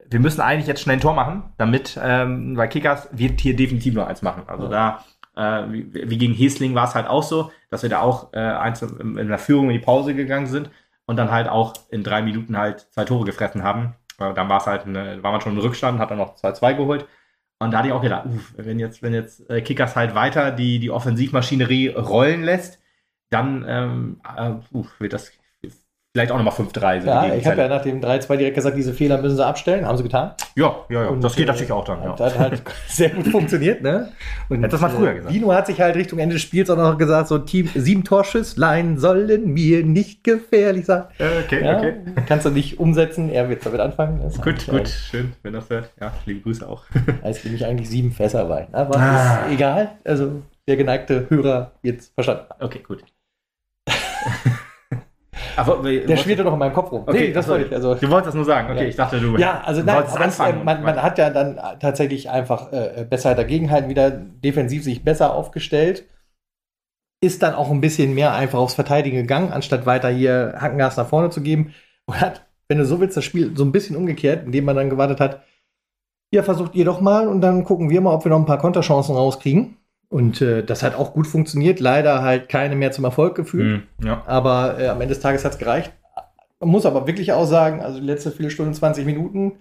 wir 0.08 0.20
müssen 0.20 0.40
eigentlich 0.40 0.68
jetzt 0.68 0.82
schnell 0.82 0.96
ein 0.96 1.00
Tor 1.00 1.14
machen, 1.14 1.52
damit, 1.56 1.98
ähm, 2.00 2.56
weil 2.56 2.68
Kickers 2.68 3.08
wird 3.10 3.40
hier 3.40 3.56
definitiv 3.56 3.94
nur 3.94 4.06
eins 4.06 4.22
machen. 4.22 4.44
Also 4.46 4.70
ja. 4.70 5.00
da, 5.34 5.64
äh, 5.64 5.72
wie, 5.72 6.10
wie, 6.10 6.18
gegen 6.18 6.34
Hesling 6.34 6.76
war 6.76 6.86
es 6.86 6.94
halt 6.94 7.08
auch 7.08 7.24
so, 7.24 7.50
dass 7.70 7.82
wir 7.82 7.90
da 7.90 8.02
auch 8.02 8.32
äh, 8.34 8.38
eins 8.38 8.82
in, 8.82 9.18
in 9.18 9.28
der 9.28 9.38
Führung 9.38 9.70
in 9.70 9.78
die 9.80 9.84
Pause 9.84 10.14
gegangen 10.14 10.46
sind 10.46 10.70
und 11.06 11.16
dann 11.16 11.32
halt 11.32 11.48
auch 11.48 11.74
in 11.90 12.04
drei 12.04 12.22
Minuten 12.22 12.56
halt 12.56 12.86
zwei 12.92 13.04
Tore 13.04 13.24
gefressen 13.24 13.64
haben. 13.64 13.96
Dann 14.18 14.48
war 14.48 14.58
es 14.58 14.66
halt, 14.66 14.86
eine, 14.86 15.22
war 15.22 15.32
man 15.32 15.40
schon 15.40 15.52
im 15.52 15.58
Rückstand, 15.58 15.98
hat 15.98 16.10
dann 16.10 16.18
noch 16.18 16.36
2-2 16.36 16.74
geholt. 16.74 17.06
Und 17.58 17.70
da 17.70 17.78
hatte 17.78 17.88
ich 17.88 17.94
auch 17.94 18.02
gedacht, 18.02 18.26
uff, 18.26 18.54
wenn 18.56 18.78
jetzt, 18.78 19.02
wenn 19.02 19.14
jetzt 19.14 19.48
äh, 19.50 19.62
Kickers 19.62 19.96
halt 19.96 20.14
weiter 20.14 20.50
die, 20.50 20.78
die 20.78 20.90
Offensivmaschinerie 20.90 21.88
rollen 21.88 22.42
lässt, 22.42 22.80
dann 23.30 23.64
ähm, 23.66 24.20
äh, 24.36 24.52
uff, 24.72 25.00
wird 25.00 25.12
das 25.12 25.32
vielleicht 26.14 26.30
auch 26.30 26.40
nochmal 26.40 26.54
5-3. 26.54 27.00
So 27.00 27.06
ja, 27.08 27.34
ich 27.34 27.44
habe 27.44 27.60
ja 27.60 27.66
nach 27.66 27.82
dem 27.82 28.00
3-2 28.00 28.36
direkt 28.36 28.54
gesagt, 28.54 28.76
diese 28.76 28.94
Fehler 28.94 29.20
müssen 29.20 29.34
sie 29.34 29.44
abstellen. 29.44 29.84
Haben 29.84 29.96
sie 29.96 30.04
getan? 30.04 30.30
Ja, 30.54 30.76
ja, 30.88 31.02
ja. 31.02 31.08
Und 31.08 31.24
das 31.24 31.34
geht 31.34 31.48
natürlich 31.48 31.72
auch 31.72 31.84
dann. 31.84 32.04
Ja. 32.04 32.14
Das 32.14 32.34
hat 32.34 32.38
halt 32.38 32.62
sehr 32.86 33.10
gut 33.10 33.26
funktioniert, 33.26 33.82
ne? 33.82 34.12
Und 34.48 34.58
Hätte 34.58 34.68
das 34.68 34.80
mal 34.80 34.90
früher 34.90 35.14
gesagt. 35.14 35.34
Vino 35.34 35.52
hat 35.52 35.66
sich 35.66 35.80
halt 35.80 35.96
Richtung 35.96 36.20
Ende 36.20 36.34
des 36.34 36.42
Spiels 36.42 36.70
auch 36.70 36.76
noch 36.76 36.96
gesagt, 36.98 37.26
so 37.26 37.38
Team, 37.38 37.68
sieben 37.74 38.04
Torschüsslein 38.04 38.96
sollen 38.98 39.52
mir 39.52 39.84
nicht 39.84 40.22
gefährlich 40.22 40.86
sein. 40.86 41.04
Okay, 41.18 41.64
ja, 41.64 41.78
okay. 41.78 41.94
Kannst 42.28 42.46
du 42.46 42.50
nicht 42.50 42.78
umsetzen, 42.78 43.28
er 43.28 43.48
wird 43.48 43.66
damit 43.66 43.80
anfangen. 43.80 44.20
Das 44.22 44.40
gut, 44.40 44.68
gut, 44.68 44.88
schön, 44.88 45.32
wenn 45.42 45.52
das 45.52 45.68
hört. 45.68 45.90
Ja, 46.00 46.12
liebe 46.26 46.42
Grüße 46.42 46.68
auch. 46.68 46.84
Heißt 47.24 47.40
für 47.40 47.48
mich 47.48 47.66
eigentlich 47.66 47.88
sieben 47.90 48.12
Fässer 48.12 48.48
Wein. 48.48 48.68
Aber 48.70 48.96
ah. 48.96 49.46
ist 49.46 49.54
egal. 49.54 49.96
Also 50.04 50.42
der 50.68 50.76
geneigte 50.76 51.28
Hörer 51.28 51.72
jetzt 51.82 52.14
verstanden. 52.14 52.44
Okay, 52.60 52.84
gut. 52.86 53.02
Aber, 55.56 55.82
der 55.82 56.16
schwirrt 56.16 56.40
doch 56.40 56.52
in 56.52 56.58
meinem 56.58 56.72
Kopf 56.72 56.90
rum. 56.92 57.02
Okay, 57.06 57.28
nee, 57.28 57.32
das 57.32 57.48
wollte 57.48 57.66
ich. 57.66 57.72
Also, 57.72 57.94
du 57.94 58.10
wolltest 58.10 58.28
das 58.28 58.34
nur 58.34 58.44
sagen. 58.44 58.70
Okay, 58.70 58.82
ja. 58.82 58.88
ich 58.88 58.96
dachte, 58.96 59.20
du 59.20 59.36
Ja, 59.36 59.62
also 59.64 59.82
nein, 59.82 60.04
anfangen. 60.04 60.64
Man, 60.64 60.82
man, 60.82 61.02
hat 61.02 61.18
ja 61.18 61.30
dann 61.30 61.58
tatsächlich 61.80 62.30
einfach 62.30 62.72
äh, 62.72 63.06
besser 63.08 63.34
dagegenhalten, 63.34 63.90
wieder 63.90 64.10
defensiv 64.10 64.84
sich 64.84 65.04
besser 65.04 65.34
aufgestellt. 65.34 66.04
Ist 67.22 67.42
dann 67.42 67.54
auch 67.54 67.70
ein 67.70 67.80
bisschen 67.80 68.14
mehr 68.14 68.34
einfach 68.34 68.58
aufs 68.58 68.74
Verteidigen 68.74 69.16
gegangen, 69.16 69.52
anstatt 69.52 69.86
weiter 69.86 70.08
hier 70.08 70.54
Hackengas 70.58 70.96
nach 70.96 71.08
vorne 71.08 71.30
zu 71.30 71.40
geben. 71.42 71.72
Und 72.06 72.20
hat, 72.20 72.46
wenn 72.68 72.78
du 72.78 72.84
so 72.84 73.00
willst, 73.00 73.16
das 73.16 73.24
Spiel 73.24 73.56
so 73.56 73.64
ein 73.64 73.72
bisschen 73.72 73.96
umgekehrt, 73.96 74.44
indem 74.44 74.64
man 74.64 74.76
dann 74.76 74.90
gewartet 74.90 75.20
hat, 75.20 75.42
ja, 76.32 76.42
versucht 76.42 76.74
ihr 76.74 76.84
doch 76.84 77.00
mal 77.00 77.28
und 77.28 77.40
dann 77.40 77.64
gucken 77.64 77.90
wir 77.90 78.00
mal, 78.00 78.12
ob 78.12 78.24
wir 78.24 78.30
noch 78.30 78.38
ein 78.38 78.46
paar 78.46 78.58
Konterchancen 78.58 79.14
rauskriegen. 79.14 79.76
Und 80.14 80.40
äh, 80.40 80.62
das 80.62 80.84
hat 80.84 80.94
auch 80.94 81.12
gut 81.12 81.26
funktioniert. 81.26 81.80
Leider 81.80 82.22
halt 82.22 82.48
keine 82.48 82.76
mehr 82.76 82.92
zum 82.92 83.02
Erfolg 83.02 83.34
geführt. 83.34 83.82
Mm, 83.98 84.06
ja. 84.06 84.22
Aber 84.26 84.78
äh, 84.78 84.86
am 84.86 85.00
Ende 85.00 85.12
des 85.12 85.20
Tages 85.20 85.44
hat 85.44 85.54
es 85.54 85.58
gereicht. 85.58 85.92
Man 86.60 86.68
muss 86.68 86.86
aber 86.86 87.08
wirklich 87.08 87.32
auch 87.32 87.46
sagen, 87.46 87.80
also 87.80 87.98
die 87.98 88.06
letzte 88.06 88.30
Viertelstunde, 88.30 88.70
20 88.70 89.06
Minuten, 89.06 89.58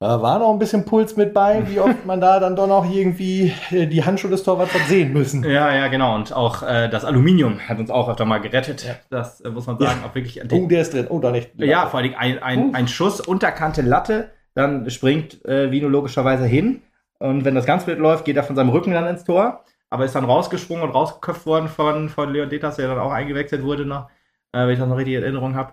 da 0.00 0.22
war 0.22 0.38
noch 0.38 0.50
ein 0.50 0.58
bisschen 0.58 0.86
Puls 0.86 1.18
mit 1.18 1.34
bei, 1.34 1.62
wie 1.68 1.78
oft 1.78 2.06
man 2.06 2.22
da 2.22 2.40
dann 2.40 2.56
doch 2.56 2.66
noch 2.66 2.90
irgendwie 2.90 3.52
äh, 3.70 3.86
die 3.86 4.02
Handschuhe 4.02 4.30
des 4.30 4.44
Torwarts 4.44 4.72
hat 4.72 4.88
sehen 4.88 5.12
müssen. 5.12 5.44
Ja, 5.44 5.74
ja, 5.74 5.88
genau. 5.88 6.14
Und 6.14 6.32
auch 6.32 6.62
äh, 6.62 6.88
das 6.88 7.04
Aluminium 7.04 7.60
hat 7.68 7.78
uns 7.78 7.90
auch 7.90 8.08
öfter 8.08 8.24
mal 8.24 8.38
gerettet. 8.38 8.82
Ja. 8.82 8.94
Das 9.10 9.42
äh, 9.42 9.50
muss 9.50 9.66
man 9.66 9.78
sagen, 9.78 10.00
ja. 10.00 10.08
auch 10.08 10.14
wirklich. 10.14 10.40
Oh, 10.50 10.66
der 10.66 10.80
ist 10.80 10.94
drin. 10.94 11.06
Oh, 11.10 11.18
da 11.18 11.32
nicht. 11.32 11.50
Ja, 11.56 11.84
vor 11.84 12.00
allem 12.00 12.14
ein, 12.16 12.42
ein, 12.42 12.74
ein 12.74 12.88
Schuss, 12.88 13.20
Unterkante 13.20 13.82
Latte, 13.82 14.30
dann 14.54 14.88
springt 14.88 15.44
äh, 15.44 15.70
Vino 15.70 15.86
logischerweise 15.86 16.46
hin. 16.46 16.80
Und 17.18 17.44
wenn 17.44 17.54
das 17.54 17.66
ganz 17.66 17.86
wild 17.86 17.98
läuft, 17.98 18.24
geht 18.24 18.36
er 18.36 18.44
von 18.44 18.56
seinem 18.56 18.70
Rücken 18.70 18.92
dann 18.92 19.06
ins 19.06 19.24
Tor 19.24 19.64
aber 19.90 20.04
ist 20.04 20.14
dann 20.14 20.24
rausgesprungen 20.24 20.84
und 20.84 20.90
rausgeköpft 20.90 21.46
worden 21.46 21.68
von, 21.68 22.08
von 22.08 22.32
Leon 22.32 22.50
Detas, 22.50 22.76
der 22.76 22.88
dann 22.88 22.98
auch 22.98 23.12
eingewechselt 23.12 23.62
wurde 23.62 23.86
noch, 23.86 24.08
äh, 24.52 24.60
wenn 24.60 24.70
ich 24.70 24.78
das 24.78 24.88
noch 24.88 24.96
richtig 24.96 25.14
in 25.14 25.22
Erinnerung 25.22 25.54
habe. 25.54 25.72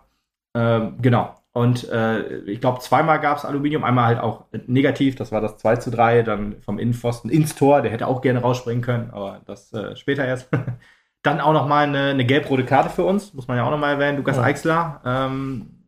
Ähm, 0.55 0.97
genau. 1.01 1.35
Und 1.51 1.89
äh, 1.89 2.39
ich 2.45 2.61
glaube, 2.61 2.79
zweimal 2.79 3.19
gab 3.19 3.37
es 3.37 3.45
Aluminium, 3.45 3.83
einmal 3.83 4.05
halt 4.05 4.19
auch 4.19 4.45
negativ, 4.65 5.15
das 5.15 5.31
war 5.31 5.41
das 5.41 5.57
2 5.57 5.75
zu 5.77 5.91
3, 5.91 6.23
dann 6.23 6.61
vom 6.61 6.79
Innenpfosten 6.79 7.29
ins 7.29 7.55
Tor, 7.55 7.81
der 7.81 7.91
hätte 7.91 8.07
auch 8.07 8.21
gerne 8.21 8.41
rausspringen 8.41 8.81
können, 8.81 9.11
aber 9.11 9.41
das 9.45 9.71
äh, 9.73 9.95
später 9.95 10.25
erst. 10.25 10.49
dann 11.21 11.39
auch 11.39 11.53
nochmal 11.53 11.85
eine, 11.85 12.09
eine 12.09 12.25
gelb-rote 12.25 12.65
Karte 12.65 12.89
für 12.89 13.03
uns, 13.03 13.33
muss 13.33 13.47
man 13.47 13.57
ja 13.57 13.65
auch 13.65 13.71
nochmal 13.71 13.93
erwähnen, 13.93 14.17
Lukas 14.17 14.37
ja. 14.37 14.43
Eichsler. 14.43 15.01
Ähm, 15.05 15.82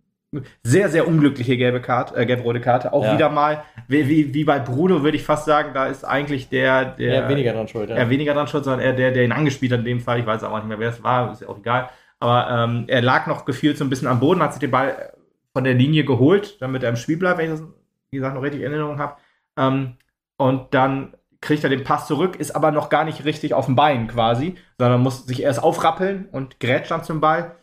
sehr, 0.63 0.89
sehr 0.89 1.07
unglückliche 1.07 1.57
gelbe 1.57 1.81
Karte, 1.81 2.15
äh, 2.15 2.25
gelb-rote 2.25 2.61
Karte. 2.61 2.93
Auch 2.93 3.03
ja. 3.03 3.13
wieder 3.13 3.29
mal, 3.29 3.63
wie, 3.87 4.07
wie, 4.07 4.33
wie, 4.33 4.43
bei 4.43 4.59
Bruno 4.59 5.03
würde 5.03 5.17
ich 5.17 5.23
fast 5.23 5.45
sagen, 5.45 5.71
da 5.73 5.87
ist 5.87 6.03
eigentlich 6.03 6.49
der, 6.49 6.85
der 6.85 7.13
eher 7.13 7.29
weniger 7.29 7.53
dran 7.53 7.67
schuld. 7.67 7.89
Ja. 7.89 7.95
Er 7.95 8.09
weniger 8.09 8.33
dran 8.33 8.47
schuld, 8.47 8.63
sondern 8.63 8.81
er 8.81 8.93
der, 8.93 9.11
der 9.11 9.23
ihn 9.23 9.31
angespielt 9.31 9.71
hat 9.71 9.79
in 9.79 9.85
dem 9.85 9.99
Fall. 9.99 10.19
Ich 10.19 10.25
weiß 10.25 10.43
auch 10.43 10.55
nicht 10.55 10.67
mehr, 10.67 10.79
wer 10.79 10.89
es 10.89 11.03
war, 11.03 11.31
ist 11.31 11.41
ja 11.41 11.49
auch 11.49 11.57
egal. 11.57 11.89
Aber 12.19 12.49
ähm, 12.49 12.85
er 12.87 13.01
lag 13.01 13.27
noch 13.27 13.45
gefühlt 13.45 13.77
so 13.77 13.83
ein 13.83 13.89
bisschen 13.89 14.07
am 14.07 14.19
Boden, 14.19 14.41
hat 14.41 14.53
sich 14.53 14.59
den 14.59 14.71
Ball 14.71 15.13
von 15.53 15.63
der 15.63 15.73
Linie 15.73 16.03
geholt, 16.05 16.61
damit 16.61 16.83
er 16.83 16.89
im 16.89 16.95
Spiel 16.95 17.17
bleibt, 17.17 17.37
wenn 17.37 17.45
ich 17.45 17.59
das, 17.59 17.67
wie 18.11 18.17
gesagt, 18.17 18.35
noch 18.35 18.41
richtig 18.41 18.61
in 18.61 18.71
Erinnerung 18.71 18.99
habe. 18.99 19.15
Ähm, 19.57 19.95
und 20.37 20.73
dann 20.73 21.13
kriegt 21.41 21.63
er 21.63 21.69
den 21.69 21.83
Pass 21.83 22.07
zurück, 22.07 22.35
ist 22.37 22.55
aber 22.55 22.71
noch 22.71 22.89
gar 22.89 23.05
nicht 23.05 23.23
richtig 23.23 23.53
auf 23.53 23.67
dem 23.67 23.75
Bein 23.75 24.07
quasi, 24.07 24.55
sondern 24.77 25.01
muss 25.01 25.25
sich 25.25 25.43
erst 25.43 25.63
aufrappeln 25.63 26.27
und 26.31 26.59
grätscht 26.59 26.91
dann 26.91 27.03
zum 27.03 27.21
Ball 27.21 27.55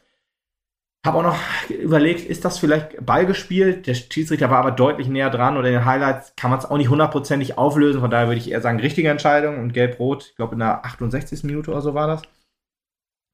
habe 1.04 1.18
auch 1.18 1.22
noch 1.22 1.36
überlegt, 1.68 2.24
ist 2.24 2.44
das 2.44 2.58
vielleicht 2.58 3.04
Ball 3.04 3.26
gespielt? 3.26 3.86
Der 3.88 3.94
Schiedsrichter 3.94 4.50
war 4.50 4.58
aber 4.58 4.70
deutlich 4.70 5.08
näher 5.08 5.30
dran 5.30 5.56
oder 5.56 5.68
in 5.68 5.74
den 5.74 5.84
Highlights 5.84 6.34
kann 6.36 6.50
man 6.50 6.60
es 6.60 6.64
auch 6.64 6.76
nicht 6.76 6.90
hundertprozentig 6.90 7.58
auflösen. 7.58 8.00
Von 8.00 8.10
daher 8.10 8.28
würde 8.28 8.38
ich 8.38 8.50
eher 8.50 8.60
sagen, 8.60 8.78
richtige 8.78 9.08
Entscheidung 9.08 9.58
und 9.58 9.72
gelb-rot. 9.72 10.28
Ich 10.30 10.36
glaube, 10.36 10.52
in 10.52 10.60
der 10.60 10.84
68. 10.84 11.42
Minute 11.42 11.72
oder 11.72 11.80
so 11.80 11.94
war 11.94 12.06
das. 12.06 12.22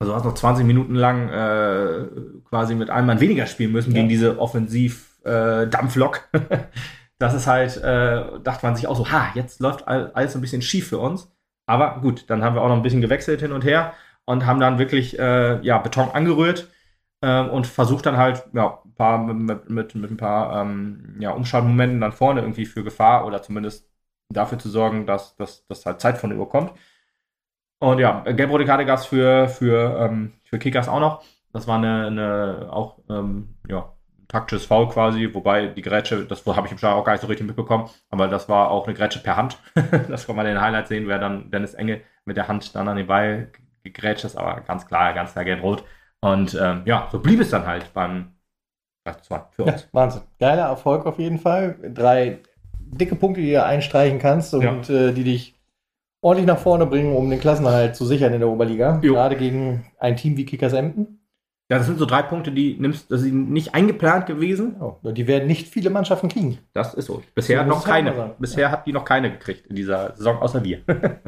Also 0.01 0.15
hast 0.15 0.25
noch 0.25 0.35
20 0.35 0.65
Minuten 0.65 0.95
lang 0.95 1.29
äh, 1.29 2.07
quasi 2.49 2.75
mit 2.75 2.89
einem 2.89 3.09
Mann 3.09 3.21
weniger 3.21 3.47
spielen 3.47 3.73
müssen 3.73 3.91
ja. 3.91 3.97
gegen 3.97 4.09
diese 4.09 4.39
Offensiv-Dampflok. 4.39 6.29
Äh, 6.33 6.59
das 7.19 7.35
ist 7.35 7.47
halt, 7.47 7.77
äh, 7.79 8.41
dachte 8.43 8.65
man 8.65 8.77
sich 8.77 8.87
auch 8.87 8.97
so, 8.97 9.11
ha, 9.11 9.31
jetzt 9.35 9.61
läuft 9.61 9.87
alles 9.87 10.35
ein 10.35 10.41
bisschen 10.41 10.63
schief 10.63 10.89
für 10.89 10.99
uns. 10.99 11.31
Aber 11.67 12.01
gut, 12.01 12.31
dann 12.31 12.43
haben 12.43 12.55
wir 12.55 12.63
auch 12.63 12.69
noch 12.69 12.77
ein 12.77 12.83
bisschen 12.83 13.03
gewechselt 13.03 13.41
hin 13.41 13.53
und 13.53 13.65
her 13.65 13.93
und 14.25 14.47
haben 14.47 14.61
dann 14.61 14.79
wirklich 14.79 15.19
äh, 15.19 15.61
ja, 15.61 15.77
Beton 15.79 16.11
angerührt 16.13 16.69
ähm, 17.23 17.51
und 17.51 17.67
versucht 17.67 18.07
dann 18.07 18.17
halt 18.17 18.45
ja, 18.53 18.81
ein 18.85 18.95
paar, 18.95 19.19
mit, 19.19 19.71
mit, 19.71 19.95
mit 19.95 20.11
ein 20.11 20.17
paar 20.17 20.63
ähm, 20.63 21.17
ja, 21.21 21.31
Umschaltmomenten 21.33 22.01
dann 22.01 22.13
vorne 22.13 22.41
irgendwie 22.41 22.67
für 22.67 22.85
Gefahr 22.85 23.27
oder 23.27 23.43
zumindest 23.43 23.89
dafür 24.31 24.59
zu 24.59 24.69
sorgen, 24.69 25.07
dass, 25.07 25.37
dass, 25.37 25.67
dass 25.67 25.87
halt 25.87 26.01
Zeit 26.01 26.19
von 26.19 26.33
überkommt. 26.33 26.73
Und 27.81 27.99
ja, 28.01 28.21
gelb-rote 28.23 28.65
Karte 28.65 28.85
gab 28.85 28.99
es 28.99 29.07
für, 29.07 29.49
für, 29.49 29.99
ähm, 30.01 30.35
für 30.45 30.59
Kickers 30.59 30.89
auch 30.89 31.01
noch. 31.01 31.23
Das 31.53 31.67
war 31.67 31.79
eine, 31.79 32.07
eine 32.09 32.69
auch 32.73 32.99
ähm, 33.09 33.57
ja, 33.69 33.93
taktisches 34.29 34.67
Foul 34.67 34.89
quasi, 34.89 35.33
wobei 35.33 35.69
die 35.69 35.83
Grätsche, 35.83 36.25
das 36.27 36.45
habe 36.47 36.67
ich 36.67 36.73
im 36.73 36.79
Stadion 36.79 37.01
auch 37.01 37.05
gar 37.05 37.13
nicht 37.13 37.23
so 37.23 37.29
richtig 37.29 37.47
mitbekommen, 37.47 37.89
aber 38.11 38.29
das 38.29 38.49
war 38.49 38.71
auch 38.71 38.87
eine 38.87 38.95
Grätsche 38.95 39.21
per 39.21 39.37
Hand. 39.37 39.59
das 40.09 40.27
kann 40.27 40.37
man 40.37 40.47
in 40.47 40.55
den 40.55 40.61
Highlights 40.61 40.91
sehen, 40.91 41.09
wer 41.09 41.19
dann 41.19 41.51
Dennis 41.51 41.75
Enge 41.75 42.03
mit 42.25 42.37
der 42.37 42.49
Hand 42.49 42.75
dann 42.75 42.89
an 42.89 42.97
den 42.97 43.07
Ball 43.07 43.51
gegrätscht 43.83 44.25
ist, 44.25 44.37
aber 44.37 44.61
ganz 44.61 44.87
klar, 44.87 45.15
ganz 45.15 45.33
klar 45.33 45.45
gelb-rot. 45.45 45.85
Und 46.21 46.59
ähm, 46.61 46.83
ja, 46.85 47.09
so 47.13 47.21
blieb 47.21 47.41
es 47.41 47.51
dann 47.51 47.67
halt 47.67 47.93
beim 47.95 48.33
3 49.05 49.43
für 49.51 49.65
uns. 49.65 49.83
Ja, 49.83 49.89
Wahnsinn. 49.93 50.23
Geiler 50.39 50.65
Erfolg 50.65 51.07
auf 51.07 51.19
jeden 51.19 51.39
Fall. 51.39 51.77
Drei 51.95 52.41
dicke 52.81 53.17
Punkte, 53.17 53.41
die 53.41 53.53
du 53.53 53.65
einstreichen 53.65 54.19
kannst 54.19 54.55
und 54.55 54.91
äh, 54.91 55.13
die 55.13 55.25
dich 55.25 55.55
ordentlich 56.21 56.47
nach 56.47 56.59
vorne 56.59 56.87
bringen, 56.87 57.15
um 57.15 57.31
den 57.31 57.41
Klassenerhalt 57.41 57.97
zu 57.97 58.05
sichern 58.05 58.33
in 58.33 58.41
der 58.41 58.49
Oberliga. 58.49 59.01
Jo. 59.03 59.15
Gerade 59.15 59.37
gegen 59.37 59.87
ein 59.99 60.17
Team 60.17 60.37
wie 60.37 60.45
Kickers 60.45 60.73
Emden. 60.73 61.19
Ja, 61.71 61.77
das 61.77 61.87
sind 61.87 61.99
so 61.99 62.07
drei 62.07 62.23
Punkte, 62.23 62.51
die 62.51 62.79
nimmst, 62.81 63.13
das 63.13 63.21
sind 63.21 63.51
nicht 63.51 63.75
eingeplant 63.75 64.25
gewesen. 64.25 64.77
Oh, 64.81 64.97
die 65.05 65.27
werden 65.27 65.47
nicht 65.47 65.69
viele 65.69 65.91
Mannschaften 65.91 66.31
kriegen. 66.31 66.59
Das 66.73 66.95
ist 66.95 67.07
so. 67.07 67.23
Bisher 67.35 67.59
So 67.59 67.67
muss 67.67 67.77
noch 67.77 67.85
keine. 67.85 68.35
Bisher 68.39 68.71
hat 68.71 68.87
die 68.87 68.93
noch 68.95 69.05
keine 69.05 69.31
gekriegt 69.31 69.67
in 69.67 69.77
dieser 69.77 70.17
Saison, 70.17 70.39
außer 70.39 70.65
wir. 70.65 70.81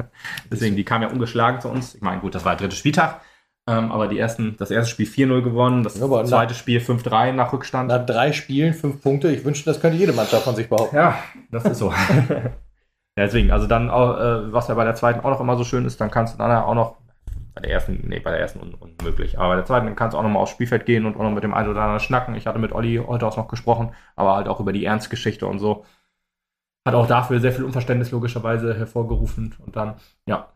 Deswegen, 0.51 0.75
die 0.75 0.83
kam 0.83 1.03
ja 1.03 1.09
ungeschlagen 1.09 1.61
zu 1.61 1.69
uns. 1.69 1.93
Ich 1.93 2.01
meine, 2.01 2.21
gut, 2.21 2.33
das 2.33 2.43
war 2.43 2.55
der 2.55 2.61
dritte 2.61 2.75
Spieltag. 2.75 3.21
Ähm, 3.67 3.91
aber 3.91 4.07
die 4.07 4.17
ersten, 4.17 4.57
das 4.57 4.71
erste 4.71 4.89
Spiel 4.91 5.05
4-0 5.07 5.43
gewonnen, 5.43 5.83
das 5.83 5.99
Ja, 5.99 6.23
zweite 6.25 6.55
Spiel 6.55 6.79
5-3 6.79 7.31
nach 7.33 7.53
Rückstand. 7.53 7.89
Nach 7.89 8.05
drei 8.05 8.33
Spielen, 8.33 8.73
fünf 8.73 9.01
Punkte. 9.01 9.31
Ich 9.31 9.45
wünschte, 9.45 9.65
das 9.65 9.79
könnte 9.79 9.97
jede 9.97 10.13
Mannschaft 10.13 10.43
von 10.43 10.55
sich 10.55 10.67
behaupten. 10.67 10.95
Ja, 10.95 11.19
das 11.51 11.67
ist 11.67 11.77
so. 11.77 11.91
ja, 12.31 12.51
deswegen, 13.17 13.51
also 13.51 13.67
dann 13.67 13.91
auch, 13.91 14.17
äh, 14.17 14.51
was 14.51 14.67
ja 14.67 14.73
bei 14.73 14.83
der 14.83 14.95
zweiten 14.95 15.19
auch 15.19 15.29
noch 15.29 15.39
immer 15.41 15.57
so 15.57 15.63
schön 15.63 15.85
ist, 15.85 16.01
dann 16.01 16.09
kannst 16.09 16.33
du 16.33 16.37
dann 16.39 16.51
auch 16.51 16.73
noch, 16.73 16.97
bei 17.53 17.61
der 17.61 17.71
ersten, 17.71 18.07
nee, 18.07 18.19
bei 18.19 18.31
der 18.31 18.39
ersten 18.39 18.61
un 18.61 18.73
unmöglich, 18.73 19.37
aber 19.37 19.49
bei 19.49 19.55
der 19.57 19.65
zweiten 19.65 19.85
dann 19.85 19.95
kannst 19.95 20.13
du 20.13 20.17
auch 20.17 20.23
noch 20.23 20.29
mal 20.29 20.39
aufs 20.39 20.51
Spielfeld 20.51 20.85
gehen 20.85 21.05
und 21.05 21.15
auch 21.15 21.23
noch 21.23 21.31
mit 21.31 21.43
dem 21.43 21.53
einen 21.53 21.69
oder 21.69 21.81
anderen 21.81 21.99
schnacken. 21.99 22.33
Ich 22.35 22.47
hatte 22.47 22.59
mit 22.59 22.71
Olli 22.71 23.01
heute 23.05 23.27
auch 23.27 23.37
noch 23.37 23.47
gesprochen, 23.49 23.93
aber 24.15 24.35
halt 24.35 24.47
auch 24.47 24.59
über 24.59 24.73
die 24.73 24.85
Ernstgeschichte 24.85 25.45
und 25.45 25.59
so. 25.59 25.85
Hat 26.85 26.95
auch 26.95 27.07
dafür 27.07 27.39
sehr 27.39 27.51
viel 27.51 27.65
Unverständnis 27.65 28.11
logischerweise 28.11 28.75
hervorgerufen 28.75 29.53
und 29.59 29.75
dann, 29.75 29.95
ja, 30.25 30.51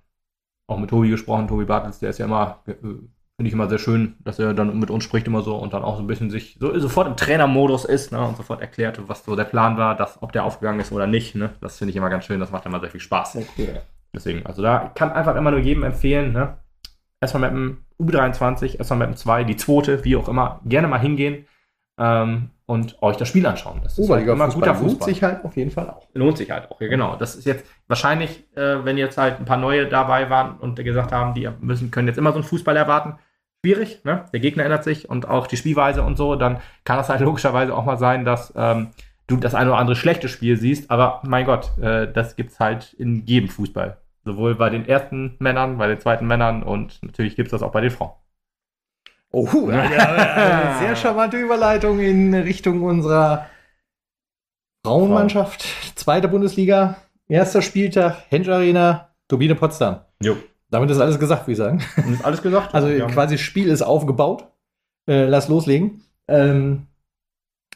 auch 0.68 0.78
mit 0.78 0.90
Tobi 0.90 1.10
gesprochen. 1.10 1.48
Tobi 1.48 1.66
Bartels, 1.66 2.00
der 2.00 2.10
ist 2.10 2.18
ja 2.18 2.26
immer, 2.26 2.62
äh, 2.68 2.74
finde 2.74 3.48
ich 3.48 3.54
immer 3.54 3.68
sehr 3.68 3.80
schön, 3.80 4.16
dass 4.20 4.40
er 4.40 4.54
dann 4.54 4.80
mit 4.80 4.90
uns 4.90 5.04
spricht 5.04 5.28
immer 5.28 5.42
so 5.42 5.56
und 5.56 5.74
dann 5.74 5.84
auch 5.84 5.98
so 5.98 6.04
ein 6.04 6.08
bisschen 6.08 6.30
sich 6.30 6.58
so 6.60 6.78
sofort 6.80 7.08
im 7.08 7.18
Trainermodus 7.18 7.86
ist 7.86 8.12
ne, 8.12 8.26
und 8.26 8.38
sofort 8.38 8.62
erklärt, 8.62 9.00
was 9.08 9.26
so 9.26 9.36
der 9.36 9.44
Plan 9.44 9.78
war, 9.78 9.96
dass, 9.96 10.22
ob 10.22 10.32
der 10.32 10.46
aufgegangen 10.46 10.80
ist 10.80 10.92
oder 10.92 11.08
nicht. 11.08 11.36
Ne, 11.36 11.52
das 11.62 11.78
finde 11.78 11.92
ich 11.92 11.98
immer 11.98 12.10
ganz 12.10 12.26
schön, 12.26 12.40
das 12.40 12.52
macht 12.52 12.66
immer 12.66 12.80
sehr 12.80 12.92
viel 12.92 13.02
Spaß. 13.02 13.36
Ja. 13.58 13.66
Deswegen, 14.14 14.46
also 14.46 14.62
da 14.62 14.92
kann 14.96 15.12
einfach 15.12 15.36
immer 15.36 15.52
nur 15.52 15.60
jedem 15.60 15.84
empfehlen, 15.84 16.32
ne? 16.32 16.58
Erstmal 17.20 17.52
mit 17.52 17.58
dem 17.58 17.78
U23, 18.00 18.78
erstmal 18.78 19.00
mit 19.00 19.08
dem 19.10 19.16
2, 19.18 19.44
die 19.44 19.56
zweite, 19.56 20.06
wie 20.06 20.16
auch 20.16 20.30
immer, 20.30 20.62
gerne 20.66 20.88
mal 20.88 21.00
hingehen 21.00 21.46
ähm, 21.98 22.52
und 22.68 23.02
euch 23.02 23.18
das 23.18 23.28
Spiel 23.28 23.46
anschauen. 23.46 23.80
Das 23.84 23.98
ist 23.98 24.10
halt 24.10 24.28
immer 24.28 24.48
guter 24.50 24.74
lohnt 24.74 24.80
Fußball. 24.80 25.08
sich 25.08 25.22
halt 25.22 25.46
auf 25.46 25.56
jeden 25.56 25.72
Fall 25.72 25.90
auch. 25.90 26.08
Lohnt 26.14 26.38
sich 26.38 26.50
halt 26.50 26.72
auch, 26.72 26.82
ja, 26.82 26.88
genau. 26.88 27.16
Das 27.16 27.36
ist 27.36 27.46
jetzt 27.46 27.66
wahrscheinlich, 27.88 28.46
äh, 28.56 28.84
wenn 28.84 28.98
jetzt 28.98 29.18
halt 29.18 29.40
ein 29.40 29.46
paar 29.46 29.58
neue 29.58 29.88
dabei 29.88 30.30
waren 30.30 30.58
und 30.58 30.76
gesagt 30.76 31.12
haben, 31.12 31.34
die 31.34 31.48
müssen, 31.62 31.92
können 31.92 32.08
jetzt 32.08 32.18
immer 32.18 32.32
so 32.32 32.38
einen 32.38 32.44
Fußball 32.44 32.76
erwarten, 32.76 33.20
schwierig, 33.64 34.04
ne? 34.04 34.26
Der 34.34 34.40
Gegner 34.40 34.64
ändert 34.64 34.84
sich 34.84 35.10
und 35.10 35.28
auch 35.28 35.48
die 35.48 35.58
Spielweise 35.58 36.02
und 36.02 36.18
so, 36.18 36.36
dann 36.36 36.60
kann 36.84 36.98
das 36.98 37.10
halt 37.10 37.20
logischerweise 37.22 37.76
auch 37.76 37.86
mal 37.86 37.98
sein, 37.98 38.26
dass 38.26 38.52
ähm, 38.56 38.90
du 39.28 39.38
das 39.38 39.56
eine 39.56 39.72
oder 39.72 39.80
andere 39.80 39.96
schlechte 39.96 40.28
Spiel 40.28 40.58
siehst, 40.58 40.90
aber 40.90 41.22
mein 41.24 41.46
Gott, 41.46 41.78
äh, 41.80 42.12
das 42.12 42.36
gibt's 42.36 42.60
halt 42.60 42.94
in 42.94 43.26
jedem 43.26 43.50
Fußball. 43.50 43.98
Sowohl 44.24 44.56
bei 44.56 44.72
den 44.72 44.88
ersten 44.88 45.36
Männern, 45.38 45.78
bei 45.78 45.88
den 45.88 46.00
zweiten 46.00 46.26
Männern 46.26 46.64
und 46.64 47.02
natürlich 47.04 47.36
gibt's 47.36 47.52
das 47.52 47.62
auch 47.62 47.72
bei 47.72 47.82
den 47.82 47.92
Frauen. 47.92 48.12
Oh, 49.38 49.68
eine 49.68 49.90
sehr 50.80 50.96
charmante 50.96 51.36
Überleitung 51.36 52.00
in 52.00 52.34
Richtung 52.34 52.84
unserer 52.84 53.48
Frauenmannschaft. 54.86 55.66
Zweite 55.96 56.30
Bundesliga, 56.30 56.96
erster 57.28 57.62
Spieltag, 57.62 58.16
Hensch 58.30 58.48
Arena, 58.48 59.10
Turbine 59.28 59.56
Potsdam. 59.56 60.06
Jo. 60.24 60.38
Damit 60.70 60.90
ist 60.90 61.00
alles 61.02 61.20
gesagt, 61.20 61.44
würde 61.44 61.52
ich 61.52 61.58
sagen. 61.58 61.84
Ist 62.14 62.24
alles 62.24 62.42
gesagt? 62.42 62.70
Also 62.74 62.88
Ja. 62.88 63.08
quasi 63.08 63.38
Spiel 63.38 63.68
ist 63.68 63.82
aufgebaut. 63.82 64.48
Äh, 65.06 65.26
lass 65.26 65.50
loslegen. 65.50 66.02
Ähm, 66.30 66.88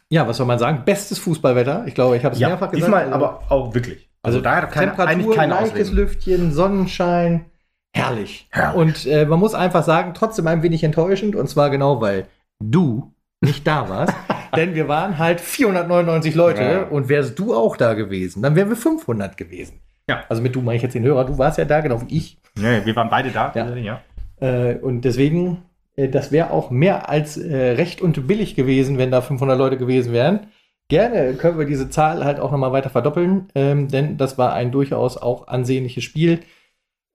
ja, 0.10 0.26
was 0.30 0.38
soll 0.38 0.46
man 0.48 0.60
sagen? 0.60 0.84
Bestes 0.86 1.20
Fußballwetter. 1.20 1.84
Ich 1.88 1.94
glaube, 1.94 2.16
ich 2.16 2.24
habe 2.24 2.36
es 2.36 2.40
ja, 2.40 2.48
mehrfach 2.48 2.72
gesagt. 2.72 2.84
diesmal 2.88 3.04
Also 3.04 3.14
aber 3.16 3.52
auch 3.52 3.74
wirklich. 3.76 4.10
Also, 4.22 4.40
da 4.40 4.56
hat 4.56 4.72
keine, 4.72 4.92
eigentlich 4.98 5.26
Temperatur, 5.26 5.36
keine 5.36 5.54
leichtes 5.56 5.72
Ausreden. 5.90 5.96
Lüftchen, 5.96 6.52
Sonnenschein. 6.54 7.46
Herrlich. 7.94 8.48
Herrlich. 8.52 8.78
Und 8.78 9.06
äh, 9.12 9.26
man 9.26 9.40
muss 9.40 9.54
einfach 9.54 9.84
sagen, 9.84 10.14
trotzdem 10.14 10.48
ein 10.48 10.64
wenig 10.64 10.84
enttäuschend. 10.84 11.36
Und 11.36 11.50
zwar 11.50 11.70
genau, 11.70 12.02
weil 12.02 12.28
du 12.60 13.14
nicht 13.42 13.66
da 13.66 13.90
warst. 13.90 14.14
Denn 14.56 14.76
wir 14.76 14.88
waren 14.88 15.18
halt 15.18 15.42
499 15.42 16.36
Leute. 16.36 16.62
Ja. 16.64 16.84
Und 16.84 17.10
wärst 17.10 17.38
du 17.40 17.56
auch 17.56 17.78
da 17.78 17.94
gewesen, 17.94 18.42
dann 18.42 18.56
wären 18.56 18.70
wir 18.70 18.76
500 18.76 19.38
gewesen. 19.38 19.80
Ja. 20.08 20.24
Also 20.28 20.42
mit 20.42 20.56
du 20.56 20.62
meine 20.62 20.78
ich 20.78 20.84
jetzt 20.84 20.96
den 20.96 21.04
Hörer. 21.04 21.26
Du 21.26 21.38
warst 21.38 21.58
ja 21.58 21.66
da, 21.66 21.82
genau 21.82 22.02
wie 22.02 22.18
ich. 22.18 22.38
Nee, 22.56 22.82
wir 22.84 22.96
waren 22.96 23.10
beide 23.10 23.30
da. 23.30 23.52
Ja. 23.56 23.76
ja. 23.76 24.02
Äh, 24.40 24.76
und 24.76 25.02
deswegen, 25.02 25.64
äh, 25.96 26.10
das 26.10 26.32
wäre 26.32 26.50
auch 26.50 26.72
mehr 26.72 27.10
als 27.10 27.38
äh, 27.38 27.72
recht 27.72 28.02
und 28.02 28.28
billig 28.28 28.56
gewesen, 28.56 28.98
wenn 28.98 29.12
da 29.12 29.22
500 29.22 29.58
Leute 29.58 29.78
gewesen 29.78 30.12
wären. 30.12 30.48
Gerne 30.88 31.36
können 31.36 31.60
wir 31.60 31.68
diese 31.68 31.92
Zahl 31.92 32.26
halt 32.26 32.40
auch 32.40 32.52
nochmal 32.52 32.72
weiter 32.72 32.90
verdoppeln, 32.90 33.50
ähm, 33.54 33.90
denn 33.90 34.18
das 34.18 34.40
war 34.40 34.54
ein 34.54 34.72
durchaus 34.72 35.18
auch 35.18 35.48
ansehnliches 35.48 36.04
Spiel. 36.04 36.40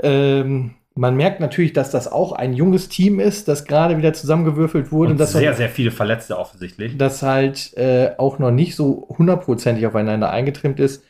Ähm, 0.02 0.74
man 0.96 1.16
merkt 1.16 1.40
natürlich, 1.40 1.72
dass 1.72 1.90
das 1.90 2.10
auch 2.10 2.32
ein 2.32 2.52
junges 2.54 2.88
Team 2.88 3.18
ist, 3.18 3.48
das 3.48 3.64
gerade 3.64 3.98
wieder 3.98 4.12
zusammengewürfelt 4.12 4.92
wurde. 4.92 5.10
Und 5.12 5.18
das 5.18 5.32
sehr, 5.32 5.54
sehr 5.54 5.68
viele 5.68 5.90
Verletzte 5.90 6.38
offensichtlich. 6.38 6.96
das 6.96 7.22
halt 7.22 7.76
äh, 7.76 8.12
auch 8.18 8.38
noch 8.38 8.52
nicht 8.52 8.76
so 8.76 9.08
hundertprozentig 9.18 9.86
aufeinander 9.86 10.30
eingetrimmt 10.30 10.78
ist. 10.78 11.02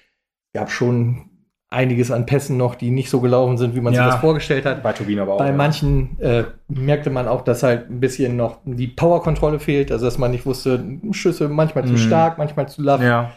Gab 0.54 0.70
schon 0.70 1.28
einiges 1.68 2.10
an 2.12 2.24
Pässen 2.24 2.56
noch, 2.56 2.76
die 2.76 2.90
nicht 2.92 3.10
so 3.10 3.20
gelaufen 3.20 3.58
sind, 3.58 3.74
wie 3.74 3.80
man 3.80 3.92
Ja. 3.92 4.04
sich 4.04 4.12
das 4.12 4.20
vorgestellt 4.20 4.64
hat. 4.64 4.82
Bei 4.82 4.92
Turbine 4.92 5.22
aber 5.22 5.34
auch. 5.34 5.38
Bei 5.38 5.48
ja. 5.48 5.52
manchen 5.52 6.18
äh, 6.20 6.44
merkte 6.68 7.10
man 7.10 7.26
auch, 7.28 7.42
dass 7.42 7.62
halt 7.64 7.90
ein 7.90 8.00
bisschen 8.00 8.36
noch 8.36 8.60
die 8.64 8.86
Powerkontrolle 8.86 9.58
fehlt, 9.58 9.90
also 9.92 10.04
dass 10.06 10.16
man 10.16 10.30
nicht 10.30 10.46
wusste, 10.46 10.82
Schüsse 11.10 11.48
manchmal 11.48 11.84
zu 11.84 11.94
Mhm. 11.94 11.98
stark, 11.98 12.38
manchmal 12.38 12.68
zu 12.68 12.80
laff. 12.80 13.02
Ja, 13.02 13.32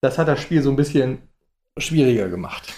Das 0.00 0.16
hat 0.16 0.28
das 0.28 0.40
Spiel 0.40 0.62
so 0.62 0.70
ein 0.70 0.76
bisschen 0.76 1.18
schwieriger 1.76 2.28
gemacht. 2.28 2.72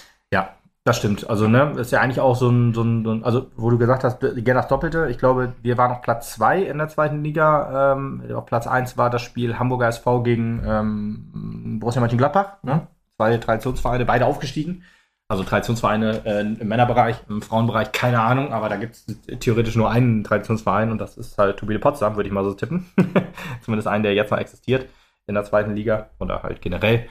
Das 0.85 0.97
stimmt. 0.97 1.27
Also, 1.27 1.47
ne, 1.47 1.73
ist 1.77 1.91
ja 1.91 1.99
eigentlich 1.99 2.19
auch 2.19 2.35
so 2.35 2.47
ein, 2.47 2.75
so 2.75 2.83
ein, 2.83 3.03
so 3.03 3.11
ein 3.11 3.23
also, 3.23 3.47
wo 3.55 3.71
du 3.71 3.77
gesagt 3.79 4.03
hast, 4.03 4.19
gerne 4.19 4.61
das 4.61 4.67
Doppelte. 4.67 5.07
Ich 5.09 5.17
glaube, 5.17 5.53
wir 5.63 5.79
waren 5.79 5.91
auf 5.91 6.03
Platz 6.03 6.33
2 6.33 6.61
in 6.61 6.77
der 6.77 6.89
zweiten 6.89 7.23
Liga. 7.23 7.93
Ähm, 7.93 8.23
auf 8.35 8.45
Platz 8.45 8.67
1 8.67 8.95
war 8.95 9.09
das 9.09 9.23
Spiel 9.23 9.57
Hamburger 9.57 9.87
SV 9.87 10.21
gegen 10.21 10.63
ähm, 10.63 11.79
Borussia 11.79 12.01
Mönchengladbach. 12.01 12.61
Ne? 12.61 12.87
Zwei 13.17 13.37
Traditionsvereine, 13.37 14.05
beide 14.05 14.27
aufgestiegen. 14.27 14.83
Also 15.27 15.43
Traditionsvereine 15.43 16.23
äh, 16.23 16.41
im 16.41 16.67
Männerbereich, 16.67 17.17
im 17.29 17.41
Frauenbereich, 17.41 17.91
keine 17.91 18.21
Ahnung, 18.21 18.53
aber 18.53 18.69
da 18.69 18.75
gibt 18.75 18.93
es 18.93 19.07
theoretisch 19.39 19.75
nur 19.75 19.89
einen 19.89 20.23
Traditionsverein 20.23 20.91
und 20.91 20.99
das 20.99 21.17
ist 21.17 21.39
halt 21.39 21.57
Turbine 21.57 21.79
Potsdam, 21.79 22.15
würde 22.15 22.27
ich 22.27 22.33
mal 22.33 22.43
so 22.43 22.53
tippen. 22.53 22.85
Zumindest 23.61 23.87
einen, 23.87 24.03
der 24.03 24.13
jetzt 24.13 24.29
noch 24.29 24.37
existiert 24.37 24.87
in 25.25 25.33
der 25.33 25.43
zweiten 25.43 25.75
Liga 25.75 26.09
oder 26.19 26.43
halt 26.43 26.61
generell. 26.61 27.07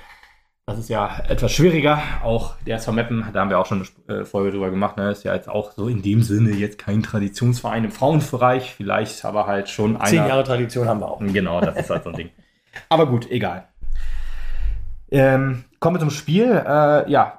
Das 0.67 0.79
ist 0.79 0.89
ja 0.89 1.23
etwas 1.29 1.53
schwieriger. 1.53 2.01
Auch 2.23 2.55
der 2.67 2.77
SV 2.77 2.93
Meppen, 2.93 3.27
da 3.35 3.41
haben 3.41 3.51
wir 3.51 3.59
auch 3.59 3.67
schon 3.67 3.87
eine 4.09 4.21
äh, 4.21 4.25
Folge 4.25 4.53
drüber 4.53 4.71
gemacht, 4.71 4.97
ne? 4.97 5.11
ist 5.11 5.23
ja 5.23 5.35
jetzt 5.35 5.49
auch 5.49 5.73
so 5.73 5.89
in 5.89 6.01
dem 6.01 6.23
Sinne 6.23 6.53
jetzt 6.53 6.79
kein 6.79 7.03
Traditionsverein 7.03 7.85
im 7.85 7.91
Frauenbereich, 7.91 8.75
vielleicht 8.75 9.27
aber 9.27 9.47
halt 9.47 9.69
schon 9.69 9.97
einer. 9.97 10.07
Zehn 10.07 10.27
Jahre 10.27 10.43
Tradition 10.43 10.89
haben 10.89 11.01
wir 11.01 11.11
auch. 11.11 11.21
Genau, 11.21 11.61
das 11.61 11.77
ist 11.77 11.91
halt 11.91 12.05
so 12.05 12.11
ein 12.11 12.17
Ding. 12.17 12.31
Aber 12.89 13.07
gut, 13.07 13.31
egal. 13.31 13.69
Ähm, 15.11 15.65
kommen 15.79 15.97
wir 15.97 16.01
zum 16.01 16.11
Spiel. 16.11 16.47
Äh, 16.47 17.11
ja, 17.11 17.39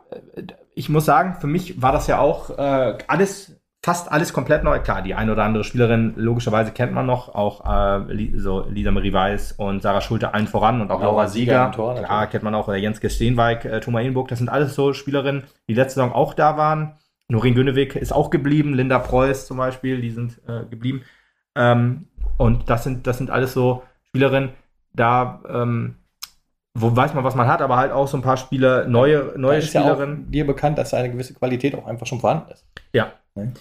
ich 0.76 0.88
muss 0.88 1.06
sagen, 1.06 1.36
für 1.42 1.48
mich 1.48 1.82
war 1.82 1.92
das 1.92 2.08
ja 2.08 2.20
auch 2.20 2.52
äh, 2.58 2.98
alles, 3.08 3.55
fast 3.86 4.12
alles 4.12 4.34
komplett 4.34 4.64
neu. 4.64 4.80
Klar, 4.80 5.04
die 5.04 5.14
eine 5.14 5.32
oder 5.32 5.44
andere 5.44 5.64
Spielerin 5.64 6.16
logischerweise 6.16 6.72
kennt 6.72 6.92
man 6.92 7.06
noch, 7.06 7.36
auch 7.36 7.64
äh, 7.64 8.32
so 8.36 8.66
Lisa 8.68 8.90
Marie 8.90 9.14
Weiß 9.14 9.52
und 9.52 9.84
Sarah 9.84 10.02
Schulte 10.02 10.34
allen 10.34 10.48
voran 10.48 10.82
und 10.82 10.90
auch 10.90 11.00
Laura 11.00 11.12
Laura 11.12 11.28
Sieger 11.28 11.72
Tor 11.72 11.94
Klar, 11.94 12.26
kennt 12.26 12.44
man 12.44 12.56
auch, 12.56 12.68
oder 12.68 12.78
Jens 12.78 12.98
Steenwijk, 12.98 13.64
äh, 13.66 13.80
Thomas 13.82 14.04
Ehenburg, 14.04 14.30
das 14.30 14.40
sind 14.40 14.50
alles 14.50 14.74
so 14.74 14.94
Spielerinnen, 14.94 15.44
die 15.70 15.76
letzte 15.76 16.00
Saison 16.00 16.14
auch 16.14 16.34
da 16.34 16.58
waren. 16.58 16.96
Norin 17.28 17.54
Günnewig 17.54 17.96
ist 17.96 18.12
auch 18.12 18.32
geblieben, 18.32 18.74
Linda 18.74 18.98
Preuß 18.98 19.46
zum 19.46 19.58
Beispiel, 19.58 20.02
die 20.02 20.10
sind 20.10 20.42
äh, 20.48 20.66
geblieben. 20.66 21.04
Ähm, 21.56 22.08
und 22.38 22.72
das 22.72 22.86
sind, 22.86 23.06
das 23.06 23.20
sind 23.20 23.30
alles 23.30 23.54
so 23.54 23.84
Spielerinnen, 24.08 24.50
da 24.94 25.44
ähm, 25.48 25.98
wo 26.74 26.96
weiß 26.96 27.14
man, 27.14 27.24
was 27.24 27.36
man 27.36 27.48
hat, 27.48 27.62
aber 27.62 27.78
halt 27.78 27.92
auch 27.92 28.08
so 28.08 28.18
ein 28.18 28.24
paar 28.24 28.38
Spieler, 28.38 28.88
neue, 28.88 29.34
neue 29.38 29.60
ist 29.60 29.74
ja 29.74 29.82
auch 29.82 29.86
Spielerinnen. 29.86 30.32
dir 30.32 30.48
bekannt, 30.48 30.80
dass 30.80 30.96
eine 30.96 31.12
gewisse 31.12 31.36
Qualität 31.36 31.76
auch 31.76 31.86
einfach 31.86 32.08
schon 32.08 32.20
vorhanden 32.20 32.52
ist. 32.52 32.66
Ja. 32.92 33.14
Ne? 33.36 33.54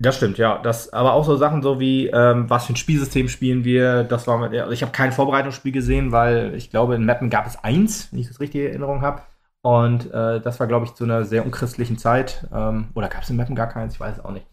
Das 0.00 0.16
stimmt, 0.16 0.38
ja. 0.38 0.58
Das, 0.58 0.92
aber 0.92 1.12
auch 1.14 1.24
so 1.24 1.36
Sachen 1.36 1.60
so 1.60 1.80
wie, 1.80 2.06
ähm, 2.06 2.48
was 2.48 2.66
für 2.66 2.72
ein 2.72 2.76
Spielsystem 2.76 3.28
spielen 3.28 3.64
wir, 3.64 4.04
das 4.04 4.28
war 4.28 4.38
mit, 4.38 4.54
also 4.58 4.70
ich 4.72 4.82
habe 4.82 4.92
kein 4.92 5.10
Vorbereitungsspiel 5.10 5.72
gesehen, 5.72 6.12
weil 6.12 6.54
ich 6.54 6.70
glaube, 6.70 6.94
in 6.94 7.04
Mappen 7.04 7.30
gab 7.30 7.46
es 7.46 7.56
eins, 7.64 8.12
wenn 8.12 8.20
ich 8.20 8.28
das 8.28 8.38
richtig 8.38 8.60
in 8.62 8.66
Erinnerung 8.68 9.02
habe. 9.02 9.22
Und 9.60 10.06
äh, 10.12 10.40
das 10.40 10.60
war, 10.60 10.68
glaube 10.68 10.86
ich, 10.86 10.94
zu 10.94 11.02
einer 11.02 11.24
sehr 11.24 11.44
unchristlichen 11.44 11.98
Zeit. 11.98 12.46
Ähm, 12.54 12.88
oder 12.94 13.08
gab 13.08 13.22
es 13.24 13.30
in 13.30 13.36
Mappen 13.36 13.56
gar 13.56 13.66
keins? 13.68 13.94
Ich 13.94 14.00
weiß 14.00 14.18
es 14.18 14.24
auch 14.24 14.30
nicht. 14.30 14.46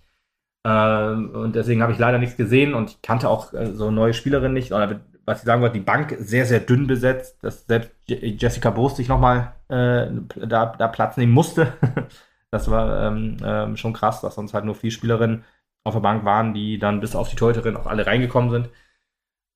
Ähm, 0.65 1.31
und 1.35 1.55
deswegen 1.55 1.81
habe 1.83 1.93
ich 1.93 1.99
leider 1.99 2.19
nichts 2.19 2.37
gesehen 2.37 2.73
und 2.75 2.91
ich 2.91 3.01
kannte 3.03 3.29
auch 3.29 3.53
äh, 3.53 3.73
so 3.73 3.91
neue 3.91 4.13
Spielerinnen 4.13 4.53
nicht. 4.53 4.73
Oder 4.73 5.01
was 5.25 5.39
ich 5.39 5.45
sagen 5.45 5.61
wollte, 5.61 5.75
die 5.79 5.85
Bank 5.85 6.15
sehr, 6.19 6.45
sehr 6.45 6.61
dünn 6.61 6.87
besetzt, 6.87 7.37
dass 7.43 7.65
selbst 7.67 7.91
Je- 8.07 8.35
Jessica 8.39 8.71
Boos 8.71 8.97
sich 8.97 9.09
nochmal 9.09 9.53
äh, 9.69 10.07
da, 10.47 10.67
da 10.77 10.87
Platz 10.89 11.17
nehmen 11.17 11.33
musste. 11.33 11.73
das 12.55 12.71
war 12.71 13.07
ähm, 13.07 13.37
ähm, 13.43 13.77
schon 13.77 13.93
krass, 13.93 14.21
dass 14.21 14.35
sonst 14.35 14.53
halt 14.53 14.65
nur 14.65 14.75
vier 14.75 14.91
Spielerinnen 14.91 15.43
auf 15.83 15.93
der 15.93 16.01
Bank 16.01 16.25
waren, 16.25 16.53
die 16.53 16.79
dann 16.79 17.01
bis 17.01 17.15
auf 17.15 17.29
die 17.29 17.35
Torhüterin 17.35 17.75
auch 17.75 17.85
alle 17.85 18.07
reingekommen 18.07 18.49
sind. 18.49 18.69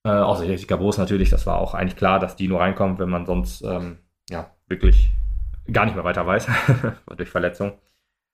Äh, 0.05 0.11
außer 0.11 0.45
Jessica 0.45 0.75
Boos 0.75 0.97
natürlich, 0.97 1.29
das 1.29 1.45
war 1.45 1.59
auch 1.59 1.73
eigentlich 1.73 1.95
klar, 1.95 2.19
dass 2.19 2.35
die 2.35 2.47
nur 2.47 2.59
reinkommt, 2.59 2.99
wenn 2.99 3.09
man 3.09 3.25
sonst 3.25 3.61
ähm, 3.63 3.99
ja 4.29 4.51
wirklich 4.67 5.11
gar 5.71 5.85
nicht 5.85 5.95
mehr 5.95 6.03
weiter 6.03 6.25
weiß, 6.25 6.47
durch 7.17 7.29
Verletzung. 7.29 7.79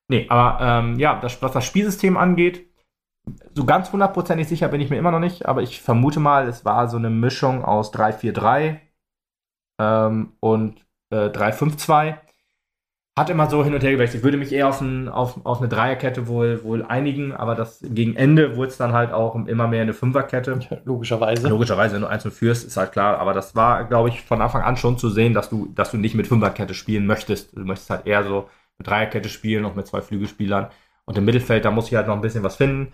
Nee, 0.07 0.28
aber 0.30 0.59
ähm, 0.61 0.99
ja, 0.99 1.20
das, 1.20 1.41
was 1.41 1.51
das 1.51 1.66
Spielsystem 1.66 2.18
angeht, 2.18 2.68
so 3.53 3.66
ganz 3.66 3.91
hundertprozentig 3.91 4.47
sicher 4.47 4.68
bin 4.68 4.82
ich 4.82 4.89
mir 4.89 4.97
immer 4.97 5.11
noch 5.11 5.20
nicht, 5.20 5.47
aber 5.47 5.61
ich 5.61 5.82
vermute 5.82 6.20
mal, 6.20 6.47
es 6.47 6.66
war 6.66 6.88
so 6.89 6.97
eine 6.97 7.09
Mischung 7.09 7.63
aus 7.63 7.93
3-4-3 7.93 8.80
ähm, 9.80 10.34
und 10.39 10.86
äh, 11.11 11.30
3-5-2. 11.30 12.18
Hat 13.18 13.30
immer 13.30 13.49
so 13.49 13.63
hin 13.63 13.74
und 13.74 13.82
her 13.82 13.93
gewechselt. 13.93 14.20
Ich 14.20 14.24
würde 14.26 14.36
mich 14.36 14.51
eher 14.51 14.68
auf, 14.68 14.82
ein, 14.82 15.07
auf, 15.07 15.45
auf 15.45 15.59
eine 15.59 15.70
Dreierkette 15.70 16.28
wohl, 16.28 16.61
wohl 16.66 16.84
einigen, 16.84 17.32
aber 17.34 17.55
das 17.55 17.80
gegen 17.82 18.18
Ende 18.18 18.57
wurde 18.57 18.72
es 18.72 18.78
dann 18.78 18.91
halt 18.91 19.13
auch 19.13 19.36
immer 19.47 19.70
mehr 19.70 19.84
eine 19.84 19.93
Fünferkette. 19.93 20.59
Logischerweise. 20.84 21.47
Logischerweise, 21.47 21.95
wenn 21.95 22.01
du 22.01 22.09
einzeln 22.09 22.34
führst, 22.34 22.68
ist 22.68 22.76
halt 22.76 22.91
klar. 22.91 23.18
Aber 23.20 23.34
das 23.34 23.55
war, 23.55 23.86
glaube 23.86 24.09
ich, 24.09 24.22
von 24.24 24.41
Anfang 24.41 24.63
an 24.63 24.76
schon 24.76 24.97
zu 24.97 25.09
sehen, 25.09 25.34
dass 25.34 25.49
du, 25.49 25.72
dass 25.74 25.91
du 25.91 25.97
nicht 25.97 26.13
mit 26.13 26.28
Fünferkette 26.28 26.74
spielen 26.74 27.05
möchtest. 27.05 27.55
Du 27.55 27.61
möchtest 27.61 27.89
halt 27.89 28.05
eher 28.05 28.26
so 28.26 28.49
mit 28.78 28.88
Dreierkette 28.88 29.30
spielen, 29.30 29.63
noch 29.63 29.76
mit 29.76 29.88
zwei 29.88 30.01
Flügelspielern. 30.01 30.68
Und 31.05 31.18
im 31.18 31.24
Mittelfeld, 31.24 31.63
da 31.63 31.72
muss 31.72 31.88
ich 31.88 31.95
halt 31.95 32.07
noch 32.07 32.16
ein 32.16 32.22
bisschen 32.22 32.43
was 32.43 32.57
finden. 32.57 32.91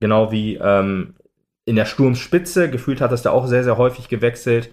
Genau 0.00 0.32
wie 0.32 0.56
ähm, 0.56 1.14
in 1.64 1.76
der 1.76 1.84
Sturmspitze. 1.84 2.70
Gefühlt 2.70 3.00
hat 3.00 3.12
es 3.12 3.22
da 3.22 3.30
auch 3.30 3.46
sehr, 3.46 3.62
sehr 3.62 3.76
häufig 3.76 4.08
gewechselt. 4.08 4.72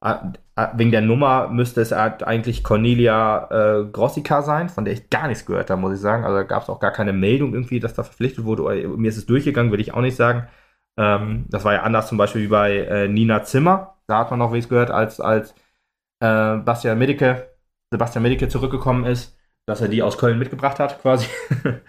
Ah, 0.00 0.32
ah, 0.54 0.72
wegen 0.76 0.92
der 0.92 1.00
Nummer 1.00 1.48
müsste 1.48 1.80
es 1.80 1.92
eigentlich 1.92 2.62
Cornelia 2.62 3.48
äh, 3.80 3.84
Grossica 3.90 4.42
sein, 4.42 4.68
von 4.68 4.84
der 4.84 4.94
ich 4.94 5.10
gar 5.10 5.26
nichts 5.26 5.44
gehört 5.44 5.70
habe, 5.70 5.80
muss 5.80 5.94
ich 5.94 6.00
sagen. 6.00 6.24
Also 6.24 6.46
gab 6.46 6.62
es 6.62 6.68
auch 6.68 6.78
gar 6.78 6.92
keine 6.92 7.12
Meldung 7.12 7.52
irgendwie, 7.52 7.80
dass 7.80 7.94
da 7.94 8.04
verpflichtet 8.04 8.44
wurde. 8.44 8.62
Mir 8.96 9.08
ist 9.08 9.16
es 9.16 9.26
durchgegangen, 9.26 9.72
würde 9.72 9.82
ich 9.82 9.94
auch 9.94 10.00
nicht 10.00 10.16
sagen. 10.16 10.46
Ähm, 10.98 11.46
das 11.48 11.64
war 11.64 11.74
ja 11.74 11.82
anders 11.82 12.08
zum 12.08 12.18
Beispiel 12.18 12.42
wie 12.42 12.48
bei 12.48 12.76
äh, 12.78 13.08
Nina 13.08 13.42
Zimmer. 13.42 13.96
Da 14.06 14.18
hat 14.20 14.30
man 14.30 14.38
noch 14.38 14.54
es 14.54 14.68
gehört, 14.68 14.90
als, 14.90 15.20
als 15.20 15.52
äh, 16.20 16.56
Bastian 16.58 16.98
Medicke, 16.98 17.56
Sebastian 17.90 18.22
Medicke 18.22 18.48
zurückgekommen 18.48 19.04
ist, 19.04 19.36
dass 19.66 19.80
er 19.80 19.88
die 19.88 20.02
aus 20.02 20.18
Köln 20.18 20.38
mitgebracht 20.38 20.78
hat, 20.78 21.02
quasi. 21.02 21.26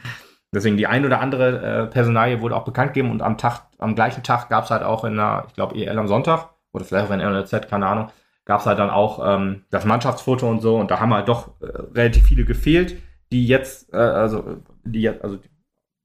Deswegen 0.54 0.78
die 0.78 0.88
ein 0.88 1.06
oder 1.06 1.22
andere 1.22 1.84
äh, 1.84 1.88
Personalie 1.88 2.42
wurde 2.42 2.56
auch 2.56 2.66
bekannt 2.66 2.94
gegeben 2.94 3.12
und 3.12 3.22
am 3.22 3.38
Tag, 3.38 3.68
am 3.78 3.96
gleichen 3.96 4.24
Tag 4.24 4.50
gab 4.50 4.66
es 4.66 4.72
halt 4.72 4.84
auch 4.84 5.04
in 5.06 5.16
der, 5.16 5.46
ich 5.48 5.54
glaube, 5.54 5.76
EL 5.76 5.98
am 5.98 6.08
Sonntag 6.08 6.50
oder 6.72 6.86
vielleicht 6.86 7.10
auch 7.10 7.14
in 7.14 7.20
NLZ, 7.20 7.68
keine 7.70 7.88
Ahnung, 7.88 8.12
gab 8.46 8.62
es 8.62 8.66
halt 8.66 8.80
dann 8.80 8.90
auch 8.90 9.20
ähm, 9.26 9.64
das 9.70 9.86
Mannschaftsfoto 9.86 10.50
und 10.50 10.62
so 10.62 10.78
und 10.78 10.92
da 10.92 11.00
haben 11.00 11.14
halt 11.14 11.28
doch 11.28 11.60
äh, 11.62 11.66
relativ 11.96 12.26
viele 12.26 12.46
gefehlt, 12.46 12.98
die 13.32 13.48
jetzt, 13.48 13.94
äh, 13.94 13.98
also 13.98 14.58
die 14.84 15.02
jetzt, 15.02 15.24
also 15.24 15.40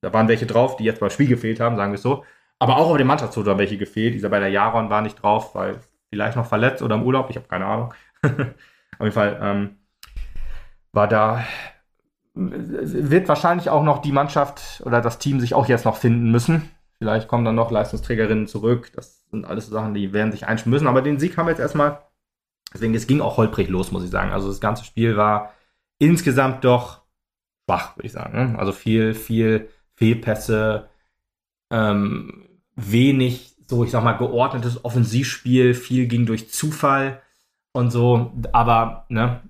da 0.00 0.12
waren 0.12 0.28
welche 0.28 0.46
drauf, 0.46 0.76
die 0.76 0.84
jetzt 0.84 1.00
beim 1.00 1.10
Spiel 1.10 1.28
gefehlt 1.28 1.60
haben, 1.60 1.76
sagen 1.76 1.92
wir 1.92 1.96
es 1.96 2.02
so. 2.02 2.24
Aber 2.58 2.76
auch 2.76 2.90
auf 2.90 2.96
dem 2.98 3.06
Mannschaftsfoto 3.06 3.50
haben 3.50 3.58
welche 3.58 3.78
gefehlt. 3.78 4.22
Der 4.22 4.48
Jaron 4.48 4.90
war 4.90 5.00
nicht 5.00 5.22
drauf, 5.22 5.54
weil 5.54 5.80
vielleicht 6.10 6.36
noch 6.36 6.46
verletzt 6.46 6.82
oder 6.82 6.94
im 6.94 7.02
Urlaub, 7.02 7.30
ich 7.30 7.36
habe 7.36 7.48
keine 7.48 7.66
Ahnung. 7.66 7.94
auf 8.22 9.00
jeden 9.00 9.12
Fall 9.12 9.38
ähm, 9.40 9.76
war 10.92 11.08
da 11.08 11.44
wird 12.34 13.28
wahrscheinlich 13.28 13.70
auch 13.70 13.84
noch 13.84 13.98
die 13.98 14.12
Mannschaft 14.12 14.82
oder 14.84 15.00
das 15.00 15.18
Team 15.18 15.40
sich 15.40 15.54
auch 15.54 15.68
jetzt 15.68 15.84
noch 15.84 15.96
finden 15.96 16.30
müssen. 16.30 16.70
Vielleicht 17.04 17.28
kommen 17.28 17.44
dann 17.44 17.54
noch 17.54 17.70
Leistungsträgerinnen 17.70 18.46
zurück. 18.46 18.90
Das 18.94 19.26
sind 19.30 19.44
alles 19.44 19.66
Sachen, 19.66 19.92
die 19.92 20.14
werden 20.14 20.32
sich 20.32 20.46
einspielen 20.46 20.72
müssen. 20.72 20.86
Aber 20.86 21.02
den 21.02 21.18
Sieg 21.18 21.36
haben 21.36 21.44
wir 21.44 21.50
jetzt 21.50 21.60
erstmal. 21.60 22.00
Deswegen, 22.72 22.94
es 22.94 23.06
ging 23.06 23.20
auch 23.20 23.36
holprig 23.36 23.68
los, 23.68 23.92
muss 23.92 24.04
ich 24.04 24.10
sagen. 24.10 24.32
Also 24.32 24.48
das 24.48 24.58
ganze 24.58 24.86
Spiel 24.86 25.18
war 25.18 25.52
insgesamt 25.98 26.64
doch 26.64 27.02
schwach, 27.66 27.94
würde 27.98 28.06
ich 28.06 28.12
sagen. 28.12 28.52
Ne? 28.52 28.58
Also 28.58 28.72
viel, 28.72 29.12
viel 29.12 29.68
Fehlpässe, 29.96 30.88
ähm, 31.70 32.48
wenig, 32.74 33.54
so 33.66 33.84
ich 33.84 33.90
sag 33.90 34.02
mal, 34.02 34.16
geordnetes 34.16 34.82
Offensivspiel, 34.82 35.74
viel 35.74 36.06
ging 36.06 36.24
durch 36.24 36.48
Zufall 36.48 37.20
und 37.74 37.90
so. 37.90 38.32
Aber 38.52 39.04
ne, 39.10 39.42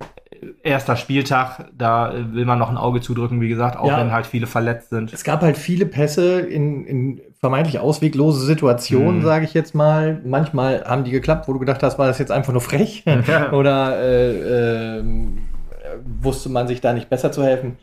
erster 0.63 0.95
Spieltag, 0.95 1.69
da 1.77 2.13
will 2.31 2.45
man 2.45 2.59
noch 2.59 2.69
ein 2.69 2.77
Auge 2.77 3.01
zudrücken, 3.01 3.41
wie 3.41 3.49
gesagt, 3.49 3.77
auch 3.77 3.87
ja. 3.87 3.99
wenn 3.99 4.11
halt 4.11 4.25
viele 4.25 4.47
verletzt 4.47 4.89
sind. 4.89 5.13
Es 5.13 5.23
gab 5.23 5.41
halt 5.41 5.57
viele 5.57 5.85
Pässe 5.85 6.39
in, 6.39 6.85
in 6.85 7.21
vermeintlich 7.39 7.79
ausweglose 7.79 8.45
Situationen, 8.45 9.19
mhm. 9.19 9.23
sage 9.23 9.45
ich 9.45 9.53
jetzt 9.53 9.75
mal. 9.75 10.21
Manchmal 10.25 10.83
haben 10.85 11.03
die 11.03 11.11
geklappt, 11.11 11.47
wo 11.47 11.53
du 11.53 11.59
gedacht 11.59 11.83
hast, 11.83 11.99
war 11.99 12.07
das 12.07 12.19
jetzt 12.19 12.31
einfach 12.31 12.53
nur 12.53 12.61
frech 12.61 13.03
ja. 13.05 13.51
oder 13.53 13.99
äh, 13.99 14.99
äh, 14.99 15.03
wusste 16.21 16.49
man 16.49 16.67
sich 16.67 16.81
da 16.81 16.93
nicht 16.93 17.09
besser 17.09 17.31
zu 17.31 17.43
helfen. 17.43 17.77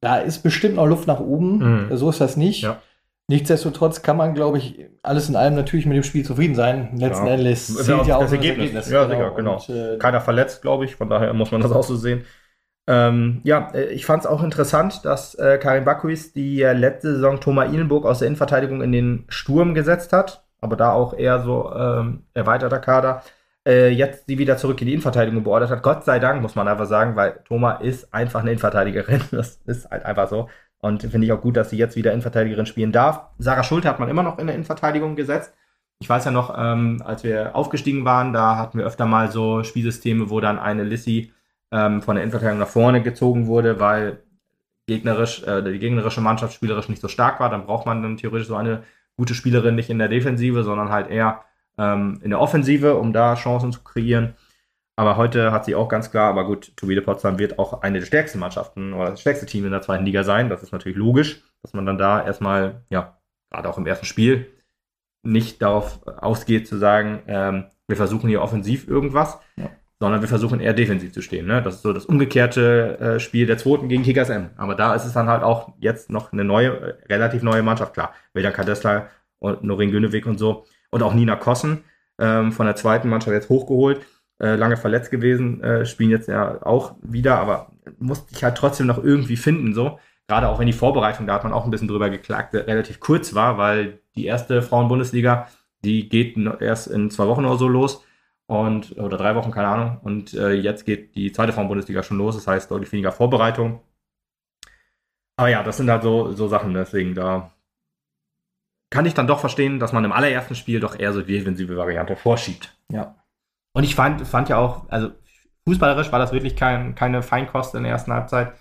Da 0.00 0.16
ist 0.16 0.42
bestimmt 0.42 0.76
noch 0.76 0.86
Luft 0.86 1.06
nach 1.06 1.20
oben, 1.20 1.88
mhm. 1.88 1.96
so 1.96 2.10
ist 2.10 2.20
das 2.20 2.36
nicht. 2.36 2.62
Ja. 2.62 2.80
Nichtsdestotrotz 3.28 4.02
kann 4.02 4.18
man, 4.18 4.34
glaube 4.34 4.58
ich, 4.58 4.86
alles 5.02 5.30
in 5.30 5.36
allem 5.36 5.54
natürlich 5.54 5.86
mit 5.86 5.96
dem 5.96 6.02
Spiel 6.02 6.24
zufrieden 6.24 6.54
sein. 6.54 6.96
Letzten 6.96 7.26
ja. 7.26 7.34
Endes 7.34 7.74
zählt 7.74 8.06
ja 8.06 8.16
auch 8.16 8.22
das 8.22 8.32
Ergebnis. 8.32 8.66
Ergebnis. 8.70 8.90
Ja, 8.90 9.04
genau. 9.04 9.16
sicher, 9.16 9.34
genau. 9.34 9.54
Und, 9.56 9.94
äh, 9.94 9.98
Keiner 9.98 10.20
verletzt, 10.20 10.60
glaube 10.60 10.84
ich, 10.84 10.96
von 10.96 11.08
daher 11.08 11.32
muss 11.32 11.50
man 11.50 11.62
das 11.62 11.72
auch 11.72 11.84
so 11.84 11.96
sehen. 11.96 12.24
Ähm, 12.86 13.40
ja, 13.44 13.70
äh, 13.72 13.86
ich 13.92 14.04
fand 14.04 14.24
es 14.24 14.26
auch 14.26 14.42
interessant, 14.42 15.04
dass 15.06 15.34
äh, 15.36 15.58
Karin 15.58 15.84
Bakuis 15.84 16.34
die 16.34 16.60
äh, 16.60 16.74
letzte 16.74 17.14
Saison 17.14 17.40
Thomas 17.40 17.72
Ihlenburg 17.72 18.04
aus 18.04 18.18
der 18.18 18.28
Innenverteidigung 18.28 18.82
in 18.82 18.92
den 18.92 19.24
Sturm 19.28 19.72
gesetzt 19.74 20.12
hat, 20.12 20.44
aber 20.60 20.76
da 20.76 20.92
auch 20.92 21.14
eher 21.14 21.40
so 21.40 21.72
ähm, 21.74 22.24
erweiterter 22.34 22.78
Kader. 22.78 23.22
Äh, 23.66 23.88
jetzt 23.88 24.26
sie 24.26 24.38
wieder 24.38 24.58
zurück 24.58 24.78
in 24.82 24.86
die 24.88 24.92
Innenverteidigung 24.92 25.42
beordert 25.44 25.70
hat. 25.70 25.82
Gott 25.82 26.04
sei 26.04 26.18
Dank, 26.18 26.42
muss 26.42 26.54
man 26.54 26.68
einfach 26.68 26.84
sagen, 26.84 27.16
weil 27.16 27.40
Thomas 27.48 27.80
ist 27.80 28.12
einfach 28.12 28.40
eine 28.40 28.50
Innenverteidigerin. 28.50 29.22
Das 29.30 29.60
ist 29.64 29.90
halt 29.90 30.04
einfach 30.04 30.28
so. 30.28 30.50
Und 30.84 31.00
finde 31.00 31.24
ich 31.24 31.32
auch 31.32 31.40
gut, 31.40 31.56
dass 31.56 31.70
sie 31.70 31.78
jetzt 31.78 31.96
wieder 31.96 32.12
Innenverteidigerin 32.12 32.66
spielen 32.66 32.92
darf. 32.92 33.22
Sarah 33.38 33.62
Schulte 33.62 33.88
hat 33.88 34.00
man 34.00 34.10
immer 34.10 34.22
noch 34.22 34.38
in 34.38 34.46
der 34.46 34.54
Innenverteidigung 34.54 35.16
gesetzt. 35.16 35.54
Ich 35.98 36.10
weiß 36.10 36.26
ja 36.26 36.30
noch, 36.30 36.54
ähm, 36.58 37.02
als 37.02 37.24
wir 37.24 37.56
aufgestiegen 37.56 38.04
waren, 38.04 38.34
da 38.34 38.58
hatten 38.58 38.76
wir 38.76 38.84
öfter 38.84 39.06
mal 39.06 39.30
so 39.30 39.64
Spielsysteme, 39.64 40.28
wo 40.28 40.40
dann 40.40 40.58
eine 40.58 40.84
Lissy 40.84 41.32
ähm, 41.72 42.02
von 42.02 42.16
der 42.16 42.22
Innenverteidigung 42.22 42.58
nach 42.58 42.68
vorne 42.68 43.02
gezogen 43.02 43.46
wurde, 43.46 43.80
weil 43.80 44.24
gegnerisch, 44.86 45.42
äh, 45.44 45.62
die 45.62 45.78
gegnerische 45.78 46.20
Mannschaft 46.20 46.52
spielerisch 46.52 46.90
nicht 46.90 47.00
so 47.00 47.08
stark 47.08 47.40
war. 47.40 47.48
Dann 47.48 47.64
braucht 47.64 47.86
man 47.86 48.02
dann 48.02 48.18
theoretisch 48.18 48.48
so 48.48 48.56
eine 48.56 48.82
gute 49.16 49.32
Spielerin 49.32 49.76
nicht 49.76 49.88
in 49.88 49.98
der 49.98 50.08
Defensive, 50.08 50.64
sondern 50.64 50.90
halt 50.90 51.08
eher 51.08 51.44
ähm, 51.78 52.20
in 52.22 52.28
der 52.28 52.40
Offensive, 52.40 52.96
um 52.96 53.14
da 53.14 53.36
Chancen 53.36 53.72
zu 53.72 53.82
kreieren. 53.82 54.34
Aber 54.96 55.16
heute 55.16 55.50
hat 55.50 55.64
sie 55.64 55.74
auch 55.74 55.88
ganz 55.88 56.10
klar, 56.10 56.28
aber 56.28 56.46
gut, 56.46 56.76
Turbine 56.76 57.02
Potsdam 57.02 57.38
wird 57.38 57.58
auch 57.58 57.82
eine 57.82 57.98
der 57.98 58.06
stärksten 58.06 58.38
Mannschaften 58.38 58.92
oder 58.92 59.10
das 59.10 59.20
stärkste 59.20 59.46
Team 59.46 59.64
in 59.64 59.72
der 59.72 59.82
zweiten 59.82 60.04
Liga 60.04 60.22
sein. 60.22 60.48
Das 60.48 60.62
ist 60.62 60.72
natürlich 60.72 60.96
logisch, 60.96 61.42
dass 61.62 61.72
man 61.72 61.84
dann 61.84 61.98
da 61.98 62.24
erstmal, 62.24 62.82
ja, 62.90 63.18
gerade 63.50 63.68
auch 63.68 63.78
im 63.78 63.86
ersten 63.86 64.06
Spiel, 64.06 64.46
nicht 65.24 65.62
darauf 65.62 66.06
ausgeht 66.06 66.68
zu 66.68 66.76
sagen, 66.76 67.22
ähm, 67.26 67.64
wir 67.88 67.96
versuchen 67.96 68.28
hier 68.28 68.42
offensiv 68.42 68.86
irgendwas, 68.86 69.40
ja. 69.56 69.70
sondern 69.98 70.20
wir 70.20 70.28
versuchen 70.28 70.60
eher 70.60 70.74
defensiv 70.74 71.12
zu 71.12 71.22
stehen. 71.22 71.46
Ne? 71.46 71.60
Das 71.62 71.76
ist 71.76 71.82
so 71.82 71.92
das 71.92 72.06
umgekehrte 72.06 72.98
äh, 72.98 73.20
Spiel 73.20 73.46
der 73.46 73.58
zweiten 73.58 73.88
gegen 73.88 74.04
Kickers 74.04 74.30
M. 74.30 74.50
Aber 74.56 74.74
da 74.74 74.94
ist 74.94 75.06
es 75.06 75.12
dann 75.12 75.28
halt 75.28 75.42
auch 75.42 75.72
jetzt 75.80 76.10
noch 76.10 76.32
eine 76.32 76.44
neue, 76.44 76.68
äh, 76.68 77.12
relativ 77.12 77.42
neue 77.42 77.62
Mannschaft, 77.62 77.94
klar. 77.94 78.14
Wildan 78.32 78.52
Kadesla 78.52 79.08
und 79.38 79.64
Norin 79.64 79.90
Günewig 79.90 80.26
und 80.26 80.38
so. 80.38 80.66
Und 80.90 81.02
auch 81.02 81.14
Nina 81.14 81.36
Kossen 81.36 81.84
ähm, 82.18 82.52
von 82.52 82.66
der 82.66 82.76
zweiten 82.76 83.08
Mannschaft 83.08 83.34
jetzt 83.34 83.48
hochgeholt 83.48 84.00
äh, 84.40 84.56
lange 84.56 84.76
verletzt 84.76 85.10
gewesen, 85.10 85.62
äh, 85.62 85.86
spielen 85.86 86.10
jetzt 86.10 86.28
ja 86.28 86.64
auch 86.64 86.96
wieder, 87.02 87.38
aber 87.38 87.72
musste 87.98 88.34
ich 88.34 88.42
halt 88.44 88.56
trotzdem 88.56 88.86
noch 88.86 89.02
irgendwie 89.02 89.36
finden, 89.36 89.74
so. 89.74 89.98
Gerade 90.26 90.48
auch 90.48 90.58
wenn 90.58 90.66
die 90.66 90.72
Vorbereitung, 90.72 91.26
da 91.26 91.34
hat 91.34 91.44
man 91.44 91.52
auch 91.52 91.64
ein 91.64 91.70
bisschen 91.70 91.88
drüber 91.88 92.08
geklagt, 92.08 92.54
relativ 92.54 92.98
kurz 92.98 93.34
war, 93.34 93.58
weil 93.58 94.00
die 94.16 94.24
erste 94.24 94.62
Frauen-Bundesliga, 94.62 95.48
die 95.84 96.08
geht 96.08 96.36
erst 96.60 96.86
in 96.86 97.10
zwei 97.10 97.26
Wochen 97.26 97.44
oder 97.44 97.58
so 97.58 97.68
los 97.68 98.04
und 98.46 98.96
oder 98.98 99.18
drei 99.18 99.34
Wochen, 99.34 99.50
keine 99.50 99.68
Ahnung. 99.68 100.00
Und 100.02 100.34
äh, 100.34 100.52
jetzt 100.52 100.86
geht 100.86 101.14
die 101.14 101.32
zweite 101.32 101.52
Frauen-Bundesliga 101.52 102.02
schon 102.02 102.18
los, 102.18 102.36
das 102.36 102.46
heißt 102.46 102.70
deutlich 102.70 102.90
weniger 102.92 103.12
Vorbereitung. 103.12 103.80
Aber 105.36 105.48
ja, 105.48 105.62
das 105.62 105.76
sind 105.76 105.90
halt 105.90 106.02
so, 106.02 106.32
so 106.32 106.48
Sachen, 106.48 106.72
deswegen 106.74 107.14
da 107.14 107.52
kann 108.90 109.06
ich 109.06 109.14
dann 109.14 109.26
doch 109.26 109.40
verstehen, 109.40 109.80
dass 109.80 109.92
man 109.92 110.04
im 110.04 110.12
allerersten 110.12 110.54
Spiel 110.54 110.78
doch 110.78 110.98
eher 110.98 111.12
so 111.12 111.20
die 111.20 111.32
defensive 111.32 111.76
Variante 111.76 112.14
vorschiebt. 112.14 112.76
Ja. 112.90 113.16
Und 113.74 113.84
ich 113.84 113.94
fand, 113.94 114.26
fand 114.26 114.48
ja 114.48 114.56
auch, 114.56 114.88
also 114.88 115.10
fußballerisch 115.66 116.12
war 116.12 116.18
das 116.18 116.32
wirklich 116.32 116.56
kein, 116.56 116.94
keine 116.94 117.22
Feinkost 117.22 117.74
in 117.74 117.82
der 117.82 117.92
ersten 117.92 118.12
Halbzeit. 118.12 118.52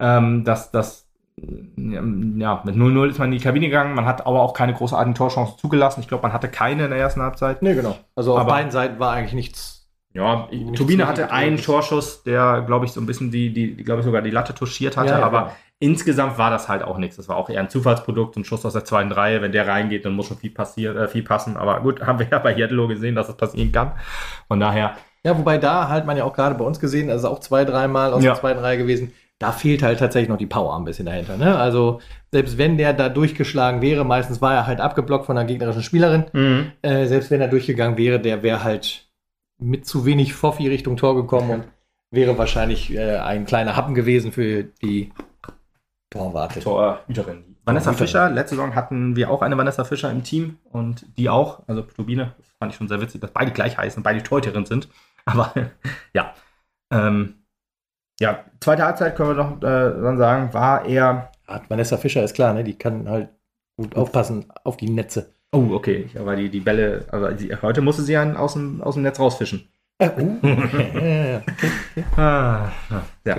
Ähm, 0.00 0.44
dass 0.44 0.72
das, 0.72 1.08
ja, 1.36 2.60
mit 2.64 2.76
0-0 2.76 3.08
ist 3.08 3.18
man 3.18 3.32
in 3.32 3.38
die 3.38 3.44
Kabine 3.44 3.66
gegangen. 3.66 3.94
Man 3.94 4.04
hat 4.04 4.26
aber 4.26 4.42
auch 4.42 4.52
keine 4.52 4.74
großartigen 4.74 5.14
Torchancen 5.14 5.58
zugelassen. 5.58 6.00
Ich 6.00 6.08
glaube, 6.08 6.22
man 6.22 6.32
hatte 6.32 6.48
keine 6.48 6.84
in 6.84 6.90
der 6.90 6.98
ersten 6.98 7.22
Halbzeit. 7.22 7.62
Nee, 7.62 7.74
genau. 7.74 7.96
Also 8.16 8.36
auf 8.36 8.46
beiden 8.46 8.72
Seiten 8.72 8.98
war 8.98 9.12
eigentlich 9.12 9.32
nichts. 9.32 9.81
Ja, 10.14 10.48
nichts 10.50 10.78
Turbine 10.78 11.06
hatte 11.06 11.30
einen 11.30 11.56
Torschuss, 11.56 12.22
der, 12.22 12.62
glaube 12.66 12.84
ich, 12.84 12.92
so 12.92 13.00
ein 13.00 13.06
bisschen 13.06 13.30
die, 13.30 13.52
die, 13.52 13.76
glaube 13.76 14.00
ich, 14.00 14.04
sogar 14.04 14.20
die 14.20 14.30
Latte 14.30 14.54
touchiert 14.54 14.96
hatte. 14.96 15.10
Ja, 15.10 15.20
ja, 15.20 15.24
aber 15.24 15.40
genau. 15.40 15.52
insgesamt 15.78 16.36
war 16.36 16.50
das 16.50 16.68
halt 16.68 16.82
auch 16.82 16.98
nichts. 16.98 17.16
Das 17.16 17.28
war 17.28 17.36
auch 17.36 17.48
eher 17.48 17.60
ein 17.60 17.70
Zufallsprodukt, 17.70 18.36
ein 18.36 18.44
Schuss 18.44 18.66
aus 18.66 18.74
der 18.74 18.84
zweiten 18.84 19.10
Reihe. 19.10 19.40
Wenn 19.40 19.52
der 19.52 19.66
reingeht, 19.66 20.04
dann 20.04 20.14
muss 20.14 20.26
schon 20.26 20.36
viel 20.36 20.50
passieren, 20.50 20.96
äh, 20.98 21.08
viel 21.08 21.22
passen. 21.22 21.56
Aber 21.56 21.80
gut, 21.80 22.02
haben 22.06 22.18
wir 22.18 22.26
ja 22.30 22.38
bei 22.38 22.54
Jedlo 22.54 22.88
gesehen, 22.88 23.14
dass 23.14 23.28
das 23.28 23.36
passieren 23.36 23.72
kann. 23.72 23.92
Von 24.48 24.60
daher. 24.60 24.96
Ja, 25.24 25.38
wobei 25.38 25.56
da 25.56 25.88
halt 25.88 26.04
man 26.04 26.16
ja 26.16 26.24
auch 26.24 26.34
gerade 26.34 26.56
bei 26.56 26.64
uns 26.64 26.78
gesehen, 26.78 27.08
also 27.08 27.28
auch 27.28 27.38
zwei, 27.38 27.64
dreimal 27.64 28.12
aus 28.12 28.22
ja. 28.22 28.32
der 28.32 28.40
zweiten 28.40 28.58
Reihe 28.58 28.76
gewesen. 28.76 29.12
Da 29.38 29.50
fehlt 29.50 29.82
halt 29.82 29.98
tatsächlich 29.98 30.28
noch 30.28 30.36
die 30.36 30.46
Power 30.46 30.76
ein 30.76 30.84
bisschen 30.84 31.06
dahinter. 31.06 31.36
Ne? 31.36 31.56
Also 31.56 32.00
selbst 32.30 32.58
wenn 32.58 32.76
der 32.76 32.92
da 32.92 33.08
durchgeschlagen 33.08 33.80
wäre, 33.80 34.04
meistens 34.04 34.42
war 34.42 34.54
er 34.54 34.66
halt 34.66 34.80
abgeblockt 34.80 35.26
von 35.26 35.38
einer 35.38 35.46
gegnerischen 35.46 35.82
Spielerin. 35.82 36.26
Mhm. 36.32 36.72
Äh, 36.82 37.06
selbst 37.06 37.30
wenn 37.30 37.40
er 37.40 37.48
durchgegangen 37.48 37.96
wäre, 37.96 38.20
der 38.20 38.42
wäre 38.42 38.62
halt 38.62 39.11
mit 39.62 39.86
zu 39.86 40.04
wenig 40.04 40.34
Foffi 40.34 40.68
Richtung 40.68 40.96
Tor 40.96 41.14
gekommen 41.14 41.50
und 41.50 41.64
wäre 42.10 42.36
wahrscheinlich 42.38 42.92
äh, 42.92 43.16
ein 43.16 43.46
kleiner 43.46 43.76
Happen 43.76 43.94
gewesen 43.94 44.32
für 44.32 44.64
die 44.64 45.12
Torwarte. 46.10 46.60
Torhüterin. 46.60 47.56
Vanessa 47.64 47.92
Fischer, 47.92 48.28
letzte 48.28 48.56
Saison 48.56 48.74
hatten 48.74 49.14
wir 49.14 49.30
auch 49.30 49.40
eine 49.40 49.56
Vanessa 49.56 49.84
Fischer 49.84 50.10
im 50.10 50.24
Team 50.24 50.58
und 50.64 51.06
die 51.16 51.28
auch, 51.28 51.62
also 51.68 51.82
Turbine, 51.82 52.34
das 52.36 52.46
fand 52.58 52.72
ich 52.72 52.76
schon 52.76 52.88
sehr 52.88 53.00
witzig, 53.00 53.20
dass 53.20 53.30
beide 53.30 53.52
gleich 53.52 53.78
heißen, 53.78 54.02
beide 54.02 54.22
Torhüterinnen 54.22 54.66
sind. 54.66 54.88
Aber 55.24 55.52
ja. 56.12 56.34
Ähm, 56.92 57.44
ja, 58.20 58.44
zweite 58.60 58.84
Halbzeit 58.84 59.16
können 59.16 59.36
wir 59.36 59.44
noch 59.44 59.56
äh, 59.58 60.02
dann 60.02 60.18
sagen, 60.18 60.52
war 60.52 60.84
eher. 60.84 61.30
Ja, 61.48 61.62
Vanessa 61.68 61.96
Fischer 61.96 62.22
ist 62.22 62.34
klar, 62.34 62.52
ne? 62.52 62.64
Die 62.64 62.76
kann 62.76 63.08
halt 63.08 63.30
gut 63.76 63.96
aufpassen 63.96 64.46
auf 64.64 64.76
die 64.76 64.90
Netze. 64.90 65.31
Oh, 65.52 65.68
okay. 65.72 66.08
Aber 66.18 66.34
die, 66.34 66.48
die 66.48 66.60
Bälle, 66.60 67.04
aber 67.10 67.32
die, 67.32 67.54
heute 67.54 67.82
musste 67.82 68.02
sie 68.02 68.16
einen 68.16 68.36
aus 68.36 68.54
dem, 68.54 68.82
aus 68.82 68.94
dem 68.94 69.02
Netz 69.02 69.20
rausfischen. 69.20 69.68
Äh, 69.98 70.10
uh, 70.18 70.38
okay. 70.42 71.40
Ah, 72.16 72.70
ja. 73.24 73.36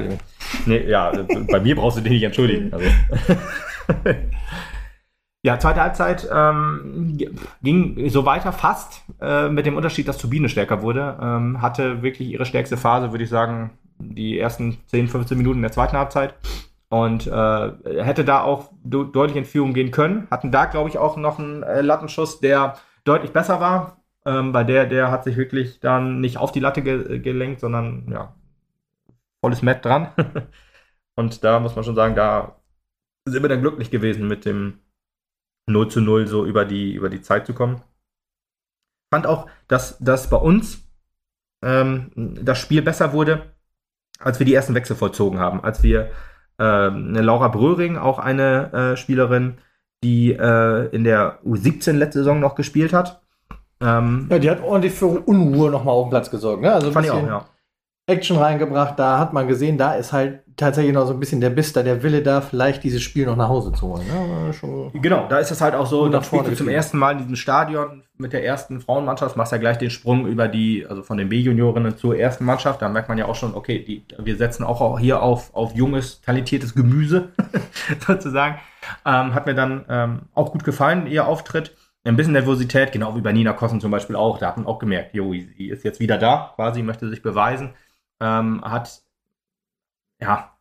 Nee, 0.66 0.88
ja, 0.88 1.12
bei 1.50 1.60
mir 1.60 1.76
brauchst 1.76 1.98
du 1.98 2.02
dich 2.02 2.12
nicht 2.12 2.24
entschuldigen. 2.24 2.72
Also. 2.72 2.88
ja, 5.44 5.58
zweite 5.58 5.82
Halbzeit 5.82 6.30
ähm, 6.32 7.18
ging 7.64 8.10
so 8.10 8.26
weiter 8.26 8.54
fast 8.54 9.02
äh, 9.20 9.50
mit 9.50 9.66
dem 9.66 9.76
Unterschied, 9.76 10.08
dass 10.08 10.20
Turbine 10.20 10.50
stärker 10.50 10.84
wurde. 10.84 11.18
Ähm, 11.20 11.62
hatte 11.64 12.04
wirklich 12.04 12.30
ihre 12.30 12.46
stärkste 12.46 12.78
Phase, 12.78 13.12
würde 13.12 13.24
ich 13.24 13.30
sagen, 13.30 13.72
die 13.98 14.38
ersten 14.38 14.78
10, 14.88 15.08
15 15.08 15.38
Minuten 15.38 15.62
der 15.62 15.72
zweiten 15.72 15.98
Halbzeit. 15.98 16.36
Und 16.94 17.26
äh, 17.26 18.04
hätte 18.04 18.24
da 18.24 18.44
auch 18.44 18.72
deutlich 18.84 19.36
in 19.36 19.46
Führung 19.46 19.74
gehen 19.74 19.90
können. 19.90 20.28
Hatten 20.30 20.52
da, 20.52 20.66
glaube 20.66 20.90
ich, 20.90 21.00
auch 21.00 21.18
noch 21.18 21.40
einen 21.40 21.64
äh, 21.64 21.82
Lattenschuss, 21.82 22.40
der 22.40 22.78
deutlich 23.04 23.34
besser 23.34 23.60
war. 23.60 24.04
Ähm, 24.28 24.52
bei 24.52 24.64
der, 24.64 24.86
der 24.86 25.10
hat 25.10 25.24
sich 25.24 25.36
wirklich 25.36 25.80
dann 25.80 26.22
nicht 26.22 26.38
auf 26.38 26.52
die 26.52 26.60
Latte 26.60 26.84
ge 26.84 27.18
gelenkt, 27.18 27.62
sondern 27.62 28.08
ja, 28.12 28.36
volles 29.42 29.64
Met 29.64 29.84
dran. 29.84 30.10
Und 31.16 31.44
da 31.44 31.60
muss 31.60 31.76
man 31.76 31.84
schon 31.84 31.96
sagen, 31.96 32.14
da 32.14 32.62
sind 33.26 33.42
wir 33.42 33.50
dann 33.50 33.62
glücklich 33.62 33.90
gewesen, 33.90 34.28
mit 34.28 34.46
dem 34.46 34.78
0 35.66 35.88
zu 35.88 36.00
0 36.00 36.28
so 36.28 36.46
über 36.46 36.64
die, 36.64 36.94
über 36.94 37.10
die 37.10 37.24
Zeit 37.24 37.48
zu 37.48 37.56
kommen. 37.56 37.82
Fand 39.12 39.26
auch, 39.26 39.50
dass, 39.68 39.98
dass 39.98 40.30
bei 40.30 40.38
uns 40.38 40.88
ähm, 41.64 42.12
das 42.16 42.60
Spiel 42.60 42.84
besser 42.84 43.14
wurde, 43.14 43.52
als 44.20 44.38
wir 44.38 44.46
die 44.46 44.54
ersten 44.54 44.76
Wechsel 44.76 44.96
vollzogen 44.96 45.40
haben. 45.40 45.64
Als 45.64 45.82
wir 45.82 46.12
ähm, 46.60 47.14
Laura 47.16 47.48
Bröhring, 47.48 47.98
auch 47.98 48.20
eine 48.20 48.74
äh, 48.74 48.98
Spielerin, 48.98 49.56
die 50.04 50.34
äh, 50.34 50.88
in 50.90 51.04
der 51.04 51.40
U17 51.46 51.94
letzte 51.94 52.20
Saison 52.20 52.40
noch 52.40 52.56
gespielt 52.56 52.94
hat. 52.94 53.22
Ähm, 53.82 54.28
ja, 54.30 54.40
die 54.40 54.50
hat 54.50 54.62
ordentlich 54.64 54.94
für 54.94 55.08
Unruhe 55.08 55.70
nochmal 55.70 55.96
auf 55.96 56.08
dem 56.08 56.10
Platz 56.12 56.30
gesorgt. 56.30 56.62
Ne? 56.62 56.74
Also 56.74 56.92
fand 56.92 57.06
ich 57.06 57.12
auch, 57.12 57.26
ja. 57.26 57.46
Action 58.06 58.38
reingebracht. 58.38 59.00
Da 59.00 59.18
hat 59.18 59.34
man 59.34 59.48
gesehen, 59.48 59.78
da 59.78 59.94
ist 59.94 60.12
halt 60.12 60.42
tatsächlich 60.58 60.94
noch 60.94 61.08
so 61.08 61.14
ein 61.14 61.20
bisschen 61.20 61.42
der 61.42 61.50
Biss 61.50 61.74
da, 61.74 61.84
der 61.84 62.04
Wille 62.04 62.22
da, 62.22 62.42
vielleicht 62.42 62.84
dieses 62.84 63.02
Spiel 63.02 63.26
noch 63.26 63.36
nach 63.36 63.50
Hause 63.50 63.72
zu 63.72 63.88
holen. 63.88 64.04
Ja, 64.08 65.00
genau, 65.00 65.28
da 65.28 65.40
ist 65.40 65.52
es 65.52 65.62
halt 65.62 65.74
auch 65.74 65.86
so, 65.86 66.08
da 66.10 66.22
spielst 66.22 66.52
du 66.52 66.56
zum 66.56 66.68
ersten 66.68 66.98
Mal 66.98 67.14
in 67.14 67.18
diesem 67.20 67.36
Stadion 67.36 68.04
mit 68.18 68.34
der 68.34 68.46
ersten 68.46 68.82
Frauenmannschaft, 68.82 69.36
machst 69.36 69.52
ja 69.52 69.58
gleich 69.58 69.78
den 69.78 69.90
Sprung 69.90 70.28
über 70.28 70.48
die, 70.48 70.86
also 70.86 71.02
von 71.02 71.18
den 71.18 71.30
B-Juniorinnen 71.30 71.98
zur 71.98 72.18
ersten 72.18 72.46
Mannschaft. 72.46 72.82
Da 72.82 72.90
merkt 72.90 73.10
man 73.10 73.18
ja 73.18 73.26
auch 73.26 73.36
schon, 73.36 73.56
okay, 73.56 73.80
die, 73.80 74.06
wir 74.20 74.36
setzen 74.36 74.64
auch 74.64 75.00
hier 75.00 75.22
auf, 75.22 75.54
auf 75.56 75.74
junges, 75.74 76.22
talentiertes 76.22 76.76
Gemüse, 76.76 77.30
sozusagen. 78.06 78.60
Ähm, 79.06 79.34
hat 79.34 79.46
mir 79.46 79.56
dann 79.56 79.86
ähm, 79.90 80.22
auch 80.34 80.52
gut 80.52 80.64
gefallen, 80.64 81.08
ihr 81.08 81.26
Auftritt. 81.26 81.76
Ein 82.06 82.18
bisschen 82.18 82.34
Nervosität, 82.34 82.92
genau 82.92 83.16
wie 83.16 83.22
bei 83.22 83.32
Nina 83.32 83.54
Kossen 83.54 83.80
zum 83.80 83.90
Beispiel 83.90 84.18
auch. 84.18 84.38
Da 84.38 84.48
hat 84.48 84.58
man 84.58 84.66
auch 84.66 84.78
gemerkt, 84.78 85.14
jo, 85.14 85.32
sie 85.32 85.70
ist 85.70 85.86
jetzt 85.86 86.02
wieder 86.02 86.18
da, 86.18 86.52
quasi 86.56 86.84
möchte 86.84 87.10
sich 87.10 87.22
beweisen 87.22 87.70
ähm, 88.20 88.64
hat 88.64 89.04
ja 90.22 90.54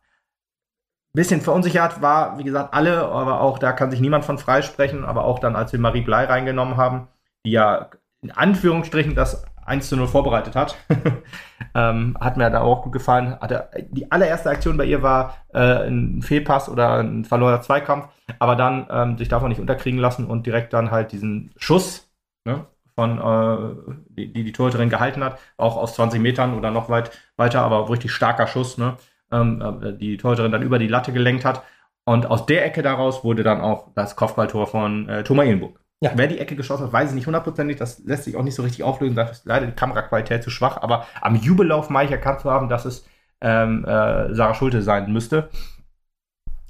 bisschen 1.13 1.41
verunsichert 1.41 2.01
war, 2.01 2.37
wie 2.39 2.43
gesagt, 2.43 2.73
alle, 2.73 3.03
aber 3.03 3.41
auch 3.41 3.59
da 3.59 3.71
kann 3.71 3.91
sich 3.91 4.01
niemand 4.01 4.25
von 4.25 4.39
freisprechen, 4.39 5.05
aber 5.05 5.25
auch 5.25 5.39
dann, 5.39 5.55
als 5.55 5.71
wir 5.71 5.79
Marie 5.79 6.01
Blei 6.01 6.25
reingenommen 6.25 6.75
haben, 6.75 7.07
die 7.45 7.51
ja 7.51 7.91
in 8.21 8.31
Anführungsstrichen 8.31 9.15
das 9.15 9.45
1 9.65 9.89
zu 9.89 9.95
0 9.95 10.07
vorbereitet 10.07 10.55
hat, 10.55 10.75
ähm, 11.75 12.17
hat 12.19 12.37
mir 12.37 12.49
da 12.49 12.61
auch 12.61 12.81
gut 12.81 12.93
gefallen. 12.93 13.39
Hatte, 13.39 13.69
die 13.89 14.11
allererste 14.11 14.49
Aktion 14.49 14.75
bei 14.75 14.85
ihr 14.85 15.03
war 15.03 15.37
äh, 15.53 15.87
ein 15.87 16.21
Fehlpass 16.21 16.67
oder 16.67 16.97
ein 16.97 17.25
verlorener 17.25 17.61
Zweikampf, 17.61 18.07
aber 18.39 18.55
dann 18.55 18.87
ähm, 18.89 19.17
sich 19.17 19.29
davon 19.29 19.49
nicht 19.49 19.61
unterkriegen 19.61 19.99
lassen 19.99 20.25
und 20.25 20.45
direkt 20.45 20.73
dann 20.73 20.89
halt 20.89 21.11
diesen 21.11 21.53
Schuss, 21.57 22.11
ne, 22.45 22.65
von 22.95 23.19
äh, 23.19 23.93
die, 24.09 24.33
die 24.33 24.43
die 24.43 24.51
Torhüterin 24.51 24.89
gehalten 24.89 25.23
hat, 25.23 25.39
auch 25.57 25.77
aus 25.77 25.95
20 25.95 26.21
Metern 26.21 26.57
oder 26.57 26.71
noch 26.71 26.89
weit 26.89 27.11
weiter, 27.37 27.61
aber 27.61 27.89
richtig 27.89 28.11
starker 28.11 28.47
Schuss, 28.47 28.77
ne? 28.77 28.97
Ähm, 29.31 29.81
äh, 29.81 29.93
die 29.93 30.17
Torhüterin 30.17 30.51
dann 30.51 30.63
über 30.63 30.79
die 30.79 30.87
Latte 30.87 31.11
gelenkt 31.13 31.45
hat. 31.45 31.63
Und 32.05 32.25
aus 32.25 32.45
der 32.45 32.65
Ecke 32.65 32.81
daraus 32.81 33.23
wurde 33.23 33.43
dann 33.43 33.61
auch 33.61 33.89
das 33.95 34.15
Kopfballtor 34.15 34.67
von 34.67 35.07
äh, 35.09 35.23
Thomas 35.23 35.45
Elenburg. 35.45 35.79
Ja. 36.01 36.11
Wer 36.15 36.27
die 36.27 36.39
Ecke 36.39 36.57
geschossen 36.57 36.85
hat, 36.85 36.93
weiß 36.93 37.09
ich 37.09 37.15
nicht 37.15 37.27
hundertprozentig. 37.27 37.77
Das 37.77 37.99
lässt 37.99 38.25
sich 38.25 38.35
auch 38.35 38.43
nicht 38.43 38.55
so 38.55 38.63
richtig 38.63 38.83
auflösen. 38.83 39.15
Da 39.15 39.23
ist 39.23 39.45
leider 39.45 39.67
die 39.67 39.71
Kameraqualität 39.71 40.43
zu 40.43 40.49
schwach. 40.49 40.77
Aber 40.81 41.07
am 41.21 41.35
Jubellauf 41.35 41.89
meine 41.89 42.07
ich 42.07 42.11
erkannt 42.11 42.41
zu 42.41 42.51
haben, 42.51 42.67
dass 42.67 42.83
es 42.83 43.07
ähm, 43.39 43.85
äh, 43.85 44.33
Sarah 44.33 44.53
Schulte 44.53 44.81
sein 44.81 45.13
müsste. 45.13 45.49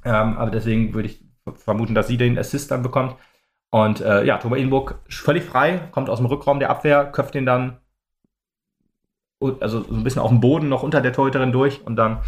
Ähm, 0.06 0.38
aber 0.38 0.52
deswegen 0.52 0.94
würde 0.94 1.08
ich 1.08 1.26
vermuten, 1.56 1.96
dass 1.96 2.08
sie 2.08 2.18
den 2.18 2.38
Assist 2.38 2.70
dann 2.70 2.84
bekommt. 2.84 3.16
Und 3.74 4.02
äh, 4.02 4.24
ja, 4.24 4.38
Thomas 4.38 4.60
Edenburg 4.60 5.00
völlig 5.10 5.44
frei, 5.44 5.80
kommt 5.90 6.08
aus 6.08 6.20
dem 6.20 6.28
Rückraum 6.28 6.60
der 6.60 6.70
Abwehr, 6.70 7.06
köpft 7.06 7.34
den 7.34 7.48
dann 7.48 7.78
also 9.42 9.82
so 9.82 9.96
ein 9.96 10.04
bisschen 10.04 10.22
auf 10.22 10.30
dem 10.30 10.42
Boden 10.42 10.70
noch 10.70 10.84
unter 10.84 11.02
der 11.02 11.12
Torhüterin 11.12 11.52
durch 11.52 11.84
und 11.84 11.96
dann 11.96 12.20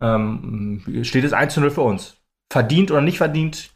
ähm, 0.00 1.02
steht 1.02 1.24
es 1.24 1.32
1 1.32 1.54
zu 1.54 1.60
0 1.60 1.72
für 1.72 1.80
uns. 1.80 2.18
Verdient 2.52 2.92
oder 2.92 3.00
nicht 3.00 3.18
verdient? 3.18 3.72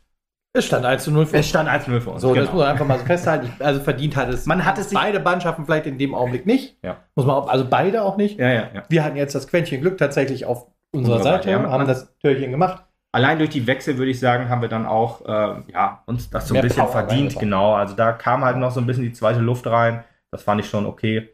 Es 0.53 0.67
stand 0.67 0.87
1 0.87 1.03
zu 1.03 1.11
0 1.11 1.27
für 1.27 1.37
uns. 1.37 1.41
Es 1.41 1.49
stand 1.51 1.69
1 1.69 1.87
zu 1.87 1.91
0 1.91 2.01
für 2.01 2.11
uns. 2.11 2.23
So, 2.23 2.29
genau. 2.29 2.45
das 2.45 2.53
muss 2.53 2.61
man 2.61 2.71
einfach 2.71 2.87
mal 2.87 2.99
so 3.01 3.05
festhalten. 3.05 3.53
Also 3.59 3.81
verdient 3.81 4.15
hat 4.15 4.29
es. 4.29 4.47
Man 4.47 4.65
hat 4.65 4.79
es 4.79 4.95
beide 4.95 5.19
Mannschaften 5.19 5.65
vielleicht 5.65 5.87
in 5.87 5.99
dem 5.99 6.15
Augenblick 6.15 6.47
nicht. 6.47 6.79
Ja. 6.85 6.99
Muss 7.17 7.27
man 7.27 7.35
auch, 7.35 7.49
also 7.49 7.67
beide 7.69 8.05
auch 8.05 8.17
nicht. 8.17 8.39
Ja, 8.39 8.53
ja. 8.53 8.85
Wir 8.89 9.03
hatten 9.03 9.17
jetzt 9.17 9.35
das 9.35 9.49
Quäntchen 9.49 9.81
Glück 9.81 9.99
tatsächlich 9.99 10.47
auf 10.47 10.69
unserer 10.93 11.25
Seite, 11.25 11.53
haben 11.61 11.89
das 11.89 12.17
Türchen 12.19 12.53
gemacht 12.53 12.86
allein 13.17 13.39
durch 13.39 13.49
die 13.49 13.67
Wechsel 13.67 13.97
würde 13.97 14.11
ich 14.11 14.21
sagen, 14.21 14.51
haben 14.51 14.61
wir 14.61 14.69
dann 14.69 14.85
auch 14.85 15.25
äh, 15.25 15.63
ja, 15.73 16.03
uns 16.05 16.29
das 16.29 16.49
so 16.49 16.55
ein 16.55 16.61
bisschen 16.61 16.83
Power 16.83 16.93
verdient. 16.93 17.39
Genau, 17.39 17.73
also 17.73 17.97
da 17.97 18.13
kam 18.13 18.45
halt 18.45 18.59
noch 18.59 18.71
so 18.71 18.81
ein 18.81 18.87
bisschen 18.87 19.05
die 19.05 19.13
zweite 19.13 19.41
Luft 19.41 19.67
rein. 19.67 20.05
Das 20.31 20.43
fand 20.43 20.61
ich 20.61 20.69
schon 20.69 20.85
okay. 20.85 21.31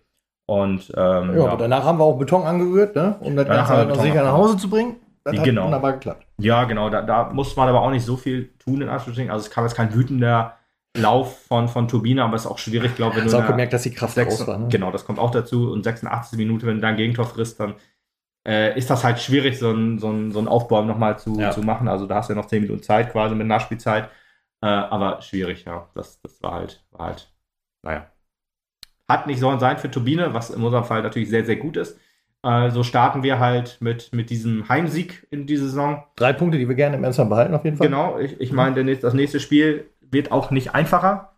Und 0.46 0.92
ähm, 0.96 1.36
ja, 1.36 1.44
ja. 1.46 1.56
danach 1.56 1.82
haben 1.82 1.98
wir 1.98 2.04
auch 2.04 2.18
Beton 2.18 2.44
angerührt, 2.44 2.94
ne? 2.94 3.16
um 3.20 3.34
das 3.34 3.48
Ganze 3.48 3.72
halt 3.72 3.88
noch 3.88 4.00
sicher 4.00 4.22
nach 4.22 4.32
Hause 4.32 4.56
zu 4.58 4.70
bringen. 4.70 4.94
Das 5.24 5.36
hat 5.36 5.44
genau. 5.44 5.64
wunderbar 5.64 5.94
geklappt. 5.94 6.24
Ja, 6.38 6.64
genau. 6.64 6.88
Da, 6.88 7.02
da 7.02 7.30
muss 7.32 7.56
man 7.56 7.68
aber 7.68 7.82
auch 7.82 7.90
nicht 7.90 8.04
so 8.04 8.16
viel 8.16 8.50
tun, 8.58 8.80
in 8.82 8.88
Anführungsstrichen. 8.88 9.32
Also 9.32 9.46
es 9.46 9.50
kam 9.50 9.64
jetzt 9.64 9.74
kein 9.74 9.92
wütender 9.92 10.56
Lauf 10.96 11.46
von, 11.46 11.68
von 11.68 11.88
Turbine, 11.88 12.22
aber 12.22 12.36
es 12.36 12.42
ist 12.42 12.50
auch 12.50 12.58
schwierig, 12.58 12.94
glaube 12.94 13.18
ich. 13.18 13.26
Ich 13.26 13.32
habe 13.32 13.44
auch 13.44 13.48
gemerkt, 13.48 13.72
dass 13.72 13.82
die 13.82 13.92
Kraft 13.92 14.14
6, 14.14 14.40
raus 14.40 14.46
war. 14.46 14.58
Ne? 14.58 14.68
Genau, 14.68 14.92
das 14.92 15.04
kommt 15.04 15.18
auch 15.18 15.30
dazu. 15.30 15.72
Und 15.72 15.82
86. 15.82 16.38
Minute, 16.38 16.66
wenn 16.66 16.76
du 16.76 16.80
da 16.82 16.88
ein 16.88 16.96
Gegentor 16.96 17.24
frisst, 17.24 17.58
dann 17.58 17.74
äh, 18.46 18.76
ist 18.76 18.90
das 18.90 19.04
halt 19.04 19.20
schwierig, 19.20 19.58
so 19.58 19.70
ein, 19.70 19.98
so 19.98 20.10
ein, 20.10 20.32
so 20.32 20.38
ein 20.38 20.48
Aufbau 20.48 20.82
nochmal 20.82 21.18
zu, 21.18 21.38
ja. 21.38 21.50
zu 21.50 21.62
machen. 21.62 21.88
Also 21.88 22.06
da 22.06 22.16
hast 22.16 22.28
du 22.28 22.34
ja 22.34 22.40
noch 22.40 22.46
10 22.46 22.62
Minuten 22.62 22.82
Zeit 22.82 23.12
quasi 23.12 23.34
mit 23.34 23.46
Nachspielzeit. 23.46 24.10
Äh, 24.60 24.66
aber 24.66 25.20
schwierig, 25.22 25.64
ja. 25.64 25.88
Das, 25.94 26.20
das 26.22 26.42
war 26.42 26.52
halt, 26.52 26.84
war 26.90 27.06
halt, 27.06 27.32
naja. 27.82 28.06
Hat 29.08 29.26
nicht 29.26 29.40
sollen 29.40 29.60
sein 29.60 29.78
für 29.78 29.90
Turbine, 29.90 30.34
was 30.34 30.50
in 30.50 30.62
unserem 30.62 30.84
Fall 30.84 31.02
natürlich 31.02 31.28
sehr, 31.28 31.44
sehr 31.44 31.56
gut 31.56 31.76
ist. 31.76 31.98
Äh, 32.42 32.70
so 32.70 32.82
starten 32.82 33.22
wir 33.22 33.38
halt 33.38 33.78
mit, 33.80 34.12
mit 34.12 34.30
diesem 34.30 34.68
Heimsieg 34.68 35.26
in 35.30 35.46
die 35.46 35.56
Saison. 35.56 36.02
Drei 36.16 36.32
Punkte, 36.32 36.58
die 36.58 36.68
wir 36.68 36.74
gerne 36.74 36.96
im 36.96 37.04
Ernstfall 37.04 37.26
behalten, 37.26 37.54
auf 37.54 37.64
jeden 37.64 37.76
Fall. 37.76 37.86
Genau, 37.86 38.18
ich, 38.18 38.40
ich 38.40 38.52
meine, 38.52 38.96
das 38.96 39.14
nächste 39.14 39.38
Spiel 39.38 39.90
wird 40.00 40.32
auch 40.32 40.50
nicht 40.50 40.74
einfacher. 40.74 41.36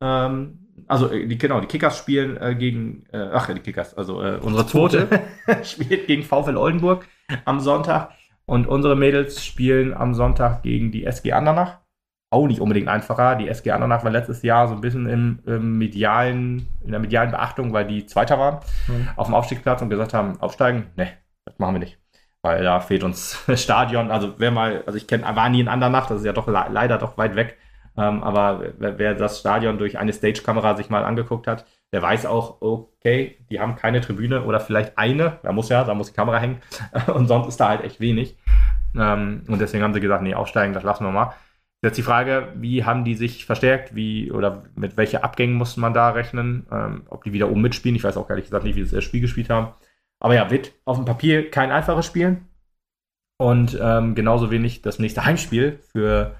Ähm, 0.00 0.65
also 0.86 1.10
äh, 1.10 1.26
die, 1.26 1.38
genau, 1.38 1.60
die 1.60 1.66
Kickers 1.66 1.98
spielen 1.98 2.36
äh, 2.36 2.54
gegen, 2.54 3.04
äh, 3.12 3.28
ach, 3.32 3.52
die 3.52 3.60
Kickers, 3.60 3.94
also 3.94 4.22
äh, 4.22 4.38
unsere 4.40 4.66
zweite 4.66 5.08
spielt 5.62 6.06
gegen 6.06 6.22
VfL 6.22 6.56
Oldenburg 6.56 7.06
am 7.44 7.60
Sonntag 7.60 8.10
und 8.46 8.66
unsere 8.66 8.96
Mädels 8.96 9.44
spielen 9.44 9.94
am 9.94 10.14
Sonntag 10.14 10.62
gegen 10.62 10.92
die 10.92 11.04
SG 11.04 11.32
Andernach. 11.32 11.80
Auch 12.30 12.46
nicht 12.46 12.60
unbedingt 12.60 12.88
einfacher. 12.88 13.36
Die 13.36 13.48
SG 13.48 13.70
Andernach 13.70 14.04
war 14.04 14.10
letztes 14.10 14.42
Jahr 14.42 14.68
so 14.68 14.74
ein 14.74 14.80
bisschen 14.80 15.08
im, 15.08 15.38
im 15.46 15.78
medialen, 15.78 16.68
in 16.84 16.90
der 16.90 17.00
medialen 17.00 17.30
Beachtung, 17.30 17.72
weil 17.72 17.86
die 17.86 18.06
Zweiter 18.06 18.38
waren 18.38 18.60
mhm. 18.88 19.08
auf 19.16 19.26
dem 19.26 19.34
Aufstiegsplatz 19.34 19.82
und 19.82 19.90
gesagt 19.90 20.12
haben, 20.12 20.40
aufsteigen? 20.40 20.86
Ne, 20.96 21.08
das 21.44 21.58
machen 21.58 21.74
wir 21.76 21.80
nicht. 21.80 21.98
Weil 22.42 22.62
da 22.62 22.80
fehlt 22.80 23.04
uns 23.04 23.44
Stadion. 23.54 24.10
Also 24.10 24.34
wer 24.38 24.50
mal, 24.50 24.82
also 24.86 24.96
ich 24.96 25.06
kenne, 25.06 25.24
war 25.24 25.48
nie 25.48 25.60
in 25.60 25.68
Andernach, 25.68 26.06
das 26.06 26.20
ist 26.20 26.26
ja 26.26 26.32
doch 26.32 26.46
leider 26.48 26.98
doch 26.98 27.16
weit 27.16 27.36
weg. 27.36 27.58
Ähm, 27.96 28.22
aber 28.22 28.74
wer, 28.78 28.98
wer, 28.98 29.14
das 29.14 29.40
Stadion 29.40 29.78
durch 29.78 29.98
eine 29.98 30.12
Stage-Kamera 30.12 30.76
sich 30.76 30.90
mal 30.90 31.04
angeguckt 31.04 31.46
hat, 31.46 31.66
der 31.92 32.02
weiß 32.02 32.26
auch, 32.26 32.60
okay, 32.60 33.38
die 33.50 33.60
haben 33.60 33.76
keine 33.76 34.00
Tribüne 34.00 34.44
oder 34.44 34.60
vielleicht 34.60 34.98
eine, 34.98 35.38
da 35.42 35.52
muss 35.52 35.68
ja, 35.68 35.84
da 35.84 35.94
muss 35.94 36.08
die 36.08 36.16
Kamera 36.16 36.38
hängen 36.38 36.60
und 37.14 37.26
sonst 37.26 37.48
ist 37.48 37.60
da 37.60 37.68
halt 37.68 37.82
echt 37.82 38.00
wenig. 38.00 38.36
Ähm, 38.94 39.44
und 39.48 39.60
deswegen 39.60 39.82
haben 39.82 39.94
sie 39.94 40.00
gesagt, 40.00 40.22
nee, 40.22 40.34
aufsteigen, 40.34 40.74
das 40.74 40.82
lassen 40.82 41.04
wir 41.04 41.12
mal. 41.12 41.34
Jetzt 41.82 41.98
die 41.98 42.02
Frage, 42.02 42.48
wie 42.56 42.84
haben 42.84 43.04
die 43.04 43.14
sich 43.14 43.44
verstärkt, 43.46 43.94
wie 43.94 44.32
oder 44.32 44.64
mit 44.74 44.96
welchen 44.96 45.22
Abgängen 45.22 45.54
musste 45.54 45.80
man 45.80 45.94
da 45.94 46.10
rechnen, 46.10 46.66
ähm, 46.72 47.02
ob 47.08 47.24
die 47.24 47.32
wieder 47.32 47.50
oben 47.50 47.62
mitspielen. 47.62 47.96
Ich 47.96 48.04
weiß 48.04 48.16
auch 48.16 48.28
ehrlich 48.28 48.46
gesagt 48.46 48.64
nicht, 48.64 48.76
wie 48.76 48.84
sie 48.84 48.96
das 48.96 49.04
Spiel 49.04 49.20
gespielt 49.20 49.50
haben. 49.50 49.68
Aber 50.18 50.34
ja, 50.34 50.50
wird 50.50 50.72
auf 50.84 50.96
dem 50.96 51.04
Papier 51.04 51.50
kein 51.50 51.70
einfaches 51.70 52.06
Spiel. 52.06 52.38
Und 53.38 53.78
ähm, 53.80 54.14
genauso 54.14 54.50
wenig 54.50 54.80
das 54.82 54.98
nächste 54.98 55.24
Heimspiel 55.26 55.78
für 55.92 56.34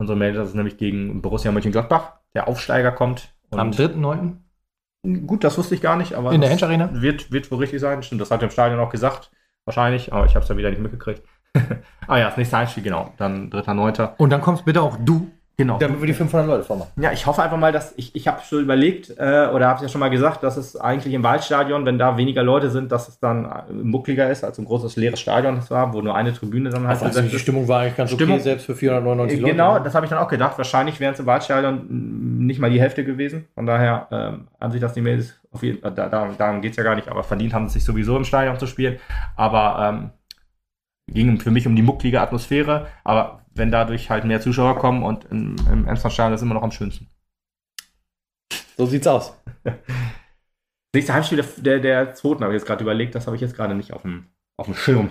unsere 0.00 0.18
Manager, 0.18 0.42
ist 0.42 0.54
nämlich 0.54 0.78
gegen 0.78 1.22
Borussia 1.22 1.52
Mönchengladbach. 1.52 2.14
Der 2.34 2.48
Aufsteiger 2.48 2.90
kommt. 2.90 3.34
Am 3.50 3.70
3.9. 3.70 5.26
Gut, 5.26 5.44
das 5.44 5.56
wusste 5.58 5.74
ich 5.74 5.80
gar 5.80 5.96
nicht, 5.96 6.14
aber 6.14 6.32
In 6.32 6.40
der 6.40 6.50
Hensch 6.50 6.62
Arena? 6.62 6.90
Wird, 6.92 7.32
wird 7.32 7.50
wohl 7.50 7.58
richtig 7.58 7.80
sein. 7.80 8.02
Stimmt, 8.02 8.20
das 8.20 8.30
hat 8.30 8.40
er 8.42 8.44
im 8.44 8.50
Stadion 8.50 8.80
auch 8.80 8.90
gesagt. 8.90 9.30
Wahrscheinlich, 9.64 10.12
aber 10.12 10.26
ich 10.26 10.34
habe 10.34 10.42
es 10.42 10.48
ja 10.48 10.56
wieder 10.56 10.70
nicht 10.70 10.80
mitgekriegt. 10.80 11.22
ah 12.06 12.16
ja, 12.16 12.26
das 12.26 12.36
nächste 12.36 12.56
Heimspiel, 12.56 12.82
genau. 12.82 13.12
Dann 13.16 13.50
3.9. 13.50 14.16
Und 14.16 14.30
dann 14.30 14.40
kommst 14.40 14.64
bitte 14.64 14.82
auch 14.82 14.96
du, 15.04 15.30
Genau. 15.56 15.76
damit 15.76 16.00
wir 16.00 16.06
die 16.06 16.14
500 16.14 16.46
Leute 16.48 16.64
vormachen. 16.64 16.90
Ja, 16.96 17.12
ich 17.12 17.26
hoffe 17.26 17.42
einfach 17.42 17.58
mal, 17.58 17.70
dass 17.70 17.92
ich, 17.98 18.14
ich 18.16 18.26
habe 18.26 18.40
schon 18.42 18.62
überlegt 18.62 19.10
äh, 19.18 19.46
oder 19.52 19.66
habe 19.66 19.76
es 19.76 19.82
ja 19.82 19.88
schon 19.88 20.00
mal 20.00 20.08
gesagt, 20.08 20.42
dass 20.42 20.56
es 20.56 20.74
eigentlich 20.74 21.12
im 21.12 21.22
Waldstadion, 21.22 21.84
wenn 21.84 21.98
da 21.98 22.16
weniger 22.16 22.42
Leute 22.42 22.70
sind, 22.70 22.90
dass 22.90 23.08
es 23.08 23.18
dann 23.20 23.44
äh, 23.44 23.72
muckliger 23.72 24.30
ist 24.30 24.42
als 24.42 24.58
ein 24.58 24.64
großes 24.64 24.96
leeres 24.96 25.20
Stadion 25.20 25.56
das 25.56 25.70
war, 25.70 25.92
wo 25.92 26.00
nur 26.00 26.14
eine 26.14 26.32
Tribüne 26.32 26.70
dann 26.70 26.88
halt 26.88 27.02
Also 27.02 27.20
die. 27.20 27.38
Stimmung 27.38 27.68
war 27.68 27.80
eigentlich 27.80 27.96
ganz 27.96 28.10
Stimmung- 28.10 28.36
okay, 28.36 28.44
selbst 28.44 28.64
für 28.64 28.74
499 28.74 29.40
Leute. 29.40 29.52
Genau, 29.52 29.78
das 29.80 29.94
habe 29.94 30.06
ich 30.06 30.10
dann 30.10 30.18
auch 30.18 30.28
gedacht. 30.28 30.56
Wahrscheinlich 30.56 30.98
wären 30.98 31.12
es 31.12 31.20
im 31.20 31.26
Waldstadion 31.26 31.84
mm, 31.88 32.46
nicht 32.46 32.58
mal 32.58 32.70
die 32.70 32.80
Hälfte 32.80 33.04
gewesen. 33.04 33.46
Von 33.54 33.66
daher 33.66 34.08
ähm, 34.10 34.48
haben 34.58 34.72
sich 34.72 34.80
das 34.80 34.94
die 34.94 35.02
Mädels 35.02 35.38
auf 35.52 35.62
jeden 35.62 35.80
Fall, 35.80 35.92
da, 35.92 36.08
darum, 36.08 36.36
darum 36.38 36.62
geht 36.62 36.70
es 36.70 36.76
ja 36.78 36.84
gar 36.84 36.94
nicht, 36.94 37.08
aber 37.08 37.22
verdient 37.22 37.52
haben 37.52 37.68
sie 37.68 37.74
sich 37.74 37.84
sowieso 37.84 38.16
im 38.16 38.24
Stadion 38.24 38.58
zu 38.58 38.66
spielen. 38.66 38.98
Aber 39.36 39.88
ähm, 39.90 40.10
ging 41.12 41.38
für 41.40 41.50
mich 41.50 41.66
um 41.66 41.76
die 41.76 41.82
mucklige 41.82 42.20
Atmosphäre. 42.20 42.86
Aber 43.04 43.40
wenn 43.54 43.70
dadurch 43.70 44.10
halt 44.10 44.24
mehr 44.24 44.40
Zuschauer 44.40 44.76
kommen 44.78 45.02
und 45.02 45.24
im, 45.26 45.56
im 45.70 45.86
Emsland-Stadion 45.86 46.34
ist 46.34 46.42
immer 46.42 46.54
noch 46.54 46.62
am 46.62 46.70
schönsten. 46.72 47.08
So 48.76 48.86
sieht's 48.86 49.06
aus. 49.06 49.34
Nächste 50.94 51.14
Heimspiel 51.14 51.38
der, 51.42 51.46
der, 51.58 51.80
der 51.80 52.14
zweiten 52.14 52.42
habe 52.42 52.52
ich 52.54 52.60
jetzt 52.60 52.66
gerade 52.66 52.82
überlegt, 52.82 53.14
das 53.14 53.26
habe 53.26 53.36
ich 53.36 53.42
jetzt 53.42 53.54
gerade 53.54 53.74
nicht 53.74 53.92
auf 53.92 54.02
dem, 54.02 54.26
auf 54.56 54.66
dem 54.66 54.74
Schirm. 54.74 55.10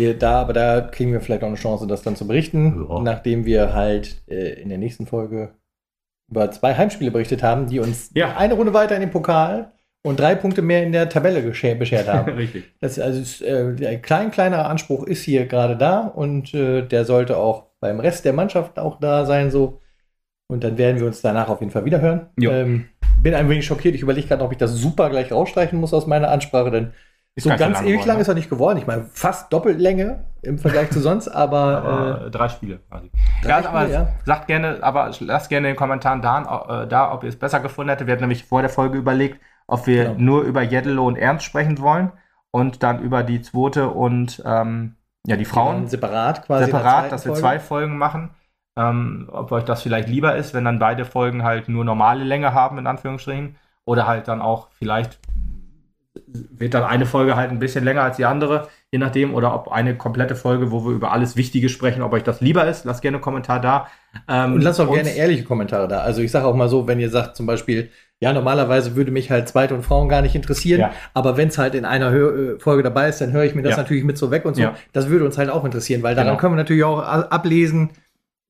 Hier, 0.00 0.18
da, 0.18 0.40
aber 0.40 0.52
da 0.52 0.80
kriegen 0.80 1.12
wir 1.12 1.20
vielleicht 1.20 1.42
auch 1.42 1.48
eine 1.48 1.56
Chance, 1.56 1.86
das 1.86 2.02
dann 2.02 2.16
zu 2.16 2.26
berichten, 2.26 2.86
Ja. 2.88 3.00
nachdem 3.00 3.44
wir 3.44 3.74
halt 3.74 4.22
äh, 4.28 4.60
in 4.60 4.68
der 4.68 4.78
nächsten 4.78 5.06
Folge 5.06 5.54
über 6.30 6.50
zwei 6.50 6.74
Heimspiele 6.74 7.10
berichtet 7.10 7.42
haben, 7.42 7.66
die 7.66 7.80
uns 7.80 8.10
Ja. 8.14 8.36
eine 8.36 8.54
Runde 8.54 8.72
weiter 8.72 8.94
in 8.94 9.02
den 9.02 9.10
Pokal 9.10 9.72
und 10.04 10.20
drei 10.20 10.34
Punkte 10.34 10.60
mehr 10.60 10.82
in 10.82 10.92
der 10.92 11.08
Tabelle 11.08 11.40
beschert 11.40 12.08
haben. 12.08 12.32
Richtig. 12.36 12.64
Das, 12.80 12.98
also 12.98 13.20
es, 13.20 13.40
äh, 13.40 13.74
der 13.74 13.98
klein, 14.00 14.30
kleinerer 14.30 14.68
Anspruch 14.68 15.04
ist 15.04 15.22
hier 15.22 15.46
gerade 15.46 15.76
da 15.76 16.00
und 16.00 16.52
äh, 16.52 16.82
der 16.82 17.06
sollte 17.06 17.38
auch 17.38 17.68
beim 17.80 18.00
Rest 18.00 18.24
der 18.26 18.34
Mannschaft 18.34 18.78
auch 18.78 19.00
da 19.00 19.24
sein. 19.24 19.50
So. 19.50 19.80
Und 20.46 20.62
dann 20.62 20.76
werden 20.76 21.00
wir 21.00 21.06
uns 21.06 21.22
danach 21.22 21.48
auf 21.48 21.60
jeden 21.60 21.72
Fall 21.72 21.86
wieder 21.86 22.02
hören. 22.02 22.28
Jo. 22.38 22.50
Ähm, 22.50 22.90
bin 23.22 23.34
ein 23.34 23.48
wenig 23.48 23.64
schockiert. 23.64 23.94
Ich 23.94 24.02
überlege 24.02 24.28
gerade, 24.28 24.44
ob 24.44 24.52
ich 24.52 24.58
das 24.58 24.72
super 24.74 25.08
gleich 25.08 25.32
rausstreichen 25.32 25.80
muss 25.80 25.94
aus 25.94 26.06
meiner 26.06 26.28
Ansprache, 26.30 26.70
denn 26.70 26.92
Ist 27.34 27.44
so 27.44 27.54
ganz 27.56 27.78
lang 27.78 27.86
ewig 27.86 28.02
geworden, 28.02 28.08
lang 28.08 28.16
ne? 28.18 28.20
ist 28.20 28.28
er 28.28 28.34
nicht 28.34 28.50
geworden. 28.50 28.76
Ich 28.78 28.86
meine, 28.86 29.04
fast 29.04 29.50
Doppellänge 29.54 30.26
im 30.42 30.58
Vergleich 30.58 30.90
zu 30.90 31.00
sonst, 31.00 31.28
aber, 31.28 31.82
Aber, 31.82 32.26
äh, 32.26 32.30
drei 32.30 32.50
Spiele 32.50 32.80
quasi. 32.90 33.10
drei 33.40 33.62
Ja, 33.62 33.62
Spiele, 33.62 33.68
aber 33.70 33.88
ja. 33.88 34.08
sagt 34.26 34.48
gerne, 34.48 34.82
aber 34.82 35.10
lasst 35.20 35.48
gerne 35.48 35.68
in 35.68 35.72
den 35.72 35.78
Kommentaren 35.78 36.20
da, 36.20 36.82
äh, 36.84 36.88
da 36.88 37.10
ob 37.14 37.22
ihr 37.22 37.30
es 37.30 37.38
besser 37.38 37.60
gefunden 37.60 37.88
hättet. 37.88 38.06
Wir 38.06 38.12
hatten 38.12 38.22
nämlich 38.24 38.44
vor 38.44 38.60
der 38.60 38.70
Folge 38.70 38.98
überlegt, 38.98 39.40
ob 39.66 39.86
wir 39.86 40.04
Genau. 40.10 40.20
nur 40.20 40.42
über 40.42 40.62
Jeddelo 40.62 41.06
und 41.06 41.16
Ernst 41.16 41.44
sprechen 41.44 41.78
wollen 41.80 42.12
und 42.50 42.82
dann 42.82 43.00
über 43.02 43.22
die 43.22 43.40
zweite 43.42 43.88
und 43.90 44.42
ähm, 44.44 44.96
ja, 45.26 45.36
die 45.36 45.44
Die 45.44 45.44
Frauen 45.44 45.88
separat 45.88 46.44
quasi. 46.46 46.66
separat, 46.66 47.10
dass 47.12 47.24
wir 47.24 47.30
Folge. 47.32 47.40
zwei 47.40 47.58
Folgen 47.58 47.96
machen. 47.98 48.30
Ähm, 48.78 49.28
ob 49.32 49.52
euch 49.52 49.64
das 49.64 49.82
vielleicht 49.82 50.08
lieber 50.08 50.34
ist, 50.36 50.52
wenn 50.52 50.64
dann 50.64 50.78
beide 50.78 51.04
Folgen 51.04 51.44
halt 51.44 51.68
nur 51.68 51.84
normale 51.84 52.24
Länge 52.24 52.52
haben, 52.52 52.76
in 52.78 52.86
Anführungsstrichen. 52.86 53.56
Oder 53.86 54.06
halt 54.06 54.28
dann 54.28 54.42
auch 54.42 54.70
vielleicht 54.72 55.18
wird 56.26 56.74
dann 56.74 56.84
eine 56.84 57.06
Folge 57.06 57.34
halt 57.36 57.50
ein 57.50 57.58
bisschen 57.58 57.84
länger 57.84 58.02
als 58.02 58.16
die 58.16 58.24
andere, 58.24 58.68
je 58.92 58.98
nachdem. 58.98 59.34
Oder 59.34 59.54
ob 59.54 59.72
eine 59.72 59.96
komplette 59.96 60.36
Folge, 60.36 60.70
wo 60.70 60.84
wir 60.84 60.92
über 60.92 61.10
alles 61.12 61.36
Wichtige 61.36 61.68
sprechen, 61.68 62.02
ob 62.02 62.12
euch 62.12 62.22
das 62.22 62.40
lieber 62.40 62.66
ist. 62.66 62.84
Lasst 62.84 63.02
gerne 63.02 63.16
einen 63.16 63.22
Kommentar 63.22 63.60
da. 63.60 63.88
Ähm, 64.28 64.54
Und 64.54 64.60
lasst 64.62 64.80
auch 64.80 64.92
gerne 64.92 65.10
ehrliche 65.10 65.42
Kommentare 65.44 65.88
da. 65.88 65.98
Also 66.00 66.22
ich 66.22 66.30
sage 66.30 66.46
auch 66.46 66.54
mal 66.54 66.68
so, 66.68 66.86
wenn 66.86 67.00
ihr 67.00 67.10
sagt 67.10 67.34
zum 67.36 67.46
Beispiel, 67.46 67.90
ja, 68.20 68.32
normalerweise 68.32 68.94
würde 68.94 69.10
mich 69.10 69.30
halt 69.30 69.48
Zweite 69.48 69.74
und 69.74 69.82
Frauen 69.82 70.08
gar 70.08 70.22
nicht 70.22 70.36
interessieren, 70.36 70.80
Ja. 70.80 70.92
aber 71.14 71.36
wenn 71.36 71.48
es 71.48 71.58
halt 71.58 71.74
in 71.74 71.84
einer 71.84 72.10
Hör 72.10 72.54
äh, 72.54 72.58
Folge 72.60 72.84
dabei 72.84 73.08
ist, 73.08 73.20
dann 73.20 73.32
höre 73.32 73.42
ich 73.44 73.56
mir 73.56 73.62
das 73.62 73.72
Ja. 73.72 73.78
natürlich 73.78 74.04
mit 74.04 74.16
so 74.16 74.30
weg 74.30 74.44
und 74.44 74.54
so. 74.54 74.62
Ja. 74.62 74.74
Das 74.92 75.08
würde 75.08 75.24
uns 75.24 75.36
halt 75.36 75.50
auch 75.50 75.64
interessieren, 75.64 76.02
weil 76.04 76.14
daran 76.14 76.28
Genau. 76.30 76.40
können 76.40 76.52
wir 76.54 76.58
natürlich 76.58 76.84
auch 76.84 77.00
ablesen, 77.02 77.90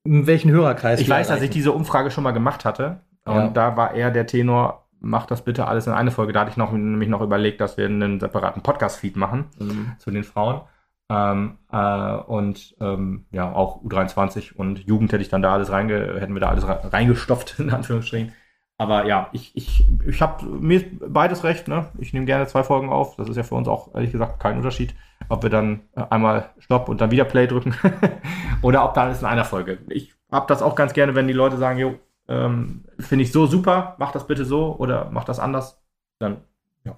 in 0.04 0.26
welchen 0.26 0.50
Hörerkreis 0.50 1.00
Ich 1.00 1.08
weiß, 1.08 1.28
dass 1.28 1.36
ich 1.36 1.42
erreichen. 1.44 1.52
diese 1.54 1.72
Umfrage 1.72 2.10
schon 2.10 2.24
mal 2.24 2.32
gemacht 2.32 2.66
hatte. 2.66 3.00
Und 3.24 3.54
da 3.56 3.74
war 3.78 3.94
eher 3.94 4.10
der 4.10 4.26
Tenor, 4.26 4.83
macht 5.04 5.30
das 5.30 5.42
bitte 5.44 5.66
alles 5.66 5.86
in 5.86 5.92
eine 5.92 6.10
Folge. 6.10 6.32
Da 6.32 6.40
hatte 6.40 6.50
ich 6.50 6.56
noch, 6.56 6.72
nämlich 6.72 7.08
noch 7.08 7.20
überlegt, 7.20 7.60
dass 7.60 7.76
wir 7.76 7.86
einen 7.86 8.20
separaten 8.20 8.62
Podcast-Feed 8.62 9.16
machen. 9.16 9.46
Mhm. 9.58 9.92
zu 9.98 10.10
den 10.10 10.24
Frauen. 10.24 10.62
Ähm, 11.10 11.58
äh, 11.70 12.14
und 12.16 12.74
ähm, 12.80 13.26
ja, 13.30 13.52
auch 13.52 13.82
U23 13.84 14.54
und 14.54 14.78
Jugend 14.86 15.12
hätte 15.12 15.22
ich 15.22 15.28
dann 15.28 15.42
da 15.42 15.52
alles 15.52 15.70
reinge, 15.70 16.18
hätten 16.18 16.32
wir 16.34 16.40
da 16.40 16.48
alles 16.48 16.66
re- 16.66 16.80
reingestopft, 16.92 17.58
in 17.60 17.70
Anführungsstrichen. 17.70 18.32
Aber 18.78 19.04
ja, 19.06 19.28
ich, 19.32 19.54
ich, 19.54 19.86
ich 20.04 20.20
habe 20.20 20.44
mir 20.46 20.82
beides 21.06 21.44
recht, 21.44 21.68
ne? 21.68 21.86
Ich 21.98 22.12
nehme 22.12 22.26
gerne 22.26 22.46
zwei 22.48 22.64
Folgen 22.64 22.88
auf. 22.88 23.14
Das 23.16 23.28
ist 23.28 23.36
ja 23.36 23.44
für 23.44 23.54
uns 23.54 23.68
auch, 23.68 23.94
ehrlich 23.94 24.10
gesagt, 24.10 24.40
kein 24.40 24.56
Unterschied, 24.56 24.94
ob 25.28 25.42
wir 25.44 25.50
dann 25.50 25.82
äh, 25.94 26.02
einmal 26.10 26.50
Stopp 26.58 26.88
und 26.88 27.00
dann 27.00 27.10
wieder 27.12 27.24
Play 27.24 27.46
drücken 27.46 27.74
oder 28.62 28.84
ob 28.84 28.94
da 28.94 29.02
alles 29.02 29.20
in 29.20 29.26
einer 29.28 29.44
Folge. 29.44 29.78
Ich 29.90 30.14
habe 30.32 30.46
das 30.48 30.62
auch 30.62 30.74
ganz 30.74 30.92
gerne, 30.94 31.14
wenn 31.14 31.28
die 31.28 31.34
Leute 31.34 31.56
sagen, 31.58 31.78
jo, 31.78 31.94
ähm, 32.28 32.84
finde 32.98 33.24
ich 33.24 33.32
so 33.32 33.46
super, 33.46 33.94
mach 33.98 34.12
das 34.12 34.26
bitte 34.26 34.44
so 34.44 34.76
oder 34.78 35.08
mach 35.10 35.24
das 35.24 35.38
anders. 35.38 35.80
Dann 36.18 36.38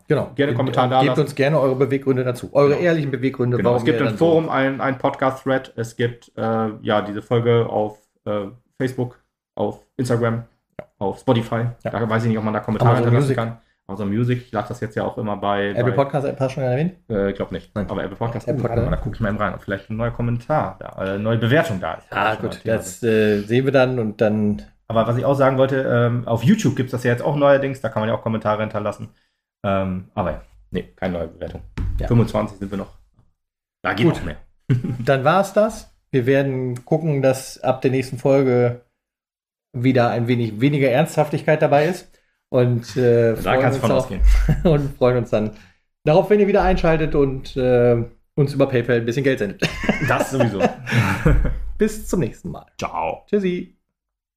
Genau. 0.08 0.32
Gerne 0.34 0.52
Kommentar 0.54 0.88
da 0.88 1.00
Gebt 1.00 1.16
uns 1.16 1.36
gerne 1.36 1.60
eure 1.60 1.76
Beweggründe 1.76 2.24
dazu. 2.24 2.50
Eure 2.52 2.70
Genau. 2.70 2.80
ehrlichen 2.80 3.12
Beweggründe, 3.12 3.56
Genau, 3.56 3.76
es 3.76 3.84
gibt 3.84 4.00
im 4.00 4.06
dann 4.06 4.16
so- 4.16 4.24
Forum 4.26 4.48
ein, 4.48 4.80
ein 4.80 4.98
Podcast-Thread. 4.98 5.74
Es 5.76 5.94
gibt 5.94 6.32
äh, 6.36 6.70
ja 6.82 7.02
diese 7.02 7.22
Folge 7.22 7.66
auf 7.68 7.98
äh, 8.24 8.46
Facebook, 8.78 9.20
auf 9.54 9.86
Instagram, 9.96 10.42
auf 10.98 11.20
Spotify. 11.20 11.66
Ja. 11.84 11.90
Da 11.92 12.10
weiß 12.10 12.24
ich 12.24 12.30
nicht, 12.30 12.38
ob 12.38 12.42
man 12.42 12.52
da 12.54 12.58
Kommentare 12.60 12.96
hinterlassen 12.96 13.36
kann. 13.36 13.58
Amazon 13.86 14.08
Music, 14.08 14.38
ich 14.46 14.50
lasse 14.50 14.70
das 14.70 14.80
jetzt 14.80 14.96
ja 14.96 15.04
auch 15.04 15.16
immer 15.18 15.36
bei. 15.36 15.68
Apple 15.68 15.84
bei 15.84 15.90
Podcast 15.92 16.26
App 16.26 16.40
hast 16.40 16.50
du 16.50 16.54
schon 16.54 16.64
erwähnt? 16.64 16.94
äh, 17.08 17.30
ich 17.30 17.36
glaube 17.36 17.54
nicht. 17.54 17.72
Nein. 17.76 17.88
Aber 17.88 18.02
Apple 18.02 18.16
Podcast, 18.16 18.48
Apple 18.48 18.62
Podcast. 18.62 18.90
da 18.90 18.96
gucke 18.96 19.14
ich 19.14 19.20
mal 19.20 19.28
eben 19.28 19.38
rein, 19.38 19.54
ob 19.54 19.62
vielleicht 19.62 19.88
ein 19.88 19.96
neuer 19.96 20.10
Kommentar 20.10 20.76
da, 20.80 21.14
äh, 21.14 21.18
neue 21.20 21.38
Bewertung 21.38 21.78
da 21.80 21.94
ist. 21.94 22.06
Ah, 22.10 22.34
gut, 22.34 22.60
das 22.64 23.04
äh, 23.04 23.42
sehen 23.42 23.64
wir 23.64 23.70
dann 23.72 24.00
und 24.00 24.20
dann 24.20 24.62
Aber 24.88 25.06
was 25.06 25.16
ich 25.16 25.24
auch 25.24 25.34
sagen 25.34 25.58
wollte, 25.58 25.82
ähm, 25.82 26.26
auf 26.28 26.42
YouTube 26.44 26.76
gibt 26.76 26.88
es 26.88 26.92
das 26.92 27.04
ja 27.04 27.10
jetzt 27.10 27.22
auch 27.22 27.36
neuerdings, 27.36 27.80
da 27.80 27.88
kann 27.88 28.00
man 28.00 28.08
ja 28.08 28.14
auch 28.16 28.22
Kommentare 28.22 28.62
hinterlassen. 28.62 29.08
Ähm, 29.64 30.10
aber 30.14 30.30
ja, 30.30 30.42
nee, 30.70 30.82
keine 30.94 31.18
neue 31.18 31.28
Bewertung. 31.28 31.62
Ja. 31.98 32.06
25 32.08 32.58
sind 32.58 32.70
wir 32.70 32.78
noch. 32.78 32.96
Da 33.82 33.94
geht 33.94 34.06
Gut. 34.06 34.16
noch 34.16 34.24
mehr. 34.24 34.36
dann 35.04 35.24
war 35.24 35.40
es 35.40 35.52
das. 35.52 35.92
Wir 36.12 36.26
werden 36.26 36.84
gucken, 36.84 37.20
dass 37.20 37.58
ab 37.58 37.82
der 37.82 37.90
nächsten 37.90 38.18
Folge 38.18 38.82
wieder 39.72 40.10
ein 40.10 40.28
wenig 40.28 40.60
weniger 40.60 40.88
Ernsthaftigkeit 40.88 41.60
dabei 41.60 41.86
ist. 41.86 42.10
Und, 42.48 42.96
äh, 42.96 43.34
Da 43.34 43.42
freuen 43.42 43.60
kannst 43.60 43.78
du 43.80 43.82
uns 43.82 43.92
auch- 43.92 43.96
ausgehen. 43.98 44.22
und 44.64 44.96
freuen 44.96 45.18
uns 45.18 45.30
dann 45.30 45.50
darauf, 46.04 46.30
wenn 46.30 46.38
ihr 46.40 46.46
wieder 46.46 46.62
einschaltet 46.62 47.14
und 47.16 47.56
äh, 47.56 48.04
uns 48.36 48.54
über 48.54 48.68
PayPal 48.68 48.96
ein 48.98 49.04
bisschen 49.04 49.24
Geld 49.24 49.40
sendet. 49.40 49.68
Das 50.08 50.30
sowieso. 50.30 50.62
Bis 51.76 52.06
zum 52.06 52.20
nächsten 52.20 52.50
Mal. 52.50 52.66
Ciao. 52.78 53.24
Tschüssi. 53.26 53.75